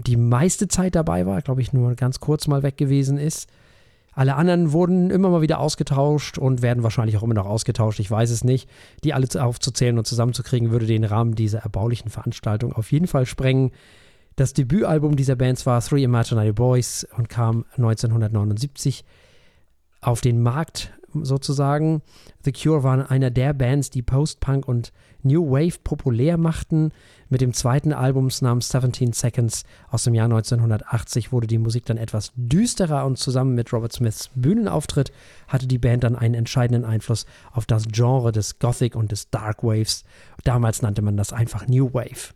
[0.05, 3.47] die meiste Zeit dabei war, glaube ich, nur ganz kurz mal weg gewesen ist.
[4.13, 7.99] Alle anderen wurden immer mal wieder ausgetauscht und werden wahrscheinlich auch immer noch ausgetauscht.
[7.99, 8.67] Ich weiß es nicht.
[9.03, 13.71] Die alle aufzuzählen und zusammenzukriegen, würde den Rahmen dieser erbaulichen Veranstaltung auf jeden Fall sprengen.
[14.35, 19.05] Das Debütalbum dieser Bands war Three Imaginary Boys und kam 1979
[20.01, 22.01] auf den Markt sozusagen.
[22.43, 26.91] The Cure waren einer der Bands, die Post-Punk und New Wave populär machten.
[27.29, 31.97] Mit dem zweiten Album namens 17 Seconds aus dem Jahr 1980 wurde die Musik dann
[31.97, 35.11] etwas düsterer und zusammen mit Robert Smiths Bühnenauftritt
[35.47, 39.63] hatte die Band dann einen entscheidenden Einfluss auf das Genre des Gothic und des Dark
[39.63, 40.03] Waves.
[40.43, 42.33] Damals nannte man das einfach New Wave.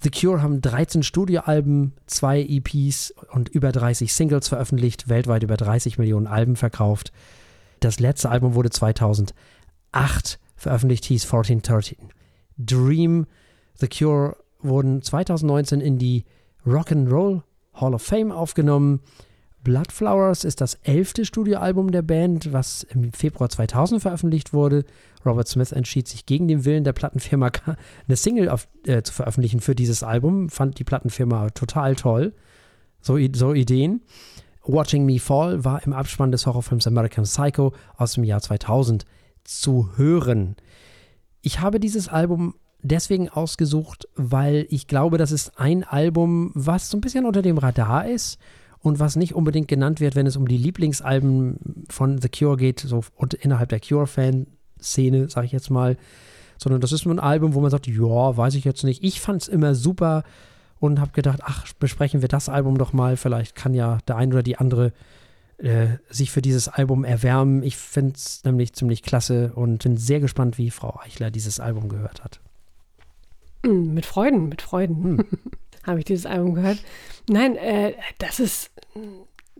[0.00, 5.98] The Cure haben 13 Studioalben, zwei EPs und über 30 Singles veröffentlicht, weltweit über 30
[5.98, 7.12] Millionen Alben verkauft.
[7.80, 11.96] Das letzte Album wurde 2008 veröffentlicht, hieß 1413.
[12.58, 13.26] Dream,
[13.74, 16.24] The Cure wurden 2019 in die
[16.66, 17.42] Rock'n'Roll
[17.74, 19.00] Hall of Fame aufgenommen.
[19.64, 24.84] Blood Flowers ist das elfte Studioalbum der Band, was im Februar 2000 veröffentlicht wurde.
[25.26, 27.50] Robert Smith entschied sich gegen den Willen der Plattenfirma,
[28.08, 30.48] eine Single auf, äh, zu veröffentlichen für dieses Album.
[30.48, 32.32] Fand die Plattenfirma total toll.
[33.00, 34.02] So, so Ideen.
[34.64, 39.06] Watching Me Fall war im Abspann des Horrorfilms American Psycho aus dem Jahr 2000
[39.48, 40.56] zu hören.
[41.40, 46.98] Ich habe dieses Album deswegen ausgesucht, weil ich glaube, das ist ein Album, was so
[46.98, 48.38] ein bisschen unter dem Radar ist
[48.80, 52.80] und was nicht unbedingt genannt wird, wenn es um die Lieblingsalben von The Cure geht,
[52.80, 53.02] so
[53.40, 55.96] innerhalb der Cure-Fan-Szene, sage ich jetzt mal,
[56.58, 59.02] sondern das ist nur ein Album, wo man sagt, ja, weiß ich jetzt nicht.
[59.02, 60.24] Ich fand es immer super
[60.78, 64.32] und habe gedacht, ach, besprechen wir das Album doch mal, vielleicht kann ja der ein
[64.32, 64.92] oder die andere
[65.58, 67.62] äh, sich für dieses Album erwärmen.
[67.62, 71.88] Ich finde es nämlich ziemlich klasse und bin sehr gespannt, wie Frau Eichler dieses Album
[71.88, 72.40] gehört hat.
[73.64, 75.24] Hm, mit Freuden, mit Freuden hm.
[75.84, 76.78] habe ich dieses Album gehört.
[77.28, 78.70] Nein, äh, das ist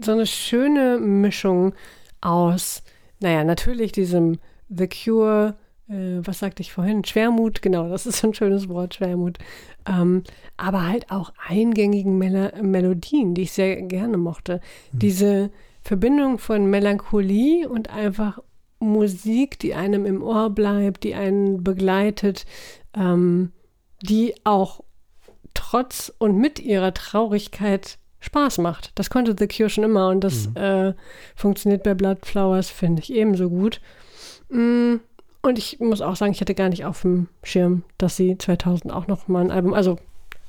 [0.00, 1.74] so eine schöne Mischung
[2.20, 2.82] aus,
[3.20, 5.56] naja, natürlich diesem The Cure,
[5.88, 7.04] äh, was sagte ich vorhin?
[7.04, 9.38] Schwermut, genau, das ist so ein schönes Wort, Schwermut.
[9.86, 10.22] Ähm,
[10.56, 14.60] aber halt auch eingängigen Mel Melodien, die ich sehr gerne mochte.
[14.92, 14.98] Hm.
[14.98, 15.50] Diese
[15.88, 18.40] Verbindung von Melancholie und einfach
[18.78, 22.44] Musik, die einem im Ohr bleibt, die einen begleitet,
[22.94, 23.52] ähm,
[24.02, 24.84] die auch
[25.54, 28.92] trotz und mit ihrer Traurigkeit Spaß macht.
[28.96, 30.56] Das konnte The Cure schon immer und das mhm.
[30.56, 30.94] äh,
[31.34, 33.80] funktioniert bei Blood Flowers, finde ich, ebenso gut.
[34.50, 34.96] Mm,
[35.40, 38.92] und ich muss auch sagen, ich hatte gar nicht auf dem Schirm, dass sie 2000
[38.92, 39.96] auch noch mal ein Album, also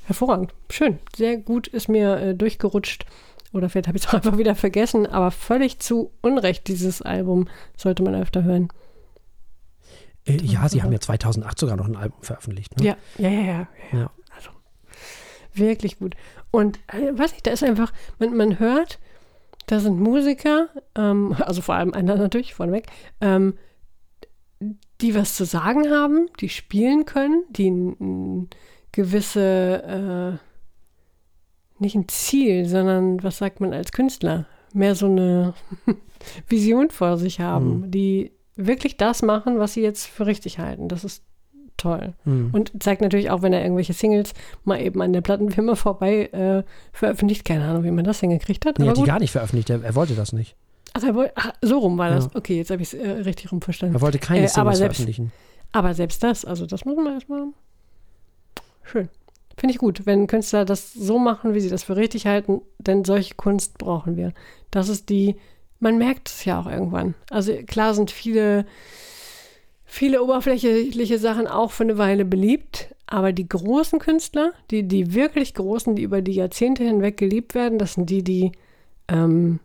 [0.03, 3.05] hervorragend, schön, sehr gut ist mir äh, durchgerutscht.
[3.51, 7.47] Oder vielleicht habe ich es auch einfach wieder vergessen, aber völlig zu Unrecht, dieses Album
[7.75, 8.69] sollte man öfter hören.
[10.25, 12.77] Äh, ja, sie haben ja 2008 sogar noch ein Album veröffentlicht.
[12.77, 12.85] Ne?
[12.85, 14.11] Ja, ja, ja, ja, ja.
[14.35, 14.51] Also
[15.53, 16.15] wirklich gut.
[16.51, 18.99] Und äh, weiß ich, da ist einfach, man, man hört,
[19.65, 22.85] da sind Musiker, ähm, also vor allem einer natürlich vorneweg,
[23.21, 23.57] ähm,
[25.01, 28.47] die was zu sagen haben, die spielen können, die
[28.91, 30.48] gewisse äh,
[31.81, 34.45] nicht ein Ziel, sondern was sagt man als Künstler?
[34.73, 35.53] Mehr so eine
[36.47, 37.91] Vision vor sich haben, mhm.
[37.91, 40.87] die wirklich das machen, was sie jetzt für richtig halten.
[40.87, 41.23] Das ist
[41.77, 42.13] toll.
[42.25, 42.49] Mhm.
[42.51, 44.33] Und zeigt natürlich auch, wenn er irgendwelche Singles
[44.65, 47.45] mal eben an der Plattenfirma vorbei äh, veröffentlicht.
[47.45, 48.77] Keine Ahnung, wie man das hingekriegt hat.
[48.77, 49.69] Nee, er hat die gar nicht veröffentlicht.
[49.69, 50.55] Er, er wollte das nicht.
[50.93, 52.25] Ach, er wollte, ach, so rum war das.
[52.25, 52.31] Ja.
[52.35, 53.95] Okay, jetzt habe ich es äh, richtig rum verstanden.
[53.95, 55.31] Er wollte keine äh, Singles selbst, veröffentlichen.
[55.71, 57.47] Aber selbst das, also das muss man erstmal.
[58.83, 59.09] Schön.
[59.59, 63.03] Finde ich gut, wenn Künstler das so machen, wie sie das für richtig halten, denn
[63.03, 64.33] solche Kunst brauchen wir.
[64.71, 65.35] Das ist die
[65.79, 67.15] man merkt es ja auch irgendwann.
[67.29, 68.65] Also klar sind viele,
[69.85, 75.53] viele oberflächliche Sachen auch für eine Weile beliebt, aber die großen Künstler, die, die wirklich
[75.53, 78.51] großen, die über die Jahrzehnte hinweg geliebt werden, das sind die, die,
[79.07, 79.59] ähm,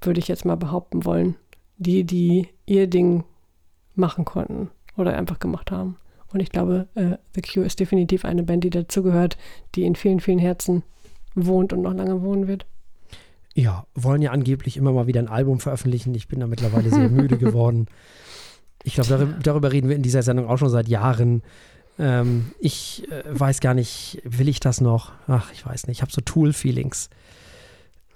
[0.00, 1.36] würde ich jetzt mal behaupten wollen,
[1.76, 3.24] die, die ihr Ding
[3.94, 5.96] machen konnten oder einfach gemacht haben.
[6.32, 9.38] Und ich glaube, äh, The Cure ist definitiv eine Band, die dazugehört,
[9.74, 10.82] die in vielen, vielen Herzen
[11.34, 12.66] wohnt und noch lange wohnen wird.
[13.54, 16.14] Ja, wollen ja angeblich immer mal wieder ein Album veröffentlichen.
[16.14, 17.86] Ich bin da mittlerweile sehr müde geworden.
[18.84, 21.42] Ich glaube, darüber, darüber, reden wir in dieser Sendung auch schon seit Jahren.
[21.98, 25.12] Ähm, ich äh, weiß gar nicht, will ich das noch?
[25.26, 25.98] Ach, ich weiß nicht.
[25.98, 27.10] Ich habe so Tool-Feelings.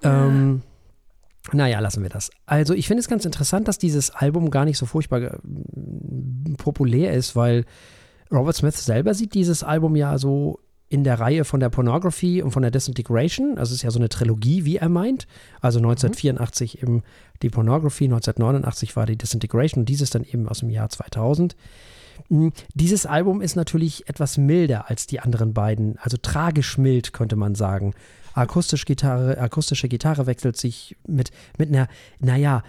[0.05, 0.63] Ähm,
[1.53, 2.31] naja, lassen wir das.
[2.47, 5.39] Also, ich finde es ganz interessant, dass dieses Album gar nicht so furchtbar äh,
[6.57, 7.65] populär ist, weil
[8.33, 12.51] Robert Smith selber sieht dieses Album ja so in der Reihe von der Pornography und
[12.51, 13.57] von der Disintegration.
[13.57, 15.27] Also es ist ja so eine Trilogie, wie er meint.
[15.61, 16.81] Also 1984 mhm.
[16.83, 17.03] eben
[17.41, 21.57] die Pornography, 1989 war die Disintegration und dieses dann eben aus dem Jahr 2000.
[22.29, 27.37] Hm, dieses Album ist natürlich etwas milder als die anderen beiden, also tragisch mild, könnte
[27.37, 27.95] man sagen.
[28.35, 31.89] Akustisch Gitarre, akustische Gitarre wechselt sich mit, mit einer,
[32.19, 32.63] naja,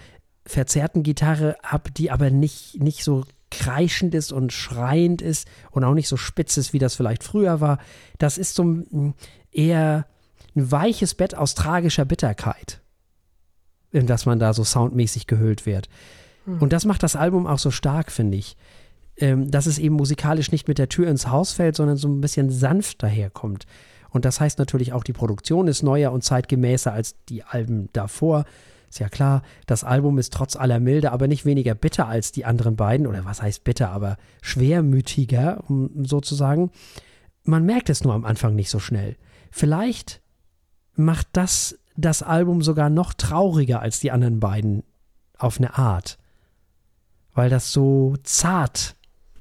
[0.46, 3.24] verzerrten Gitarre ab, die aber nicht, nicht so
[3.54, 7.62] kreischend ist und schreiend ist und auch nicht so spitz ist, wie das vielleicht früher
[7.62, 7.78] war.
[8.18, 9.14] Das ist so ein,
[9.52, 10.06] eher
[10.56, 12.82] ein weiches Bett aus tragischer Bitterkeit,
[13.92, 15.88] in das man da so soundmäßig gehüllt wird.
[16.46, 16.62] Hm.
[16.62, 18.58] Und das macht das Album auch so stark, finde ich.
[19.16, 22.20] Ähm, dass es eben musikalisch nicht mit der Tür ins Haus fällt, sondern so ein
[22.20, 23.68] bisschen sanft daherkommt.
[24.10, 28.46] Und das heißt natürlich auch, die Produktion ist neuer und zeitgemäßer als die Alben davor.
[28.94, 32.46] Ist ja klar, das Album ist trotz aller Milde aber nicht weniger bitter als die
[32.46, 36.70] anderen beiden, oder was heißt bitter, aber schwermütiger, um sozusagen.
[37.44, 39.18] Man merkt es nur am Anfang nicht so schnell.
[39.50, 40.22] Vielleicht
[40.94, 44.84] macht das das Album sogar noch trauriger als die anderen beiden
[45.40, 46.20] auf eine Art,
[47.34, 48.96] weil das so zart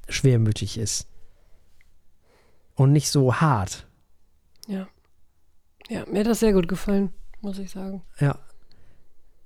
[0.09, 1.07] schwermütig ist
[2.73, 3.85] und nicht so hart.
[4.65, 4.87] Ja.
[5.89, 8.01] Ja, mir hat das sehr gut gefallen, muss ich sagen.
[8.19, 8.39] Ja,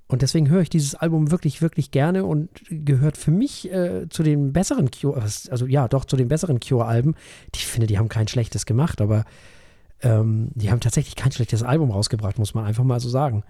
[0.08, 4.24] und deswegen höre ich dieses Album wirklich, wirklich gerne und gehört für mich äh, zu
[4.24, 7.16] den besseren Cure, also ja, doch zu den besseren Cure-Alben.
[7.54, 9.26] Ich finde, die haben kein schlechtes gemacht, aber
[10.02, 13.44] ähm, die haben tatsächlich kein schlechtes Album rausgebracht, muss man einfach mal so sagen.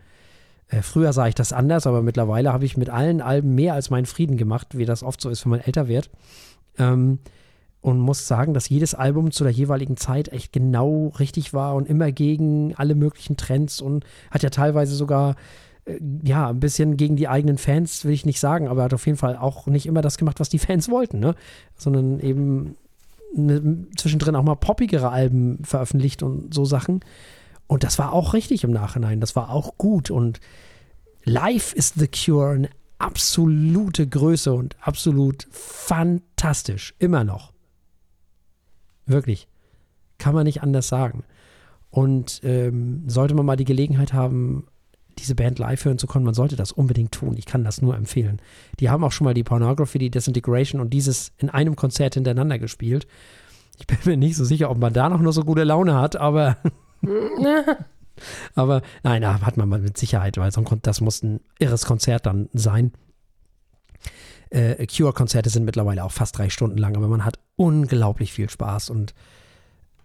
[0.70, 3.92] Äh, früher sah ich das anders, aber mittlerweile habe ich mit allen Alben mehr als
[3.92, 6.10] meinen Frieden gemacht, wie das oft so ist, wenn man älter wird.
[6.80, 7.20] Ähm,
[7.82, 11.88] und muss sagen, dass jedes Album zu der jeweiligen Zeit echt genau richtig war und
[11.88, 15.36] immer gegen alle möglichen Trends und hat ja teilweise sogar
[16.24, 19.06] ja, ein bisschen gegen die eigenen Fans, will ich nicht sagen, aber er hat auf
[19.06, 21.36] jeden Fall auch nicht immer das gemacht, was die Fans wollten, ne?
[21.76, 22.76] Sondern eben
[23.34, 27.02] ne, zwischendrin auch mal poppigere Alben veröffentlicht und so Sachen.
[27.68, 29.20] Und das war auch richtig im Nachhinein.
[29.20, 30.10] Das war auch gut.
[30.10, 30.40] Und
[31.24, 36.96] live ist The Cure eine absolute Größe und absolut fantastisch.
[37.00, 37.54] Immer noch.
[39.06, 39.48] Wirklich.
[40.18, 41.24] Kann man nicht anders sagen.
[41.90, 44.68] Und ähm, sollte man mal die Gelegenheit haben,
[45.20, 47.36] diese Band live hören zu können, man sollte das unbedingt tun.
[47.38, 48.42] Ich kann das nur empfehlen.
[48.80, 52.60] Die haben auch schon mal die Pornography, die Disintegration und dieses in einem Konzert hintereinander
[52.60, 53.08] gespielt.
[53.80, 56.16] Ich bin mir nicht so sicher, ob man da noch, noch so gute Laune hat,
[56.16, 56.58] aber.
[58.56, 61.86] aber nein, da hat man mal mit Sicherheit, weil so ein, das muss ein irres
[61.86, 62.92] Konzert dann sein.
[64.50, 68.90] Äh, Cure-Konzerte sind mittlerweile auch fast drei Stunden lang, aber man hat unglaublich viel Spaß
[68.90, 69.14] und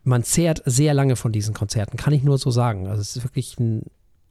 [0.05, 2.89] man zehrt sehr lange von diesen Konzerten, kann ich nur so sagen.
[2.89, 3.85] Also es ist wirklich ein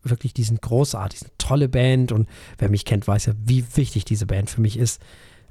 [0.04, 4.06] wirklich, die sind großartig, eine tolle Band und wer mich kennt, weiß ja, wie wichtig
[4.06, 5.02] diese Band für mich ist.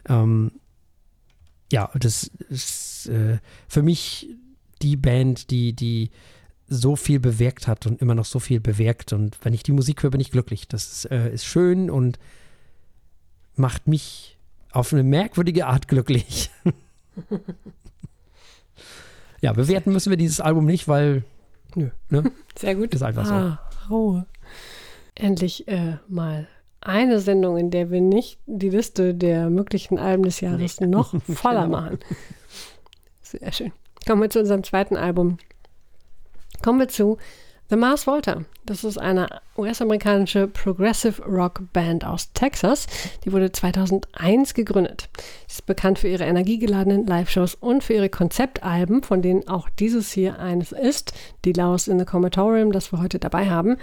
[0.09, 0.53] Ähm,
[1.73, 3.39] ja, das ist äh,
[3.69, 4.29] für mich
[4.83, 6.11] die Band, die, die
[6.67, 9.13] so viel bewirkt hat und immer noch so viel bewirkt.
[9.13, 10.69] Und wenn ich die Musik höre, bin ich glücklich.
[10.69, 12.19] Das ist, äh, ist schön und
[13.57, 14.39] macht mich
[14.73, 16.51] auf eine merkwürdige Art glücklich.
[19.41, 21.25] ja, bewerten müssen wir dieses Album nicht, weil.
[21.75, 22.31] Nö, ne?
[22.59, 22.95] Sehr gut.
[22.95, 23.95] Ist einfach ah, so.
[23.95, 24.27] Ruhe
[25.23, 26.47] endlich äh, mal
[26.81, 31.67] eine Sendung, in der wir nicht die Liste der möglichen Alben des Jahres noch voller
[31.67, 31.81] genau.
[31.81, 31.99] machen.
[33.23, 33.73] Sehr schön.
[34.07, 35.39] Kommen wir zu unserem zweiten Album.
[36.63, 37.19] Kommen wir zu
[37.69, 38.43] The Mars Volta.
[38.67, 42.89] Das ist eine US-amerikanische Progressive Rock Band aus Texas.
[43.25, 45.09] Die wurde 2001 gegründet.
[45.47, 50.11] Sie ist bekannt für ihre energiegeladenen Live-Shows und für ihre Konzeptalben, von denen auch dieses
[50.11, 51.13] hier eines ist,
[51.45, 53.77] die Laus in the Comatorium, das wir heute dabei haben.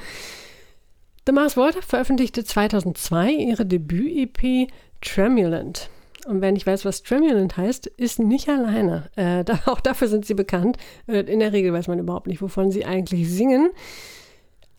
[1.28, 5.90] The Mars Volta veröffentlichte 2002 ihre Debüt-EP Tremulant.
[6.26, 9.10] Und wer nicht weiß, was Tremulant heißt, ist nicht alleine.
[9.18, 10.78] Äh, da, auch dafür sind sie bekannt.
[11.06, 13.72] Äh, in der Regel weiß man überhaupt nicht, wovon sie eigentlich singen.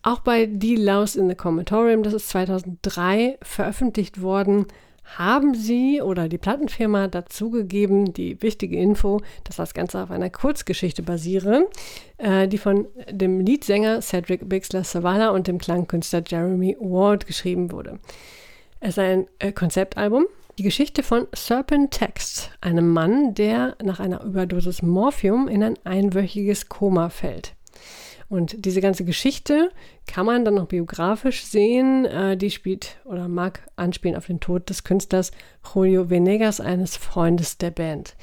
[0.01, 4.65] Auch bei The Louse in the Comatorium, das ist 2003 veröffentlicht worden,
[5.17, 11.01] haben sie oder die Plattenfirma dazugegeben, die wichtige Info, dass das Ganze auf einer Kurzgeschichte
[11.01, 11.67] basiere,
[12.17, 17.99] äh, die von dem Leadsänger Cedric Bixler Savala und dem Klangkünstler Jeremy Ward geschrieben wurde.
[18.79, 20.25] Es ist ein äh, Konzeptalbum.
[20.57, 26.67] Die Geschichte von Serpent Text, einem Mann, der nach einer Überdosis Morphium in ein einwöchiges
[26.67, 27.55] Koma fällt.
[28.29, 29.71] Und diese ganze Geschichte
[30.05, 32.05] kann man dann noch biografisch sehen.
[32.05, 35.31] Äh, die spielt oder mag anspielen auf den Tod des Künstlers
[35.73, 38.15] Julio Venegas, eines Freundes der Band.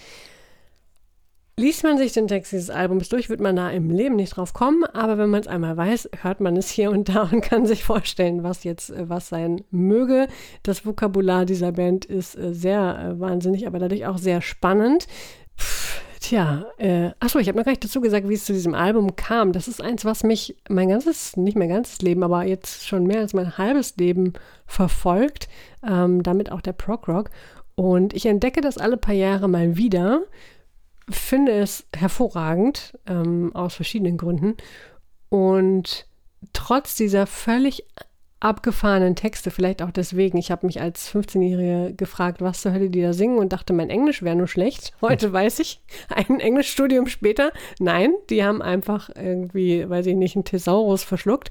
[1.58, 4.52] Liest man sich den Text dieses Albums durch, wird man da im Leben nicht drauf
[4.52, 7.64] kommen, aber wenn man es einmal weiß, hört man es hier und da und kann
[7.64, 10.28] sich vorstellen, was jetzt äh, was sein möge.
[10.62, 15.06] Das Vokabular dieser Band ist äh, sehr wahnsinnig, aber dadurch auch sehr spannend.
[15.58, 18.74] Pff, Tja, äh, achso, ich habe noch gar nicht dazu gesagt, wie es zu diesem
[18.74, 19.52] Album kam.
[19.52, 23.20] Das ist eins, was mich mein ganzes, nicht mein ganzes Leben, aber jetzt schon mehr
[23.20, 24.32] als mein halbes Leben
[24.66, 25.48] verfolgt.
[25.86, 27.30] Ähm, damit auch der Prog Rock.
[27.76, 30.22] Und ich entdecke das alle paar Jahre mal wieder,
[31.08, 34.56] finde es hervorragend, ähm, aus verschiedenen Gründen.
[35.28, 36.08] Und
[36.52, 37.86] trotz dieser völlig
[38.40, 40.36] abgefahrenen Texte, vielleicht auch deswegen.
[40.36, 43.90] Ich habe mich als 15-Jährige gefragt, was zur Hölle die da singen und dachte, mein
[43.90, 44.92] Englisch wäre nur schlecht.
[45.00, 50.44] Heute weiß ich, ein Englischstudium später, nein, die haben einfach irgendwie, weiß ich nicht, einen
[50.44, 51.50] Thesaurus verschluckt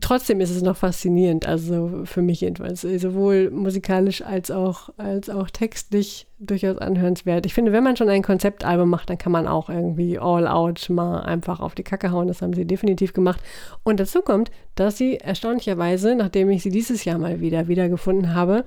[0.00, 5.50] trotzdem ist es noch faszinierend, also für mich jedenfalls, sowohl musikalisch als auch, als auch
[5.50, 7.44] textlich durchaus anhörenswert.
[7.44, 10.88] Ich finde, wenn man schon ein Konzeptalbum macht, dann kann man auch irgendwie all out
[10.90, 12.28] mal einfach auf die Kacke hauen.
[12.28, 13.40] Das haben sie definitiv gemacht.
[13.82, 18.64] Und dazu kommt, dass sie erstaunlicherweise, nachdem ich sie dieses Jahr mal wieder wiedergefunden habe,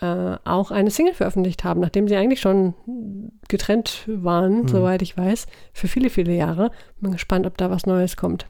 [0.00, 2.74] äh, auch eine Single veröffentlicht haben, nachdem sie eigentlich schon
[3.48, 4.68] getrennt waren, mhm.
[4.68, 6.70] soweit ich weiß, für viele, viele Jahre.
[7.00, 8.46] Bin gespannt, ob da was Neues kommt.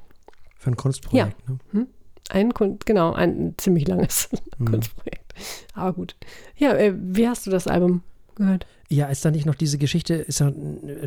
[0.56, 1.52] Für ein Kunstprojekt, ja.
[1.52, 1.58] ne?
[1.72, 1.86] Hm?
[2.30, 2.52] Ein,
[2.84, 4.28] genau, ein ziemlich langes
[4.58, 4.66] mhm.
[4.66, 5.34] Kunstprojekt.
[5.74, 6.16] Aber gut.
[6.56, 8.02] Ja, äh, wie hast du das Album
[8.34, 8.66] gehört?
[8.88, 10.52] Ja, ist da nicht noch diese Geschichte, ist da,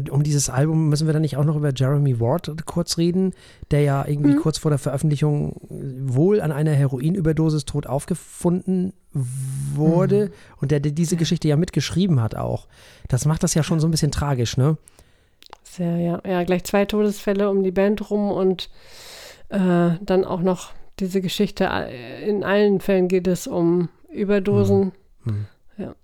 [0.09, 3.33] um dieses Album müssen wir dann nicht auch noch über Jeremy Ward kurz reden,
[3.69, 4.39] der ja irgendwie mhm.
[4.39, 10.31] kurz vor der Veröffentlichung wohl an einer Heroinüberdosis tot aufgefunden wurde mhm.
[10.61, 12.67] und der, der diese Geschichte ja mitgeschrieben hat auch.
[13.07, 14.77] Das macht das ja schon so ein bisschen tragisch, ne?
[15.63, 16.21] Sehr, ja.
[16.25, 18.69] Ja, gleich zwei Todesfälle um die Band rum und
[19.49, 24.93] äh, dann auch noch diese Geschichte, äh, in allen Fällen geht es um Überdosen.
[25.23, 25.33] Hm.
[25.33, 25.45] Hm.
[25.77, 25.95] Ja.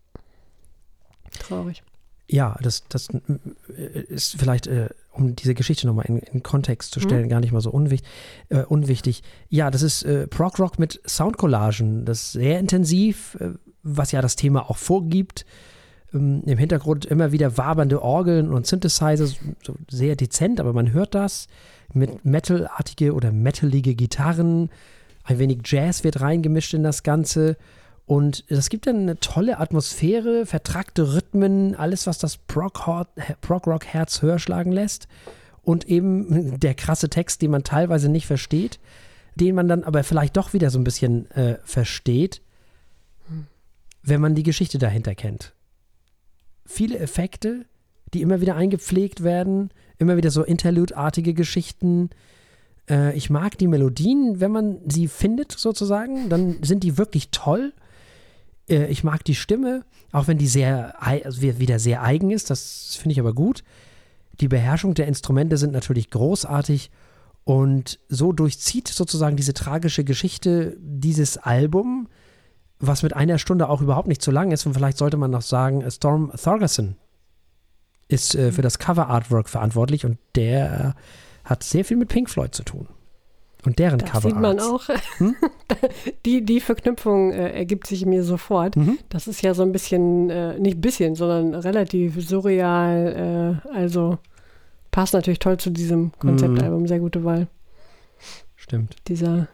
[1.40, 1.84] Traurig.
[2.28, 7.02] Ja, das, das äh, ist vielleicht, äh, um diese Geschichte nochmal in, in Kontext zu
[7.02, 7.10] hm.
[7.10, 7.30] stellen, hm.
[7.30, 8.10] gar nicht mal so unwichtig.
[8.50, 9.24] Äh, unwichtig.
[9.50, 12.06] Ja, das ist äh, Prog Rock mit Soundcollagen.
[12.06, 13.52] Das ist sehr intensiv, äh,
[13.84, 15.46] was ja das Thema auch vorgibt.
[16.14, 21.16] Ähm, Im Hintergrund immer wieder wabernde Orgeln und Synthesizer, so sehr dezent, aber man hört
[21.16, 21.48] das
[21.94, 24.70] mit metalartige oder metalige Gitarren.
[25.24, 27.58] Ein wenig Jazz wird reingemischt in das Ganze.
[28.06, 34.72] Und es gibt dann eine tolle Atmosphäre, vertrackte Rhythmen, alles, was das Prog-Rock-Herz höher schlagen
[34.72, 35.08] lässt.
[35.62, 38.80] Und eben der krasse Text, den man teilweise nicht versteht,
[39.36, 42.42] den man dann aber vielleicht doch wieder so ein bisschen äh, versteht,
[44.04, 45.54] wenn man die Geschichte dahinter kennt.
[46.66, 47.66] Viele Effekte,
[48.14, 49.70] die immer wieder eingepflegt werden,
[50.02, 52.10] immer wieder so Interlude-artige Geschichten.
[52.90, 57.74] Äh, ich mag die Melodien, wenn man sie findet, sozusagen, dann sind die wirklich toll.
[58.68, 62.98] Äh, ich mag die Stimme, auch wenn die sehr, also wieder sehr eigen ist, das
[63.00, 63.64] finde ich aber gut.
[64.40, 66.90] Die Beherrschung der Instrumente sind natürlich großartig
[67.44, 72.08] und so durchzieht sozusagen diese tragische Geschichte dieses Album,
[72.80, 74.66] was mit einer Stunde auch überhaupt nicht zu lang ist.
[74.66, 76.96] Und vielleicht sollte man noch sagen, Storm Thorgerson
[78.12, 80.96] ist äh, für das Cover-Artwork verantwortlich und der
[81.44, 82.88] hat sehr viel mit Pink Floyd zu tun.
[83.64, 84.30] Und deren das Cover.
[84.30, 84.88] sieht man auch.
[85.18, 85.36] Hm?
[86.26, 88.76] die, die Verknüpfung äh, ergibt sich mir sofort.
[88.76, 88.98] Mhm.
[89.10, 93.62] Das ist ja so ein bisschen, äh, nicht bisschen, sondern relativ surreal.
[93.64, 94.18] Äh, also
[94.90, 96.82] passt natürlich toll zu diesem Konzeptalbum.
[96.82, 96.88] Mhm.
[96.88, 97.48] Sehr gute Wahl.
[98.56, 98.96] Stimmt.
[99.08, 99.48] Dieser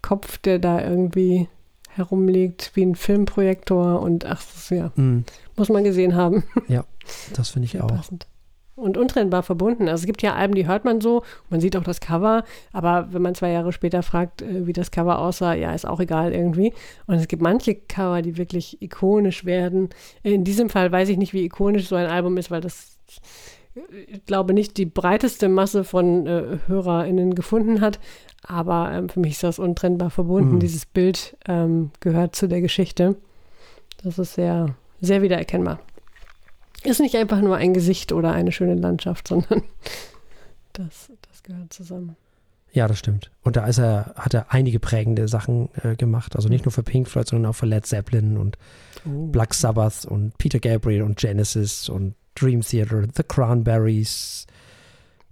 [0.00, 1.48] Kopf, der da irgendwie
[1.90, 5.24] herumliegt, wie ein Filmprojektor und ach, ja, mhm.
[5.56, 6.44] Muss man gesehen haben.
[6.68, 6.84] Ja.
[7.34, 7.88] Das finde ich Sehr auch.
[7.88, 8.26] Passend.
[8.76, 9.88] Und untrennbar verbunden.
[9.88, 12.42] Also es gibt ja Alben, die hört man so, man sieht auch das Cover,
[12.72, 16.00] aber wenn man zwei Jahre später fragt, äh, wie das Cover aussah, ja, ist auch
[16.00, 16.72] egal irgendwie.
[17.06, 19.90] Und es gibt manche Cover, die wirklich ikonisch werden.
[20.24, 22.98] In diesem Fall weiß ich nicht, wie ikonisch so ein Album ist, weil das,
[24.08, 28.00] ich glaube, nicht die breiteste Masse von äh, HörerInnen gefunden hat.
[28.42, 30.56] Aber ähm, für mich ist das untrennbar verbunden.
[30.56, 30.60] Mhm.
[30.60, 33.16] Dieses Bild ähm, gehört zu der Geschichte.
[34.02, 34.74] Das ist sehr,
[35.04, 35.80] sehr wiedererkennbar
[36.82, 39.62] ist nicht einfach nur ein Gesicht oder eine schöne Landschaft, sondern
[40.74, 42.16] das, das gehört zusammen.
[42.72, 43.30] Ja, das stimmt.
[43.42, 46.34] Und da ist er, hat er einige prägende Sachen äh, gemacht.
[46.34, 48.58] Also nicht nur für Pink Floyd, sondern auch für Led Zeppelin und
[49.06, 49.26] Oh.
[49.26, 54.46] Black Sabbath und Peter Gabriel und Genesis und Dream Theater, The Cranberries,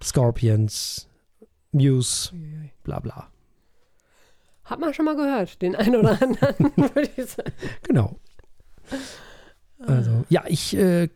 [0.01, 1.07] Scorpions,
[1.71, 2.31] Muse,
[2.83, 3.29] bla bla.
[4.65, 7.51] Hat man schon mal gehört, den einen oder anderen, würde ich sagen.
[7.83, 8.15] Genau.
[9.87, 11.09] Also, ja, ich, äh,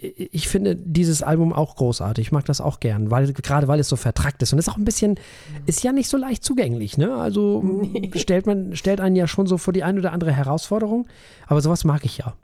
[0.00, 2.26] ich finde dieses Album auch großartig.
[2.26, 4.52] Ich mag das auch gern, weil, gerade weil es so vertrackt ist.
[4.52, 5.18] Und es ist auch ein bisschen,
[5.66, 7.14] ist ja nicht so leicht zugänglich, ne?
[7.14, 7.82] Also
[8.16, 11.06] stellt man, stellt einen ja schon so vor die ein oder andere Herausforderung.
[11.46, 12.34] Aber sowas mag ich ja.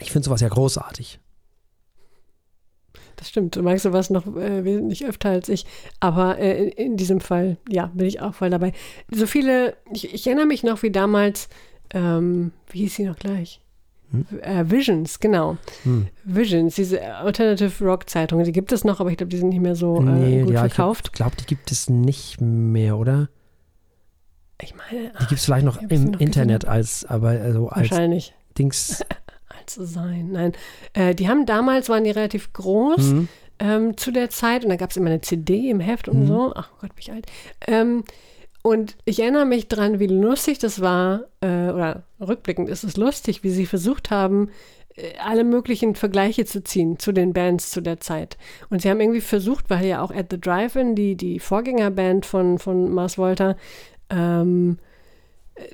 [0.00, 1.20] Ich finde sowas ja großartig.
[3.16, 3.56] Das stimmt.
[3.56, 5.66] Du magst sowas noch äh, wesentlich öfter als ich.
[6.00, 8.72] Aber äh, in, in diesem Fall, ja, bin ich auch voll dabei.
[9.10, 11.48] So viele, ich, ich erinnere mich noch, wie damals,
[11.90, 13.60] ähm, wie hieß sie noch gleich?
[14.42, 15.56] Äh, Visions, genau.
[15.82, 16.06] Hm.
[16.24, 19.60] Visions, diese Alternative Rock Zeitung, die gibt es noch, aber ich glaube, die sind nicht
[19.62, 21.06] mehr so äh, nee, gut ja, verkauft.
[21.08, 23.28] ich glaube, die gibt es nicht mehr, oder?
[24.62, 26.72] Ich, meine, Die gibt es vielleicht noch im noch Internet gesehen.
[26.72, 28.34] als, aber also als wahrscheinlich.
[28.56, 29.04] Dings.
[29.66, 30.28] Zu sein.
[30.32, 30.52] Nein.
[30.92, 32.98] Äh, die haben damals, waren die relativ groß.
[33.10, 33.28] Hm.
[33.58, 36.26] ähm, zu der Zeit und da gab es immer eine CD im Heft und Mhm.
[36.26, 36.52] so.
[36.54, 37.26] Ach Gott, bin ich alt.
[37.66, 38.04] Ähm,
[38.66, 43.44] und ich erinnere mich dran, wie lustig das war, äh, oder rückblickend ist es lustig,
[43.44, 44.48] wie sie versucht haben,
[44.96, 48.38] äh, alle möglichen Vergleiche zu ziehen zu den Bands zu der Zeit.
[48.70, 52.58] Und sie haben irgendwie versucht, weil ja auch At the Drive-In, die, die Vorgängerband von,
[52.58, 53.56] von Mars Volta,
[54.08, 54.78] ähm,
[55.56, 55.64] äh,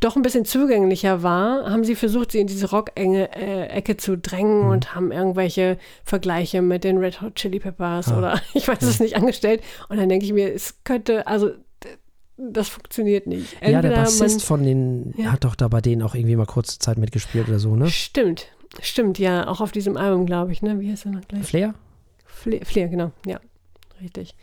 [0.00, 4.94] doch ein bisschen zugänglicher war, haben sie versucht, sie in diese Rock-Ecke zu drängen und
[4.94, 8.16] haben irgendwelche Vergleiche mit den Red Hot Chili Peppers Ah.
[8.16, 9.62] oder ich weiß es nicht angestellt.
[9.90, 11.50] Und dann denke ich mir, es könnte, also
[12.52, 13.52] das funktioniert nicht.
[13.54, 15.32] ja, der Entweder Bassist von denen Ja.
[15.32, 17.88] hat doch da bei denen auch irgendwie mal kurze Zeit mitgespielt oder so, ne?
[17.90, 18.46] Stimmt,
[18.80, 20.80] stimmt, ja, auch auf diesem Album, glaube ich, ne?
[20.80, 21.44] Wie heißt er noch gleich?
[21.44, 21.74] Flair?
[22.26, 23.40] Flair, Flair genau, ja,
[24.00, 24.34] richtig.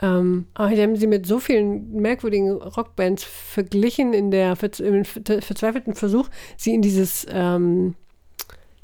[0.00, 5.42] Ähm, aber die haben sie mit so vielen merkwürdigen Rockbands verglichen in der im ver-
[5.42, 7.94] verzweifelten Versuch, sie in dieses, ähm,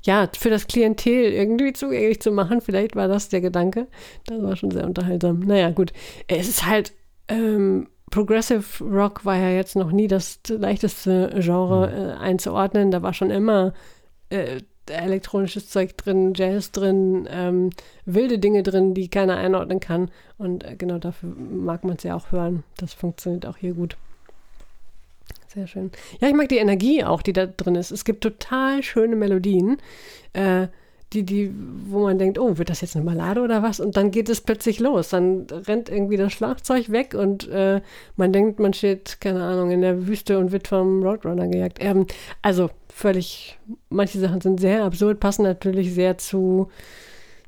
[0.04, 2.60] ja, für das Klientel irgendwie zugänglich zu machen.
[2.60, 3.88] Vielleicht war das der Gedanke.
[4.26, 5.40] Das war schon sehr unterhaltsam.
[5.40, 5.92] Naja, gut.
[6.28, 6.92] Es ist halt,
[7.26, 12.90] ähm, Progressive Rock war ja jetzt noch nie das leichteste Genre äh, einzuordnen.
[12.90, 13.72] Da war schon immer
[14.30, 17.70] äh, elektronisches Zeug drin, Jazz drin, ähm,
[18.04, 20.10] wilde Dinge drin, die keiner einordnen kann.
[20.38, 22.64] Und äh, genau dafür mag man es ja auch hören.
[22.76, 23.96] Das funktioniert auch hier gut.
[25.48, 25.90] Sehr schön.
[26.20, 27.90] Ja, ich mag die Energie auch, die da drin ist.
[27.90, 29.78] Es gibt total schöne Melodien,
[30.34, 30.68] äh,
[31.12, 31.52] die, die,
[31.86, 33.80] wo man denkt, oh, wird das jetzt eine Ballade oder was?
[33.80, 35.08] Und dann geht es plötzlich los.
[35.08, 37.80] Dann rennt irgendwie das Schlagzeug weg und äh,
[38.16, 41.78] man denkt, man steht, keine Ahnung, in der Wüste und wird vom Roadrunner gejagt.
[41.80, 42.06] Ähm,
[42.42, 46.68] also völlig, manche Sachen sind sehr absurd, passen natürlich sehr zu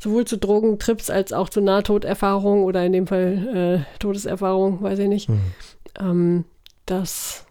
[0.03, 5.09] sowohl zu Drogentrips als auch zu Nahtoderfahrung oder in dem Fall äh, Todeserfahrung, weiß ich
[5.09, 5.29] nicht.
[5.29, 5.41] Hm.
[6.01, 6.45] Ähm,
[6.87, 7.45] das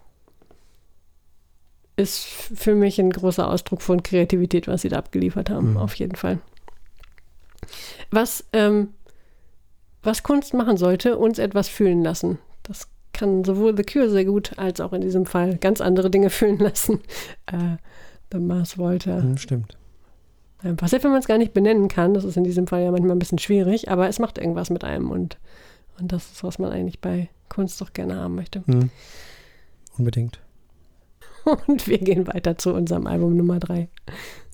[1.99, 5.77] ist für mich ein großer Ausdruck von Kreativität, was sie da abgeliefert haben, Mhm.
[5.77, 6.39] auf jeden Fall.
[8.11, 8.89] Was, ähm,
[10.01, 12.39] was Kunst machen sollte, uns etwas fühlen lassen.
[12.63, 16.29] Das kann sowohl The Cure sehr gut, als auch in diesem Fall ganz andere Dinge
[16.29, 17.01] fühlen lassen.
[17.47, 17.77] Äh,
[18.31, 19.21] The Mars wollte.
[19.21, 19.77] Hm, stimmt.
[20.61, 22.91] Einfach, selbst wenn man es gar nicht benennen kann, das ist in diesem Fall ja
[22.91, 25.37] manchmal ein bisschen schwierig, aber es macht irgendwas mit einem und,
[25.99, 28.63] und das ist, was man eigentlich bei Kunst doch gerne haben möchte.
[28.67, 28.89] Hm.
[29.97, 30.39] Unbedingt.
[31.67, 33.89] Und wir gehen weiter zu unserem Album Nummer drei.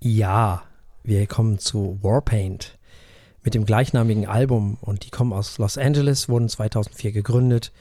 [0.02, 0.64] Ja,
[1.04, 2.78] wir kommen zu Warpaint
[3.44, 7.72] mit dem gleichnamigen Album und die kommen aus Los Angeles, wurden 2004 gegründet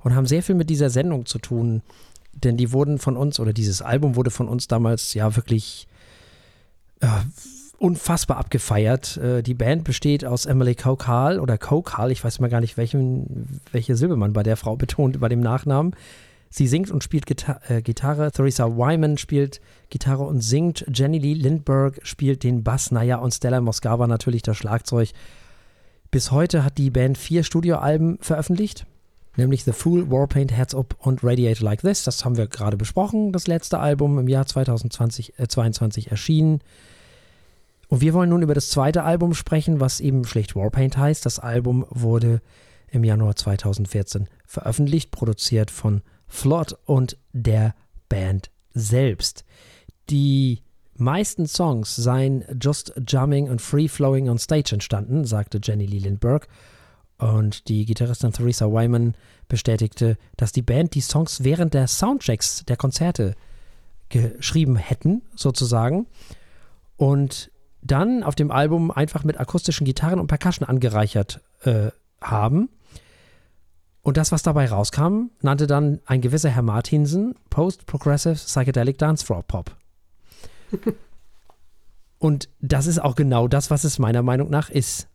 [0.00, 1.82] und haben sehr viel mit dieser Sendung zu tun,
[2.34, 5.88] denn die wurden von uns oder dieses Album wurde von uns damals ja wirklich
[7.00, 7.06] äh,
[7.78, 9.16] unfassbar abgefeiert.
[9.16, 13.60] Äh, die Band besteht aus Emily Kokal oder Kokal, ich weiß mal gar nicht, welchen,
[13.72, 15.96] welche Silbe man bei der Frau betont, bei dem Nachnamen.
[16.56, 18.30] Sie singt und spielt Gita äh, Gitarre.
[18.30, 19.60] Theresa Wyman spielt
[19.90, 20.84] Gitarre und singt.
[20.94, 22.92] Jenny Lee Lindbergh spielt den Bass.
[22.92, 25.08] Naja, und Stella Moskawa natürlich das Schlagzeug.
[26.12, 28.86] Bis heute hat die Band vier Studioalben veröffentlicht,
[29.36, 32.04] nämlich The Fool, Warpaint, Heads Up und Radiator Like This.
[32.04, 33.32] Das haben wir gerade besprochen.
[33.32, 36.60] Das letzte Album im Jahr 2020, äh, 22 erschienen.
[37.88, 41.26] Und wir wollen nun über das zweite Album sprechen, was eben schlicht Warpaint heißt.
[41.26, 42.40] Das Album wurde
[42.92, 46.02] im Januar 2014 veröffentlicht, produziert von
[46.34, 47.76] Flott und der
[48.08, 49.44] Band selbst.
[50.10, 50.62] Die
[50.96, 56.46] meisten Songs seien just jamming and free flowing on stage entstanden, sagte Jenny Lee Lindbergh.
[57.18, 59.14] Und die Gitarristin Theresa Wyman
[59.46, 63.36] bestätigte, dass die Band die Songs während der Soundchecks der Konzerte
[64.08, 66.08] geschrieben hätten, sozusagen.
[66.96, 71.90] Und dann auf dem Album einfach mit akustischen Gitarren und Percussion angereichert äh,
[72.20, 72.70] haben.
[74.04, 79.42] Und das, was dabei rauskam, nannte dann ein gewisser Herr Martinsen Post-Progressive Psychedelic Dance Floor
[79.42, 79.74] Pop.
[82.18, 85.08] Und das ist auch genau das, was es meiner Meinung nach ist.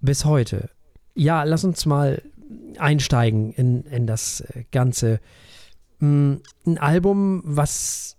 [0.00, 0.68] Bis heute.
[1.14, 2.22] Ja, lass uns mal
[2.76, 5.20] einsteigen in, in das äh, Ganze.
[6.00, 6.34] Mm,
[6.66, 8.16] ein Album, was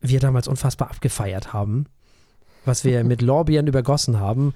[0.00, 1.86] wir damals unfassbar abgefeiert haben,
[2.64, 4.54] was wir mit Lorbeeren übergossen haben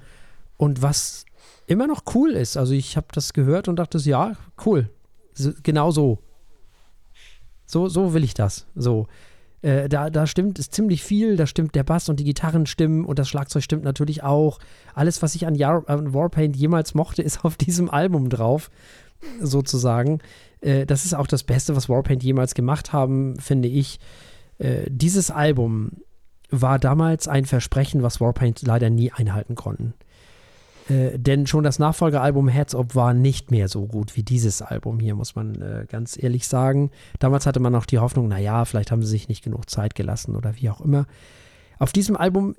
[0.55, 1.25] und was
[1.71, 2.57] immer noch cool ist.
[2.57, 4.33] Also ich habe das gehört und dachte, ja,
[4.65, 4.89] cool.
[5.33, 6.19] So, genau so.
[7.65, 8.67] So, so will ich das.
[8.75, 9.07] So.
[9.61, 13.05] Äh, da, da stimmt es ziemlich viel, da stimmt der Bass und die Gitarren stimmen
[13.05, 14.59] und das Schlagzeug stimmt natürlich auch.
[14.93, 18.69] Alles, was ich an, Jar an Warpaint jemals mochte, ist auf diesem Album drauf,
[19.39, 20.19] sozusagen.
[20.61, 23.99] Äh, das ist auch das Beste, was Warpaint jemals gemacht haben, finde ich.
[24.57, 25.91] Äh, dieses Album
[26.49, 29.93] war damals ein Versprechen, was Warpaint leider nie einhalten konnten.
[30.89, 34.99] Äh, denn schon das Nachfolgealbum Heads Up war nicht mehr so gut wie dieses Album
[34.99, 36.91] hier, muss man äh, ganz ehrlich sagen.
[37.19, 40.35] Damals hatte man auch die Hoffnung, naja, vielleicht haben sie sich nicht genug Zeit gelassen
[40.35, 41.05] oder wie auch immer.
[41.79, 42.55] Auf diesem Album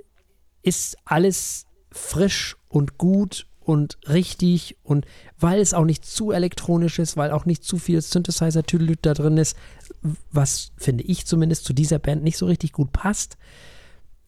[0.63, 5.07] ist alles frisch und gut und richtig und
[5.39, 9.37] weil es auch nicht zu elektronisch ist, weil auch nicht zu viel Synthesizer-Tüdelüt da drin
[9.37, 9.57] ist,
[10.31, 13.37] was finde ich zumindest zu dieser Band nicht so richtig gut passt.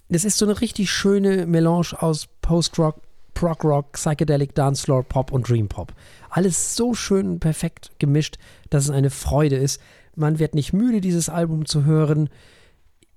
[0.09, 3.01] Es ist so eine richtig schöne Melange aus Post-Rock,
[3.35, 5.93] Prog Rock, Psychedelic Dancefloor, Pop und Dream Pop.
[6.31, 8.37] Alles so schön perfekt gemischt,
[8.71, 9.81] dass es eine Freude ist.
[10.17, 12.31] Man wird nicht müde, dieses Album zu hören.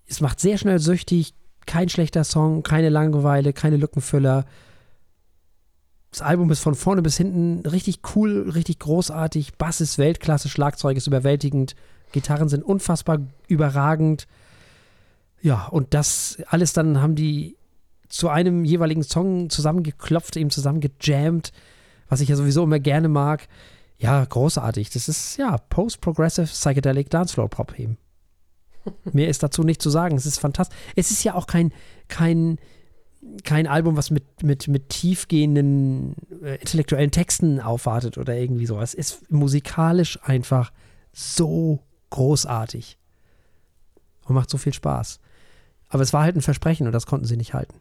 [0.07, 1.33] Es macht sehr schnell süchtig.
[1.65, 4.45] Kein schlechter Song, keine Langeweile, keine Lückenfüller.
[6.11, 9.55] Das Album ist von vorne bis hinten richtig cool, richtig großartig.
[9.55, 11.75] Bass ist Weltklasse, Schlagzeug ist überwältigend,
[12.11, 14.27] Gitarren sind unfassbar überragend.
[15.41, 17.56] Ja, und das alles dann haben die
[18.09, 21.51] zu einem jeweiligen Song zusammengeklopft, eben zusammengejammt,
[22.09, 23.47] was ich ja sowieso immer gerne mag.
[23.97, 24.89] Ja, großartig.
[24.91, 27.97] Das ist ja Post-Progressive Psychedelic Dancefloor Pop eben.
[29.11, 30.15] Mehr ist dazu nicht zu sagen.
[30.15, 30.77] Es ist fantastisch.
[30.95, 31.73] Es ist ja auch kein,
[32.07, 32.59] kein,
[33.43, 38.79] kein Album, was mit, mit, mit tiefgehenden äh, intellektuellen Texten aufwartet oder irgendwie so.
[38.79, 40.71] Es ist musikalisch einfach
[41.11, 41.79] so
[42.11, 42.97] großartig
[44.25, 45.19] und macht so viel Spaß.
[45.89, 47.75] Aber es war halt ein Versprechen und das konnten sie nicht halten.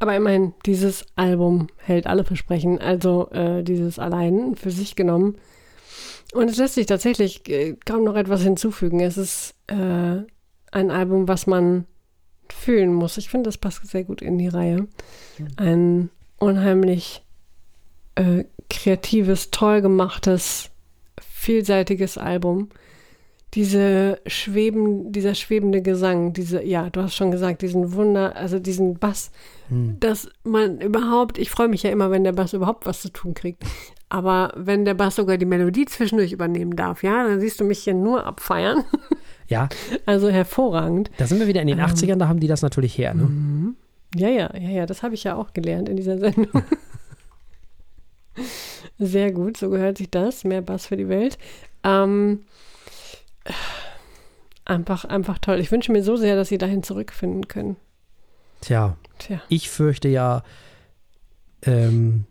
[0.00, 5.36] Aber immerhin, dieses Album hält alle Versprechen, also äh, dieses allein für sich genommen.
[6.32, 9.00] Und es lässt sich tatsächlich äh, kaum noch etwas hinzufügen.
[9.00, 10.22] Es ist äh,
[10.72, 11.84] ein Album, was man
[12.50, 13.18] fühlen muss.
[13.18, 14.88] Ich finde, das passt sehr gut in die Reihe.
[15.56, 17.22] Ein unheimlich
[18.14, 20.70] äh, kreatives, toll gemachtes,
[21.20, 22.70] vielseitiges Album
[23.54, 28.98] diese schweben, dieser schwebende Gesang, diese, ja, du hast schon gesagt, diesen Wunder, also diesen
[28.98, 29.32] Bass,
[29.68, 29.96] hm.
[29.98, 33.34] dass man überhaupt, ich freue mich ja immer, wenn der Bass überhaupt was zu tun
[33.34, 33.64] kriegt.
[34.08, 37.80] Aber wenn der Bass sogar die Melodie zwischendurch übernehmen darf, ja, dann siehst du mich
[37.80, 38.84] hier nur abfeiern.
[39.48, 39.68] Ja.
[40.06, 41.10] Also hervorragend.
[41.18, 43.24] Da sind wir wieder in den ähm, 80ern, da haben die das natürlich her, ne?
[43.24, 43.76] Mhm.
[44.14, 46.48] Ja, ja, ja, ja, das habe ich ja auch gelernt in dieser Sendung.
[48.98, 50.44] Sehr gut, so gehört sich das.
[50.44, 51.38] Mehr Bass für die Welt.
[51.84, 52.40] Ähm,
[54.64, 55.58] Einfach, einfach toll.
[55.60, 57.76] Ich wünsche mir so sehr, dass sie dahin zurückfinden können.
[58.60, 59.40] Tja, Tja.
[59.48, 60.42] ich fürchte ja,
[61.62, 62.24] ähm,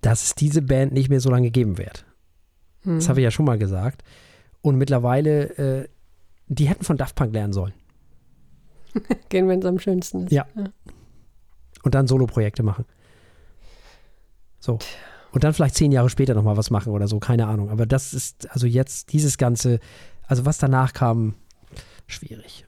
[0.00, 2.04] dass es diese Band nicht mehr so lange geben wird.
[2.82, 2.96] Hm.
[2.96, 4.02] Das habe ich ja schon mal gesagt.
[4.60, 5.88] Und mittlerweile, äh,
[6.48, 7.72] die hätten von Daft Punk lernen sollen.
[9.28, 10.32] Gehen, wenn es am schönsten ist.
[10.32, 10.46] Ja.
[10.54, 10.64] ja.
[11.82, 12.84] Und dann Solo-Projekte machen.
[14.60, 14.78] So.
[15.32, 17.70] Und dann vielleicht zehn Jahre später nochmal was machen oder so, keine Ahnung.
[17.70, 19.80] Aber das ist, also jetzt dieses Ganze,
[20.26, 21.34] also was danach kam,
[22.06, 22.66] schwierig.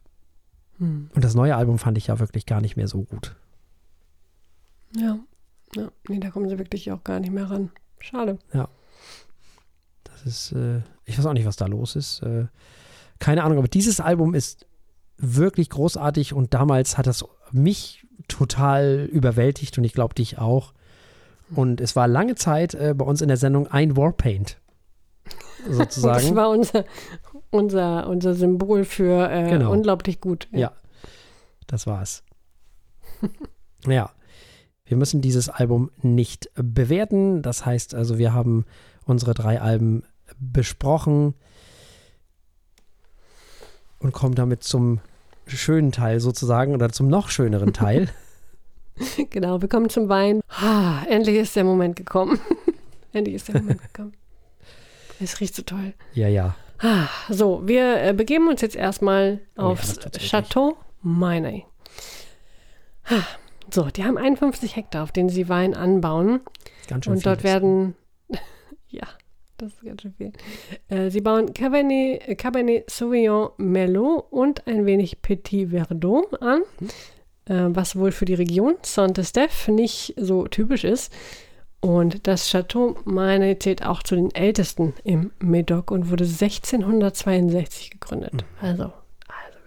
[0.79, 1.11] Hm.
[1.15, 3.37] Und das neue Album fand ich ja wirklich gar nicht mehr so gut.
[4.97, 5.19] Ja.
[5.77, 7.71] Ja, nee, da kommen sie wirklich auch gar nicht mehr ran.
[7.99, 8.39] Schade.
[8.53, 8.69] Ja.
[10.05, 12.23] Das ist, äh, ich weiß auch nicht, was da los ist.
[12.23, 12.47] Äh,
[13.19, 14.67] keine Ahnung, aber dieses Album ist
[15.17, 20.74] wirklich großartig und damals hat das mich total überwältigt und ich glaube dich auch.
[21.55, 24.59] Und es war lange Zeit äh, bei uns in der Sendung ein Warpaint.
[25.69, 26.29] Sozusagen.
[26.29, 26.85] Das war unser,
[27.51, 29.73] unser, unser Symbol für äh, genau.
[29.73, 30.49] unglaublich gut.
[30.53, 30.59] Ja.
[30.59, 30.73] ja,
[31.67, 32.23] das war's.
[33.87, 34.11] ja.
[34.87, 37.41] Wir müssen dieses Album nicht bewerten.
[37.41, 38.67] Das heißt also, wir haben
[39.07, 40.03] unsere drei Alben
[40.39, 41.35] besprochen
[43.99, 45.01] und kommen damit zum
[45.47, 48.09] schönen Teil sozusagen oder zum noch schöneren Teil.
[49.31, 50.41] genau, wir kommen zum Wein.
[50.49, 52.39] Ah, endlich ist der Moment gekommen.
[53.13, 54.13] endlich ist der Moment gekommen.
[55.21, 55.95] Es riecht so toll.
[56.13, 56.57] Ja, ja.
[56.79, 61.65] Ah, so, wir äh, begeben uns jetzt erstmal oh, aufs ja, Chateau Mainey.
[63.05, 63.23] Ah,
[63.71, 66.41] so, die haben 51 Hektar, auf denen sie Wein anbauen.
[66.89, 67.95] Ganz schön Und dort werden,
[68.89, 69.07] ja,
[69.57, 70.33] Das ist ganz schön viel.
[70.89, 76.87] Äh, sie bauen Cabernet, äh, Cabernet Sauvignon Merlot und ein wenig Petit Verdot an, äh,
[77.47, 81.13] was wohl für die Region Saint-Estèphe nicht so typisch ist.
[81.85, 88.33] Und das Chateau meine zählt auch zu den ältesten im Médoc und wurde 1662 gegründet.
[88.33, 88.41] Mhm.
[88.63, 89.59] Also, also,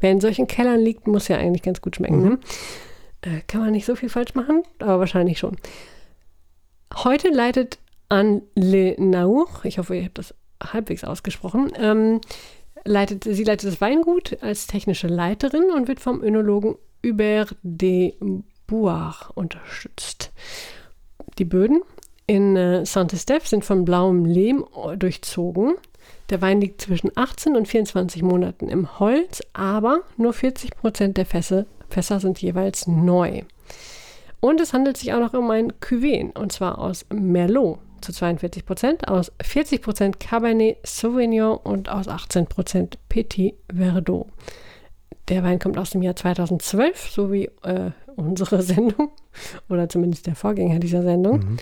[0.00, 2.22] wer in solchen Kellern liegt, muss ja eigentlich ganz gut schmecken.
[2.22, 2.28] Mhm.
[2.28, 2.38] Ne?
[3.20, 5.58] Äh, kann man nicht so viel falsch machen, aber wahrscheinlich schon.
[6.94, 12.22] Heute leitet Anne Le Naur, ich hoffe, ihr habt das halbwegs ausgesprochen, ähm,
[12.86, 18.14] leitet, sie leitet das Weingut als technische Leiterin und wird vom Önologen Hubert de
[18.66, 20.32] Bouard unterstützt.
[21.38, 21.82] Die Böden
[22.26, 24.64] in äh, Saint-Estèphe sind von blauem Lehm
[24.96, 25.74] durchzogen.
[26.30, 31.26] Der Wein liegt zwischen 18 und 24 Monaten im Holz, aber nur 40 Prozent der
[31.26, 33.42] Fässer, Fässer sind jeweils neu.
[34.40, 38.66] Und es handelt sich auch noch um ein Cuvée, und zwar aus Merlot zu 42
[38.66, 44.26] Prozent, aus 40 Prozent Cabernet Sauvignon und aus 18 Prozent Petit Verdot.
[45.28, 49.10] Der Wein kommt aus dem Jahr 2012, so wie äh, unsere Sendung
[49.68, 51.38] oder zumindest der Vorgänger dieser Sendung.
[51.40, 51.56] Mhm.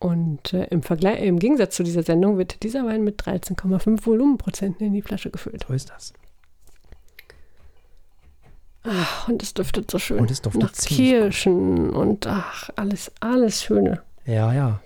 [0.00, 4.86] Und äh, im, Vergleich, im Gegensatz zu dieser Sendung wird dieser Wein mit 13,5 Volumenprozenten
[4.86, 5.64] in die Flasche gefüllt.
[5.66, 6.12] So ist das.
[8.84, 10.20] Ach, und es duftet so schön.
[10.20, 11.96] Und es duftet Nach Kirschen gut.
[11.96, 14.02] und ach, alles, alles Schöne.
[14.24, 14.80] Ja, ja.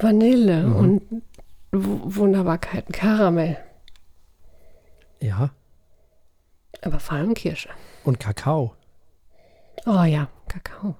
[0.00, 0.76] Vanille mhm.
[0.76, 1.02] und
[1.72, 3.58] w Wunderbarkeiten, Karamell.
[5.20, 5.50] Ja.
[6.82, 7.68] Aber vor allem Kirsche.
[8.04, 8.74] Und Kakao.
[9.86, 10.96] Oh ja, Kakao.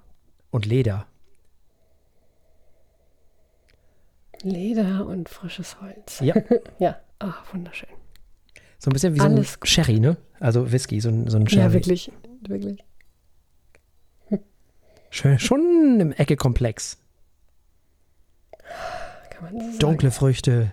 [0.50, 1.07] Und Leder.
[4.42, 6.20] Leder und frisches Holz.
[6.20, 6.34] Ja.
[6.78, 7.89] ja, ach, wunderschön.
[8.78, 10.17] So ein bisschen wie Alles so ein Sherry, ne?
[10.39, 11.62] Also Whisky, so ein, so ein Sherry.
[11.62, 12.10] Ja, wirklich,
[12.42, 12.83] wirklich.
[15.10, 16.97] Schön, schon im Ecke komplex.
[19.31, 19.78] Kann man so sagen.
[19.78, 20.73] Dunkle Früchte.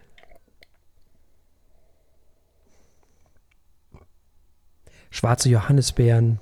[5.18, 6.40] Schwarze Johannisbeeren.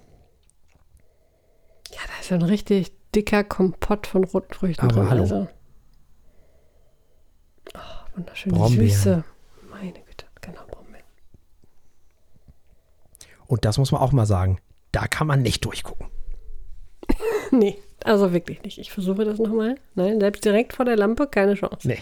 [1.91, 5.09] Ja, da ist ein richtig dicker Kompott von Rotfrüchten Aber drin.
[5.09, 5.21] hallo.
[5.21, 5.47] Also.
[7.73, 7.79] Oh,
[8.17, 8.89] wunderschöne Brombeeren.
[8.89, 9.23] Süße.
[9.71, 11.05] Meine Güte, genau, Brombeeren.
[13.47, 14.59] Und das muss man auch mal sagen.
[14.91, 16.07] Da kann man nicht durchgucken.
[17.51, 18.79] Nee, also wirklich nicht.
[18.79, 19.75] Ich versuche das nochmal.
[19.93, 21.87] Nein, selbst direkt vor der Lampe keine Chance.
[21.87, 21.99] Nee.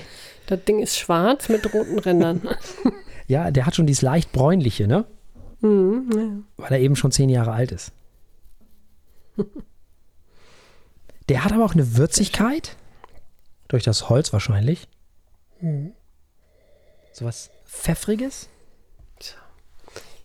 [0.48, 2.42] Das Ding ist schwarz mit roten Rändern.
[3.27, 5.06] Ja, der hat schon dieses leicht bräunliche, ne?
[5.67, 6.30] Mhm, ja.
[6.58, 7.92] Weil er eben schon zehn Jahre alt ist.
[11.30, 12.75] Der hat aber auch eine Würzigkeit.
[13.69, 14.88] Durch das Holz wahrscheinlich.
[15.61, 15.93] Mhm.
[17.14, 18.50] So was Pfeffriges.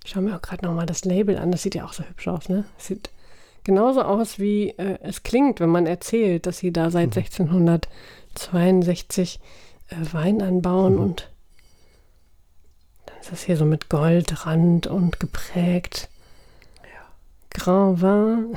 [0.04, 1.52] Ich schaue mir auch gerade nochmal das Label an.
[1.52, 2.64] Das sieht ja auch so hübsch aus, ne?
[2.78, 3.10] Es sieht
[3.64, 9.38] genauso aus, wie äh, es klingt, wenn man erzählt, dass sie da seit 1662
[9.90, 11.00] äh, Wein anbauen Mhm.
[11.00, 11.30] und
[13.20, 16.08] ist das hier so mit Goldrand und geprägt.
[17.50, 18.56] Grand Vin.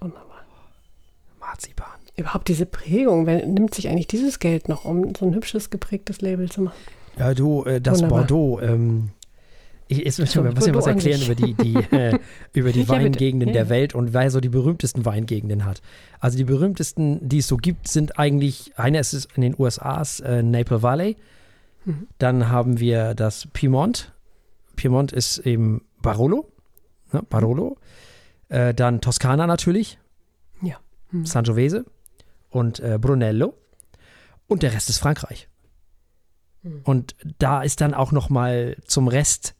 [0.00, 0.44] Wunderbar.
[1.40, 1.86] Marzipan.
[2.16, 6.20] Überhaupt diese Prägung, wer nimmt sich eigentlich dieses Geld noch, um so ein hübsches geprägtes
[6.20, 6.76] Label zu machen?
[7.18, 8.18] Ja, du, äh, das Wunderbar.
[8.20, 8.60] Bordeaux.
[8.60, 9.10] Ähm,
[9.86, 12.18] ich, jetzt möchte ich mal was, was Bordeaux an erklären über die, die, äh,
[12.52, 12.88] über die Ja.
[12.88, 13.68] Weingegenden Ja, der ja.
[13.68, 15.82] Welt und wer so die berühmtesten Weingegenden hat.
[16.20, 20.02] Also die berühmtesten, die es so gibt, sind eigentlich, eine ist es in den USA,
[20.24, 21.16] äh, Naple Valley.
[21.84, 22.08] Mhm.
[22.18, 24.12] Dann haben wir das Piemont.
[24.76, 26.50] Piemont ist eben Barolo.
[27.12, 27.78] Ne, Barolo.
[28.48, 29.98] Äh, dann Toskana natürlich.
[30.62, 30.76] Ja.
[31.10, 31.26] Mhm.
[31.26, 31.84] Sangiovese
[32.50, 33.54] und äh, Brunello.
[34.46, 35.48] Und der Rest ist Frankreich.
[36.62, 36.80] Mhm.
[36.84, 39.54] Und da ist dann auch noch mal zum Rest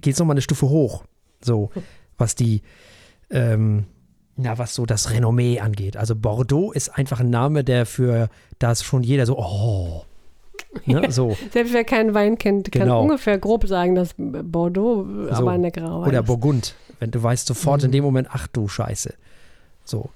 [0.00, 1.04] geht es noch mal eine Stufe hoch.
[1.40, 1.70] So,
[2.18, 2.62] was die,
[3.30, 3.86] ähm,
[4.36, 5.96] na, was so das Renommee angeht.
[5.96, 10.04] Also Bordeaux ist einfach ein Name, der für das schon jeder so, oh,
[10.86, 11.36] ne, so.
[11.52, 13.02] Selbst wer keinen Wein kennt, kann Genau.
[13.02, 15.30] ungefähr grob sagen, dass Bordeaux So.
[15.30, 16.26] aber eine graue Oder ist.
[16.26, 16.74] Burgund.
[16.98, 19.14] Wenn du weißt sofort in dem Moment, ach du Scheiße.
[19.84, 20.10] So.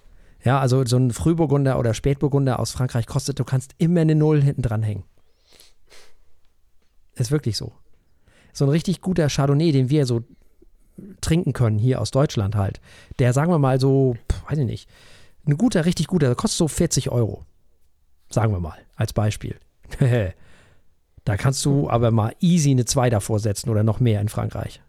[0.45, 4.41] Ja, also so ein Frühburgunder oder Spätburgunder aus Frankreich kostet, du kannst immer eine Null
[4.43, 5.03] hinten dran hängen.
[7.17, 7.73] Ist wirklich so.
[8.53, 10.23] So ein richtig guter Chardonnay, den wir so
[11.21, 12.81] trinken können, hier aus Deutschland halt,
[13.19, 14.89] der sagen wir mal so, pf, weiß ich nicht,
[15.47, 17.45] ein guter, richtig guter, der kostet so 40 Euro.
[18.31, 19.57] Sagen wir mal, als Beispiel.
[21.27, 24.81] da kannst du aber mal easy eine 2 davor setzen oder noch mehr in Frankreich.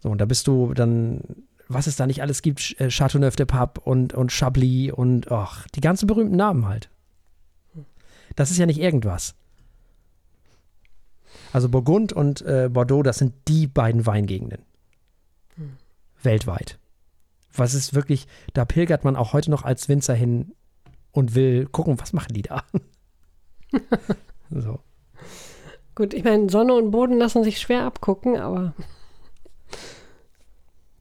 [0.00, 1.20] So, und da bist du dann,
[1.68, 5.66] was es da nicht alles gibt, äh, Chateauneuf de Pape und, und Chablis und ach,
[5.68, 6.90] die ganzen berühmten Namen halt.
[8.36, 9.34] Das ist ja nicht irgendwas.
[11.52, 14.62] Also Burgund und äh, Bordeaux, das sind die beiden Weingegenden.
[16.22, 16.78] Weltweit.
[17.54, 20.52] Was ist wirklich, da pilgert man auch heute noch als Winzer hin,
[21.14, 22.64] und will gucken, was machen die da.
[24.50, 24.80] so.
[25.94, 28.74] Gut, ich meine, Sonne und Boden lassen sich schwer abgucken, aber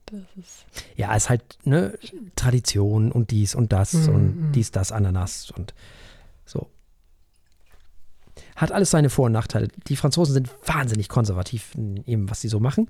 [0.06, 0.66] das ist.
[0.96, 1.98] Ja, ist halt ne,
[2.36, 4.52] Tradition und dies und das Mhm, und mhm.
[4.52, 5.74] dies, das, Ananas und
[6.46, 6.68] so.
[8.56, 9.70] Hat alles seine Vor- und Nachteile.
[9.88, 12.88] Die Franzosen sind wahnsinnig konservativ in dem, was sie so machen.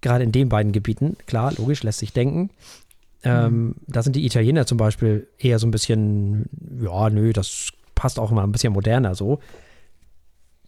[0.00, 2.50] Gerade in den beiden Gebieten, klar, logisch, lässt sich denken.
[3.24, 6.48] Ähm, da sind die Italiener zum Beispiel eher so ein bisschen,
[6.80, 9.40] ja, nö, das passt auch immer ein bisschen moderner so.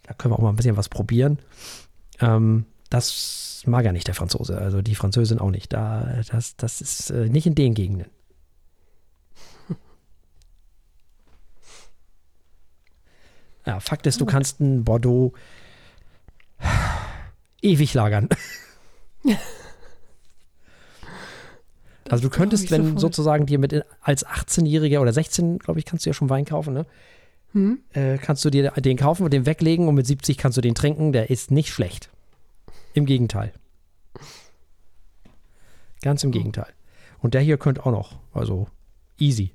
[0.03, 1.39] Da können wir auch mal ein bisschen was probieren.
[2.19, 5.73] Ähm, das mag ja nicht der Franzose, also die Französin auch nicht.
[5.73, 8.09] Da, das, das ist äh, nicht in den Gegenden.
[13.67, 15.33] Ja, Fakt ist, du kannst ein Bordeaux
[17.63, 18.29] ewig lagern.
[22.09, 22.99] Also du könntest, so wenn voll.
[22.99, 26.45] sozusagen dir mit in- als 18-Jähriger oder 16, glaube ich, kannst du ja schon Wein
[26.45, 26.85] kaufen, ne?
[27.53, 27.79] Hm?
[27.93, 30.75] Äh, kannst du dir den kaufen und den weglegen und mit 70 kannst du den
[30.75, 31.13] trinken.
[31.13, 32.09] Der ist nicht schlecht.
[32.93, 33.51] Im Gegenteil.
[36.01, 36.67] Ganz im Gegenteil.
[37.19, 38.19] Und der hier könnte auch noch.
[38.33, 38.67] Also
[39.19, 39.51] easy.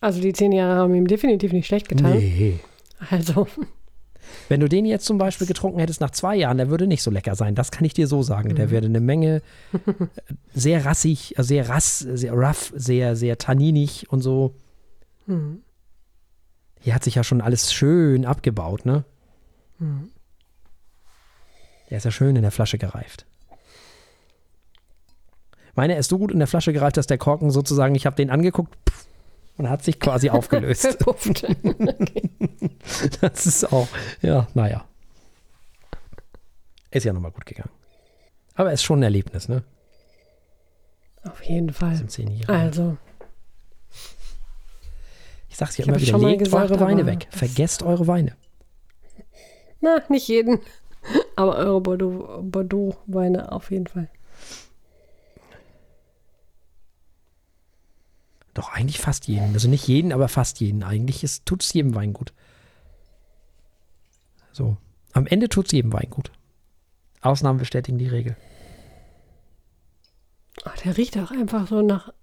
[0.00, 2.18] Also die zehn Jahre haben ihm definitiv nicht schlecht getan.
[2.18, 2.60] Nee.
[3.10, 3.46] Also,
[4.48, 7.10] Wenn du den jetzt zum Beispiel getrunken hättest nach zwei Jahren, der würde nicht so
[7.10, 7.54] lecker sein.
[7.54, 8.54] Das kann ich dir so sagen.
[8.54, 9.80] Der wäre eine Menge äh,
[10.54, 14.54] sehr rassig, äh, sehr rass, sehr rough, sehr, sehr tanninig und so.
[15.26, 15.62] hm.
[16.80, 19.04] Hier hat sich ja schon alles schön abgebaut, ne?
[19.78, 20.10] Hm.
[21.90, 23.26] Der ist ja schön in der Flasche gereift.
[25.74, 28.16] Meine, er ist so gut in der Flasche gereift, dass der Korken sozusagen, ich habe
[28.16, 28.76] den angeguckt
[29.58, 30.82] und hat sich quasi aufgelöst.
[30.98, 31.44] verpufft.
[33.20, 33.88] Das ist auch,
[34.22, 34.84] ja, naja.
[36.90, 37.70] Ist ja nochmal gut gegangen.
[38.54, 39.62] Aber ist schon ein Erlebnis, ne?
[41.24, 42.06] Auf jeden Fall.
[42.08, 42.52] Zehn Jahre.
[42.52, 42.96] Also,
[45.48, 47.26] ich sag's ja ich immer wieder, legt gesagt, eure Weine weg.
[47.30, 48.36] Vergesst eure Weine.
[49.80, 50.60] na, nicht jeden.
[51.36, 54.08] Aber eure Bordeaux- Bordeaux-Weine auf jeden Fall.
[58.56, 59.52] Doch, eigentlich fast jeden.
[59.52, 60.82] Also nicht jeden, aber fast jeden.
[60.82, 62.32] Eigentlich tut es jedem Wein gut.
[64.50, 64.78] So.
[65.12, 66.32] Am Ende tut es jedem Wein gut.
[67.20, 68.34] Ausnahmen bestätigen die Regel.
[70.64, 72.14] Oh, der riecht auch einfach so nach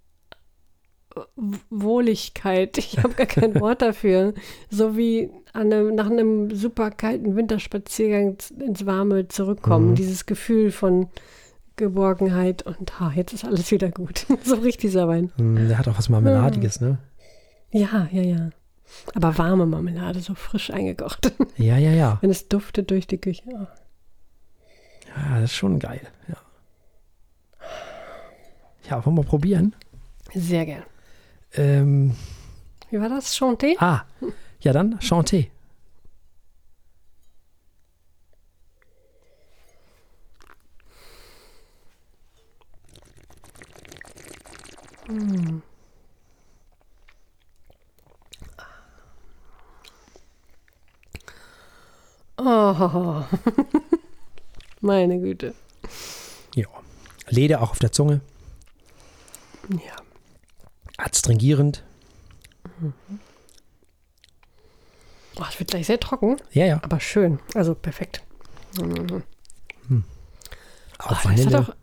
[1.70, 2.80] Wohligkeit.
[2.80, 4.34] Ich habe gar kein Wort dafür.
[4.72, 9.92] So wie einem, nach einem super kalten Winterspaziergang ins Warme zurückkommen.
[9.92, 9.96] Mhm.
[9.96, 11.10] Dieses Gefühl von
[11.76, 14.26] Geborgenheit und ah, jetzt ist alles wieder gut.
[14.44, 15.32] so riecht dieser Wein.
[15.38, 16.98] Hm, Der hat auch was Marmeladiges, ne?
[17.72, 18.50] Ja, ja, ja.
[19.16, 21.34] Aber warme Marmelade, so frisch eingekocht.
[21.58, 22.18] Ja, ja, ja.
[22.22, 23.44] Wenn es duftet durch die Küche.
[23.48, 23.68] Oh.
[25.16, 26.02] Ja, das ist schon geil.
[26.28, 26.36] Ja,
[28.90, 29.76] ja wollen wir probieren?
[30.34, 30.84] Sehr gern.
[31.54, 32.16] Ähm,
[32.90, 33.36] Wie war das?
[33.38, 33.76] Chanté?
[33.80, 34.02] ah,
[34.62, 35.50] ja dann, Chanté.
[52.38, 53.24] Oh.
[54.82, 55.54] Meine Güte.
[56.56, 56.68] Ja.
[57.30, 58.22] Leder auch auf der Zunge.
[59.70, 59.96] Ja.
[60.98, 61.84] Adstringierend.
[65.40, 66.80] Oh, es wird gleich sehr trocken, Ja, ja.
[66.84, 67.40] aber schön.
[67.56, 68.24] Also perfekt.
[68.80, 69.24] Mhm.
[71.00, 71.58] Auch Oh, das Vanille.
[71.58, 71.76] hat auch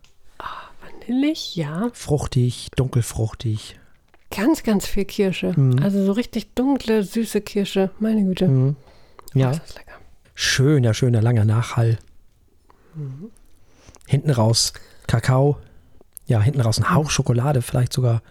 [1.00, 1.90] vanillig, ja.
[1.92, 3.78] Fruchtig, dunkelfruchtig.
[4.30, 5.58] Ganz, ganz viel Kirsche.
[5.58, 5.82] Mhm.
[5.82, 7.90] Also so richtig dunkle, süße Kirsche.
[7.98, 8.48] Meine Güte.
[8.48, 8.76] Mhm.
[9.34, 9.50] Ja.
[9.50, 9.94] Oh, ist lecker.
[10.34, 11.98] Schöner, schöner, langer Nachhall.
[14.06, 14.72] Hinten raus
[15.06, 15.58] Kakao.
[16.26, 18.22] Ja, hinten raus ein Hauch Schokolade, vielleicht sogar.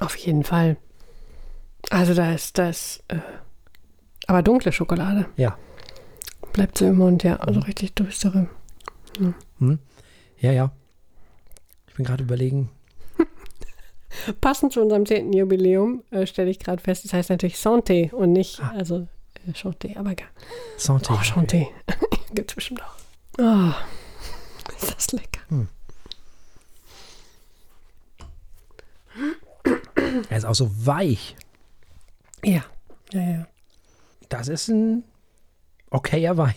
[0.00, 0.76] Auf jeden Fall.
[1.90, 3.18] Also da ist das, äh,
[4.26, 5.26] aber dunkle Schokolade.
[5.36, 5.56] Ja.
[6.52, 7.36] Bleibt so im Mund, ja.
[7.36, 8.48] Also richtig düstere.
[9.58, 9.78] Hm?
[10.38, 10.72] Ja, ja.
[11.94, 12.70] Ich bin gerade überlegen.
[14.40, 15.32] Passend zu unserem 10.
[15.32, 19.06] Jubiläum äh, stelle ich gerade fest, das heißt natürlich Santé und nicht, also
[19.46, 20.26] äh, Chanté, aber egal.
[20.76, 21.12] Santé.
[21.12, 21.68] Oh, Chanté.
[22.34, 22.96] Gibt es bestimmt auch.
[23.38, 23.72] Oh,
[24.76, 25.40] ist das lecker.
[30.28, 31.36] Er ist auch so weich.
[32.42, 32.64] Ja,
[33.12, 33.46] ja, ja.
[34.28, 35.04] Das ist ein
[35.90, 36.56] okayer Wein.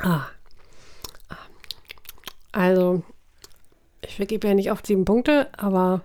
[0.00, 0.16] Ah.
[0.16, 0.26] Ah.
[2.54, 3.02] Also,
[4.06, 6.02] ich vergebe ja nicht oft sieben Punkte, aber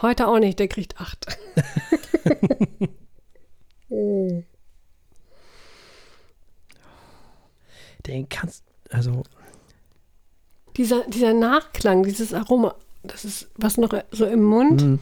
[0.00, 1.26] heute auch nicht, der kriegt acht.
[8.06, 9.22] Den kannst, also,
[10.76, 14.98] Dieser, dieser Nachklang, dieses Aroma, das ist, was noch so im Mund Mhm.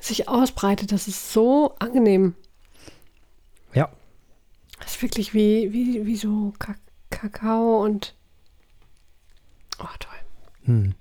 [0.00, 2.34] sich ausbreitet, das ist so angenehm.
[3.74, 3.90] Ja.
[4.80, 6.74] Das ist wirklich wie, wie, wie so Ka
[7.10, 8.14] Kakao und.
[9.78, 10.18] Oh, toll.
[10.64, 10.94] Hm.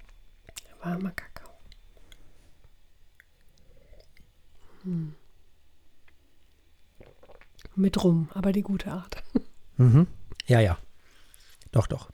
[0.81, 1.49] Warmer Kakao.
[4.83, 5.15] Hm.
[7.75, 9.23] Mit Rum, aber die gute Art.
[9.79, 10.07] Mhm.
[10.47, 10.79] Ja, ja.
[11.71, 12.09] Doch, doch.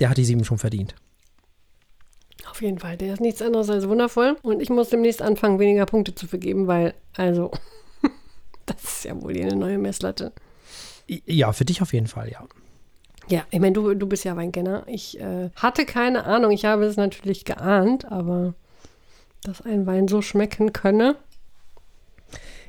[0.00, 0.96] Der hat die sieben schon verdient.
[2.50, 4.36] Auf jeden Fall, der ist nichts anderes als wundervoll.
[4.42, 7.52] Und ich muss demnächst anfangen, weniger Punkte zu vergeben, weil, also,
[8.66, 10.32] das ist ja wohl eine neue Messlatte.
[11.06, 12.44] Ja, für dich auf jeden Fall, ja.
[13.28, 14.84] Ja, ich meine, du, du bist ja Weinkenner.
[14.86, 16.52] Ich äh, hatte keine Ahnung.
[16.52, 18.54] Ich habe es natürlich geahnt, aber
[19.42, 21.16] dass ein Wein so schmecken könne.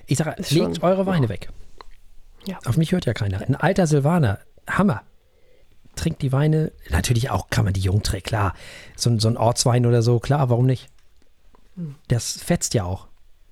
[0.07, 1.49] Ich sage, legt schon- eure Weine weg.
[2.45, 2.57] Ja.
[2.65, 3.41] Auf mich hört ja keiner.
[3.41, 5.01] Ein alter Silvaner, Hammer.
[5.95, 8.53] Trinkt die Weine, natürlich auch kann man die jung trinken, klar.
[8.95, 10.87] So, ein- so ein Ortswein oder so, klar, warum nicht?
[12.07, 13.07] Das fetzt ja auch.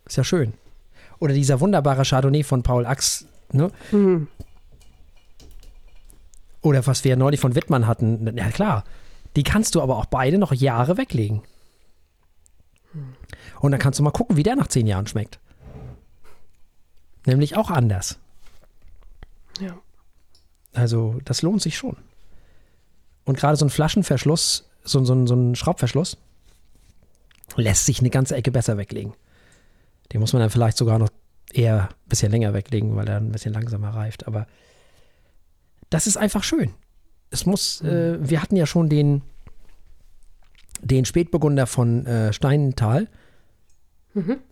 [0.05, 0.53] Ist ja schön.
[1.19, 3.69] Oder dieser wunderbare Chardonnay von Paul Ax, ne?
[3.91, 4.27] Hm.
[6.65, 8.85] Oder was wir neulich von Wittmann hatten, ja klar.
[9.35, 11.43] Die kannst du aber auch beide noch Jahre weglegen.
[13.59, 15.39] Und dann kannst du mal gucken, wie der nach zehn Jahren schmeckt.
[17.27, 18.17] Nämlich auch anders.
[19.59, 19.77] Ja.
[20.73, 21.97] Also, das lohnt sich schon.
[23.25, 26.17] Und gerade so ein Flaschenverschluss, so, so, so ein Schraubverschluss,
[27.57, 29.13] lässt sich eine ganze Ecke besser weglegen.
[30.11, 31.09] Den muss man dann vielleicht sogar noch
[31.53, 34.25] eher ein bisschen länger weglegen, weil er ein bisschen langsamer reift.
[34.25, 34.47] Aber
[35.89, 36.73] das ist einfach schön.
[37.29, 39.21] Es muss, äh, wir hatten ja schon den,
[40.81, 43.07] den Spätburgunder von äh, Steinenthal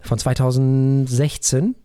[0.01, 1.75] von 2016.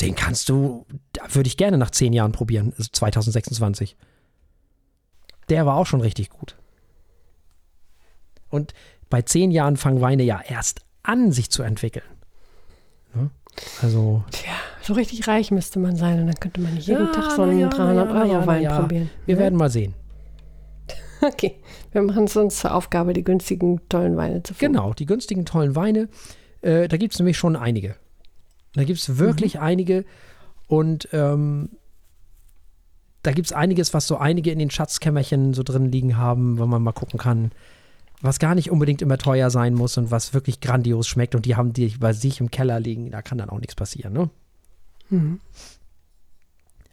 [0.00, 0.86] Den kannst du,
[1.28, 3.96] würde ich gerne nach zehn Jahren probieren, also 2026.
[5.48, 6.56] Der war auch schon richtig gut.
[8.48, 8.74] Und
[9.10, 12.04] bei zehn Jahren fangen Weine ja erst an, sich zu entwickeln.
[13.14, 13.30] Ne?
[13.82, 17.32] Also, Tja, so richtig reich müsste man sein und dann könnte man jeden Ja, Tag
[17.32, 19.10] so einen ja, na 300 ja, probieren.
[19.26, 19.40] wir ne?
[19.40, 19.94] werden mal sehen.
[21.24, 21.54] Okay,
[21.92, 24.74] wir machen es uns zur Aufgabe, die günstigen, tollen Weine zu finden.
[24.74, 26.08] Genau, die günstigen, tollen Weine.
[26.62, 27.94] Äh, da gibt es nämlich schon einige.
[28.74, 30.04] Da gibt es wirklich einige.
[30.66, 31.70] Und ähm,
[33.22, 36.66] da gibt es einiges, was so einige in den Schatzkämmerchen so drin liegen haben, wo
[36.66, 37.52] man mal gucken kann,
[38.20, 41.36] was gar nicht unbedingt immer teuer sein muss und was wirklich grandios schmeckt.
[41.36, 43.12] Und die haben die bei sich im Keller liegen.
[43.12, 44.12] Da kann dann auch nichts passieren.
[44.12, 44.30] Ne?
[45.12, 45.40] Mhm.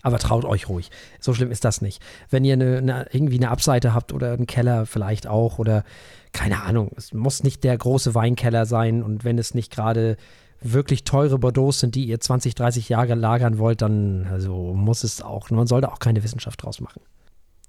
[0.02, 0.92] Aber traut euch ruhig.
[1.20, 2.02] So schlimm ist das nicht.
[2.30, 5.84] Wenn ihr eine, eine, irgendwie eine Abseite habt oder einen Keller vielleicht auch oder
[6.32, 10.16] keine Ahnung, es muss nicht der große Weinkeller sein und wenn es nicht gerade
[10.62, 15.22] wirklich teure Bordeaux sind, die ihr 20, 30 Jahre lagern wollt, dann also muss es
[15.22, 17.02] auch, man sollte auch keine Wissenschaft draus machen.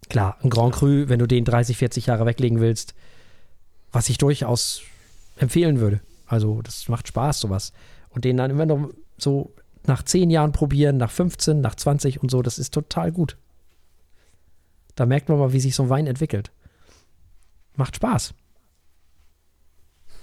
[0.09, 2.95] Klar, ein Grand Cru, wenn du den 30, 40 Jahre weglegen willst,
[3.93, 4.83] was ich durchaus
[5.37, 6.01] empfehlen würde.
[6.27, 7.73] Also das macht Spaß, sowas.
[8.11, 9.53] Und den dann immer noch so
[9.91, 13.37] nach 10 Jahren probieren, nach 15, nach 20 und so, das ist total gut.
[14.95, 16.53] Da merkt man mal, wie sich so ein Wein entwickelt.
[17.75, 18.35] Macht Spaß.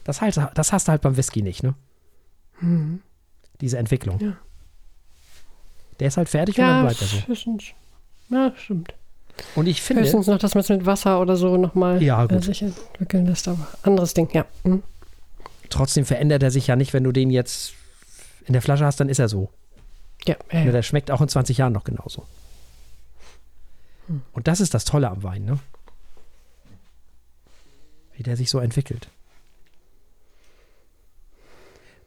[0.06, 1.74] Das, halt, das hast du halt beim Whisky nicht, ne?
[2.62, 3.02] Mhm.
[3.60, 4.20] Diese Entwicklung.
[4.22, 4.38] Ja.
[6.00, 7.18] Der ist halt fertig und dann Ja, bleibt er so.
[8.30, 8.94] Ja, stimmt.
[9.56, 12.28] Und ich finde, Höchstens noch, dass man es mit Wasser oder so nochmal Ja, äh,
[12.28, 12.44] gut.
[12.46, 14.46] sich entwickeln lässt, aber anderes Ding, ja.
[14.64, 14.82] Mhm.
[15.70, 17.74] trotzdem verändert er sich ja nicht, wenn du den jetzt
[18.48, 19.50] in der Flasche hast, dann ist er so.
[20.26, 22.26] Ja, ja, Ja, der schmeckt auch in 20 Jahren noch genauso.
[24.32, 25.60] Und das ist das Tolle am Wein, ne?
[28.16, 29.10] Wie der sich so entwickelt.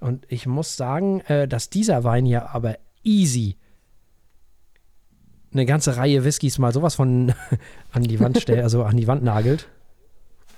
[0.00, 3.56] Und ich muss sagen, äh, dass dieser Wein hier aber easy
[5.52, 7.34] eine ganze Reihe Whiskys mal sowas von
[7.92, 9.68] an die Wand stellt, also an die Wand nagelt.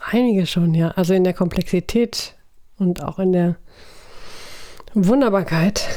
[0.01, 0.89] Einige schon, ja.
[0.93, 2.37] Also in der Komplexität
[2.79, 3.57] und auch in der
[4.95, 5.89] Wunderbarkeit.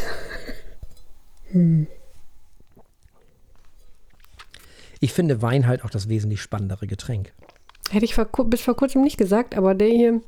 [5.00, 7.34] Ich finde Wein halt auch das wesentlich spannendere Getränk.
[7.92, 10.22] Hätte ich vor, bis vor kurzem nicht gesagt, aber der hier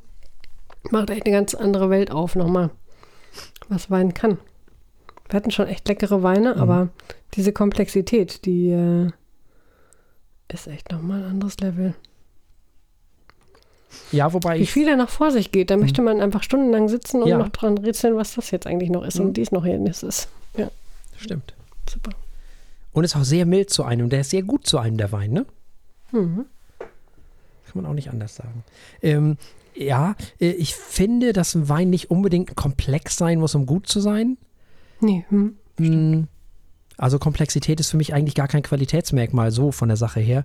[0.90, 2.70] macht echt eine ganz andere Welt auf nochmal,
[3.68, 4.38] was Wein kann.
[5.28, 6.60] Wir hatten schon echt leckere Weine, Mhm.
[6.60, 6.88] aber
[7.34, 9.10] diese Komplexität, die äh,
[10.52, 11.94] ist echt nochmal ein anderes Level.
[14.12, 17.22] Ja, wobei Wie viel da noch vor sich geht, da möchte man einfach stundenlang sitzen
[17.22, 17.38] und Ja.
[17.38, 19.26] noch dran rätseln, was das jetzt eigentlich noch ist Mhm.
[19.26, 20.28] und dies noch hier ist.
[20.56, 20.70] Ja,
[21.16, 21.54] stimmt.
[21.88, 22.10] super.
[22.92, 24.08] Und ist auch sehr mild zu einem.
[24.10, 25.46] Der ist sehr gut zu einem, der Wein, ne?
[26.12, 26.44] Mhm.
[26.78, 28.64] Kann man auch nicht anders sagen.
[29.02, 29.36] Ähm,
[29.74, 34.00] ja, äh, ich finde, dass ein Wein nicht unbedingt komplex sein muss, um gut zu
[34.00, 34.36] sein.
[35.00, 35.56] Nee, hm.
[35.78, 36.24] Mm,
[36.96, 40.44] Also Komplexität ist für mich eigentlich gar kein Qualitätsmerkmal so von der Sache her.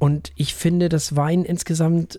[0.00, 2.18] Und ich finde, dass Wein insgesamt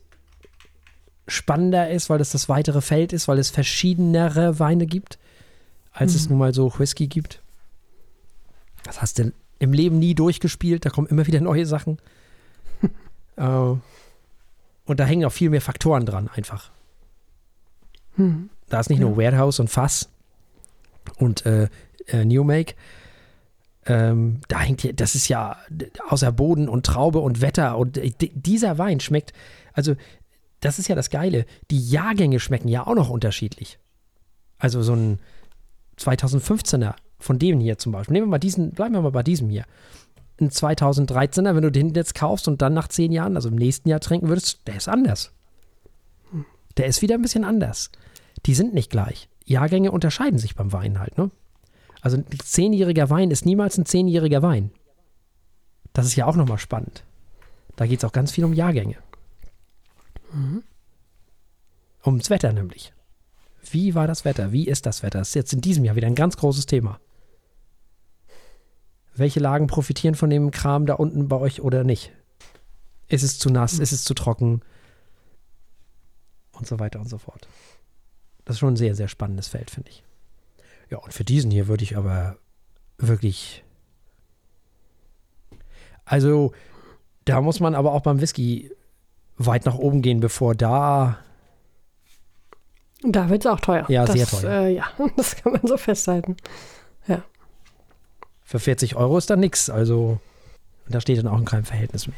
[1.27, 5.17] spannender ist, weil es das weitere Feld ist, weil es verschiedenere Weine gibt,
[5.91, 7.41] als es nun mal so Whisky gibt.
[8.83, 11.99] Das hast du im Leben nie durchgespielt, da kommen immer wieder neue Sachen.
[13.35, 16.71] äh, und da hängen auch viel mehr Faktoren dran, einfach.
[18.69, 20.09] Da ist nicht nur Warehouse und Fass
[21.17, 21.69] und äh,
[22.07, 22.75] äh, New Make.
[23.85, 25.57] Ähm, da hängt hier, das ist ja
[26.09, 29.33] außer Boden und Traube und Wetter und äh, di- dieser Wein schmeckt,
[29.73, 29.95] also
[30.61, 33.79] das ist ja das Geile, die Jahrgänge schmecken ja auch noch unterschiedlich.
[34.57, 35.19] Also so ein
[35.97, 38.13] 2015er von dem hier zum Beispiel.
[38.13, 39.65] Nehmen wir mal diesen, bleiben wir mal bei diesem hier.
[40.39, 43.89] Ein 2013er, wenn du den jetzt kaufst und dann nach zehn Jahren, also im nächsten
[43.89, 45.31] Jahr trinken würdest, der ist anders.
[46.77, 47.91] Der ist wieder ein bisschen anders.
[48.45, 49.29] Die sind nicht gleich.
[49.45, 51.29] Jahrgänge unterscheiden sich beim Wein halt, ne?
[52.01, 54.71] Also ein zehnjähriger Wein ist niemals ein zehnjähriger Wein.
[55.93, 57.03] Das ist ja auch nochmal spannend.
[57.75, 58.95] Da geht es auch ganz viel um Jahrgänge.
[62.05, 62.93] Ums Wetter nämlich.
[63.69, 64.51] Wie war das Wetter?
[64.51, 65.19] Wie ist das Wetter?
[65.19, 66.99] Das ist jetzt in diesem Jahr wieder ein ganz großes Thema.
[69.13, 72.11] Welche Lagen profitieren von dem Kram da unten bei euch oder nicht?
[73.07, 73.77] Ist es zu nass?
[73.77, 74.61] Ist es zu trocken?
[76.53, 77.47] Und so weiter und so fort.
[78.45, 80.03] Das ist schon ein sehr, sehr spannendes Feld, finde ich.
[80.89, 82.37] Ja, und für diesen hier würde ich aber
[82.97, 83.63] wirklich.
[86.05, 86.53] Also,
[87.25, 88.71] da muss man aber auch beim Whisky
[89.45, 91.17] weit nach oben gehen, bevor da.
[93.03, 93.85] Da wird es auch teuer.
[93.89, 94.61] Ja, das, sehr teuer.
[94.63, 94.85] Äh, ja,
[95.17, 96.37] das kann man so festhalten.
[97.07, 97.23] Ja.
[98.43, 99.69] Für 40 Euro ist da nichts.
[99.69, 100.19] Also,
[100.87, 102.17] da steht dann auch in keinem Verhältnis mehr.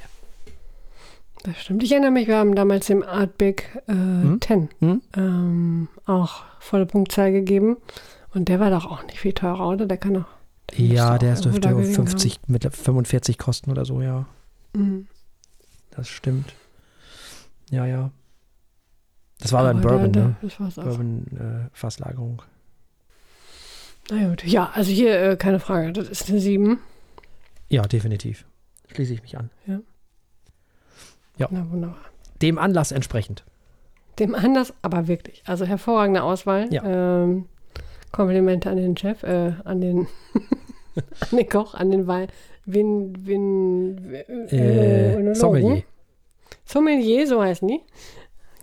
[1.43, 1.84] Das stimmt.
[1.84, 5.02] Ich erinnere mich, wir haben damals dem Artbig äh, 10 Hm?
[5.16, 7.77] ähm, auch volle Punktzahl gegeben.
[8.34, 9.85] Und der war doch auch nicht viel teurer, oder?
[9.85, 10.26] Der kann doch.
[10.72, 14.26] der Ja, der dürfte da gelegen 50 mit 45 kosten oder so, ja.
[14.74, 15.08] Mhm.
[15.92, 16.53] Das stimmt.
[17.74, 18.11] Ja, ja.
[19.40, 20.35] Das war Aber Bourbon, da, ne?
[20.42, 20.84] Da, das war's auch.
[20.84, 21.26] Bourbon
[21.72, 22.40] äh.
[24.11, 24.43] Na gut.
[24.45, 25.92] Ja, also hier äh, keine Frage.
[25.92, 26.77] Das ist eine 7.
[27.69, 28.45] Ja, definitiv.
[28.93, 29.50] Schließe ich mich an.
[31.50, 31.98] Na wunderbar.
[32.43, 33.43] Dem Anlass entsprechend.
[34.19, 35.42] Dem anders, aber wirklich.
[35.48, 36.72] Also hervorragende Auswahl.
[36.72, 36.84] Ja.
[37.24, 37.48] Ähm,
[38.11, 40.08] Komplimente an den Chef, äh, an den,
[41.32, 42.27] an den Koch, an den Wein.
[42.66, 45.35] Win, Win, Äh, Önologen.
[45.35, 45.84] Sommelier.
[46.66, 47.82] Sommelier, so heißen die.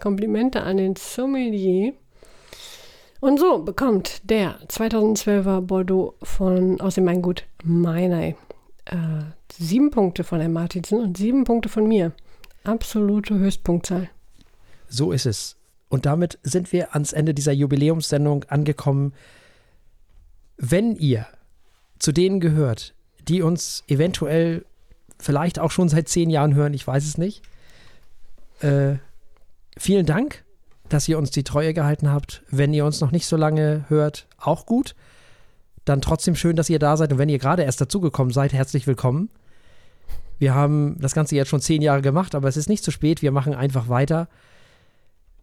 [0.00, 1.92] Komplimente an den Sommelier.
[3.20, 8.34] Und so bekommt der 2012er Bordeaux von, aus dem Weingut Meinei
[8.86, 8.96] äh,
[9.52, 12.12] sieben Punkte von Herrn Martinsen und sieben Punkte von mir.
[12.64, 14.08] Absolute Höchstpunktzahl.
[14.88, 15.56] So ist es.
[15.88, 19.12] Und damit sind wir ans Ende dieser Jubiläumssendung angekommen.
[20.56, 21.26] Wenn ihr
[21.98, 22.94] zu denen gehört,
[23.28, 24.64] die uns eventuell
[25.18, 27.42] vielleicht auch schon seit zehn Jahren hören, ich weiß es nicht,
[28.60, 28.98] äh,
[29.76, 30.44] vielen Dank,
[30.88, 32.42] dass ihr uns die Treue gehalten habt.
[32.50, 34.94] Wenn ihr uns noch nicht so lange hört, auch gut.
[35.84, 37.12] Dann trotzdem schön, dass ihr da seid.
[37.12, 39.30] Und wenn ihr gerade erst dazugekommen seid, herzlich willkommen.
[40.38, 43.22] Wir haben das Ganze jetzt schon zehn Jahre gemacht, aber es ist nicht zu spät.
[43.22, 44.28] Wir machen einfach weiter.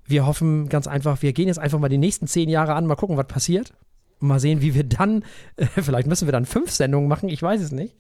[0.06, 2.96] Wir hoffen ganz einfach, wir gehen jetzt einfach mal die nächsten zehn Jahre an, mal
[2.96, 3.74] gucken, was passiert.
[4.20, 5.24] Und mal sehen, wie wir dann,
[5.76, 7.96] vielleicht müssen wir dann fünf Sendungen machen, ich weiß es nicht.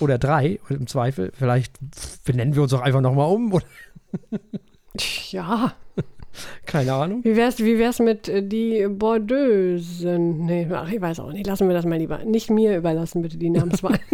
[0.00, 1.32] Oder drei, im Zweifel.
[1.32, 1.78] Vielleicht
[2.24, 3.52] benennen wir uns auch einfach nochmal um.
[3.52, 3.64] Oder,
[5.30, 5.74] Ja,
[6.66, 7.24] keine Ahnung.
[7.24, 10.46] wie wär's, wie wär's mit äh, die Bordeusen?
[10.46, 11.46] Nee, ach, ich weiß auch nicht.
[11.46, 12.24] Lassen wir das mal lieber.
[12.24, 13.98] Nicht mir überlassen, bitte, die Namenswahl.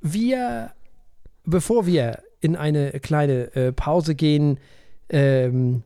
[0.00, 0.70] Wir,
[1.44, 4.58] bevor wir in eine kleine äh, Pause gehen,
[5.08, 5.82] ähm,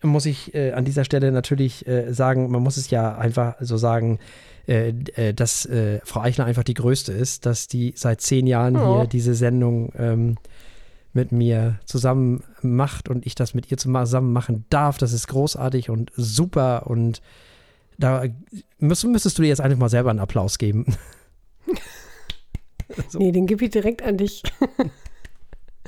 [0.00, 3.76] muss ich äh, an dieser Stelle natürlich äh, sagen, man muss es ja einfach so
[3.76, 4.20] sagen,
[4.68, 8.76] äh, äh, dass äh, Frau Eichler einfach die Größte ist, dass die seit zehn Jahren
[8.76, 8.98] Oh.
[9.00, 10.36] hier diese Sendung ähm,
[11.14, 14.98] mit mir zusammen macht und ich das mit ihr zusammen machen darf.
[14.98, 17.22] Das ist großartig und super und
[17.96, 18.24] da
[18.78, 20.84] müsst, müsstest du dir jetzt einfach mal selber einen Applaus geben.
[23.08, 23.18] So.
[23.18, 24.42] Nee, den gebe ich direkt an dich.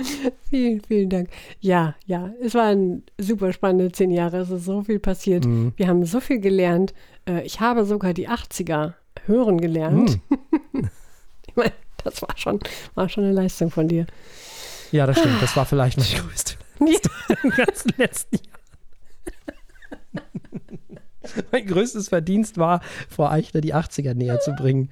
[0.51, 1.29] vielen, vielen Dank.
[1.61, 4.39] Ja, ja, es waren super spannende zehn Jahre.
[4.39, 5.45] Es ist so viel passiert.
[5.45, 5.73] Mhm.
[5.77, 6.93] Wir haben so viel gelernt.
[7.27, 8.95] Äh, Ich habe sogar die 80er
[9.27, 10.19] hören gelernt.
[10.73, 10.91] Mhm.
[11.47, 11.73] Ich meine,
[12.05, 12.61] das war schon,
[12.95, 14.07] war schon eine Leistung von dir.
[14.93, 15.43] Ja, das stimmt.
[15.43, 17.37] Das war vielleicht meine größte Ja.
[17.43, 18.61] im ganzen letzten Jahr.
[21.53, 24.91] mein größtes Verdienst war, Frau Eichler die 80er näher zu bringen.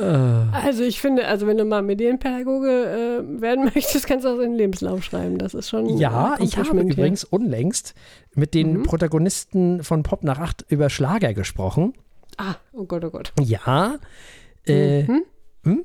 [0.00, 4.38] Äh, Also ich finde, also wenn du mal Medienpädagoge äh, werden möchtest, kannst du das
[4.38, 5.38] in den Lebenslauf schreiben.
[5.38, 7.94] Das ist schon ja, ich habe übrigens unlängst
[8.34, 8.82] mit den Mhm.
[8.84, 11.92] Protagonisten von Pop nach 8 über Schlager gesprochen.
[12.36, 13.32] Ah, oh Gott, oh Gott.
[13.40, 13.96] Ja.
[14.66, 15.22] Äh, Mhm.
[15.64, 15.84] hm?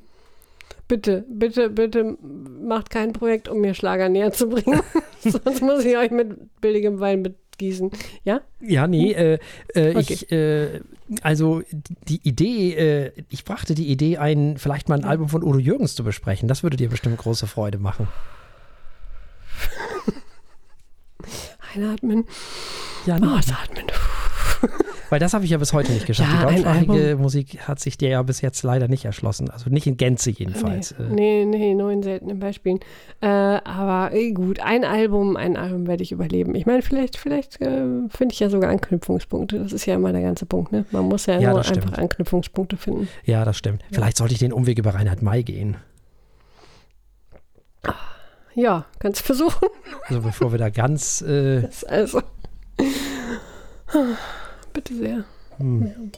[0.87, 2.15] Bitte, bitte, bitte
[2.61, 4.81] macht kein Projekt, um mir Schlager näher zu bringen.
[5.19, 7.23] Sonst muss ich euch mit billigem Wein
[7.57, 7.91] begießen.
[8.23, 8.41] Ja?
[8.61, 9.39] Ja, nee, äh,
[9.73, 9.99] äh, Okay.
[10.13, 10.81] ich, äh,
[11.21, 11.61] also
[12.07, 15.95] die Idee, äh, ich brachte die Idee ein, vielleicht mal ein Album von Udo Jürgens
[15.95, 16.47] zu besprechen.
[16.47, 18.07] Das würde dir bestimmt große Freude machen.
[21.75, 22.25] Einatmen,
[23.05, 23.27] Ja, nee.
[23.27, 23.85] ausatmen.
[25.09, 26.31] Weil das habe ich ja bis heute nicht geschafft.
[26.33, 27.15] Ja, die deutschsprachige.
[27.17, 29.49] Musik hat sich dir ja bis jetzt leider nicht erschlossen.
[29.49, 30.95] Also nicht in Gänze jedenfalls.
[30.97, 32.79] Nee, Äh, nee, nee, nur in seltenen Beispielen.
[33.21, 36.55] Äh, aber eh, gut, ein Album, ein Album werde ich überleben.
[36.55, 39.59] Ich meine, vielleicht, vielleicht äh, finde ich ja sogar Anknüpfungspunkte.
[39.59, 40.85] Das ist ja immer der ganze Punkt, ne?
[40.91, 43.07] Man muss ja, Ja, nur einfach Anknüpfungspunkte finden.
[43.25, 43.83] Ja, das stimmt.
[43.91, 45.77] Vielleicht sollte ich den Umweg über Reinhard May gehen.
[48.55, 49.67] Ja, kannst du versuchen.
[50.07, 51.21] Also bevor wir da ganz.
[51.21, 52.21] Äh, also.
[54.75, 55.23] Bitte sehr.
[55.57, 56.11] hm,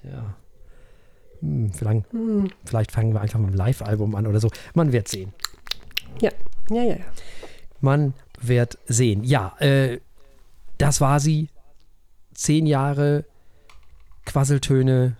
[0.00, 0.34] tja.
[1.40, 2.48] Hm, vielleicht, Hm.
[2.64, 4.48] vielleicht fangen wir einfach mit einem Live-Album an oder so.
[4.74, 5.32] Man wird sehen.
[6.20, 6.30] Ja,
[6.70, 6.96] ja, ja.
[7.80, 9.22] Man wird sehen.
[9.24, 10.00] Ja, äh,
[10.78, 11.48] das war sie.
[12.32, 13.24] Zehn Jahre
[14.24, 15.16] Quasseltöne.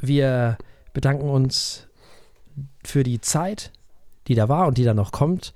[0.00, 0.58] Wir
[0.92, 1.86] bedanken uns
[2.84, 3.72] für die Zeit,
[4.28, 5.54] die da war und die da noch kommt.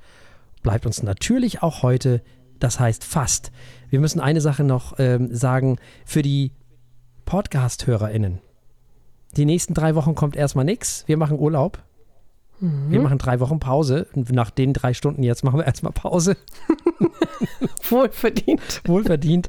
[0.63, 2.23] Bleibt uns natürlich auch heute,
[2.59, 3.53] das heißt fast.
[3.91, 6.52] Wir müssen eine Sache noch ähm, sagen für die
[7.25, 8.39] Podcast-HörerInnen.
[9.36, 11.05] Die nächsten drei Wochen kommt erstmal nichts.
[11.07, 11.83] Wir machen Urlaub.
[12.60, 14.08] Wir machen drei Wochen Pause.
[14.15, 16.36] Nach den drei Stunden jetzt machen wir erstmal Pause.
[17.89, 18.83] Wohlverdient.
[18.84, 19.49] Wohlverdient.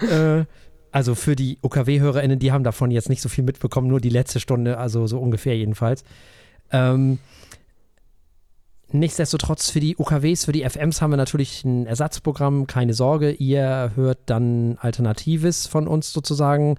[0.00, 0.44] äh,
[0.90, 4.40] also für die OKW-HörerInnen, die haben davon jetzt nicht so viel mitbekommen, nur die letzte
[4.40, 6.02] Stunde, also so ungefähr jedenfalls.
[6.72, 7.18] Ähm,
[8.92, 13.32] nichtsdestotrotz für die OKWs, für die FMs haben wir natürlich ein Ersatzprogramm, keine Sorge.
[13.32, 16.78] Ihr hört dann Alternatives von uns sozusagen.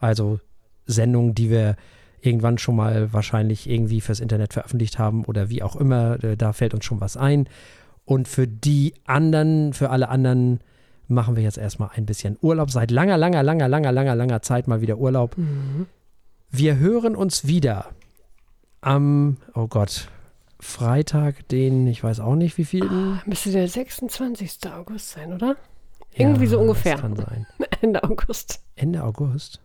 [0.00, 0.40] Also
[0.86, 1.76] Sendungen, die wir
[2.20, 6.22] irgendwann schon mal wahrscheinlich irgendwie fürs Internet veröffentlicht haben oder wie auch immer.
[6.22, 7.48] Äh, Da fällt uns schon was ein.
[8.04, 10.60] Und für die anderen, für alle anderen
[11.08, 12.70] machen wir jetzt erstmal ein bisschen Urlaub.
[12.70, 15.36] Seit langer, langer, langer, langer, langer, langer Zeit mal wieder Urlaub.
[16.50, 17.86] Wir hören uns wieder
[18.80, 20.08] am, oh Gott,
[20.60, 22.84] Freitag, den, ich weiß auch nicht wie viel.
[23.26, 24.58] Müsste der 26.
[24.72, 25.56] August sein, oder?
[26.12, 26.92] Irgendwie so ungefähr.
[26.94, 27.46] Das kann sein.
[27.80, 28.60] Ende August.
[28.76, 29.60] Ende August.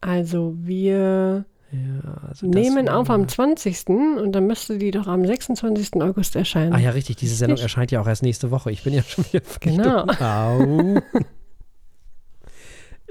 [0.00, 3.88] Also wir Ja, also nehmen auf am 20.
[3.88, 6.02] und dann müsste die doch am 26.
[6.02, 6.72] August erscheinen.
[6.72, 7.16] Ah ja, richtig.
[7.16, 7.64] Diese Sendung Richtig.
[7.64, 8.70] erscheint ja auch erst nächste Woche.
[8.72, 10.06] Ich bin ja schon wieder Genau.
[10.20, 11.00] Au.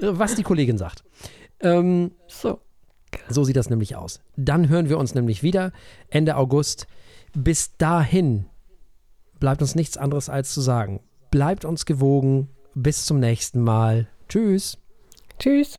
[0.00, 1.04] Was die Kollegin sagt.
[1.60, 2.60] Ähm, So.
[3.28, 4.20] So sieht das nämlich aus.
[4.36, 5.72] Dann hören wir uns nämlich wieder
[6.10, 6.86] Ende August.
[7.34, 8.46] Bis dahin
[9.40, 11.00] bleibt uns nichts anderes als zu sagen.
[11.30, 12.48] Bleibt uns gewogen.
[12.74, 14.08] Bis zum nächsten Mal.
[14.28, 14.78] Tschüss.
[15.38, 15.70] Tschüss.